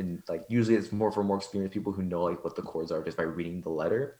and 0.00 0.22
like 0.28 0.42
usually 0.48 0.76
it's 0.76 0.90
more 0.92 1.12
for 1.12 1.22
more 1.22 1.36
experienced 1.36 1.72
people 1.74 1.92
who 1.92 2.02
know 2.02 2.22
like 2.24 2.42
what 2.44 2.56
the 2.56 2.62
chords 2.62 2.90
are 2.90 3.02
just 3.04 3.16
by 3.16 3.22
reading 3.22 3.60
the 3.60 3.68
letter, 3.70 4.16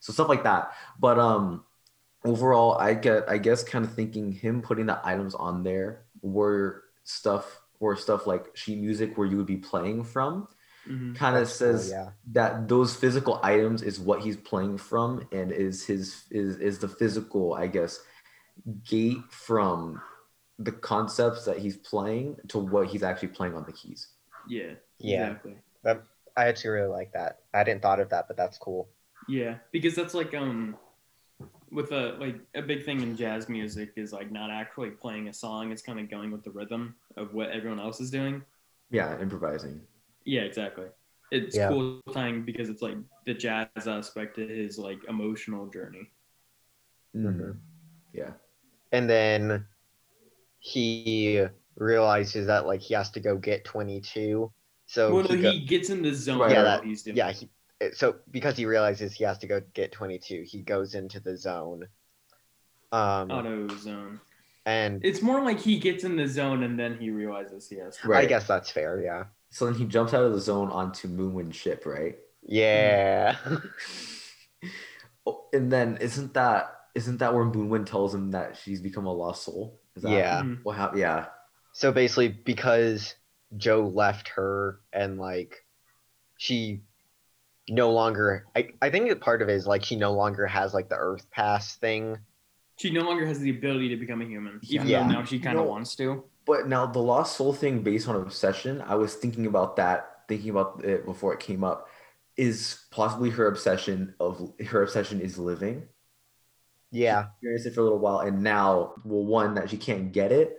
so 0.00 0.12
stuff 0.12 0.28
like 0.28 0.44
that. 0.44 0.72
But 0.98 1.18
um, 1.18 1.64
overall, 2.24 2.78
I 2.78 2.94
get 2.94 3.28
I 3.28 3.38
guess 3.38 3.62
kind 3.62 3.84
of 3.84 3.92
thinking 3.94 4.32
him 4.32 4.62
putting 4.62 4.86
the 4.86 4.98
items 5.04 5.34
on 5.34 5.62
there 5.62 6.04
were 6.22 6.84
stuff 7.04 7.60
or 7.80 7.94
stuff 7.96 8.26
like 8.26 8.56
sheet 8.56 8.78
music 8.78 9.16
where 9.18 9.26
you 9.26 9.36
would 9.36 9.46
be 9.46 9.58
playing 9.58 10.02
from 10.04 10.48
Mhm. 10.88 11.16
kind 11.16 11.34
of 11.36 11.42
That's 11.48 11.58
cool, 11.58 11.72
says 11.72 11.90
yeah. 11.90 12.10
that 12.32 12.68
those 12.68 12.94
physical 12.94 13.40
items 13.42 13.82
is 13.82 13.98
what 13.98 14.20
he's 14.22 14.36
playing 14.36 14.78
from 14.78 15.26
and 15.32 15.50
is 15.50 15.84
his 15.84 16.24
is 16.30 16.58
is 16.58 16.78
the 16.78 16.86
physical 16.88 17.54
i 17.54 17.66
guess 17.66 17.98
gate 18.88 19.18
from 19.30 20.00
the 20.60 20.70
concepts 20.72 21.44
that 21.44 21.58
he's 21.58 21.76
playing 21.76 22.36
to 22.48 22.58
what 22.58 22.86
he's 22.86 23.02
actually 23.02 23.28
playing 23.28 23.54
on 23.56 23.64
the 23.66 23.72
keys 23.72 24.08
Yeah. 24.48 24.74
Yeah. 24.98 25.26
Exactly. 25.32 25.56
I 26.38 26.48
actually 26.48 26.70
really 26.70 26.88
like 26.88 27.12
that. 27.14 27.40
I 27.54 27.58
hadn't 27.58 27.80
thought 27.80 27.98
of 28.00 28.10
that, 28.10 28.28
but 28.28 28.36
that's 28.36 28.58
cool. 28.58 28.88
Yeah, 29.26 29.56
because 29.72 29.94
that's 29.94 30.12
like 30.12 30.34
um, 30.34 30.76
with 31.70 31.92
a 31.92 32.16
like 32.20 32.36
a 32.54 32.60
big 32.60 32.84
thing 32.84 33.00
in 33.00 33.16
jazz 33.16 33.48
music 33.48 33.92
is 33.96 34.12
like 34.12 34.30
not 34.30 34.50
actually 34.50 34.90
playing 34.90 35.28
a 35.28 35.32
song. 35.32 35.72
It's 35.72 35.80
kind 35.80 35.98
of 35.98 36.10
going 36.10 36.30
with 36.30 36.44
the 36.44 36.50
rhythm 36.50 36.94
of 37.16 37.32
what 37.32 37.50
everyone 37.50 37.80
else 37.80 38.00
is 38.00 38.10
doing. 38.10 38.42
yeah 38.90 39.18
improvising 39.20 39.80
Yeah, 40.24 40.42
exactly. 40.42 40.86
it's 41.32 41.56
Yeah. 41.56 41.68
cool 41.70 42.02
time 42.12 42.44
because 42.44 42.68
it's 42.68 42.82
like 42.82 42.96
the 43.24 43.34
jazz 43.34 43.86
aspect 43.86 44.36
to 44.36 44.46
his 44.46 44.78
like 44.78 44.98
emotional 45.08 45.66
journey. 45.68 46.10
Mhm. 47.14 47.56
Yeah. 48.12 48.32
and 48.92 49.08
then 49.08 49.66
he 50.58 51.46
realizes 51.76 52.46
that 52.46 52.66
like 52.66 52.80
he 52.80 52.92
has 52.94 53.10
to 53.12 53.20
go 53.20 53.36
get 53.36 53.64
22 53.64 54.52
so 54.86 55.12
well, 55.14 55.22
no, 55.24 55.34
he, 55.36 55.42
go- 55.42 55.50
he 55.50 55.60
gets 55.66 55.90
in 55.90 56.02
the 56.02 56.14
zone. 56.14 56.38
Right, 56.38 56.52
yeah, 56.52 56.62
that- 56.62 56.84
he's 56.84 57.02
doing. 57.02 57.16
yeah 57.16 57.32
he, 57.32 57.48
so 57.92 58.16
because 58.30 58.56
he 58.56 58.64
realizes 58.66 59.12
he 59.12 59.24
has 59.24 59.36
to 59.38 59.46
go 59.46 59.60
get 59.74 59.92
22 59.92 60.44
he 60.46 60.62
goes 60.62 60.94
into 60.94 61.20
the 61.20 61.36
zone 61.36 61.86
um 62.92 63.30
auto 63.30 63.68
zone. 63.76 64.18
and 64.64 65.04
It's 65.04 65.20
more 65.20 65.42
like 65.42 65.58
he 65.60 65.78
gets 65.78 66.02
in 66.04 66.16
the 66.16 66.26
zone 66.26 66.62
and 66.62 66.78
then 66.78 66.96
he 66.98 67.10
realizes 67.10 67.68
he 67.68 67.76
has. 67.76 67.96
To. 67.98 68.08
Right. 68.08 68.24
i 68.24 68.26
guess 68.26 68.46
that's 68.46 68.70
fair 68.70 69.02
yeah 69.02 69.24
So 69.50 69.66
then 69.66 69.74
he 69.74 69.84
jumps 69.84 70.14
out 70.14 70.22
of 70.24 70.32
the 70.32 70.40
zone 70.40 70.70
onto 70.70 71.06
Moonwind's 71.08 71.56
ship, 71.56 71.84
right? 71.84 72.16
yeah 72.48 73.36
Oh, 75.26 75.44
and 75.52 75.70
then 75.70 75.98
isn't 76.00 76.32
that 76.34 76.72
isn't 76.94 77.18
that 77.18 77.34
where 77.34 77.44
Moonwind 77.44 77.86
tells 77.86 78.14
him 78.14 78.30
that 78.30 78.56
she's 78.56 78.80
become 78.80 79.04
a 79.04 79.12
lost 79.12 79.42
soul? 79.44 79.78
Is 79.96 80.02
that 80.04 80.12
Yeah. 80.12 80.40
Mhm. 80.42 80.60
what 80.62 80.76
hap- 80.76 80.96
yeah. 80.96 81.26
so 81.72 81.92
basically 81.92 82.28
because 82.28 83.14
joe 83.56 83.86
left 83.94 84.28
her 84.28 84.80
and 84.92 85.18
like 85.18 85.64
she 86.36 86.82
no 87.68 87.90
longer 87.90 88.46
I, 88.54 88.68
I 88.80 88.90
think 88.90 89.08
that 89.08 89.20
part 89.20 89.42
of 89.42 89.48
it 89.48 89.54
is 89.54 89.66
like 89.66 89.84
she 89.84 89.96
no 89.96 90.12
longer 90.12 90.46
has 90.46 90.72
like 90.74 90.88
the 90.88 90.96
earth 90.96 91.28
pass 91.30 91.76
thing 91.76 92.18
She 92.78 92.90
no 92.90 93.02
longer 93.02 93.26
has 93.26 93.40
the 93.40 93.50
ability 93.50 93.88
to 93.88 93.96
become 93.96 94.20
a 94.20 94.26
human, 94.26 94.60
even 94.62 94.86
Yeah. 94.86 95.02
though 95.02 95.08
now 95.08 95.24
she 95.24 95.38
kind 95.40 95.58
of 95.58 95.64
No. 95.64 95.70
wants 95.70 95.96
to. 95.96 96.24
But 96.44 96.68
now 96.68 96.86
the 96.86 97.00
lost 97.00 97.36
soul 97.36 97.52
thing 97.52 97.82
based 97.82 98.06
on 98.06 98.16
obsession, 98.16 98.82
I 98.82 98.94
was 98.96 99.14
thinking 99.14 99.46
about 99.46 99.76
that, 99.76 100.28
thinking 100.28 100.50
about 100.50 100.84
it 100.84 101.04
before 101.06 101.32
it 101.32 101.40
came 101.40 101.64
up. 101.64 101.88
Is 102.36 102.84
possibly 102.90 103.30
her 103.30 103.46
obsession 103.48 104.14
of 104.20 104.52
her 104.66 104.82
obsession 104.82 105.20
is 105.22 105.38
living. 105.38 105.88
yeah 106.92 107.28
Experienced 107.32 107.66
it 107.66 107.74
for 107.74 107.80
a 107.80 107.84
little 107.84 107.98
while, 107.98 108.20
and 108.20 108.42
now, 108.42 108.94
well, 109.04 109.24
one 109.24 109.54
that 109.54 109.70
she 109.70 109.78
can't 109.78 110.12
get 110.12 110.30
it, 110.32 110.56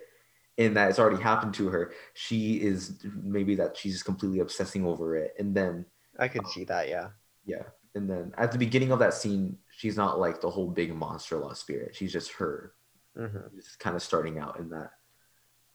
and 0.57 0.75
that 0.75 0.89
it's 0.89 0.99
already 0.99 1.21
happened 1.21 1.53
to 1.55 1.67
her. 1.69 1.93
She 2.13 2.55
is 2.55 3.03
maybe 3.23 3.55
that 3.55 3.77
she's 3.77 3.93
just 3.93 4.05
completely 4.05 4.39
obsessing 4.39 4.85
over 4.85 5.15
it, 5.15 5.33
and 5.39 5.55
then 5.55 5.85
i 6.19 6.27
could 6.27 6.47
see 6.47 6.63
that 6.63 6.89
yeah 6.89 7.09
yeah, 7.47 7.63
and 7.95 8.09
then 8.09 8.33
at 8.37 8.51
the 8.51 8.57
beginning 8.57 8.91
of 8.91 8.99
that 8.99 9.13
scene, 9.13 9.57
she's 9.71 9.95
not 9.95 10.19
like 10.19 10.41
the 10.41 10.49
whole 10.49 10.67
big 10.67 10.93
monster 10.93 11.37
lost 11.37 11.61
spirit. 11.61 11.95
She's 11.95 12.11
just 12.11 12.31
her, 12.33 12.73
hmm 13.15 13.27
just 13.55 13.79
kind 13.79 13.95
of 13.95 14.03
starting 14.03 14.37
out 14.37 14.59
in 14.59 14.69
that 14.69 14.91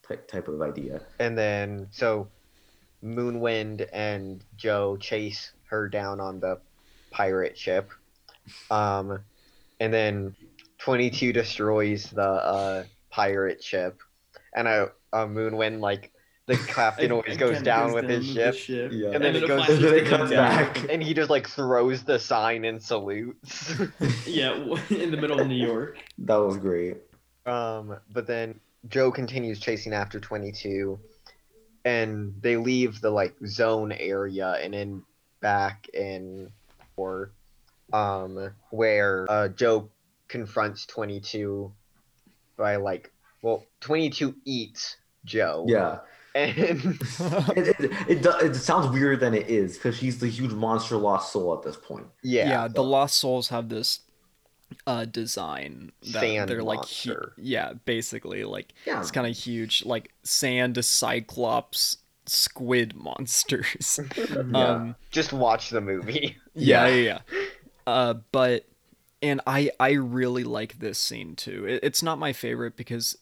type 0.06 0.28
type 0.28 0.48
of 0.48 0.60
idea. 0.60 1.00
And 1.18 1.36
then 1.36 1.88
so 1.90 2.28
Moonwind 3.02 3.88
and 3.92 4.44
Joe 4.56 4.96
chase 4.98 5.52
her 5.64 5.88
down 5.88 6.20
on 6.20 6.38
the 6.38 6.60
pirate 7.10 7.59
ship. 7.59 7.90
Um 8.70 9.18
and 9.80 9.92
then 9.92 10.36
22 10.78 11.32
destroys 11.32 12.10
the 12.10 12.22
uh 12.22 12.84
pirate 13.10 13.64
ship. 13.64 14.00
And 14.55 14.69
a, 14.69 14.93
a 15.12 15.27
moon 15.27 15.55
Moonwind 15.55 15.81
like 15.81 16.12
the 16.47 16.57
captain 16.69 17.12
always 17.12 17.37
goes 17.37 17.55
Kinda 17.55 17.65
down 17.65 17.93
with 17.93 18.09
his 18.09 18.35
the 18.35 18.53
ship. 18.53 18.91
Yeah. 18.93 19.11
And 19.12 19.23
then 19.24 19.37
it 19.37 19.47
goes- 19.47 19.69
and 19.69 19.83
then 19.83 19.95
it 20.07 20.07
comes 20.07 20.31
him. 20.31 20.37
back. 20.37 20.91
And 20.91 21.03
he 21.03 21.15
just 21.15 21.31
like 21.31 21.49
throws 21.49 22.03
the 22.03 22.19
sign 22.19 22.65
and 22.65 22.83
salutes. 22.83 23.74
Yeah, 24.27 24.55
in 24.91 25.11
the 25.11 25.16
middle 25.16 25.41
of 25.41 25.47
New 25.49 25.55
York. 25.66 25.99
That 26.19 26.37
was 26.37 26.57
great. 26.57 26.97
Um, 27.47 27.97
but 28.12 28.27
then 28.27 28.61
Joe 28.89 29.11
continues 29.11 29.61
chasing 29.61 29.93
after 29.93 30.19
22, 30.20 30.99
and 31.85 32.35
they 32.41 32.57
leave 32.57 33.01
the 33.01 33.11
like 33.11 33.35
zone 33.47 33.93
area 33.93 34.53
and 34.62 34.74
then 34.74 35.03
back 35.41 35.89
in 35.93 36.51
or 36.97 37.33
um 37.93 38.53
where 38.70 39.27
uh 39.29 39.49
Joe 39.49 39.91
confronts 40.29 40.87
22 40.87 41.73
by 42.57 42.77
like 42.77 43.12
well 43.43 43.64
22 43.81 44.35
eats 44.44 44.97
Joe 45.24 45.64
Yeah. 45.69 45.98
and 46.35 46.51
It, 47.56 47.69
it, 47.78 47.90
it, 48.09 48.23
do- 48.23 48.39
it 48.40 48.55
sounds 48.55 48.89
weirder 48.90 49.16
than 49.19 49.35
it 49.35 49.48
is 49.51 49.77
because 49.77 49.97
she's 49.98 50.19
the 50.19 50.28
huge 50.28 50.52
monster 50.52 50.97
lost 50.97 51.32
soul 51.32 51.52
at 51.55 51.62
this 51.62 51.77
point. 51.77 52.06
yeah, 52.23 52.48
yeah, 52.48 52.69
the 52.69 52.82
lost 52.82 53.19
souls 53.19 53.48
have 53.48 53.69
this 53.69 54.01
uh 54.86 55.05
design 55.05 55.93
that 56.01 56.20
Sand 56.20 56.48
they're 56.48 56.62
like 56.62 56.89
hu- 56.89 57.14
yeah 57.36 57.74
basically 57.85 58.43
like 58.44 58.73
Yeah. 58.86 59.01
it's 59.01 59.10
kind 59.10 59.27
of 59.27 59.36
huge 59.36 59.85
like 59.85 60.10
sand 60.23 60.82
cyclops 60.82 61.98
squid 62.24 62.94
monsters. 62.97 64.01
Yeah. 64.16 64.36
um 64.56 64.97
just 65.10 65.32
watch 65.35 65.69
the 65.70 65.82
movie 65.82 66.36
yeah 66.55 66.86
Yeah. 66.86 66.94
yeah, 66.94 67.19
yeah. 67.36 67.43
uh 67.86 68.14
but 68.32 68.64
and 69.20 69.43
i 69.47 69.70
i 69.78 69.90
really 69.93 70.44
like 70.44 70.78
this 70.78 70.98
scene 70.98 71.36
too 71.36 71.66
it, 71.66 71.81
it's 71.82 72.02
not 72.02 72.19
my 72.19 72.32
favorite 72.32 72.74
because 72.77 73.19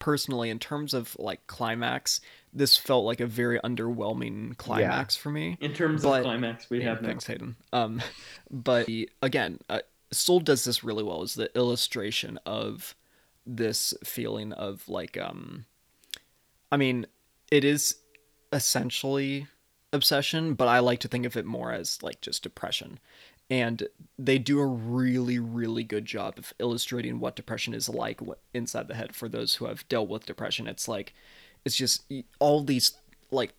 personally 0.00 0.50
in 0.50 0.58
terms 0.58 0.92
of 0.94 1.14
like 1.20 1.46
climax 1.46 2.20
this 2.52 2.76
felt 2.76 3.04
like 3.04 3.20
a 3.20 3.26
very 3.26 3.60
underwhelming 3.60 4.56
climax 4.56 5.14
for 5.14 5.30
me 5.30 5.56
In 5.60 5.72
terms 5.72 6.02
But- 6.02 6.20
of 6.20 6.24
climax, 6.24 6.68
we 6.68 6.78
yeah, 6.80 6.86
have 6.88 7.02
now. 7.02 7.08
thanks, 7.08 7.26
Hayden. 7.26 7.54
Um, 7.72 8.02
but 8.50 8.86
the- 8.86 9.08
again, 9.22 9.60
uh, 9.68 9.80
Soul 10.12 10.40
does 10.40 10.64
this 10.64 10.82
really 10.82 11.04
well. 11.04 11.22
Is 11.22 11.34
the 11.34 11.56
illustration 11.56 12.40
of 12.44 12.96
this 13.46 13.94
feeling 14.02 14.52
of 14.52 14.88
like, 14.88 15.16
um, 15.16 15.66
I 16.72 16.76
mean, 16.76 17.06
it 17.52 17.64
is 17.64 17.94
essentially 18.52 19.46
obsession, 19.92 20.54
but 20.54 20.66
I 20.66 20.80
like 20.80 20.98
to 21.00 21.08
think 21.08 21.26
of 21.26 21.36
it 21.36 21.44
more 21.44 21.70
as 21.72 22.02
like 22.02 22.20
just 22.20 22.42
depression. 22.42 22.98
And 23.50 23.88
they 24.16 24.38
do 24.38 24.60
a 24.60 24.66
really, 24.66 25.38
really 25.40 25.82
good 25.82 26.04
job 26.04 26.38
of 26.38 26.54
illustrating 26.60 27.18
what 27.18 27.34
depression 27.34 27.74
is 27.74 27.88
like 27.88 28.20
inside 28.54 28.86
the 28.86 28.94
head 28.94 29.14
for 29.16 29.28
those 29.28 29.56
who 29.56 29.66
have 29.66 29.88
dealt 29.88 30.08
with 30.08 30.24
depression. 30.24 30.68
It's 30.68 30.86
like, 30.86 31.12
it's 31.64 31.76
just 31.76 32.04
all 32.38 32.62
these 32.62 32.94
like 33.32 33.52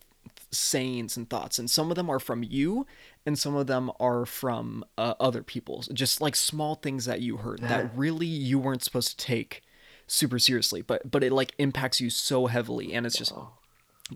sayings 0.52 1.16
and 1.18 1.30
thoughts 1.30 1.58
and 1.58 1.70
some 1.70 1.90
of 1.90 1.96
them 1.96 2.10
are 2.10 2.20
from 2.20 2.44
you 2.44 2.86
and 3.26 3.40
some 3.40 3.56
of 3.56 3.68
them 3.68 3.90
are 4.00 4.26
from 4.26 4.84
uh, 4.98 5.14
other 5.20 5.42
people's 5.42 5.88
just 5.94 6.20
like 6.20 6.36
small 6.36 6.76
things 6.76 7.06
that 7.06 7.22
you 7.22 7.38
heard 7.38 7.60
that 7.62 7.70
That- 7.70 7.98
really 7.98 8.26
you 8.28 8.60
weren't 8.60 8.84
supposed 8.84 9.18
to 9.18 9.26
take 9.26 9.64
super 10.08 10.38
seriously 10.38 10.82
but 10.82 11.10
but 11.10 11.24
it 11.24 11.32
like 11.32 11.54
impacts 11.58 12.02
you 12.02 12.10
so 12.10 12.48
heavily 12.48 12.94
and 12.94 13.06
it's 13.06 13.18
just 13.18 13.34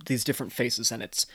these 0.08 0.26
different 0.26 0.52
faces 0.52 0.92
and 0.92 1.02
it's 1.02 1.26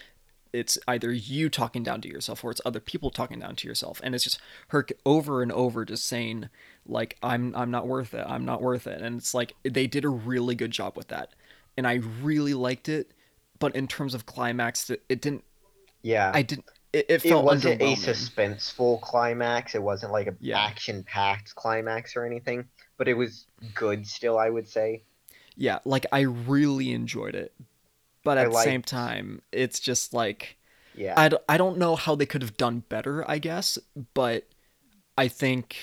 it's 0.53 0.79
either 0.89 1.13
you 1.13 1.49
talking 1.49 1.83
down 1.83 2.01
to 2.01 2.09
yourself 2.09 2.43
or 2.45 2.51
it's 2.51 2.61
other 2.65 2.81
people 2.81 3.11
talking 3.11 3.39
down 3.41 3.57
to 3.57 3.69
yourself 3.69 4.01
and 4.03 4.15
it's 4.15 4.25
just 4.25 4.41
her 4.69 4.87
over 5.07 5.43
and 5.43 5.53
over 5.53 5.85
just 5.85 6.07
saying 6.07 6.49
like 6.87 7.17
i'm 7.23 7.55
i'm 7.57 7.71
not 7.71 7.87
worth 7.87 8.15
it 8.15 8.25
i'm 8.29 8.45
not 8.45 8.63
worth 8.63 8.87
it 8.87 9.01
and 9.01 9.19
it's 9.19 9.35
like 9.35 9.55
they 9.65 9.87
did 9.87 10.05
a 10.05 10.09
really 10.09 10.55
good 10.55 10.71
job 10.71 10.97
with 10.97 11.09
that 11.09 11.31
and 11.77 11.87
i 11.87 11.95
really 12.23 12.55
liked 12.55 12.89
it 12.89 13.13
but 13.59 13.75
in 13.77 13.87
terms 13.87 14.15
of 14.15 14.27
climax 14.27 14.91
it, 14.91 15.03
it 15.09 15.21
didn't 15.21 15.45
yeah 16.03 16.31
i 16.35 16.43
didn't 16.43 16.65
it, 16.93 17.07
it 17.09 17.25
it 17.25 17.39
wasn't 17.39 17.81
a 17.81 17.95
suspenseful 17.95 19.01
climax. 19.01 19.77
It 19.77 19.83
wasn't 19.83 20.11
like 20.11 20.27
a 20.27 20.35
Yeah. 20.41 20.59
action-packed 20.59 21.55
climax 21.55 22.17
or 22.17 22.25
anything, 22.25 22.69
but 22.97 23.07
it 23.07 23.15
was 23.15 23.47
good 23.75 24.07
still. 24.09 24.37
I 24.39 24.51
would 24.51 24.69
say. 24.69 25.05
yeah 25.57 25.79
like 25.85 26.07
i 26.13 26.21
really 26.21 26.93
enjoyed 26.93 27.35
it 27.35 27.53
but 28.25 28.39
I 28.39 28.43
at 28.43 28.53
the 28.53 28.59
same 28.63 28.83
time 28.83 29.43
it's 29.53 29.81
just 29.81 30.13
like 30.15 30.57
Yeah. 30.95 31.15
I, 31.17 31.29
d- 31.29 31.37
I 31.49 31.57
don't 31.57 31.79
know 31.79 31.97
how 31.97 32.15
they 32.15 32.27
could 32.27 32.43
have 32.43 32.57
done 32.57 32.85
better 32.89 33.29
i 33.31 33.39
guess 33.39 33.79
but 34.15 34.45
i 35.19 35.29
think 35.29 35.77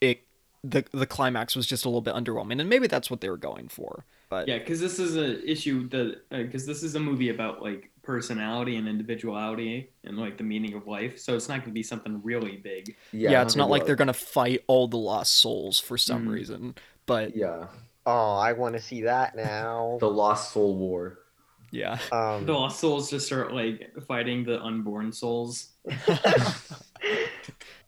it 0.00 0.22
the 0.62 0.84
the 0.92 1.06
climax 1.06 1.56
was 1.56 1.66
just 1.66 1.84
a 1.84 1.88
little 1.88 2.00
bit 2.02 2.14
underwhelming 2.14 2.60
and 2.60 2.68
maybe 2.68 2.86
that's 2.86 3.10
what 3.10 3.20
they 3.20 3.30
were 3.30 3.36
going 3.36 3.68
for 3.68 4.04
but 4.28 4.46
Yeah, 4.46 4.58
because 4.58 4.78
this 4.78 5.00
is 5.00 5.16
an 5.16 5.42
issue 5.44 5.88
that 5.88 6.20
because 6.30 6.64
this 6.64 6.84
is 6.84 6.94
a 6.94 7.00
movie 7.00 7.30
about 7.30 7.62
like 7.62 7.90
personality 8.02 8.76
and 8.76 8.86
individuality 8.86 9.90
and 10.04 10.16
like 10.16 10.38
the 10.38 10.44
meaning 10.44 10.74
of 10.74 10.86
life. 10.86 11.18
So 11.18 11.34
it's 11.34 11.48
not 11.48 11.56
going 11.58 11.70
to 11.70 11.72
be 11.72 11.82
something 11.82 12.20
really 12.22 12.56
big. 12.56 12.94
yeah, 13.12 13.42
it's 13.42 13.56
not 13.56 13.70
like 13.70 13.86
they're 13.86 13.96
gonna. 13.96 14.12
gonna 14.12 14.24
fight 14.24 14.62
all 14.68 14.86
the 14.86 14.96
lost 14.96 15.32
souls 15.32 15.80
for 15.80 15.98
some 15.98 16.26
Mhm. 16.26 16.32
reason 16.32 16.74
but 17.06 17.34
Yeah, 17.36 17.66
oh, 18.06 18.34
I 18.36 18.52
want 18.52 18.76
to 18.76 18.80
see 18.80 19.00
that 19.02 19.34
now. 19.34 19.96
the 19.98 20.08
lost 20.08 20.52
soul 20.52 20.76
war. 20.76 21.18
Yeah. 21.70 21.98
Um, 22.12 22.46
The 22.46 22.52
lost 22.52 22.80
souls 22.80 23.10
just 23.10 23.26
start 23.26 23.52
like 23.52 23.92
fighting 24.06 24.44
the 24.44 24.62
unborn 24.62 25.12
souls. 25.12 25.70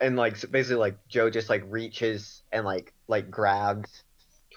and 0.01 0.17
like 0.17 0.37
so 0.37 0.49
basically 0.49 0.77
like 0.77 0.97
Joe 1.09 1.31
just 1.31 1.49
like 1.49 1.65
reaches 1.67 2.43
and 2.53 2.65
like 2.65 2.93
like 3.09 3.31
grabs 3.31 4.05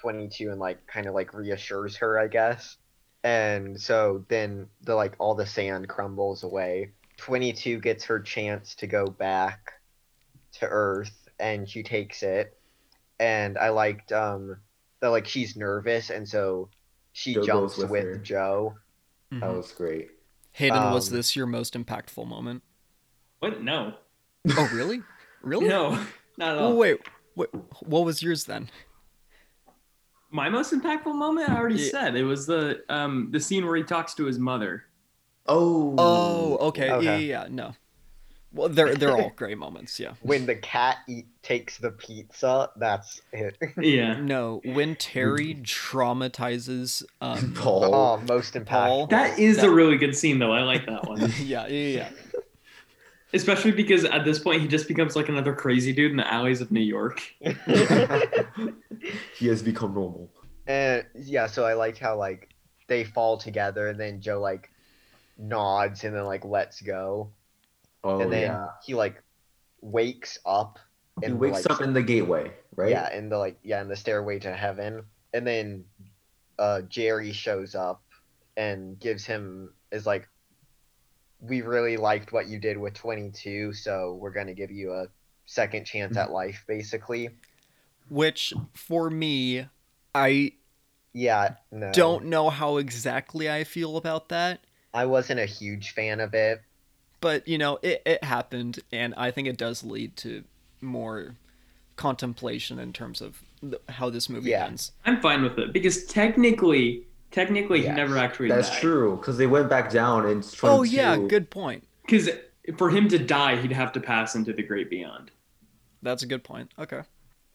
22 0.01 0.51
and 0.51 0.59
like 0.59 0.85
kind 0.87 1.07
of 1.07 1.13
like 1.13 1.33
reassures 1.33 1.95
her 1.97 2.19
I 2.19 2.27
guess. 2.27 2.77
And 3.23 3.79
so 3.79 4.23
then 4.27 4.67
the 4.81 4.95
like 4.95 5.15
all 5.19 5.35
the 5.35 5.45
sand 5.45 5.89
crumbles 5.89 6.43
away. 6.43 6.91
22 7.17 7.79
gets 7.79 8.03
her 8.05 8.19
chance 8.19 8.75
to 8.75 8.87
go 8.87 9.07
back 9.07 9.71
to 10.53 10.67
Earth 10.67 11.27
and 11.39 11.67
she 11.67 11.81
takes 11.81 12.21
it. 12.21 12.57
And 13.19 13.57
I 13.57 13.69
liked 13.69 14.11
um 14.11 14.57
that 15.01 15.09
like 15.09 15.25
she's 15.25 15.55
nervous 15.55 16.11
and 16.11 16.27
so 16.27 16.69
she 17.13 17.33
Joe 17.33 17.45
jumps 17.45 17.77
with 17.77 17.89
with, 17.89 18.03
her. 18.03 18.17
Joe 19.31 19.39
That 19.39 19.53
was 19.57 19.71
great. 19.71 20.11
hayden 20.53 20.91
was 20.91 21.09
Um, 21.09 21.15
this 21.17 21.35
your 21.35 21.45
most 21.47 21.73
impactful 21.73 22.27
moment 22.27 22.63
What? 23.39 23.61
No. 23.61 23.93
Oh, 24.57 24.67
really? 24.67 25.03
Really? 25.41 25.67
No, 25.67 25.91
not 26.37 26.53
at 26.53 26.57
all. 26.57 26.71
Oh, 26.71 26.75
wait. 26.75 26.97
What? 27.35 27.49
What 27.87 28.03
was 28.05 28.23
yours 28.23 28.45
then? 28.45 28.69
My 30.31 30.49
most 30.49 30.73
impactful 30.73 31.13
moment, 31.15 31.49
I 31.49 31.55
already 31.57 31.75
Yeah. 31.75 31.91
said 31.91 32.15
it 32.15 32.23
was 32.23 32.47
the 32.47 32.83
um 32.89 33.29
the 33.31 33.39
scene 33.39 33.63
where 33.65 33.75
he 33.75 33.83
talks 33.83 34.15
to 34.15 34.25
his 34.25 34.39
mother. 34.39 34.85
Oh. 35.45 35.95
Oh, 35.99 36.57
okay. 36.69 36.87
Yeah, 36.87 36.99
yeah, 37.01 37.17
yeah. 37.17 37.47
No. 37.49 37.75
Well, 38.55 38.69
they're 38.69 38.95
they're 38.95 39.11
all 39.11 39.29
great 39.35 39.57
moments. 39.57 39.99
Yeah. 39.99 40.13
When 40.21 40.45
the 40.45 40.55
cat 40.55 40.97
eat, 41.07 41.25
takes 41.43 41.77
the 41.77 41.91
pizza, 41.91 42.69
that's 42.77 43.21
it. 43.33 43.57
Yeah, 43.77 44.13
No, 44.19 44.61
when 44.63 44.95
Terry 44.95 45.55
traumatizes 45.55 47.03
um 47.21 47.53
Paul. 47.57 47.93
oh, 47.93 48.17
most 48.27 48.53
impactful. 48.53 48.65
Paul. 48.65 49.07
that 49.07 49.37
is 49.37 49.57
That- 49.57 49.65
a 49.65 49.69
really 49.69 49.97
good 49.97 50.15
scene 50.15 50.39
though. 50.39 50.53
I 50.53 50.61
like 50.63 50.85
that 50.87 51.05
one, 51.07 51.19
yeah, 51.39 51.67
yeah, 51.67 51.67
yeah. 51.67 52.09
especially 53.33 53.71
because 53.71 54.05
at 54.05 54.23
this 54.23 54.39
point 54.39 54.61
he 54.61 54.67
just 54.69 54.87
becomes 54.87 55.15
like 55.17 55.27
another 55.27 55.53
crazy 55.53 55.91
dude 55.91 56.11
in 56.11 56.17
the 56.17 56.33
alleys 56.33 56.61
of 56.61 56.71
New 56.71 56.79
York. 56.79 57.21
he 59.37 59.47
has 59.47 59.61
become 59.61 59.93
normal. 59.93 60.29
And 60.67 61.05
yeah, 61.13 61.47
so 61.47 61.65
I 61.65 61.73
liked 61.73 61.99
how 61.99 62.17
like 62.17 62.49
they 62.87 63.03
fall 63.03 63.37
together 63.37 63.87
and 63.89 63.99
then 63.99 64.21
Joe 64.21 64.39
like 64.39 64.71
nods 65.37 66.03
and 66.03 66.15
then 66.15 66.25
like 66.25 66.45
lets 66.45 66.81
go. 66.81 67.29
Oh 68.05 68.21
and 68.21 68.31
then 68.31 68.43
yeah. 68.43 68.67
he 68.79 68.95
like 68.95 69.21
wakes 69.81 70.39
up 70.45 70.79
He 71.21 71.27
in 71.27 71.39
wakes 71.39 71.63
the, 71.63 71.69
like, 71.73 71.79
up 71.79 71.81
in 71.81 71.93
the 71.93 72.03
gateway, 72.03 72.53
right? 72.75 72.89
Yeah, 72.89 73.13
in 73.13 73.29
the 73.29 73.37
like 73.37 73.59
yeah, 73.63 73.81
in 73.81 73.87
the 73.87 73.95
stairway 73.95 74.39
to 74.39 74.53
heaven. 74.55 75.05
And 75.33 75.45
then 75.47 75.85
uh 76.59 76.81
Jerry 76.83 77.33
shows 77.33 77.75
up 77.75 78.03
and 78.57 78.99
gives 78.99 79.25
him 79.25 79.73
is 79.91 80.05
like 80.05 80.29
we 81.39 81.61
really 81.61 81.97
liked 81.97 82.31
what 82.33 82.47
you 82.47 82.59
did 82.59 82.77
with 82.77 82.93
22, 82.93 83.73
so 83.73 84.15
we're 84.15 84.31
going 84.31 84.47
to 84.47 84.53
give 84.53 84.71
you 84.71 84.93
a 84.93 85.07
second 85.45 85.85
chance 85.85 86.17
at 86.17 86.31
life 86.31 86.63
basically. 86.67 87.29
Which 88.09 88.53
for 88.73 89.09
me, 89.09 89.67
I 90.13 90.53
Yeah, 91.13 91.55
no. 91.71 91.91
don't 91.93 92.25
know 92.25 92.49
how 92.49 92.77
exactly 92.77 93.49
I 93.49 93.63
feel 93.63 93.97
about 93.97 94.29
that, 94.29 94.61
I 94.95 95.05
wasn't 95.05 95.39
a 95.39 95.45
huge 95.45 95.91
fan 95.91 96.19
of 96.19 96.33
it. 96.33 96.64
But 97.25 97.47
you 97.47 97.57
know, 97.57 97.79
it 97.81 98.03
it 98.05 98.23
happened 98.23 98.79
and 98.91 99.15
I 99.17 99.31
think 99.31 99.47
it 99.47 99.57
does 99.57 99.83
lead 99.83 100.15
to 100.17 100.43
more 100.79 101.33
contemplation 101.95 102.77
in 102.77 102.93
terms 102.93 103.19
of 103.19 103.41
th- 103.61 103.81
how 103.89 104.11
this 104.11 104.29
movie 104.29 104.51
Yeah. 104.51 104.65
ends. 104.67 104.91
I'm 105.05 105.19
fine 105.21 105.41
with 105.41 105.57
it 105.57 105.73
because 105.73 106.05
technically, 106.05 107.07
technically 107.31 107.79
Yes, 107.79 107.89
he 107.89 107.95
never 107.95 108.17
actually 108.19 108.49
That's 108.49 108.69
died. 108.69 108.79
true 108.81 109.17
because 109.17 109.39
they 109.39 109.47
went 109.47 109.69
back 109.69 109.89
down 109.89 110.27
and. 110.27 110.45
Oh 110.61 110.83
yeah, 110.83 111.17
good 111.17 111.49
point. 111.49 111.83
Because 112.05 112.29
for 112.77 112.91
him 112.91 113.07
to 113.09 113.17
die, 113.17 113.55
he'd 113.59 113.71
have 113.71 113.91
to 113.93 113.99
pass 113.99 114.35
into 114.35 114.53
the 114.53 114.61
great 114.61 114.91
beyond. 114.91 115.31
That's 116.03 116.21
a 116.21 116.27
good 116.27 116.43
point. 116.43 116.71
Okay. 116.77 117.01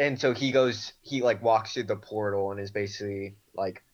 and 0.01 0.19
so 0.21 0.35
he 0.35 0.51
goes 0.51 0.95
he 1.03 1.23
like 1.23 1.41
walks 1.45 1.75
through 1.75 1.85
the 1.85 1.95
portal 2.11 2.51
and 2.51 2.59
is 2.59 2.73
basically 2.73 3.37
like 3.55 3.85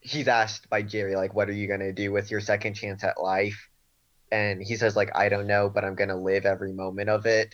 he's 0.00 0.28
asked 0.28 0.70
by 0.70 0.80
jerry 0.82 1.16
like 1.16 1.34
what 1.34 1.48
are 1.50 1.52
you 1.60 1.66
going 1.66 1.80
to 1.80 1.92
do 1.92 2.12
with 2.12 2.30
your 2.30 2.40
second 2.40 2.74
chance 2.74 3.02
at 3.02 3.20
life 3.20 3.68
and 4.38 4.62
he 4.68 4.74
says 4.76 4.94
like 5.00 5.10
i 5.22 5.28
don't 5.32 5.46
know 5.46 5.64
but 5.74 5.82
i'm 5.84 5.94
going 5.94 6.08
to 6.16 6.16
live 6.30 6.44
every 6.54 6.72
moment 6.72 7.08
of 7.16 7.26
it 7.26 7.50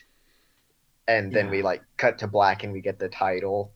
and 1.08 1.32
then 1.32 1.50
we 1.50 1.60
like 1.70 1.82
cut 1.96 2.18
to 2.18 2.26
black 2.36 2.62
and 2.64 2.72
we 2.72 2.80
get 2.80 2.98
the 2.98 3.08
title 3.08 3.72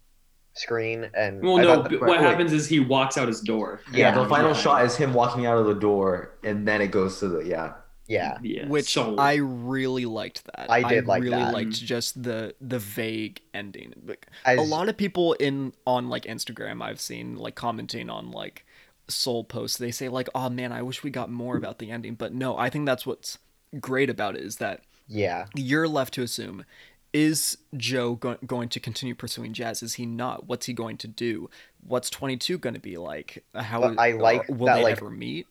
screen 0.55 1.11
and 1.15 1.43
Well, 1.43 1.59
I 1.59 1.63
no, 1.63 1.83
the- 1.83 1.99
what 1.99 2.09
wait. 2.11 2.21
happens 2.21 2.53
is 2.53 2.69
he 2.69 2.79
walks 2.79 3.17
out 3.19 3.27
his 3.27 3.41
door. 3.41 3.81
Yeah, 3.93 3.99
Yeah, 4.15 4.23
the 4.23 4.29
final 4.29 4.51
yeah. 4.53 4.57
shot 4.65 4.85
is 4.85 4.95
him 4.97 5.13
walking 5.13 5.47
out 5.47 5.59
of 5.59 5.67
the 5.67 5.75
door, 5.75 6.37
and 6.45 6.67
then 6.69 6.81
it 6.81 6.93
goes 6.93 7.19
to 7.21 7.27
the 7.29 7.41
yeah. 7.41 7.73
yeah 8.07 8.39
Yeah, 8.41 8.69
Which 8.69 8.93
so- 8.93 9.17
I 9.17 9.35
really 9.37 10.07
liked 10.07 10.45
that. 10.45 10.71
I 10.71 10.83
did 10.89 11.07
like 11.07 11.23
that. 11.25 11.33
I 11.33 11.37
really 11.37 11.45
that. 11.47 11.55
liked 11.55 11.73
just 11.95 12.23
the 12.23 12.55
the 12.61 12.79
vague 12.79 13.41
ending. 13.53 13.95
Like, 14.07 14.29
As, 14.45 14.61
a 14.61 14.63
lot 14.63 14.89
of 14.89 14.97
people 14.97 15.33
in 15.35 15.73
on 15.89 16.09
like 16.09 16.25
Instagram 16.27 16.81
I've 16.83 17.01
seen 17.01 17.35
like 17.37 17.57
commenting 17.57 18.09
on 18.09 18.31
like 18.31 18.64
soul 19.09 19.45
posts 19.45 19.79
they 19.79 19.91
say 19.91 20.09
like 20.09 20.29
oh 20.35 20.49
man 20.49 20.73
I 20.73 20.83
wish 20.83 21.03
we 21.03 21.11
got 21.11 21.31
more 21.31 21.57
about 21.57 21.79
the 21.79 21.91
ending 21.91 22.15
but 22.15 22.33
no 22.33 22.57
I 22.57 22.71
think 22.71 22.87
that's 22.87 23.05
what's 23.07 23.39
great 23.81 24.09
about 24.09 24.37
it 24.37 24.43
is 24.43 24.57
that 24.57 24.81
yeah 25.09 25.47
you're 25.55 25.89
left 25.89 26.15
to 26.15 26.23
assume 26.23 26.65
is 27.13 27.59
Joe 27.77 28.15
go- 28.17 28.39
going 28.47 28.69
to 28.71 28.81
continue 28.81 29.15
pursuing 29.15 29.53
jazz 29.53 29.83
is 29.83 29.95
he 29.95 30.07
not 30.07 30.47
what's 30.47 30.67
he 30.67 30.73
going 30.73 30.97
to 30.99 31.09
do 31.09 31.51
what's 31.87 32.11
22 32.11 32.59
going 32.59 32.75
to 32.75 32.81
be 32.81 32.97
like 32.97 33.45
how 33.55 33.81
But 33.81 33.99
I 33.99 34.13
like 34.13 34.49
will 34.49 34.67
that, 34.67 34.77
they 34.77 34.83
like, 34.85 34.93
ever 34.97 35.11
meet 35.11 35.47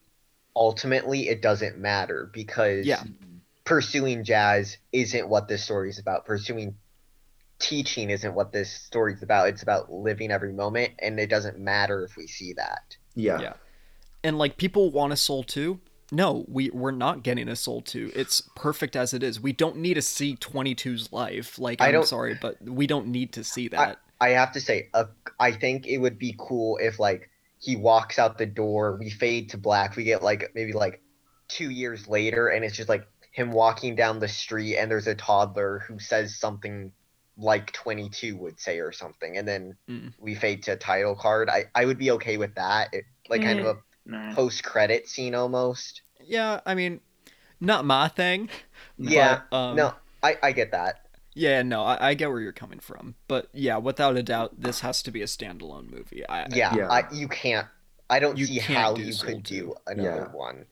ultimately 0.56 1.30
it 1.30 1.42
doesn't 1.42 1.78
matter 1.78 2.30
because 2.34 2.86
Yeah. 2.86 3.04
pursuing 3.66 4.24
jazz 4.24 4.78
isn't 4.92 5.28
what 5.28 5.48
this 5.48 5.64
story 5.64 5.90
is 5.90 6.00
about. 6.00 6.26
Pursuing 6.26 6.76
teaching 7.60 8.10
isn't 8.10 8.34
what 8.34 8.52
this 8.52 8.72
story 8.72 9.14
is 9.14 9.24
about. 9.24 9.48
It's 9.50 9.64
about 9.64 9.92
living 9.92 10.32
every 10.32 10.54
moment, 10.54 10.94
and 11.00 11.20
it 11.20 11.30
doesn't 11.30 11.58
matter 11.58 12.04
if 12.04 12.18
we 12.18 12.28
see 12.28 12.54
that. 12.54 12.98
Yeah. 13.16 13.40
Yeah. 13.40 13.54
and 14.24 14.38
like 14.38 14.58
people 14.58 14.90
want 14.92 15.14
a 15.14 15.16
soul 15.18 15.44
2 15.44 15.80
no 16.12 16.46
we 16.48 16.70
we're 16.72 16.92
not 16.92 17.24
getting 17.24 17.48
a 17.50 17.56
soul 17.56 17.82
2 17.82 18.12
it's 18.16 18.42
perfect 18.56 18.96
as 18.96 19.14
it 19.14 19.24
is. 19.24 19.40
We 19.40 19.54
don't 19.54 19.78
need 19.78 19.96
to 19.96 20.02
see 20.02 20.36
22's 20.36 21.12
life. 21.14 21.58
Like 21.60 21.82
I 21.82 21.88
i'm 21.88 21.94
don't- 21.94 22.08
sorry 22.08 22.38
but 22.42 22.62
we 22.62 22.88
don't 22.88 23.08
need 23.08 23.34
to 23.34 23.44
see 23.44 23.68
that. 23.70 24.00
I 24.22 24.30
have 24.30 24.54
to 24.54 24.62
say, 24.62 24.90
uh, 24.94 25.06
I 25.38 25.52
think 25.52 25.86
it 25.86 25.98
would 25.98 26.18
be 26.18 26.34
cool 26.38 26.78
if 26.82 26.98
like 26.98 27.30
he 27.60 27.76
walks 27.76 28.18
out 28.20 28.38
the 28.38 28.46
door, 28.46 28.96
we 28.98 29.10
fade 29.10 29.50
to 29.50 29.58
black, 29.58 29.96
we 29.98 30.06
get 30.06 30.24
like 30.24 30.52
maybe 30.56 30.72
like 30.72 31.02
two 31.50 31.70
years 31.70 32.08
later, 32.08 32.48
and 32.48 32.64
it's 32.64 32.78
just 32.78 32.88
like 32.88 33.06
him 33.34 33.52
walking 33.52 33.96
down 33.96 34.20
the 34.20 34.28
street, 34.30 34.78
and 34.78 34.90
there's 34.90 35.08
a 35.08 35.16
toddler 35.16 35.80
who 35.88 36.00
says 36.00 36.38
something 36.40 36.94
like 37.38 37.72
22 37.74 38.36
would 38.38 38.60
say 38.60 38.80
or 38.80 38.92
something, 38.92 39.38
and 39.38 39.48
then 39.48 39.76
Mm. 39.90 40.14
we 40.20 40.36
fade 40.36 40.64
to 40.64 40.76
title 40.76 41.16
card. 41.16 41.50
I 41.50 41.66
I 41.76 41.86
would 41.86 41.98
be 41.98 42.12
okay 42.12 42.38
with 42.38 42.56
that, 42.56 42.94
it, 42.94 43.06
like 43.30 43.44
kind 43.44 43.60
of 43.60 43.66
a 43.66 43.78
Nah. 44.06 44.34
post 44.36 44.64
credit 44.66 45.08
scene 45.08 45.34
almost. 45.34 46.02
yeah 46.26 46.60
i 46.66 46.76
mean 46.76 47.00
not 47.62 47.86
my 47.86 48.08
thing 48.10 48.50
Yeah, 48.98 49.42
but, 49.50 49.58
um, 49.58 49.76
no, 49.78 49.94
I 50.22 50.38
I 50.44 50.52
get 50.52 50.72
that. 50.72 51.06
yeah 51.34 51.62
no 51.62 51.84
I, 51.84 52.10
I 52.10 52.14
get 52.16 52.30
where 52.30 52.42
you're 52.42 52.52
coming 52.52 52.80
from 52.80 53.16
but 53.30 53.48
yeah 53.54 53.78
without 53.78 54.18
a 54.18 54.24
doubt 54.24 54.60
this 54.60 54.82
has 54.82 55.02
to 55.04 55.12
be 55.12 55.22
a 55.22 55.26
standalone 55.26 55.90
movie 55.90 56.28
I, 56.28 56.44
I- 56.44 56.48
Yeah, 56.52 56.76
Yeah. 56.76 56.88
I, 56.90 57.04
you 57.14 57.28
can't. 57.30 57.68
I 58.10 58.20
don't 58.20 58.38
You 58.38 58.46
see 58.46 58.60
how 58.60 58.94
do 58.94 59.02
you 59.04 59.16
could 59.16 59.44
do 59.44 59.74
another 59.88 60.28
Yeah. 60.28 60.38
one, 60.38 60.66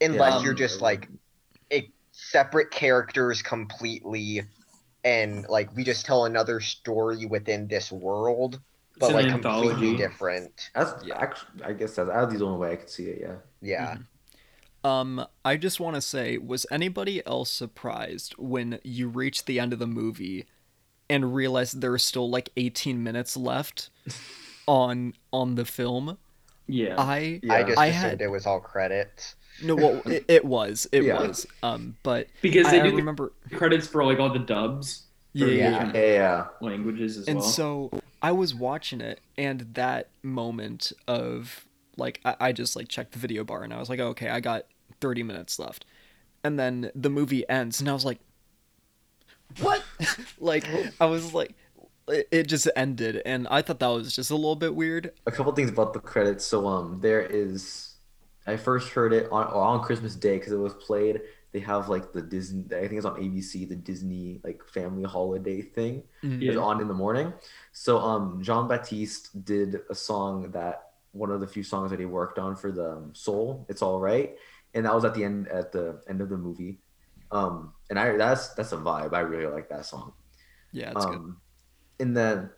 unless 0.00 0.34
Um, 0.40 0.44
you're 0.44 0.54
just 0.54 0.80
like 0.82 1.08
it, 1.70 1.86
separate 2.12 2.70
characters 2.70 3.42
completely, 3.42 4.42
and 5.06 5.46
like 5.48 5.74
we 5.76 5.84
just 5.84 6.04
tell 6.06 6.26
another 6.26 6.60
story 6.60 7.26
within 7.26 7.68
this 7.68 7.92
world, 7.92 8.60
but 8.98 9.10
an 9.10 9.16
like 9.16 9.28
completely 9.28 9.96
different. 9.96 10.70
That's 10.74 10.92
Yeah. 11.04 11.18
actually, 11.18 11.62
I 11.64 11.72
guess 11.72 11.94
that's, 11.96 12.08
that's 12.10 12.34
the 12.34 12.44
only 12.44 12.58
way 12.58 12.72
I 12.72 12.76
could 12.76 12.90
see 12.90 13.04
it. 13.14 13.18
Yeah. 13.20 13.36
Yeah, 13.62 13.96
Um, 14.84 15.26
I 15.44 15.56
just 15.56 15.80
want 15.80 15.96
to 15.96 16.00
say, 16.02 16.38
was 16.38 16.66
anybody 16.70 17.24
else 17.26 17.50
surprised 17.50 18.34
when 18.38 18.78
you 18.84 19.08
reached 19.08 19.46
the 19.46 19.58
end 19.58 19.72
of 19.72 19.78
the 19.78 19.86
movie 19.86 20.46
and 21.08 21.34
realized 21.34 21.80
there 21.80 21.92
was 21.92 22.04
still 22.04 22.28
like 22.30 22.50
18 22.56 23.02
minutes 23.02 23.36
left 23.36 23.90
on 24.66 25.14
on 25.32 25.54
the 25.56 25.64
film? 25.64 26.18
Yeah. 26.68 26.96
I 26.98 27.40
Yeah. 27.42 27.54
I 27.54 27.62
just 27.64 27.78
I 27.78 27.86
assumed 27.86 28.02
had- 28.12 28.22
it 28.22 28.30
was 28.30 28.46
all 28.46 28.60
credits. 28.60 29.36
No, 29.58 29.76
well, 29.76 30.02
it, 30.08 30.24
it 30.28 30.44
was, 30.44 30.86
it 30.92 31.04
Yeah. 31.04 31.14
was. 31.14 31.46
Um, 31.62 31.96
but 32.02 32.28
because 32.42 32.68
I, 32.68 32.70
they 32.70 32.80
I 32.80 32.84
do 32.84 32.92
the 32.92 33.02
remember, 33.02 33.32
credits 33.52 33.86
for 33.88 34.04
like 34.04 34.18
all 34.18 34.32
the 34.32 34.38
dubs 34.38 35.06
yeah, 35.32 35.92
yeah, 35.94 36.48
languages 36.60 37.18
as 37.18 37.26
And 37.26 37.36
well. 37.36 37.46
And 37.48 37.54
so 37.54 37.92
I 38.22 38.32
was 38.32 38.54
watching 38.54 39.00
it, 39.00 39.20
and 39.36 39.60
that 39.74 40.10
moment 40.22 40.92
of 41.08 41.66
like 41.96 42.20
I, 42.24 42.36
I 42.40 42.52
just 42.52 42.76
like 42.76 42.88
checked 42.88 43.12
the 43.12 43.18
video 43.18 43.44
bar, 43.44 43.62
and 43.62 43.72
I 43.72 43.78
was 43.78 43.88
like, 43.88 44.00
okay, 44.00 44.28
I 44.28 44.40
got 44.40 44.66
30 45.00 45.22
minutes 45.22 45.58
left, 45.58 45.84
and 46.44 46.58
then 46.58 46.90
the 46.94 47.10
movie 47.10 47.48
ends, 47.48 47.80
and 47.80 47.88
I 47.88 47.92
was 47.94 48.04
like, 48.04 48.20
what? 49.58 49.84
like 50.38 50.68
I 51.00 51.06
was 51.06 51.32
like, 51.34 51.54
it, 52.08 52.28
it 52.30 52.42
just 52.48 52.68
ended, 52.76 53.22
and 53.26 53.46
I 53.48 53.62
thought 53.62 53.80
that 53.80 53.88
was 53.88 54.14
just 54.14 54.30
a 54.30 54.36
little 54.36 54.56
bit 54.56 54.74
weird. 54.74 55.12
a 55.26 55.32
couple 55.32 55.52
things 55.54 55.70
about 55.70 55.92
the 55.92 56.00
credits. 56.00 56.44
So 56.44 56.66
um, 56.66 57.00
there 57.00 57.20
is. 57.22 57.95
I 58.46 58.56
first 58.56 58.90
heard 58.90 59.12
it 59.12 59.28
on 59.32 59.46
on 59.46 59.82
Christmas 59.82 60.14
Day 60.14 60.38
because 60.38 60.52
it 60.52 60.58
was 60.58 60.74
played. 60.74 61.20
They 61.52 61.60
have 61.60 61.88
like 61.88 62.12
the 62.12 62.22
Disney. 62.22 62.64
I 62.76 62.86
think 62.86 62.94
it's 62.94 63.06
on 63.06 63.20
ABC, 63.20 63.68
the 63.68 63.76
Disney 63.76 64.40
like 64.44 64.62
family 64.68 65.04
holiday 65.04 65.62
thing. 65.62 66.02
Mm. 66.22 66.48
is 66.48 66.56
on 66.56 66.80
in 66.80 66.88
the 66.88 66.94
morning. 66.94 67.32
So 67.72 67.98
um, 67.98 68.42
Jon 68.42 68.68
Batiste 68.68 69.44
did 69.44 69.80
a 69.90 69.94
song 69.94 70.50
that 70.52 70.90
one 71.12 71.30
of 71.30 71.40
the 71.40 71.46
few 71.46 71.62
songs 71.62 71.90
that 71.90 71.98
he 71.98 72.06
worked 72.06 72.38
on 72.38 72.54
for 72.54 72.70
the 72.70 72.92
um, 72.92 73.14
Soul. 73.14 73.66
It's 73.68 73.82
all 73.82 73.98
right, 73.98 74.36
and 74.74 74.84
that 74.84 74.94
was 74.94 75.04
at 75.04 75.14
the 75.14 75.24
end 75.24 75.48
at 75.48 75.72
the 75.72 76.02
end 76.08 76.20
of 76.20 76.28
the 76.28 76.36
movie. 76.36 76.78
Um, 77.32 77.72
and 77.90 77.98
I 77.98 78.16
that's 78.16 78.48
that's 78.54 78.72
a 78.72 78.76
vibe. 78.76 79.14
I 79.14 79.20
really 79.20 79.52
like 79.52 79.68
that 79.70 79.86
song. 79.86 80.12
Yeah, 80.72 80.92
it's 80.94 81.04
good. 81.04 81.16
Um, 81.16 81.40
and 81.98 82.16
then 82.16 82.50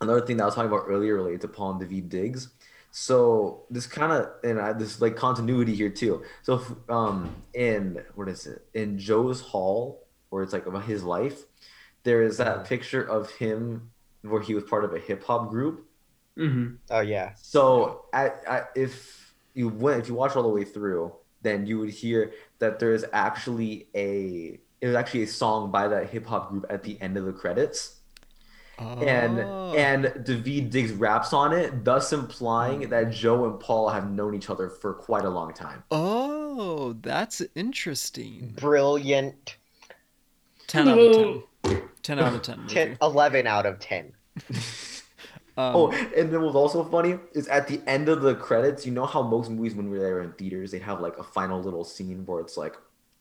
another 0.00 0.24
thing 0.24 0.36
that 0.36 0.44
I 0.44 0.46
was 0.46 0.54
talking 0.54 0.70
about 0.70 0.84
earlier 0.86 1.14
related 1.14 1.40
to 1.42 1.48
Paul 1.48 1.72
and 1.72 1.80
Daveed 1.80 2.08
Diggs. 2.08 2.48
So 2.96 3.64
this 3.70 3.88
kind 3.88 4.12
of 4.12 4.30
and 4.44 4.60
I, 4.60 4.72
this 4.72 5.00
like 5.00 5.16
continuity 5.16 5.74
here 5.74 5.90
too. 5.90 6.22
So 6.42 6.62
um 6.88 7.34
in 7.52 8.04
what 8.14 8.28
is 8.28 8.46
it 8.46 8.66
in 8.72 8.98
Joe's 9.00 9.40
Hall 9.40 10.06
where 10.30 10.44
it's 10.44 10.52
like 10.52 10.66
about 10.66 10.84
his 10.84 11.02
life, 11.02 11.42
there 12.04 12.22
is 12.22 12.36
that 12.36 12.66
picture 12.66 13.02
of 13.02 13.30
him 13.32 13.90
where 14.22 14.40
he 14.40 14.54
was 14.54 14.62
part 14.64 14.84
of 14.84 14.94
a 14.94 15.00
hip 15.00 15.24
hop 15.24 15.50
group. 15.50 15.86
hmm 16.36 16.76
Oh 16.90 17.00
yeah. 17.00 17.32
So 17.34 18.04
at, 18.12 18.42
at, 18.46 18.70
if 18.76 19.34
you 19.54 19.68
went 19.68 20.00
if 20.00 20.08
you 20.08 20.14
watch 20.14 20.36
all 20.36 20.44
the 20.44 20.48
way 20.48 20.64
through, 20.64 21.12
then 21.42 21.66
you 21.66 21.80
would 21.80 21.90
hear 21.90 22.32
that 22.60 22.78
there 22.78 22.94
is 22.94 23.04
actually 23.12 23.88
a 23.96 24.60
it 24.80 24.86
was 24.86 24.94
actually 24.94 25.24
a 25.24 25.26
song 25.26 25.72
by 25.72 25.88
that 25.88 26.10
hip 26.10 26.26
hop 26.26 26.50
group 26.50 26.64
at 26.70 26.84
the 26.84 27.00
end 27.00 27.16
of 27.16 27.24
the 27.24 27.32
credits 27.32 28.02
and 28.03 28.03
Oh. 28.78 28.98
and 29.76 30.06
Daveed 30.24 30.70
Diggs 30.70 30.92
raps 30.92 31.32
on 31.32 31.52
it, 31.52 31.84
thus 31.84 32.12
implying 32.12 32.88
that 32.88 33.10
Joe 33.12 33.44
and 33.48 33.60
Paul 33.60 33.88
have 33.88 34.10
known 34.10 34.34
each 34.34 34.50
other 34.50 34.68
for 34.68 34.94
quite 34.94 35.24
a 35.24 35.30
long 35.30 35.52
time. 35.52 35.84
Oh, 35.90 36.94
that's 37.00 37.40
interesting. 37.54 38.54
Brilliant. 38.58 39.58
10 40.66 40.88
out 40.88 40.98
of 40.98 41.44
10. 41.62 41.82
10 42.02 42.18
out 42.18 42.34
of 42.34 42.42
10. 42.42 42.58
movie. 42.62 42.74
10, 42.74 42.98
11 43.00 43.46
out 43.46 43.66
of 43.66 43.78
10. 43.78 44.12
Um, 45.56 45.76
Oh, 45.76 45.92
and 45.92 46.32
then 46.32 46.42
what's 46.42 46.56
also 46.56 46.82
funny 46.82 47.16
is 47.32 47.46
at 47.46 47.68
the 47.68 47.80
end 47.86 48.08
of 48.08 48.22
the 48.22 48.34
credits, 48.34 48.84
you 48.84 48.90
know 48.90 49.06
how 49.06 49.22
most 49.22 49.48
movies 49.50 49.76
when 49.76 49.88
we're 49.88 50.00
there 50.00 50.20
in 50.20 50.32
theaters, 50.32 50.72
they 50.72 50.80
have 50.80 51.00
like 51.00 51.16
a 51.18 51.22
final 51.22 51.62
little 51.62 51.84
scene 51.84 52.26
where 52.26 52.40
it's 52.40 52.56
like 52.56 52.74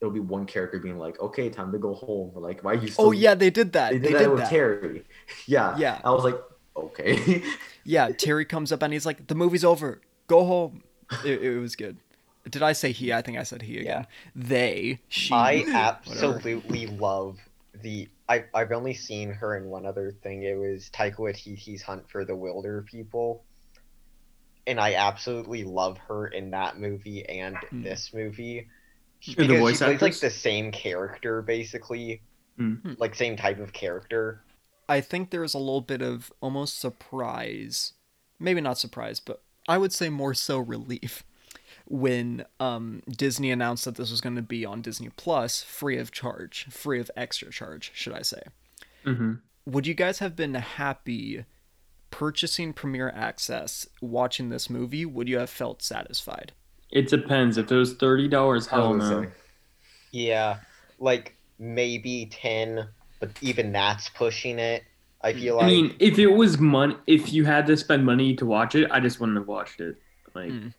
it'll 0.03 0.13
be 0.13 0.19
one 0.19 0.45
character 0.45 0.79
being 0.79 0.97
like, 0.97 1.19
"Okay, 1.21 1.49
time 1.49 1.71
to 1.71 1.77
go 1.77 1.93
home." 1.93 2.31
Or 2.35 2.41
like, 2.41 2.63
"Why 2.63 2.71
are 2.73 2.75
you?" 2.75 2.89
Still 2.89 3.05
oh 3.07 3.11
yeah, 3.11 3.35
they 3.35 3.49
did 3.49 3.71
that. 3.73 3.91
they 3.93 3.97
They 3.99 4.09
did 4.09 4.17
did, 4.17 4.21
that 4.23 4.29
with 4.31 4.39
that. 4.41 4.49
Terry. 4.49 5.03
Yeah, 5.47 5.77
Yeah. 5.77 6.01
I 6.03 6.11
was 6.11 6.23
like, 6.23 6.39
okay. 6.75 7.41
Yeah, 7.85 8.09
Terry 8.09 8.45
comes 8.45 8.71
up 8.71 8.81
and 8.81 8.93
he's 8.93 9.05
like, 9.05 9.27
"The 9.27 9.35
movie's 9.35 9.63
over. 9.65 10.01
Go 10.27 10.45
home." 10.45 10.83
It, 11.25 11.41
it 11.41 11.59
was 11.59 11.75
good. 11.75 11.97
Did 12.49 12.61
I 12.63 12.73
say 12.73 12.91
he? 12.91 13.13
I 13.13 13.21
think 13.21 13.37
I 13.37 13.43
said 13.43 13.61
he 13.61 13.79
again. 13.79 14.05
They, 14.35 14.99
she. 15.07 15.33
I 15.33 15.59
whatever. 15.59 15.77
absolutely 15.77 16.87
love 16.87 17.37
the. 17.81 18.09
I, 18.27 18.45
I've 18.53 18.71
only 18.71 18.93
seen 18.93 19.31
her 19.31 19.55
in 19.57 19.65
one 19.65 19.85
other 19.85 20.11
thing. 20.23 20.43
It 20.43 20.57
was 20.57 20.89
Taika 20.93 21.17
Waititi's 21.17 21.81
Hunt 21.81 22.09
for 22.09 22.25
the 22.25 22.33
Wilderpeople. 22.33 23.39
And 24.65 24.79
I 24.79 24.95
absolutely 24.95 25.65
love 25.65 25.97
her 26.07 26.27
in 26.27 26.51
that 26.51 26.77
movie 26.79 27.25
and 27.27 27.57
Hmm. 27.57 27.83
this 27.83 28.13
movie. 28.13 28.67
The 29.25 29.35
Because 29.35 29.59
voice 29.59 29.77
she 29.79 29.85
plays 29.85 30.01
like 30.01 30.19
the 30.19 30.29
same 30.29 30.71
character, 30.71 31.41
basically. 31.41 32.21
Hmm. 32.57 32.75
Like, 32.97 33.15
same 33.15 33.35
type 33.35 33.59
of 33.59 33.73
character. 33.73 34.43
I 34.87 35.01
think 35.01 35.29
there's 35.29 35.53
a 35.53 35.59
little 35.59 35.81
bit 35.81 36.01
of 36.01 36.31
almost 36.41 36.79
surprise, 36.79 37.93
maybe 38.39 38.61
not 38.61 38.77
surprise, 38.77 39.19
but 39.19 39.41
I 39.67 39.77
would 39.77 39.93
say 39.93 40.09
more 40.09 40.33
so 40.33 40.59
relief 40.59 41.23
when 41.85 42.45
um, 42.59 43.01
Disney 43.09 43.49
announced 43.51 43.85
that 43.85 43.95
this 43.95 44.11
was 44.11 44.21
going 44.21 44.35
to 44.35 44.41
be 44.41 44.65
on 44.65 44.81
Disney 44.81 45.09
Plus, 45.15 45.63
free 45.63 45.97
of 45.97 46.11
charge, 46.11 46.65
free 46.65 46.99
of 46.99 47.09
extra 47.15 47.51
charge, 47.51 47.91
should 47.93 48.13
I 48.13 48.21
say? 48.21 48.41
hmm 49.03 49.35
Would 49.65 49.87
you 49.87 49.93
guys 49.93 50.19
have 50.19 50.35
been 50.35 50.53
happy 50.53 51.45
purchasing 52.11 52.73
Premiere 52.73 53.09
Access, 53.09 53.87
watching 54.01 54.49
this 54.49 54.69
movie? 54.69 55.05
Would 55.05 55.27
you 55.27 55.39
have 55.39 55.49
felt 55.49 55.81
satisfied? 55.81 56.51
It 56.93 57.09
depends. 57.09 57.57
If 57.57 57.71
it 57.71 57.75
was 57.75 57.93
thirty 57.95 58.27
dollars, 58.27 58.67
I 58.71 58.77
was 58.77 58.83
hell 58.85 58.97
gonna 58.97 59.09
no. 59.09 59.23
say. 59.23 59.29
Yeah. 60.11 60.57
Like, 60.99 61.35
maybe 61.59 62.27
10, 62.31 62.87
but 63.19 63.31
even 63.41 63.71
that's 63.71 64.09
pushing 64.09 64.59
it. 64.59 64.83
I 65.21 65.33
feel 65.33 65.55
like. 65.55 65.65
I 65.65 65.67
mean, 65.67 65.95
if 65.99 66.19
it 66.19 66.27
was 66.27 66.59
money, 66.59 66.95
if 67.07 67.33
you 67.33 67.45
had 67.45 67.65
to 67.67 67.75
spend 67.77 68.05
money 68.05 68.35
to 68.35 68.45
watch 68.45 68.75
it, 68.75 68.89
I 68.91 68.99
just 68.99 69.19
wouldn't 69.19 69.37
have 69.37 69.47
watched 69.47 69.81
it. 69.81 69.95
Like, 70.35 70.51
Mm. 70.51 70.73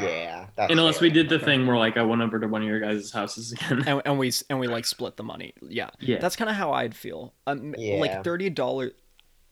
yeah. 0.00 0.46
That's 0.56 0.72
unless 0.72 0.98
fair. 0.98 1.08
we 1.08 1.10
did 1.10 1.28
the 1.28 1.34
Okay. 1.36 1.44
thing 1.44 1.66
where 1.66 1.76
like 1.76 1.96
I 1.96 2.02
went 2.02 2.22
over 2.22 2.38
to 2.40 2.46
one 2.48 2.62
of 2.62 2.68
your 2.68 2.80
guys' 2.80 3.10
houses 3.12 3.52
again. 3.52 3.82
And, 3.86 4.02
and 4.04 4.18
we 4.18 4.32
and 4.48 4.58
we 4.60 4.66
like 4.68 4.84
split 4.86 5.16
the 5.16 5.24
money. 5.24 5.52
Yeah. 5.60 5.90
yeah. 5.98 6.18
That's 6.20 6.36
kind 6.36 6.48
of 6.48 6.56
how 6.56 6.72
I'd 6.72 6.94
feel. 6.94 7.34
Um, 7.46 7.74
Yeah. 7.76 7.96
like 8.00 8.24
thirty 8.24 8.48
dollars. 8.50 8.92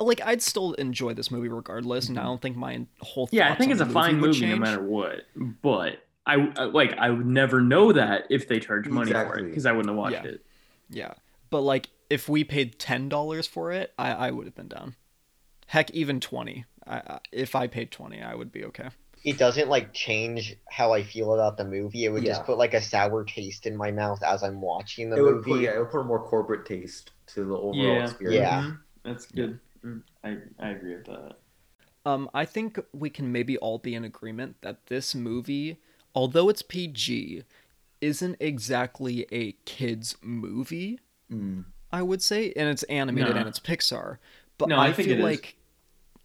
Like 0.01 0.21
I'd 0.25 0.43
still 0.43 0.75
enjoy 0.75 1.15
this 1.15 1.31
movie 1.31 1.49
regardless, 1.49 2.09
and 2.09 2.19
I 2.19 2.23
don't 2.23 2.41
think 2.41 2.57
my 2.57 2.87
whole 3.01 3.29
yeah, 3.33 3.53
I 3.53 3.57
think 3.57 3.73
it's 3.73 3.81
a 3.81 3.87
fine 3.87 4.21
would 4.21 4.29
movie 4.31 4.47
no 4.47 4.57
matter 4.57 4.83
what. 4.83 5.23
But 5.35 6.05
I 6.27 6.53
I- 6.57 6.65
like 6.65 6.97
I 6.99 7.11
would 7.11 7.27
never 7.27 7.61
know 7.61 7.93
that 7.93 8.25
if 8.31 8.47
they 8.47 8.61
charge 8.61 8.87
money 8.89 9.13
for 9.13 9.39
it 9.39 9.49
because 9.49 9.67
I 9.67 9.73
wouldn't 9.73 9.89
have 9.89 9.97
watched 9.99 10.25
Yeah. 10.25 10.31
it. 10.31 10.47
Yeah, 10.89 11.15
but 11.51 11.63
like 11.63 11.89
if 12.11 12.29
we 12.29 12.45
paid 12.45 12.79
ten 12.79 13.09
dollars 13.09 13.47
for 13.49 13.73
it, 13.73 13.93
I 13.99 14.13
I 14.13 14.31
would 14.31 14.47
have 14.47 14.55
been 14.55 14.69
down. 14.69 14.95
Heck, 15.67 15.91
even 15.91 16.21
twenty. 16.21 16.65
I, 16.87 16.97
I 16.99 17.19
if 17.33 17.57
I 17.57 17.67
paid 17.67 17.91
twenty, 17.91 18.23
I 18.23 18.35
would 18.37 18.53
be 18.53 18.65
okay. 18.67 18.91
it 19.25 19.37
doesn't 19.37 19.69
like 19.69 19.93
change 19.93 20.55
how 20.71 20.93
I 20.93 21.03
feel 21.03 21.35
about 21.35 21.57
the 21.57 21.65
movie. 21.65 22.05
It 22.05 22.11
would 22.11 22.23
Yeah. 22.23 22.35
just 22.35 22.45
put 22.45 22.57
like 22.57 22.73
a 22.73 22.81
sour 22.81 23.25
taste 23.25 23.67
in 23.67 23.77
my 23.77 23.91
mouth 23.91 24.23
as 24.23 24.45
I'm 24.45 24.61
watching 24.61 25.11
the 25.11 25.17
It 25.17 25.23
would 25.23 25.35
movie. 25.39 25.51
put 25.51 25.61
yeah, 25.63 25.75
it 25.75 25.79
would 25.81 25.91
put 25.91 25.99
a 26.03 26.05
more 26.05 26.23
corporate 26.23 26.65
taste 26.67 27.11
to 27.35 27.45
the 27.45 27.57
overall 27.57 27.75
Yeah. 27.75 28.05
experience. 28.05 28.41
Yeah. 28.41 28.63
Mhm. 28.63 28.79
That's 29.05 29.27
good. 29.27 29.59
Mm, 29.85 30.03
I 30.25 30.37
I 30.59 30.71
agree 30.71 30.97
with 30.97 31.07
that. 31.07 31.37
Um, 32.05 32.31
I 32.33 32.45
think 32.45 32.79
we 32.93 33.11
can 33.11 33.31
maybe 33.33 33.59
all 33.59 33.79
be 33.79 33.95
in 33.95 34.05
agreement 34.05 34.57
that 34.63 34.87
this 34.87 35.15
movie, 35.15 35.79
although 36.15 36.49
it's 36.49 36.63
PG, 36.63 37.45
isn't 38.01 38.37
exactly 38.41 39.27
a 39.31 39.53
kids 39.65 40.17
movie. 40.23 41.01
Mm. 41.31 41.65
I 41.93 42.03
would 42.03 42.23
say, 42.23 42.53
and 42.55 42.69
it's 42.69 42.83
animated 42.85 43.35
No. 43.35 43.41
and 43.41 43.49
it's 43.49 43.59
Pixar. 43.61 44.19
But 44.59 44.69
No, 44.69 44.77
I, 44.77 44.89
I 44.89 44.93
think 44.93 45.09
feel 45.09 45.17
it 45.17 45.19
is. 45.21 45.25
like 45.25 45.57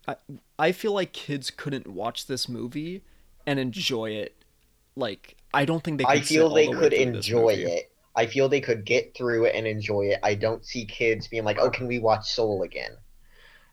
I, 0.08 0.16
I 0.60 0.72
feel 0.72 0.94
like 0.94 1.14
kids 1.14 1.52
couldn't 1.52 1.88
watch 1.88 2.28
this 2.28 2.50
movie 2.50 3.04
and 3.46 3.60
enjoy 3.60 4.12
it. 4.12 4.36
Like 4.96 5.38
I 5.54 5.66
don't 5.66 5.84
think 5.84 5.98
they. 5.98 6.06
Could 6.06 6.18
I 6.18 6.22
feel 6.22 6.54
they 6.54 6.68
the 6.68 6.74
could 6.74 6.94
enjoy 6.94 7.54
it. 7.54 7.92
I 8.16 8.28
feel 8.28 8.48
they 8.48 8.62
could 8.62 8.86
get 8.86 9.16
through 9.16 9.46
it 9.46 9.56
and 9.56 9.66
enjoy 9.66 10.04
it. 10.08 10.20
I 10.22 10.36
don't 10.36 10.66
see 10.66 10.86
kids 10.86 11.28
being 11.28 11.44
like, 11.44 11.58
"Oh, 11.60 11.70
can 11.70 11.88
we 11.88 12.00
watch 12.00 12.30
Soul 12.30 12.62
again?" 12.64 12.92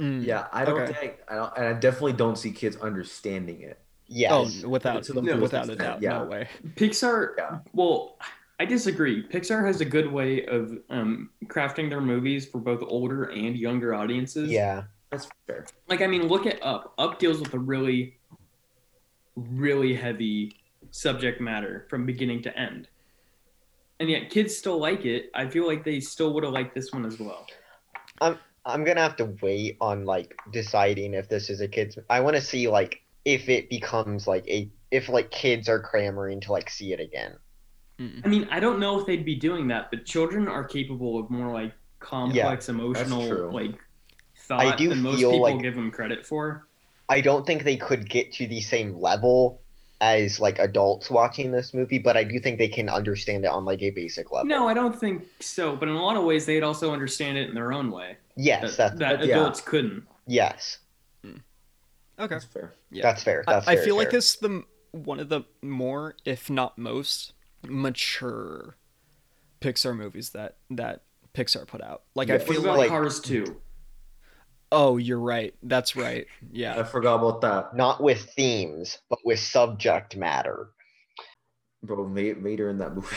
Mm. 0.01 0.25
Yeah, 0.25 0.47
I 0.53 0.65
don't 0.65 0.81
Okay. 0.81 0.93
think 0.95 1.19
I 1.29 1.35
don't, 1.35 1.53
and 1.57 1.67
I 1.67 1.73
definitely 1.75 2.15
don't 2.15 2.37
see 2.39 2.51
kids 2.53 2.77
understanding 2.77 3.61
it. 3.61 3.79
Yes. 4.07 4.63
Oh, 4.65 4.69
without 4.69 5.03
To 5.05 5.13
the 5.13 5.23
no, 5.23 5.37
without 5.37 5.69
a 5.69 5.77
doubt, 5.77 6.01
yeah. 6.03 6.19
no 6.19 6.25
way. 6.25 6.49
Pixar, 6.75 7.35
Yeah. 7.39 7.59
well, 7.73 8.17
I 8.59 8.65
disagree. 8.65 9.23
Pixar 9.29 9.65
has 9.67 9.81
a 9.81 9.85
good 9.85 10.11
way 10.11 10.45
of 10.47 10.77
um, 10.91 11.31
crafting 11.47 11.89
their 11.89 12.01
movies 12.01 12.47
for 12.47 12.59
both 12.59 12.83
older 12.83 13.25
and 13.25 13.57
younger 13.57 13.95
audiences. 13.95 14.51
yeah. 14.51 14.85
That's 15.11 15.29
fair. 15.47 15.67
Like, 15.89 16.03
I 16.03 16.07
mean, 16.07 16.29
look 16.29 16.47
at 16.47 16.63
Up. 16.63 16.95
Up 16.99 17.19
deals 17.19 17.41
with 17.41 17.53
a 17.55 17.59
really, 17.59 18.19
really 19.37 19.95
heavy 19.95 20.55
subject 20.93 21.41
matter 21.41 21.87
from 21.91 22.07
beginning 22.07 22.43
to 22.43 22.57
end. 22.59 22.89
And 23.99 24.09
yet, 24.09 24.31
kids 24.31 24.57
still 24.57 24.79
like 24.79 25.05
it. 25.05 25.31
I 25.35 25.49
feel 25.49 25.67
like 25.67 25.85
they 25.85 26.01
still 26.01 26.33
would 26.35 26.45
have 26.45 26.53
liked 26.53 26.75
this 26.75 26.93
one 26.93 27.05
as 27.05 27.19
well. 27.19 27.47
I'm 28.21 28.39
gonna 28.65 29.01
have 29.01 29.17
to 29.17 29.37
wait 29.43 29.77
on 29.81 30.05
like 30.05 30.39
deciding 30.53 31.15
if 31.15 31.29
this 31.29 31.51
is 31.51 31.61
a 31.61 31.69
kids. 31.69 31.99
I 32.09 32.21
want 32.21 32.37
to 32.37 32.43
see 32.43 32.69
like 32.69 33.03
if 33.25 33.49
it 33.49 33.69
becomes 33.71 34.27
like 34.27 34.47
a 34.49 34.71
if 34.91 35.09
like 35.09 35.31
kids 35.31 35.69
are 35.69 35.81
clamoring 35.81 36.41
to 36.43 36.53
like 36.53 36.71
see 36.71 36.93
it 36.93 37.01
again. 37.01 37.37
I 38.25 38.29
mean, 38.29 38.49
I 38.51 38.61
don't 38.61 38.81
know 38.81 38.99
if 38.99 39.07
they'd 39.07 39.27
be 39.27 39.35
doing 39.35 39.69
that, 39.69 39.91
but 39.91 40.07
children 40.07 40.49
are 40.49 40.65
capable 40.65 41.19
of 41.19 41.29
more 41.29 41.53
like 41.53 41.73
complex 41.99 42.71
emotional 42.71 43.29
true. 43.29 43.51
like 43.53 43.79
thought 44.35 44.79
do 44.79 44.89
than 44.89 45.03
most 45.03 45.19
people 45.19 45.43
like- 45.43 45.61
give 45.61 45.75
them 45.75 45.91
credit 45.91 46.27
for. 46.27 46.67
I 47.11 47.21
don't 47.21 47.45
think 47.45 47.65
they 47.65 47.77
could 47.77 48.09
get 48.09 48.33
to 48.35 48.47
the 48.47 48.61
same 48.61 48.97
level 48.97 49.61
as 50.01 50.41
like 50.41 50.59
adults 50.59 51.11
watching 51.11 51.51
this 51.53 51.75
movie, 51.75 51.99
but 51.99 52.17
I 52.17 52.25
do 52.25 52.41
think 52.41 52.59
they 52.59 52.69
can 52.69 52.89
understand 52.89 53.45
it 53.45 53.49
on 53.49 53.65
like 53.65 53.83
a 53.83 53.91
basic 53.91 54.33
level. 54.33 54.47
No, 54.47 54.67
I 54.69 54.75
don't 54.75 54.99
think 54.99 55.25
so. 55.41 55.77
But 55.77 55.89
in 55.89 55.95
a 55.95 56.03
lot 56.03 56.17
of 56.17 56.25
ways, 56.25 56.47
they'd 56.47 56.63
also 56.63 56.93
understand 56.93 57.37
it 57.37 57.49
in 57.49 57.55
their 57.55 57.73
own 57.73 57.91
way. 57.91 58.17
Yes, 58.37 58.77
That, 58.77 58.99
that's 58.99 59.19
that 59.21 59.27
yeah. 59.29 59.37
adults 59.39 59.61
couldn't. 59.61 60.07
yes, 60.27 60.79
hmm. 61.23 61.37
Okay. 62.19 62.35
That's 62.35 62.45
fair. 62.47 62.73
Yeah. 62.91 63.03
that's 63.03 63.23
fair. 63.23 63.45
I- 63.47 63.53
That's 63.55 63.69
I, 63.69 63.75
very 63.75 63.87
feel 63.87 63.97
like 63.97 64.11
fair. 64.11 64.19
this 64.19 64.35
is 64.35 64.41
the 64.41 64.65
one 64.93 65.21
of 65.21 65.29
the 65.29 65.43
more, 65.63 66.17
if 66.25 66.49
not 66.51 66.77
most, 66.79 67.33
mature 67.67 68.77
Pixar 69.61 69.95
movies 69.97 70.31
that 70.31 70.57
that 70.71 71.03
Pixar 71.35 71.67
put 71.67 71.83
out. 71.83 72.03
Like 72.15 72.29
I 72.31 72.35
Yeah. 72.35 72.39
What 72.39 72.49
feel 72.49 72.61
about 72.63 72.79
like, 72.79 72.91
like- 72.91 72.99
Cars 72.99 73.21
2? 73.21 73.61
Oh, 74.73 74.97
you're 74.97 75.21
right. 75.21 75.55
That's 75.63 75.97
right. 75.97 76.27
Yeah. 76.53 76.79
I 76.79 76.83
forgot 76.85 77.17
about 77.17 77.41
that, 77.43 77.75
not 77.77 78.03
with 78.03 78.23
themes, 78.37 78.99
but 79.09 79.19
with 79.25 79.39
subject 79.41 80.17
matter. 80.17 80.69
bro. 81.83 82.05
Va- 82.09 82.35
Vader 82.41 82.69
in 82.71 82.79
that 82.79 82.95
movie. 82.95 83.09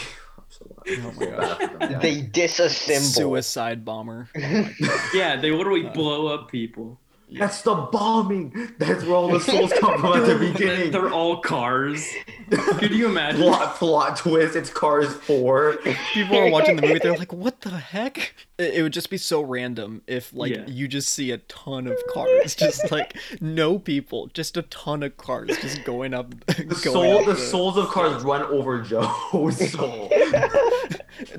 So, 0.50 0.68
Oh 0.88 0.98
my 0.98 1.14
so 1.14 1.32
bad 1.32 1.58
for 1.72 1.78
them, 1.80 1.92
yeah. 1.94 1.98
They 2.00 2.22
disassemble. 2.22 3.16
Suicide 3.16 3.84
bomber. 3.84 4.30
Oh. 4.38 4.70
Yeah, 5.14 5.36
they 5.36 5.50
literally 5.50 5.88
Uh, 5.88 5.92
blow 5.94 6.28
up 6.28 6.52
people. 6.52 7.00
That's 7.40 7.62
the 7.64 7.76
bombing. 7.76 8.74
That's 8.78 9.04
where 9.04 9.16
all 9.16 9.28
the 9.30 9.40
souls 9.40 9.72
come 9.80 10.00
from 10.00 10.14
at 10.22 10.26
the 10.28 10.38
beginning. 10.38 10.92
They're 10.92 11.10
all 11.12 11.38
cars. 11.42 12.08
Could 12.50 12.92
you 12.92 13.08
imagine? 13.10 13.42
plot 13.42 13.76
plot 13.76 14.18
twist. 14.18 14.56
It's 14.56 14.70
Cars 14.70 15.14
Four. 15.14 15.78
People 16.14 16.38
are 16.38 16.50
watching 16.50 16.76
the 16.76 16.82
movie. 16.84 17.00
They're 17.00 17.18
like, 17.18 17.34
"What 17.34 17.62
the 17.62 17.72
heck?" 17.72 18.34
It, 18.58 18.76
it 18.76 18.84
would 18.84 18.94
just 18.94 19.10
be 19.10 19.18
so 19.18 19.42
random 19.42 20.02
if 20.08 20.34
like 20.34 20.52
Yeah. 20.54 20.66
you 20.68 20.88
just 20.88 21.10
see 21.10 21.32
a 21.32 21.38
ton 21.40 21.88
of 21.88 21.98
cars, 22.14 22.56
just 22.58 22.92
like 22.92 23.18
no 23.42 23.80
people, 23.80 24.28
just 24.28 24.56
a 24.58 24.62
ton 24.64 25.02
of 25.04 25.18
cars 25.18 25.50
just 25.62 25.84
going 25.84 26.14
up. 26.14 26.34
The 26.46 26.64
going 26.66 26.78
soul, 26.82 27.18
up 27.20 27.26
the 27.26 27.36
souls 27.36 27.78
of 27.78 27.88
Cars 27.90 28.24
run 28.24 28.44
over 28.44 28.82
Joe's 28.82 29.72
soul. 29.72 30.12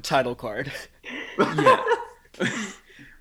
title 0.03 0.35
card. 0.35 0.73
yeah. 1.39 1.83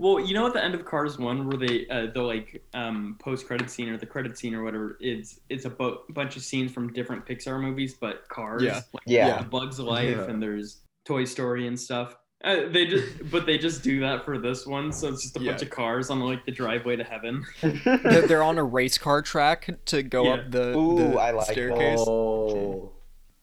Well, 0.04 0.20
you 0.20 0.34
know 0.34 0.46
at 0.46 0.54
the 0.54 0.62
end 0.64 0.76
of 0.76 0.84
Cars 0.84 1.18
One, 1.18 1.48
where 1.48 1.58
they 1.58 1.88
uh, 1.88 2.08
the 2.14 2.22
like 2.22 2.62
um, 2.74 3.16
post 3.20 3.48
credit 3.48 3.70
scene 3.70 3.88
or 3.90 3.98
the 3.98 4.06
credit 4.06 4.38
scene 4.38 4.54
or 4.54 4.62
whatever, 4.64 4.98
it's 5.00 5.40
it's 5.50 5.64
a 5.66 5.70
bu- 5.70 5.98
bunch 6.10 6.36
of 6.36 6.42
scenes 6.44 6.72
from 6.74 6.92
different 6.92 7.26
Pixar 7.26 7.60
movies, 7.62 7.96
but 8.00 8.28
Cars. 8.28 8.62
Yeah. 8.62 8.82
Like, 8.94 9.04
Yeah. 9.06 9.40
A 9.40 9.44
Bug's 9.44 9.80
Life 9.80 10.18
Yeah. 10.18 10.24
and 10.26 10.44
there's 10.44 10.82
Toy 11.06 11.24
Story 11.24 11.68
and 11.68 11.80
stuff. 11.80 12.16
Uh, 12.44 12.68
they 12.70 12.86
just, 12.86 13.08
but 13.32 13.46
they 13.46 13.58
just 13.58 13.82
do 13.84 14.02
that 14.02 14.26
for 14.26 14.38
this 14.38 14.68
one, 14.68 14.92
so 14.92 15.08
it's 15.08 15.24
just 15.24 15.38
a 15.38 15.40
bunch 15.40 15.62
of 15.62 15.70
cars 15.70 16.10
on 16.10 16.20
like 16.20 16.46
the 16.46 16.52
driveway 16.52 16.98
to 16.98 17.04
heaven. 17.06 17.46
They're, 17.62 18.28
they're 18.28 18.44
on 18.44 18.58
a 18.58 18.64
race 18.66 18.98
car 18.98 19.22
track 19.22 19.70
to 19.86 20.04
go 20.04 20.26
Yeah. 20.26 20.34
up 20.34 20.52
the, 20.52 20.78
Ooh, 20.78 20.98
the 20.98 21.18
I 21.18 21.32
like 21.32 21.46
staircase. 21.50 22.00
Oh. 22.06 22.92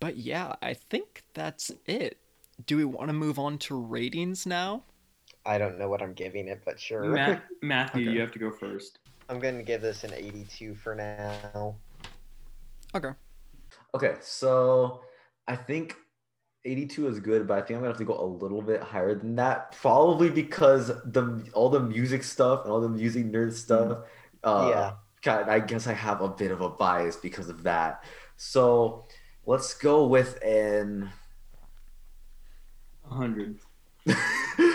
But 0.00 0.18
yeah, 0.18 0.56
I 0.60 0.74
think 0.74 1.24
that's 1.32 1.70
it. 1.86 2.18
Do 2.66 2.76
we 2.76 2.84
want 2.84 3.08
to 3.08 3.14
move 3.14 3.38
on 3.38 3.56
to 3.58 3.74
ratings 3.74 4.44
now? 4.46 4.82
I 5.46 5.58
don't 5.58 5.78
know 5.78 5.88
what 5.88 6.02
I'm 6.02 6.12
giving 6.12 6.48
it, 6.48 6.62
but 6.64 6.78
sure. 6.78 7.04
Matt, 7.04 7.44
Matthew, 7.62 8.02
Okay. 8.08 8.14
you 8.14 8.20
have 8.20 8.32
to 8.32 8.38
go 8.38 8.50
first. 8.50 8.98
I'm 9.28 9.38
gonna 9.40 9.62
give 9.62 9.80
this 9.80 10.04
an 10.04 10.12
82 10.12 10.74
for 10.74 10.94
now. 10.94 11.76
Okay. 12.94 13.10
Okay, 13.94 14.16
so 14.20 15.02
I 15.46 15.56
think 15.56 15.96
82 16.64 17.06
is 17.08 17.20
good, 17.20 17.46
but 17.46 17.58
I 17.58 17.60
think 17.62 17.70
I'm 17.76 17.82
gonna 17.82 17.88
have 17.88 17.98
to 17.98 18.04
go 18.04 18.20
a 18.20 18.24
little 18.26 18.60
bit 18.60 18.82
higher 18.82 19.14
than 19.14 19.36
that. 19.36 19.72
Probably 19.80 20.30
because 20.30 20.88
the 20.88 21.48
all 21.54 21.70
the 21.70 21.80
music 21.80 22.22
stuff 22.22 22.64
and 22.64 22.72
all 22.72 22.80
the 22.80 22.88
music 22.88 23.24
nerd 23.26 23.52
stuff. 23.52 23.98
Uh, 24.44 24.66
Yeah. 24.68 24.92
God, 25.22 25.48
I 25.48 25.60
guess 25.60 25.86
I 25.86 25.92
have 25.92 26.22
a 26.22 26.28
bit 26.28 26.50
of 26.50 26.60
a 26.62 26.70
bias 26.70 27.16
because 27.16 27.48
of 27.50 27.62
that. 27.64 28.04
So 28.36 29.06
let's 29.46 29.74
go 29.74 30.06
with 30.06 30.42
an. 30.42 31.10
100. 33.02 33.58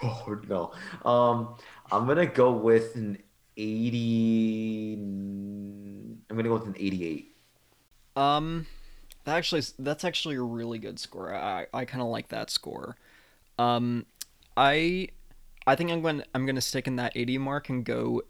oh 0.02 0.40
no. 0.48 0.72
Um, 1.08 1.56
I'm 1.92 2.06
gonna 2.06 2.26
go 2.26 2.52
with 2.52 2.94
an 2.96 3.18
80. 3.56 4.94
I'm 6.30 6.36
gonna 6.36 6.48
go 6.48 6.54
with 6.54 6.66
an 6.66 6.76
88. 6.78 7.36
Um, 8.16 8.66
that 9.24 9.36
actually 9.36 9.62
that's 9.78 10.04
actually 10.04 10.36
a 10.36 10.42
really 10.42 10.78
good 10.78 10.98
score. 10.98 11.34
I 11.34 11.66
I 11.72 11.84
kind 11.84 12.02
of 12.02 12.08
like 12.08 12.28
that 12.28 12.50
score. 12.50 12.96
Um, 13.58 14.06
I 14.56 15.08
I 15.66 15.76
think 15.76 15.90
I'm 15.90 16.00
going 16.02 16.18
to 16.18 16.26
I'm 16.34 16.46
gonna 16.46 16.60
stick 16.60 16.86
in 16.86 16.96
that 16.96 17.12
80 17.14 17.38
mark 17.38 17.68
and 17.68 17.84
go 17.84 18.22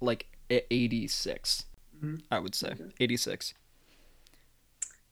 like 0.00 0.26
at 0.50 0.64
86. 0.70 1.64
Mhm. 2.00 2.22
I 2.30 2.38
would 2.38 2.54
say 2.54 2.68
Okay. 2.68 2.84
86. 3.00 3.54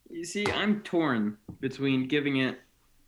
You 0.09 0.25
see, 0.25 0.47
I'm 0.47 0.83
torn 0.83 1.37
between 1.61 2.07
giving 2.07 2.37
it 2.37 2.61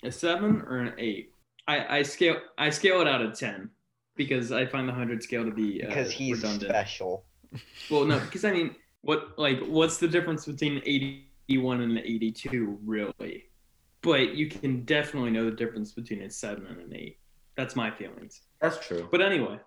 a 0.03 0.11
seven 0.11 0.62
or 0.62 0.79
an 0.79 0.95
eight. 0.99 1.33
I, 1.69 1.99
I 1.99 2.03
scale 2.03 2.39
I 2.57 2.70
scale 2.70 3.01
it 3.03 3.07
out 3.07 3.20
of 3.23 3.39
ten 3.39 3.70
because 4.16 4.51
I 4.51 4.66
find 4.66 4.89
the 4.89 4.93
hundred 4.93 5.23
scale 5.23 5.45
to 5.45 5.51
be 5.53 5.85
uh, 5.85 5.89
Because 5.89 6.11
he's 6.11 6.39
redundant. 6.39 6.70
special. 6.70 7.24
Well, 7.90 8.05
no, 8.05 8.19
because 8.20 8.45
I 8.45 8.53
mean, 8.53 8.74
what 9.03 9.39
like 9.39 9.61
what's 9.66 9.99
the 9.99 10.09
difference 10.09 10.47
between 10.47 10.82
eighty-one 10.85 11.81
and 11.82 11.99
eighty-two, 11.99 12.78
really? 12.85 13.45
But 14.01 14.35
you 14.35 14.49
can 14.49 14.85
definitely 14.85 15.31
know 15.31 15.45
the 15.45 15.57
difference 15.57 15.93
between 15.93 16.23
a 16.23 16.31
seven 16.31 16.66
and 16.66 16.81
an 16.81 16.95
eight. 16.95 17.19
That's 17.57 17.77
my 17.77 17.90
feelings. 17.90 18.43
That's 18.61 18.78
true. 18.86 19.09
But 19.11 19.20
anyway, 19.20 19.59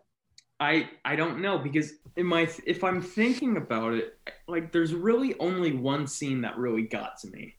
I 0.59 0.89
I 1.05 1.15
don't 1.15 1.41
know 1.41 1.57
because 1.59 1.93
in 2.15 2.25
my 2.25 2.49
if 2.65 2.83
I'm 2.83 3.01
thinking 3.01 3.57
about 3.57 3.93
it, 3.93 4.17
like 4.47 4.71
there's 4.71 4.93
really 4.93 5.37
only 5.39 5.73
one 5.73 6.07
scene 6.07 6.41
that 6.41 6.57
really 6.57 6.83
got 6.83 7.19
to 7.19 7.27
me, 7.29 7.55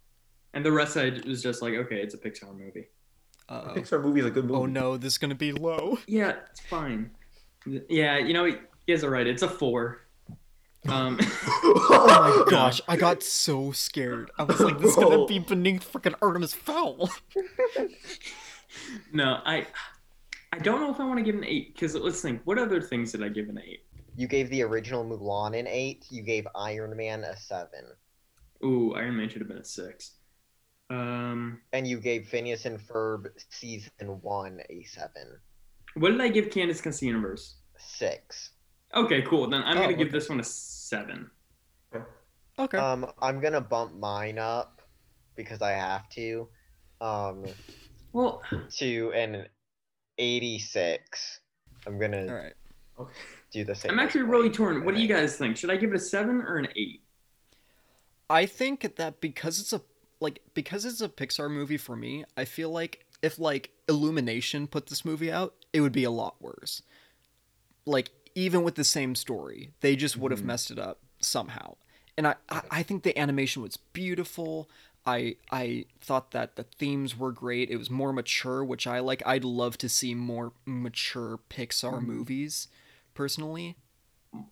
and 0.55 0.65
the 0.65 0.73
rest 0.73 0.97
I 0.97 1.13
was 1.27 1.43
just 1.43 1.63
like, 1.63 1.75
okay, 1.75 1.97
it's 1.97 2.15
a 2.15 2.19
Pixar 2.19 2.57
movie. 2.57 2.89
A 3.49 3.55
Uh-oh. 3.55 3.75
Pixar 3.75 4.03
movie 4.03 4.21
is 4.21 4.27
a 4.27 4.31
good 4.31 4.45
movie. 4.45 4.59
Oh 4.61 4.67
no, 4.67 4.97
this 4.97 5.15
is 5.15 5.19
gonna 5.19 5.35
be 5.35 5.53
low. 5.53 5.99
Yeah, 6.07 6.37
it's 6.51 6.61
fine. 6.61 7.11
Yeah, 7.67 8.19
you 8.19 8.33
know, 8.35 8.45
you 8.45 8.59
guys 8.89 9.05
are 9.05 9.11
right. 9.11 9.27
It's 9.27 9.43
a 9.43 9.49
four. 9.49 10.01
Um, 10.89 11.19
Oh 11.65 12.45
my 12.45 12.51
gosh, 12.51 12.81
I 12.89 12.97
got 12.97 13.23
so 13.23 13.71
scared. 13.73 14.31
I 14.39 14.45
was 14.45 14.59
like, 14.61 14.79
this 14.79 14.91
is 14.91 14.97
gonna 14.97 15.27
be 15.27 15.39
beneath 15.39 15.93
freaking 15.93 16.15
Artemis 16.21 16.55
Fowl. 16.55 17.11
no, 19.13 19.41
I 19.45 19.67
I 20.53 20.59
don't 20.59 20.81
know 20.81 20.91
if 20.91 21.01
I 21.01 21.05
want 21.05 21.19
to 21.19 21.25
give 21.25 21.35
an 21.35 21.45
eight 21.45 21.75
because 21.75 21.95
let's 21.95 22.21
think. 22.21 22.41
What 22.45 22.59
other 22.59 22.81
things 22.81 23.13
did 23.13 23.23
I 23.23 23.29
give 23.29 23.49
an 23.49 23.61
eight? 23.65 23.85
You 24.17 24.27
gave 24.27 24.51
the 24.51 24.63
original 24.63 25.05
Mulan 25.05 25.59
an 25.59 25.67
8. 25.67 26.07
You 26.11 26.23
gave 26.23 26.47
Iron 26.55 26.95
Man 26.97 27.25
a 27.25 27.35
7. 27.35 27.69
Ooh, 28.65 28.95
Iron 28.95 29.17
Man 29.17 29.29
should 29.29 29.41
have 29.41 29.49
been 29.49 29.57
a 29.59 29.65
six. 29.65 30.13
Um, 30.93 31.61
And 31.73 31.87
you 31.87 31.99
gave 31.99 32.29
Phineas 32.29 32.67
and 32.67 32.79
Ferb 32.79 33.27
season 33.49 33.91
1 34.21 34.61
a 34.69 34.83
7. 34.85 35.11
what 35.95 36.11
did 36.11 36.21
I 36.21 36.29
give 36.29 36.51
Candace 36.51 36.81
Against 36.81 37.01
the 37.01 37.07
Universe? 37.07 37.57
6. 37.79 38.51
Okay, 38.95 39.23
cool. 39.23 39.49
Then 39.49 39.63
I'm 39.65 39.79
Oh, 39.79 39.83
gonna 39.83 39.95
give 39.95 40.13
this 40.13 40.29
one 40.29 40.39
a 40.41 40.45
seven. 40.45 41.31
Okay. 42.59 42.77
Um, 42.77 43.11
I'm 43.23 43.41
gonna 43.41 43.61
bump 43.63 43.95
mine 43.95 44.39
up 44.39 44.83
because 45.35 45.63
I 45.63 45.71
have 45.71 46.09
to. 46.11 46.47
Um, 47.01 47.47
Well, 48.13 48.43
to 48.77 49.13
an 49.15 49.49
86. 50.19 51.41
I'm 51.87 51.99
gonna 51.99 52.27
All 52.29 52.35
right. 52.35 52.53
Okay. 52.99 53.13
do 53.51 53.65
the 53.65 53.75
same. 53.75 53.93
I'm 53.93 53.99
actually 53.99 54.23
really 54.25 54.51
torn. 54.51 54.85
What 54.85 54.95
do 54.95 55.01
you 55.01 55.09
guys 55.09 55.39
think? 55.39 55.57
Should 55.57 55.71
I 55.71 55.77
give 55.77 55.91
it 55.91 55.97
a 55.97 56.01
seven 56.01 56.43
or 56.43 56.59
an 56.59 56.69
eight? 56.77 57.03
I 58.29 58.45
think 58.45 58.97
that 58.97 59.21
because 59.23 59.59
it's 59.59 59.73
a 59.73 59.81
like 60.23 60.41
because 60.55 60.85
it's 60.85 61.01
a 61.01 61.09
Pixar 61.09 61.51
movie 61.51 61.77
for 61.77 61.97
me, 61.97 62.25
I 62.37 62.45
feel 62.45 62.71
like 62.71 63.05
if 63.23 63.39
like 63.39 63.71
Illumination 63.89 64.67
put 64.67 64.87
this 64.87 65.05
movie 65.05 65.31
out, 65.31 65.55
it 65.73 65.81
would 65.81 65.93
be 65.93 66.05
a 66.05 66.11
lot 66.11 66.41
worse. 66.41 66.83
Like 67.85 68.11
even 68.35 68.63
with 68.63 68.77
the 68.77 68.85
same 68.85 69.15
story, 69.15 69.71
they 69.81 69.97
just 69.97 70.17
would 70.17 70.31
have 70.31 70.41
Mhm. 70.41 70.47
messed 70.47 70.71
it 70.71 70.79
up 70.79 71.01
somehow. 71.21 71.77
And 72.17 72.27
I, 72.27 72.37
I 72.49 72.63
I 72.71 72.83
think 72.83 73.03
the 73.03 73.19
animation 73.19 73.63
was 73.63 73.77
beautiful. 73.77 74.69
I 75.05 75.37
I 75.51 75.87
thought 76.01 76.31
that 76.31 76.57
the 76.57 76.63
themes 76.63 77.19
were 77.19 77.33
great. 77.33 77.71
It 77.71 77.77
was 77.77 77.91
more 77.91 78.13
mature, 78.13 78.65
which 78.65 78.87
I 78.87 79.01
like. 79.01 79.23
I'd 79.27 79.45
love 79.45 79.77
to 79.79 79.89
see 79.89 80.15
more 80.15 80.53
mature 80.65 81.41
Pixar 81.51 82.01
Mhm. 82.01 82.07
movies, 82.07 82.69
personally. 83.15 83.77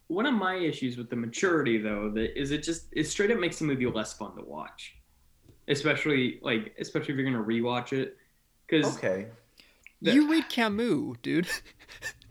One 0.09 0.27
of 0.27 0.35
my 0.35 0.57
issues 0.57 0.97
with 0.99 1.09
the 1.09 1.17
maturity, 1.17 1.79
though, 1.79 2.11
that 2.11 2.39
is 2.39 2.51
it 2.51 2.63
just 2.63 2.87
it 2.93 3.05
straight 3.05 3.31
up 3.31 3.39
makes 3.39 3.59
the 3.61 3.65
movie 3.65 3.87
less 3.87 4.13
fun 4.13 4.37
to 4.37 4.43
watch, 4.43 4.97
especially 5.71 6.39
like 6.43 6.75
especially 6.79 7.15
if 7.15 7.19
you're 7.21 7.31
gonna 7.31 7.43
rewatch 7.45 7.93
it, 7.93 8.17
because 8.67 8.97
Okay. 8.99 9.27
The- 10.03 10.13
You 10.15 10.31
read 10.31 10.49
Camus, 10.49 11.17
dude. 11.23 11.49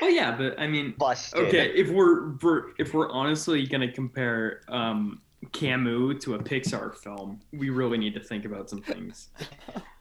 well, 0.00 0.10
yeah, 0.10 0.36
but 0.36 0.58
I 0.58 0.66
mean, 0.66 0.94
Busted. 0.98 1.46
okay, 1.48 1.70
if 1.74 1.90
we're, 1.90 2.30
we're 2.42 2.70
if 2.78 2.94
we're 2.94 3.10
honestly 3.10 3.66
gonna 3.66 3.90
compare 3.92 4.62
um, 4.68 5.20
Camus 5.52 6.22
to 6.24 6.34
a 6.34 6.38
Pixar 6.42 6.94
film, 6.94 7.40
we 7.52 7.70
really 7.70 7.98
need 7.98 8.14
to 8.14 8.20
think 8.20 8.44
about 8.44 8.68
some 8.70 8.82
things. 8.82 9.28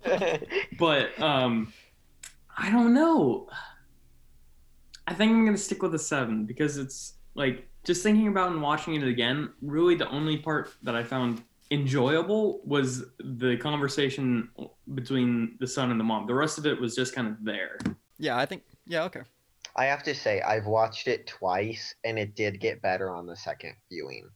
But 0.79 1.19
um, 1.21 1.73
I 2.57 2.69
don't 2.71 2.93
know. 2.93 3.49
I 5.05 5.13
think 5.13 5.31
I'm 5.33 5.43
gonna 5.43 5.57
stick 5.57 5.81
with 5.83 5.93
a 5.95 5.99
seven 5.99 6.45
because 6.45 6.77
it's 6.77 7.15
like 7.35 7.67
just 7.83 8.03
thinking 8.03 8.27
about 8.29 8.51
and 8.51 8.61
watching 8.61 8.93
it 8.95 9.03
again. 9.05 9.49
Really, 9.61 9.95
the 9.95 10.09
only 10.09 10.37
part 10.37 10.73
that 10.83 10.95
I 10.95 11.03
found 11.03 11.43
enjoyable 11.71 12.61
was 12.63 13.03
the 13.19 13.57
conversation 13.57 14.49
between 14.93 15.57
the 15.59 15.67
son 15.67 15.91
and 15.91 15.99
the 15.99 16.03
mom. 16.03 16.27
The 16.27 16.33
rest 16.33 16.57
of 16.57 16.65
it 16.65 16.79
was 16.79 16.95
just 16.95 17.13
kind 17.13 17.27
of 17.27 17.35
there. 17.43 17.77
Yeah, 18.17 18.37
I 18.37 18.45
think. 18.45 18.63
Yeah, 18.85 19.03
okay. 19.03 19.21
I 19.75 19.85
have 19.85 20.03
to 20.03 20.15
say, 20.15 20.41
I've 20.41 20.65
watched 20.65 21.07
it 21.07 21.27
twice, 21.27 21.93
and 22.03 22.17
it 22.17 22.35
did 22.35 22.59
get 22.59 22.81
better 22.81 23.11
on 23.11 23.27
the 23.27 23.35
second 23.35 23.73
viewing. 23.91 24.29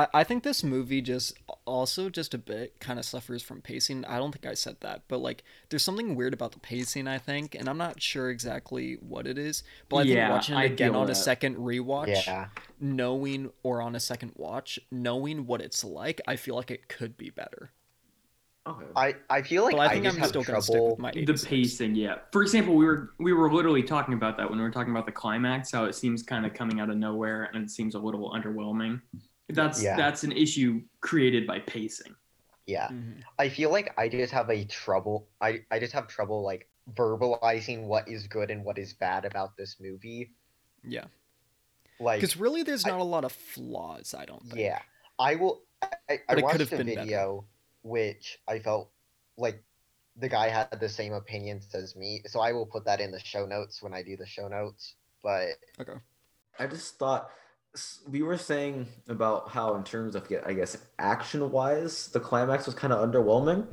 I, 0.00 0.20
I 0.20 0.24
think 0.24 0.42
this 0.42 0.62
movie 0.64 1.00
just 1.02 1.38
also 1.64 2.10
just 2.10 2.34
a 2.34 2.38
bit 2.38 2.78
kind 2.80 2.98
of 2.98 3.04
suffers 3.04 3.42
from 3.42 3.60
pacing. 3.62 4.04
I 4.04 4.18
don't 4.18 4.32
think 4.32 4.46
I 4.46 4.54
said 4.54 4.76
that, 4.80 5.02
but 5.08 5.18
like 5.18 5.42
there's 5.68 5.82
something 5.82 6.14
weird 6.14 6.34
about 6.34 6.52
the 6.52 6.60
pacing, 6.60 7.06
I 7.08 7.18
think, 7.18 7.54
and 7.54 7.68
I'm 7.68 7.78
not 7.78 8.00
sure 8.02 8.30
exactly 8.30 8.94
what 8.94 9.26
it 9.26 9.38
is. 9.38 9.62
But 9.88 9.96
I 9.98 10.04
think 10.06 10.16
Yeah, 10.16 10.30
watching 10.30 10.58
it 10.58 10.64
again 10.64 10.92
feel 10.92 10.96
on 10.96 11.10
a 11.10 11.14
second 11.14 11.56
rewatch, 11.56 12.26
Yeah. 12.26 12.48
knowing 12.80 13.50
or 13.62 13.82
on 13.82 13.94
a 13.94 14.00
second 14.00 14.32
watch, 14.36 14.78
knowing 14.90 15.46
what 15.46 15.60
it's 15.60 15.84
like, 15.84 16.20
I 16.26 16.36
feel 16.36 16.54
like 16.56 16.70
it 16.70 16.88
could 16.88 17.16
be 17.16 17.30
better. 17.30 17.72
Okay. 18.66 18.86
I 18.94 19.14
I 19.30 19.42
feel 19.42 19.64
like 19.64 19.76
But 19.76 19.80
I 19.80 19.86
I, 19.86 19.88
think 19.88 20.04
just 20.04 20.16
I'm 20.16 20.18
have 20.18 20.28
still 20.28 20.44
gonna 20.44 20.60
stick 20.60 20.82
trouble. 20.82 20.90
with 20.90 20.98
my 20.98 21.12
the 21.12 21.34
pacing 21.34 21.94
yeah 21.94 22.16
for 22.30 22.42
example 22.42 22.74
we 22.76 22.84
were 22.84 23.14
we 23.18 23.32
were 23.32 23.52
literally 23.52 23.82
talking 23.82 24.14
about 24.14 24.36
that 24.36 24.48
when 24.48 24.58
we 24.58 24.64
were 24.64 24.70
talking 24.70 24.90
about 24.92 25.06
the 25.06 25.12
climax 25.12 25.72
how 25.72 25.84
it 25.86 25.94
seems 25.94 26.22
kind 26.22 26.44
of 26.44 26.52
coming 26.54 26.78
out 26.78 26.90
of 26.90 26.96
nowhere 26.96 27.50
and 27.54 27.64
it 27.64 27.70
seems 27.70 27.94
a 27.94 27.98
little 27.98 28.30
underwhelming 28.32 29.00
that's 29.54 29.82
Yeah. 29.82 29.96
that's 29.96 30.24
an 30.24 30.32
issue 30.32 30.82
created 31.00 31.46
by 31.46 31.60
pacing 31.60 32.14
Yeah, 32.66 32.88
Mhm. 32.88 33.22
I 33.38 33.48
feel 33.48 33.70
like 33.70 33.92
I 33.98 34.08
just 34.08 34.32
have 34.32 34.48
a 34.50 34.64
trouble. 34.64 35.28
I 35.40 35.64
I 35.70 35.78
just 35.80 35.92
have 35.92 36.06
trouble 36.06 36.42
like 36.42 36.68
verbalizing 36.94 37.86
what 37.86 38.06
is 38.08 38.26
good 38.28 38.50
and 38.50 38.64
what 38.64 38.78
is 38.78 38.92
bad 38.94 39.24
about 39.24 39.56
this 39.56 39.80
movie. 39.80 40.30
Yeah, 40.84 41.06
Like, 41.98 42.20
because 42.20 42.36
really, 42.36 42.62
there's 42.62 42.86
not 42.86 43.00
a 43.00 43.04
lot 43.04 43.24
of 43.24 43.32
flaws. 43.32 44.14
I 44.14 44.24
don't 44.24 44.42
think. 44.46 44.60
yeah, 44.60 44.80
I 45.18 45.34
will. 45.34 45.64
I, 45.82 45.88
I 46.08 46.18
But 46.28 46.38
it 46.38 46.42
watched 46.44 46.58
have 46.60 46.72
a 46.72 46.76
been 46.76 46.86
better. 46.86 47.00
video 47.00 47.44
which 47.82 48.38
I 48.46 48.58
felt 48.60 48.92
like 49.36 49.64
the 50.16 50.28
guy 50.28 50.48
had 50.48 50.70
the 50.80 50.88
same 50.88 51.12
opinions 51.12 51.74
as 51.74 51.96
me, 51.96 52.22
so 52.26 52.40
I 52.40 52.52
will 52.52 52.66
put 52.66 52.84
that 52.84 53.00
in 53.00 53.10
the 53.10 53.20
show 53.20 53.46
notes 53.46 53.82
when 53.82 53.94
I 53.94 54.02
do 54.02 54.16
the 54.16 54.26
show 54.26 54.48
notes. 54.48 54.94
But 55.22 55.58
Okay. 55.80 55.98
I 56.58 56.66
just 56.66 56.98
thought 56.98 57.30
s- 57.30 57.32
we 58.08 58.22
were 58.22 58.36
saying 58.36 58.86
about 59.08 59.48
how, 59.50 59.74
in 59.76 59.84
terms 59.84 60.14
of, 60.14 60.26
I 60.44 60.52
guess, 60.52 60.76
action 60.98 61.50
wise, 61.50 62.08
the 62.08 62.20
climax 62.20 62.66
was 62.66 62.74
kind 62.74 62.92
of 62.92 63.08
underwhelming. 63.08 63.66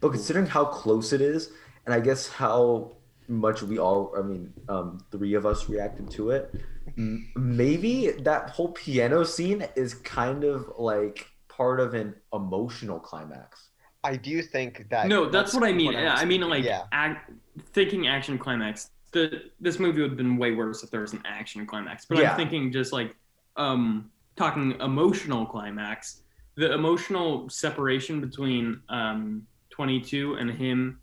But 0.00 0.10
considering 0.10 0.46
how 0.46 0.64
close 0.64 1.12
it 1.12 1.20
is, 1.20 1.52
and 1.86 1.94
I 1.94 2.00
guess 2.00 2.28
how 2.28 2.92
much 3.28 3.62
we 3.62 3.78
all, 3.78 4.12
I 4.18 4.22
mean, 4.22 4.52
um, 4.68 5.04
three 5.10 5.34
of 5.34 5.46
us 5.46 5.68
reacted 5.68 6.10
to 6.12 6.30
it, 6.30 6.54
maybe 6.96 8.10
that 8.22 8.50
whole 8.50 8.72
piano 8.72 9.24
scene 9.24 9.66
is 9.76 9.94
kind 9.94 10.44
of 10.44 10.72
like 10.78 11.26
part 11.48 11.78
of 11.80 11.94
an 11.94 12.14
emotional 12.32 12.98
climax. 12.98 13.68
I 14.04 14.16
do 14.16 14.42
think 14.42 14.88
that 14.90 15.06
no 15.06 15.26
that's, 15.26 15.32
that's 15.32 15.54
what 15.54 15.62
i 15.62 15.72
mean 15.72 15.86
what 15.86 15.96
I 15.96 16.02
Yeah, 16.02 16.14
i 16.14 16.24
mean 16.24 16.40
like 16.40 16.64
yeah. 16.64 16.82
act, 16.90 17.30
thinking 17.72 18.08
action 18.08 18.36
climax 18.36 18.90
the 19.12 19.44
this 19.60 19.78
movie 19.78 20.00
would 20.00 20.10
have 20.10 20.16
been 20.16 20.36
way 20.36 20.50
worse 20.52 20.82
if 20.82 20.90
there 20.90 21.02
was 21.02 21.12
an 21.12 21.22
action 21.24 21.64
climax 21.64 22.04
but 22.06 22.18
Yeah. 22.18 22.32
i'm 22.32 22.36
thinking 22.36 22.72
just 22.72 22.92
like 22.92 23.14
um 23.56 24.10
talking 24.36 24.72
emotional 24.80 25.44
climax 25.46 26.22
the 26.56 26.72
emotional 26.72 27.48
separation 27.48 28.20
between 28.20 28.80
um 28.88 29.46
22 29.70 30.34
and 30.34 30.50
him 30.50 31.00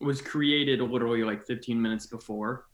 was 0.00 0.20
created 0.20 0.80
literally 0.80 1.24
like 1.24 1.44
15 1.46 1.80
minutes 1.80 2.06
before 2.06 2.66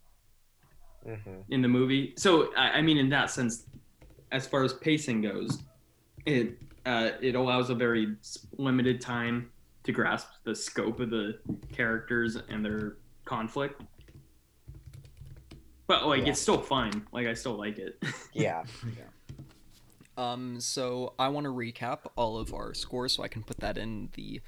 Mhm. 1.07 1.45
in 1.49 1.63
the 1.63 1.69
movie. 1.69 2.13
So 2.19 2.55
I, 2.55 2.73
I 2.73 2.83
mean, 2.83 2.99
in 2.99 3.09
that 3.09 3.31
sense, 3.31 3.65
as 4.33 4.47
far 4.47 4.65
as 4.65 4.75
pacing 4.75 5.23
goes, 5.23 5.63
it 6.27 6.59
uh, 6.85 7.13
it 7.23 7.35
allows 7.35 7.71
a 7.71 7.75
very 7.75 8.17
limited 8.59 9.01
time 9.01 9.51
to 9.85 9.93
grasp 9.93 10.29
the 10.45 10.55
scope 10.55 11.01
of 11.01 11.09
the 11.09 11.39
characters 11.73 12.37
and 12.37 12.63
their 12.63 12.99
conflict. 13.25 13.81
But 15.91 16.07
like, 16.07 16.23
Yeah. 16.23 16.31
it's 16.31 16.41
still 16.41 16.61
fine. 16.61 17.05
Like, 17.11 17.27
I 17.27 17.35
still 17.35 17.57
like 17.57 17.77
it. 17.81 18.01
yeah, 18.33 18.63
Yeah. 18.97 19.03
Um, 20.17 20.61
so 20.61 21.15
I 21.19 21.27
want 21.31 21.47
to 21.47 21.51
recap 21.53 22.01
all 22.15 22.39
of 22.39 22.55
our 22.55 22.75
scores 22.75 23.13
so 23.15 23.25
I 23.25 23.29
can 23.29 23.43
put 23.43 23.57
that 23.59 23.77
in 23.77 24.11
the 24.15 24.41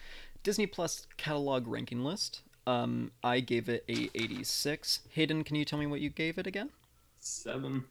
Disney 0.44 0.66
Plus 0.68 1.08
catalog 1.16 1.66
ranking 1.66 2.04
list. 2.04 2.42
Um, 2.64 3.10
I 3.24 3.40
gave 3.40 3.68
it 3.68 3.84
a 3.88 4.08
86. 4.14 5.00
Hayden, 5.14 5.42
can 5.42 5.56
you 5.56 5.64
tell 5.64 5.80
me 5.80 5.86
what 5.86 6.00
you 6.00 6.10
gave 6.10 6.38
it 6.38 6.46
again? 6.46 6.70
Seven. 7.18 7.86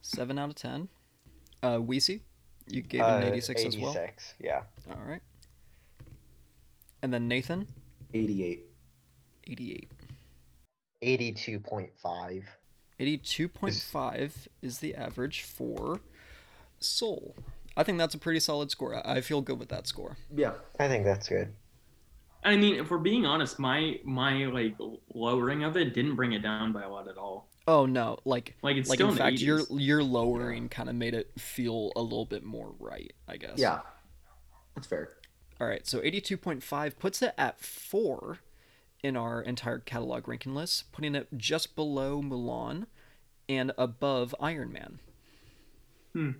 Seven 0.00 0.38
out 0.38 0.48
of 0.48 0.54
ten. 0.54 0.88
Uh, 1.62 1.76
Weesey, 1.76 2.20
you 2.66 2.80
gave 2.80 3.02
it 3.02 3.04
an 3.04 3.24
Uh, 3.24 3.26
86 3.26 3.64
as 3.66 3.76
well. 3.76 3.90
86, 3.90 4.34
Yeah, 4.40 4.62
All 4.90 5.02
right. 5.06 5.20
And 7.02 7.12
then 7.12 7.28
Nathan, 7.28 7.66
88. 8.14 8.64
88. 9.48 9.90
82.5. 11.04 12.44
82.5 13.00 14.32
is 14.62 14.78
the 14.78 14.94
average 14.94 15.42
for 15.42 16.00
Soul. 16.78 17.34
I 17.76 17.82
think 17.82 17.98
that's 17.98 18.14
a 18.14 18.18
pretty 18.18 18.40
solid 18.40 18.70
score. 18.70 18.94
I 18.94 19.16
I 19.16 19.20
feel 19.20 19.40
good 19.40 19.58
with 19.58 19.68
that 19.70 19.86
score. 19.86 20.16
Yeah. 20.34 20.52
I 20.78 20.88
think 20.88 21.04
that's 21.04 21.28
good. 21.28 21.52
I 22.44 22.56
mean, 22.56 22.76
if 22.76 22.90
we're 22.90 22.98
being 22.98 23.24
honest, 23.26 23.58
my 23.58 23.98
my 24.04 24.44
like 24.46 24.76
lowering 25.14 25.64
of 25.64 25.76
it 25.76 25.94
didn't 25.94 26.14
bring 26.14 26.32
it 26.32 26.42
down 26.42 26.72
by 26.72 26.82
a 26.82 26.88
lot 26.88 27.08
at 27.08 27.16
all. 27.16 27.48
Oh 27.66 27.86
no, 27.86 28.18
like 28.24 28.54
Like 28.62 28.76
it's 28.76 28.90
like 28.90 28.98
still 28.98 29.08
in 29.08 29.14
in 29.14 29.18
fact 29.18 29.38
the 29.38 29.44
your 29.44 29.60
your 29.70 30.02
lowering 30.02 30.68
kind 30.68 30.90
of 30.90 30.94
made 30.94 31.14
it 31.14 31.30
feel 31.38 31.92
a 31.96 32.02
little 32.02 32.26
bit 32.26 32.44
more 32.44 32.74
right, 32.78 33.12
I 33.26 33.38
guess. 33.38 33.56
Yeah. 33.56 33.80
That's 34.74 34.86
fair. 34.86 35.10
All 35.60 35.66
right, 35.66 35.86
so 35.86 36.00
82.5 36.00 36.98
puts 36.98 37.22
it 37.22 37.32
at 37.38 37.60
4 37.60 38.38
in 39.04 39.16
our 39.16 39.42
entire 39.42 39.78
catalog 39.78 40.26
ranking 40.26 40.54
list, 40.54 40.90
putting 40.90 41.14
it 41.14 41.28
just 41.36 41.76
below 41.76 42.22
Mulan 42.22 42.86
and 43.48 43.70
above 43.76 44.34
Iron 44.40 44.72
Man. 44.72 44.98
Hmm. 46.14 46.30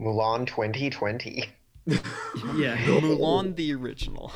Mulan 0.00 0.46
2020. 0.46 1.44
Yeah. 2.56 2.76
Mulan 2.86 3.56
the 3.56 3.74
original. 3.74 4.32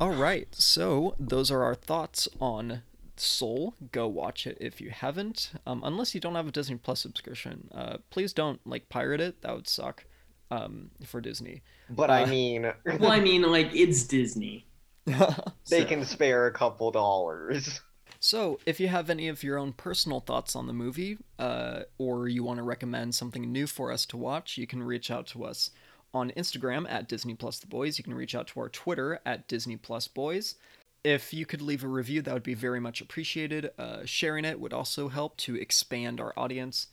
All 0.00 0.10
right, 0.12 0.48
so 0.54 1.14
those 1.20 1.50
are 1.50 1.62
our 1.62 1.74
thoughts 1.74 2.26
on 2.40 2.82
Soul. 3.16 3.74
Go 3.92 4.08
watch 4.08 4.46
it 4.46 4.56
if 4.60 4.80
you 4.80 4.90
haven't. 4.90 5.52
Um, 5.66 5.82
unless 5.84 6.14
you 6.14 6.20
don't 6.20 6.34
have 6.34 6.48
a 6.48 6.50
Disney 6.50 6.76
Plus 6.76 7.00
subscription, 7.00 7.68
uh, 7.72 7.98
please 8.08 8.32
don't 8.32 8.60
like 8.66 8.88
pirate 8.88 9.20
it. 9.20 9.42
That 9.42 9.54
would 9.54 9.68
suck 9.68 10.04
um, 10.50 10.90
for 11.04 11.20
Disney. 11.20 11.62
But 11.88 12.10
I 12.10 12.24
Uh, 12.24 12.26
mean, 12.26 12.72
Well, 12.98 13.12
I 13.12 13.20
mean, 13.20 13.42
like 13.42 13.70
it's 13.74 14.02
Disney. 14.04 14.66
they 15.68 15.80
so- 15.80 15.84
can 15.84 16.04
spare 16.04 16.46
a 16.46 16.52
couple 16.52 16.90
dollars. 16.90 17.80
So, 18.22 18.60
if 18.66 18.78
you 18.78 18.88
have 18.88 19.08
any 19.08 19.28
of 19.28 19.42
your 19.42 19.56
own 19.56 19.72
personal 19.72 20.20
thoughts 20.20 20.54
on 20.54 20.66
the 20.66 20.74
movie, 20.74 21.16
uh, 21.38 21.84
or 21.96 22.28
you 22.28 22.44
want 22.44 22.58
to 22.58 22.62
recommend 22.62 23.14
something 23.14 23.50
new 23.50 23.66
for 23.66 23.90
us 23.90 24.04
to 24.06 24.18
watch, 24.18 24.58
you 24.58 24.66
can 24.66 24.82
reach 24.82 25.10
out 25.10 25.26
to 25.28 25.42
us 25.44 25.70
on 26.12 26.30
Instagram 26.32 26.86
at 26.90 27.08
Disney 27.08 27.34
Plus 27.34 27.58
The 27.58 27.66
Boys. 27.66 27.96
You 27.96 28.04
can 28.04 28.12
reach 28.12 28.34
out 28.34 28.48
to 28.48 28.60
our 28.60 28.68
Twitter 28.68 29.20
at 29.24 29.48
Disney 29.48 29.76
Plus 29.76 30.06
Boys. 30.06 30.56
If 31.02 31.32
you 31.32 31.46
could 31.46 31.62
leave 31.62 31.82
a 31.82 31.88
review, 31.88 32.20
that 32.20 32.34
would 32.34 32.42
be 32.42 32.52
very 32.52 32.78
much 32.78 33.00
appreciated. 33.00 33.70
Uh, 33.78 34.00
sharing 34.04 34.44
it 34.44 34.60
would 34.60 34.74
also 34.74 35.08
help 35.08 35.38
to 35.38 35.54
expand 35.54 36.20
our 36.20 36.34
audience. 36.36 36.88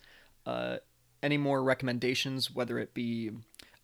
Uh, 0.45 0.77
any 1.21 1.37
more 1.37 1.61
recommendations, 1.61 2.53
whether 2.55 2.79
it 2.79 2.93
be 2.93 3.31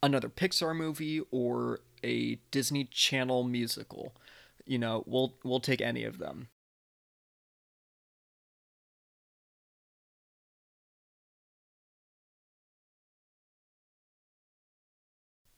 another 0.02 0.30
Pixar 0.30 0.76
movie 0.76 1.22
or 1.32 1.80
a 2.04 2.36
Disney 2.52 2.86
Channel 2.86 3.44
musical, 3.44 4.14
you 4.66 4.78
know, 4.78 5.04
we'll 5.08 5.36
we'll 5.44 5.60
take 5.60 5.82
any 5.82 6.04
of 6.04 6.18
them. 6.18 6.48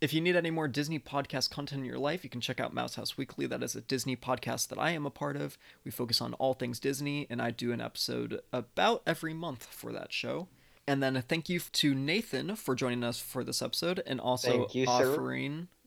If 0.02 0.14
you 0.14 0.22
need 0.22 0.36
any 0.36 0.52
more 0.52 0.68
Disney 0.68 1.00
podcast 1.00 1.50
content 1.50 1.80
in 1.82 1.86
your 1.86 1.98
life, 1.98 2.24
you 2.24 2.30
can 2.30 2.42
check 2.42 2.60
out 2.60 2.74
Mouse 2.74 2.96
House 2.96 3.18
Weekly. 3.18 3.48
That 3.48 3.64
is 3.64 3.76
a 3.76 3.82
Disney 3.82 4.16
podcast 4.16 4.68
that 4.68 4.78
I 4.78 4.92
am 4.92 5.06
a 5.06 5.10
part 5.10 5.36
of. 5.36 5.58
We 5.84 5.90
focus 5.90 6.22
on 6.22 6.34
all 6.36 6.54
things 6.54 6.80
Disney, 6.80 7.26
and 7.30 7.42
I 7.42 7.50
do 7.50 7.72
an 7.72 7.82
episode 7.82 8.42
about 8.54 9.02
every 9.08 9.34
month 9.34 9.66
for 9.72 9.92
that 9.94 10.14
show. 10.14 10.48
And 10.88 11.02
then 11.02 11.16
a 11.16 11.22
thank 11.22 11.50
you 11.50 11.60
to 11.60 11.96
Nathan 11.96 12.56
for 12.56 12.76
joining 12.76 13.04
us 13.04 13.20
for 13.20 13.44
this 13.44 13.62
episode, 13.64 14.04
and 14.06 14.20
also 14.20 14.68
you, 14.74 14.86
sir. 14.86 15.16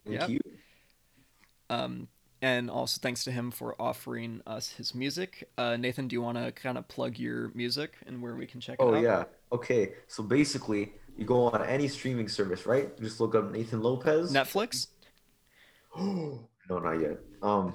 Thank 0.08 0.20
Yep. 0.20 0.28
you. 0.30 0.40
Um, 1.70 2.08
and 2.40 2.70
also 2.70 2.98
thanks 3.02 3.24
to 3.24 3.32
him 3.32 3.50
for 3.50 3.80
offering 3.80 4.40
us 4.46 4.70
his 4.70 4.94
music. 4.94 5.48
Uh, 5.58 5.76
Nathan, 5.76 6.08
do 6.08 6.14
you 6.14 6.22
want 6.22 6.38
to 6.38 6.52
kind 6.52 6.78
of 6.78 6.86
plug 6.88 7.18
your 7.18 7.50
music 7.54 7.94
and 8.06 8.22
where 8.22 8.36
we 8.36 8.46
can 8.46 8.60
check 8.60 8.76
Oh 8.80 8.94
it 8.94 8.98
out? 8.98 9.02
yeah. 9.02 9.24
Okay. 9.52 9.92
So 10.06 10.22
basically, 10.22 10.92
you 11.16 11.24
go 11.24 11.46
on 11.50 11.64
any 11.66 11.88
streaming 11.88 12.28
service, 12.28 12.64
right? 12.64 12.96
Just 13.00 13.20
look 13.20 13.34
up 13.34 13.50
Nathan 13.50 13.82
Lopez. 13.82 14.32
Netflix. 14.32 14.86
no, 15.98 16.48
not 16.70 16.92
yet. 17.00 17.18
Um, 17.42 17.74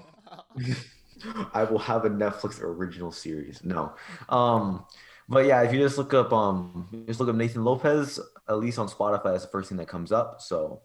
I 1.53 1.63
will 1.65 1.79
have 1.79 2.05
a 2.05 2.09
Netflix 2.09 2.61
original 2.61 3.11
series. 3.11 3.63
No. 3.63 3.93
Um, 4.29 4.85
but 5.29 5.45
yeah, 5.45 5.61
if 5.63 5.73
you 5.73 5.79
just 5.79 5.97
look 5.97 6.13
up 6.13 6.31
um, 6.33 6.87
just 7.07 7.19
look 7.19 7.29
up 7.29 7.35
Nathan 7.35 7.63
Lopez. 7.63 8.19
At 8.47 8.59
least 8.59 8.77
on 8.79 8.89
Spotify, 8.89 9.25
that's 9.31 9.45
the 9.45 9.51
first 9.51 9.69
thing 9.69 9.77
that 9.77 9.87
comes 9.87 10.11
up. 10.11 10.41
So, 10.41 10.81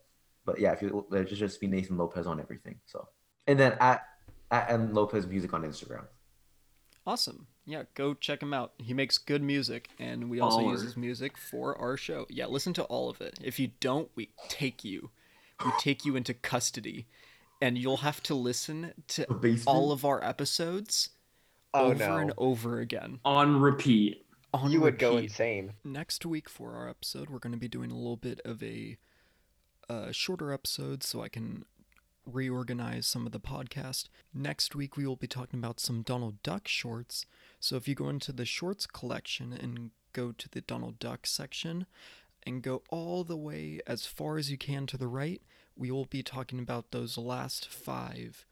but 0.48 0.58
yeah, 0.58 0.72
if 0.72 0.80
you 0.80 1.04
there's 1.10 1.28
just 1.28 1.40
just 1.40 1.60
be 1.60 1.66
Nathan 1.66 1.98
Lopez 1.98 2.26
on 2.26 2.40
everything. 2.40 2.76
So, 2.86 3.06
and 3.46 3.60
then 3.60 3.72
at 3.80 4.02
at 4.50 4.70
M 4.70 4.94
Lopez 4.94 5.26
Music 5.26 5.52
on 5.52 5.62
Instagram. 5.62 6.04
Awesome. 7.06 7.46
Yeah, 7.66 7.82
go 7.94 8.14
check 8.14 8.42
him 8.42 8.54
out. 8.54 8.72
He 8.78 8.94
makes 8.94 9.18
good 9.18 9.42
music, 9.42 9.90
and 9.98 10.30
we 10.30 10.40
also 10.40 10.60
use 10.70 10.80
his 10.80 10.96
music 10.96 11.36
for 11.36 11.76
our 11.78 11.98
show. 11.98 12.24
Yeah, 12.30 12.46
listen 12.46 12.72
to 12.74 12.84
all 12.84 13.10
of 13.10 13.20
it. 13.20 13.38
If 13.42 13.58
you 13.60 13.72
don't, 13.80 14.08
we 14.14 14.30
take 14.48 14.84
you. 14.84 15.10
We 15.62 15.70
take 15.78 16.06
you 16.06 16.16
into 16.16 16.32
custody, 16.32 17.06
and 17.60 17.76
you'll 17.76 17.98
have 17.98 18.22
to 18.22 18.34
listen 18.34 18.94
to 19.08 19.26
all 19.66 19.92
of 19.92 20.06
our 20.06 20.24
episodes 20.24 21.10
Oh 21.74 21.90
over 21.90 22.08
no. 22.08 22.16
and 22.16 22.32
over 22.38 22.80
again. 22.80 23.20
On 23.26 23.60
repeat. 23.60 24.24
On 24.54 24.70
you 24.70 24.80
would 24.80 24.98
go 24.98 25.18
insane. 25.18 25.74
next 25.84 26.24
week 26.24 26.48
for 26.48 26.72
our 26.74 26.88
episode 26.88 27.28
we're 27.28 27.38
going 27.38 27.52
to 27.52 27.58
be 27.58 27.68
doing 27.68 27.90
a 27.90 27.94
little 27.94 28.16
bit 28.16 28.40
of 28.46 28.62
a 28.62 28.96
uh, 29.88 30.12
shorter 30.12 30.52
episode 30.52 31.02
so 31.02 31.22
i 31.22 31.28
can 31.28 31.64
reorganize 32.32 33.06
some 33.06 33.26
of 33.26 33.32
the 33.32 33.40
podcast. 33.40 34.08
Next 34.34 34.74
week, 34.74 34.96
we 34.96 35.06
will 35.06 35.16
be 35.16 35.26
talking 35.26 35.58
about 35.58 35.80
some 35.80 36.02
Donald 36.02 36.42
Duck 36.42 36.68
shorts. 36.68 37.26
So 37.60 37.76
if 37.76 37.88
you 37.88 37.94
go 37.94 38.08
into 38.08 38.32
the 38.32 38.44
shorts 38.44 38.86
collection 38.86 39.52
and 39.52 39.90
go 40.12 40.32
to 40.32 40.48
the 40.48 40.60
Donald 40.60 40.98
Duck 40.98 41.26
section 41.26 41.86
and 42.44 42.62
go 42.62 42.82
all 42.90 43.24
the 43.24 43.36
way 43.36 43.80
as 43.86 44.06
far 44.06 44.38
as 44.38 44.50
you 44.50 44.58
can 44.58 44.86
to 44.86 44.96
the 44.96 45.08
right, 45.08 45.42
we 45.76 45.90
will 45.90 46.06
be 46.06 46.22
talking 46.22 46.58
about 46.58 46.90
those 46.90 47.18
last 47.18 47.68
five 47.68 48.46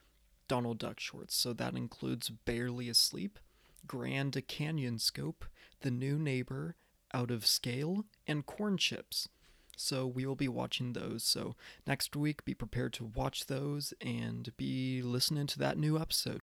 Donald 0.48 0.78
Duck 0.78 1.00
shorts. 1.00 1.34
So 1.34 1.52
that 1.52 1.74
includes 1.74 2.30
Bearly 2.30 2.88
Asleep, 2.88 3.38
Grand 3.86 4.32
Canyonscope, 4.48 5.42
The 5.80 5.90
New 5.90 6.18
Neighbor, 6.18 6.76
Out 7.12 7.30
of 7.30 7.46
Scale, 7.46 8.04
and 8.26 8.46
Corn 8.46 8.76
Chips. 8.76 9.28
So 9.76 10.06
we 10.06 10.26
will 10.26 10.34
be 10.34 10.48
watching 10.48 10.92
those. 10.92 11.22
So 11.22 11.54
next 11.86 12.16
week, 12.16 12.44
be 12.44 12.54
prepared 12.54 12.92
to 12.94 13.04
watch 13.04 13.46
those 13.46 13.94
and 14.00 14.50
be 14.56 15.02
listening 15.02 15.46
to 15.48 15.58
that 15.60 15.78
new 15.78 15.98
episode. 15.98 16.40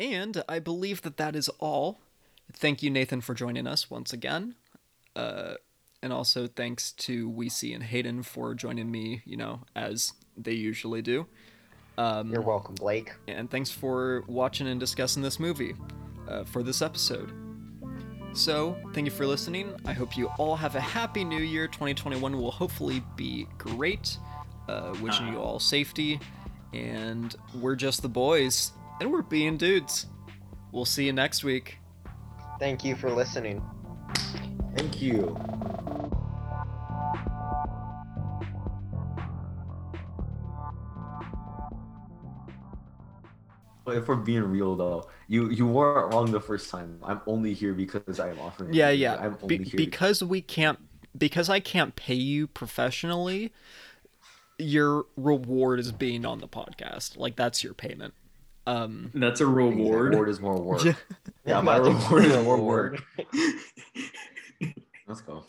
And 0.00 0.42
I 0.48 0.58
believe 0.58 1.02
that 1.02 1.16
that 1.18 1.36
is 1.36 1.48
all. 1.58 2.00
Thank 2.52 2.82
you, 2.82 2.90
Nathan, 2.90 3.20
for 3.20 3.34
joining 3.34 3.66
us 3.66 3.90
once 3.90 4.12
again. 4.12 4.54
Uh, 5.14 5.54
and 6.02 6.12
also 6.12 6.46
thanks 6.46 6.92
to 6.92 7.30
Weesey 7.30 7.74
and 7.74 7.82
Hayden 7.82 8.22
for 8.22 8.54
joining 8.54 8.90
me, 8.90 9.22
you 9.24 9.36
know, 9.36 9.60
as 9.74 10.12
they 10.36 10.52
usually 10.52 11.00
do. 11.02 11.26
Um, 11.96 12.32
You're 12.32 12.42
welcome, 12.42 12.74
Blake. 12.74 13.12
and 13.28 13.50
thanks 13.50 13.70
for 13.70 14.24
watching 14.26 14.66
and 14.66 14.80
discussing 14.80 15.22
this 15.22 15.38
movie 15.38 15.74
uh, 16.28 16.44
for 16.44 16.62
this 16.62 16.82
episode. 16.82 17.32
So, 18.34 18.76
thank 18.92 19.04
you 19.04 19.12
for 19.12 19.26
listening. 19.26 19.72
I 19.84 19.92
hope 19.92 20.16
you 20.16 20.26
all 20.38 20.56
have 20.56 20.74
a 20.74 20.80
happy 20.80 21.22
new 21.22 21.38
year. 21.38 21.68
2021 21.68 22.36
will 22.36 22.50
hopefully 22.50 23.00
be 23.14 23.46
great. 23.58 24.18
Uh, 24.68 24.92
wishing 25.00 25.28
you 25.28 25.38
all 25.38 25.60
safety. 25.60 26.18
And 26.72 27.34
we're 27.60 27.76
just 27.76 28.02
the 28.02 28.08
boys, 28.08 28.72
and 29.00 29.12
we're 29.12 29.22
being 29.22 29.56
dudes. 29.56 30.06
We'll 30.72 30.84
see 30.84 31.06
you 31.06 31.12
next 31.12 31.44
week. 31.44 31.78
Thank 32.58 32.84
you 32.84 32.96
for 32.96 33.08
listening. 33.08 33.62
Thank 34.76 35.00
you. 35.00 35.36
If 43.86 44.08
we're 44.08 44.16
being 44.16 44.44
real 44.44 44.76
though, 44.76 45.08
you 45.28 45.50
you 45.50 45.66
weren't 45.66 46.12
wrong 46.12 46.30
the 46.30 46.40
first 46.40 46.70
time. 46.70 46.98
I'm 47.02 47.20
only 47.26 47.52
here 47.54 47.74
because 47.74 48.18
I 48.20 48.30
am 48.30 48.38
offering. 48.40 48.72
Yeah, 48.74 48.90
you. 48.90 49.02
yeah. 49.02 49.16
I'm 49.16 49.46
Be- 49.46 49.58
here 49.58 49.76
because 49.76 50.22
we 50.22 50.40
can't, 50.40 50.78
because 51.16 51.48
I 51.48 51.60
can't 51.60 51.94
pay 51.96 52.14
you 52.14 52.46
professionally. 52.46 53.52
Your 54.58 55.06
reward 55.16 55.80
is 55.80 55.90
being 55.92 56.24
on 56.24 56.38
the 56.38 56.48
podcast. 56.48 57.16
Like 57.16 57.36
that's 57.36 57.64
your 57.64 57.74
payment. 57.74 58.14
Um, 58.66 59.10
That's 59.12 59.42
a 59.42 59.46
Reward. 59.46 60.12
reward. 60.12 60.28
is 60.30 60.40
more 60.40 60.58
work. 60.58 60.82
Yeah. 60.84 60.94
Yeah, 61.44 61.60
my 61.60 61.76
reward 61.78 62.24
is 62.24 62.42
more 62.44 62.58
work. 62.58 63.02
Let's 65.06 65.20
go. 65.20 65.44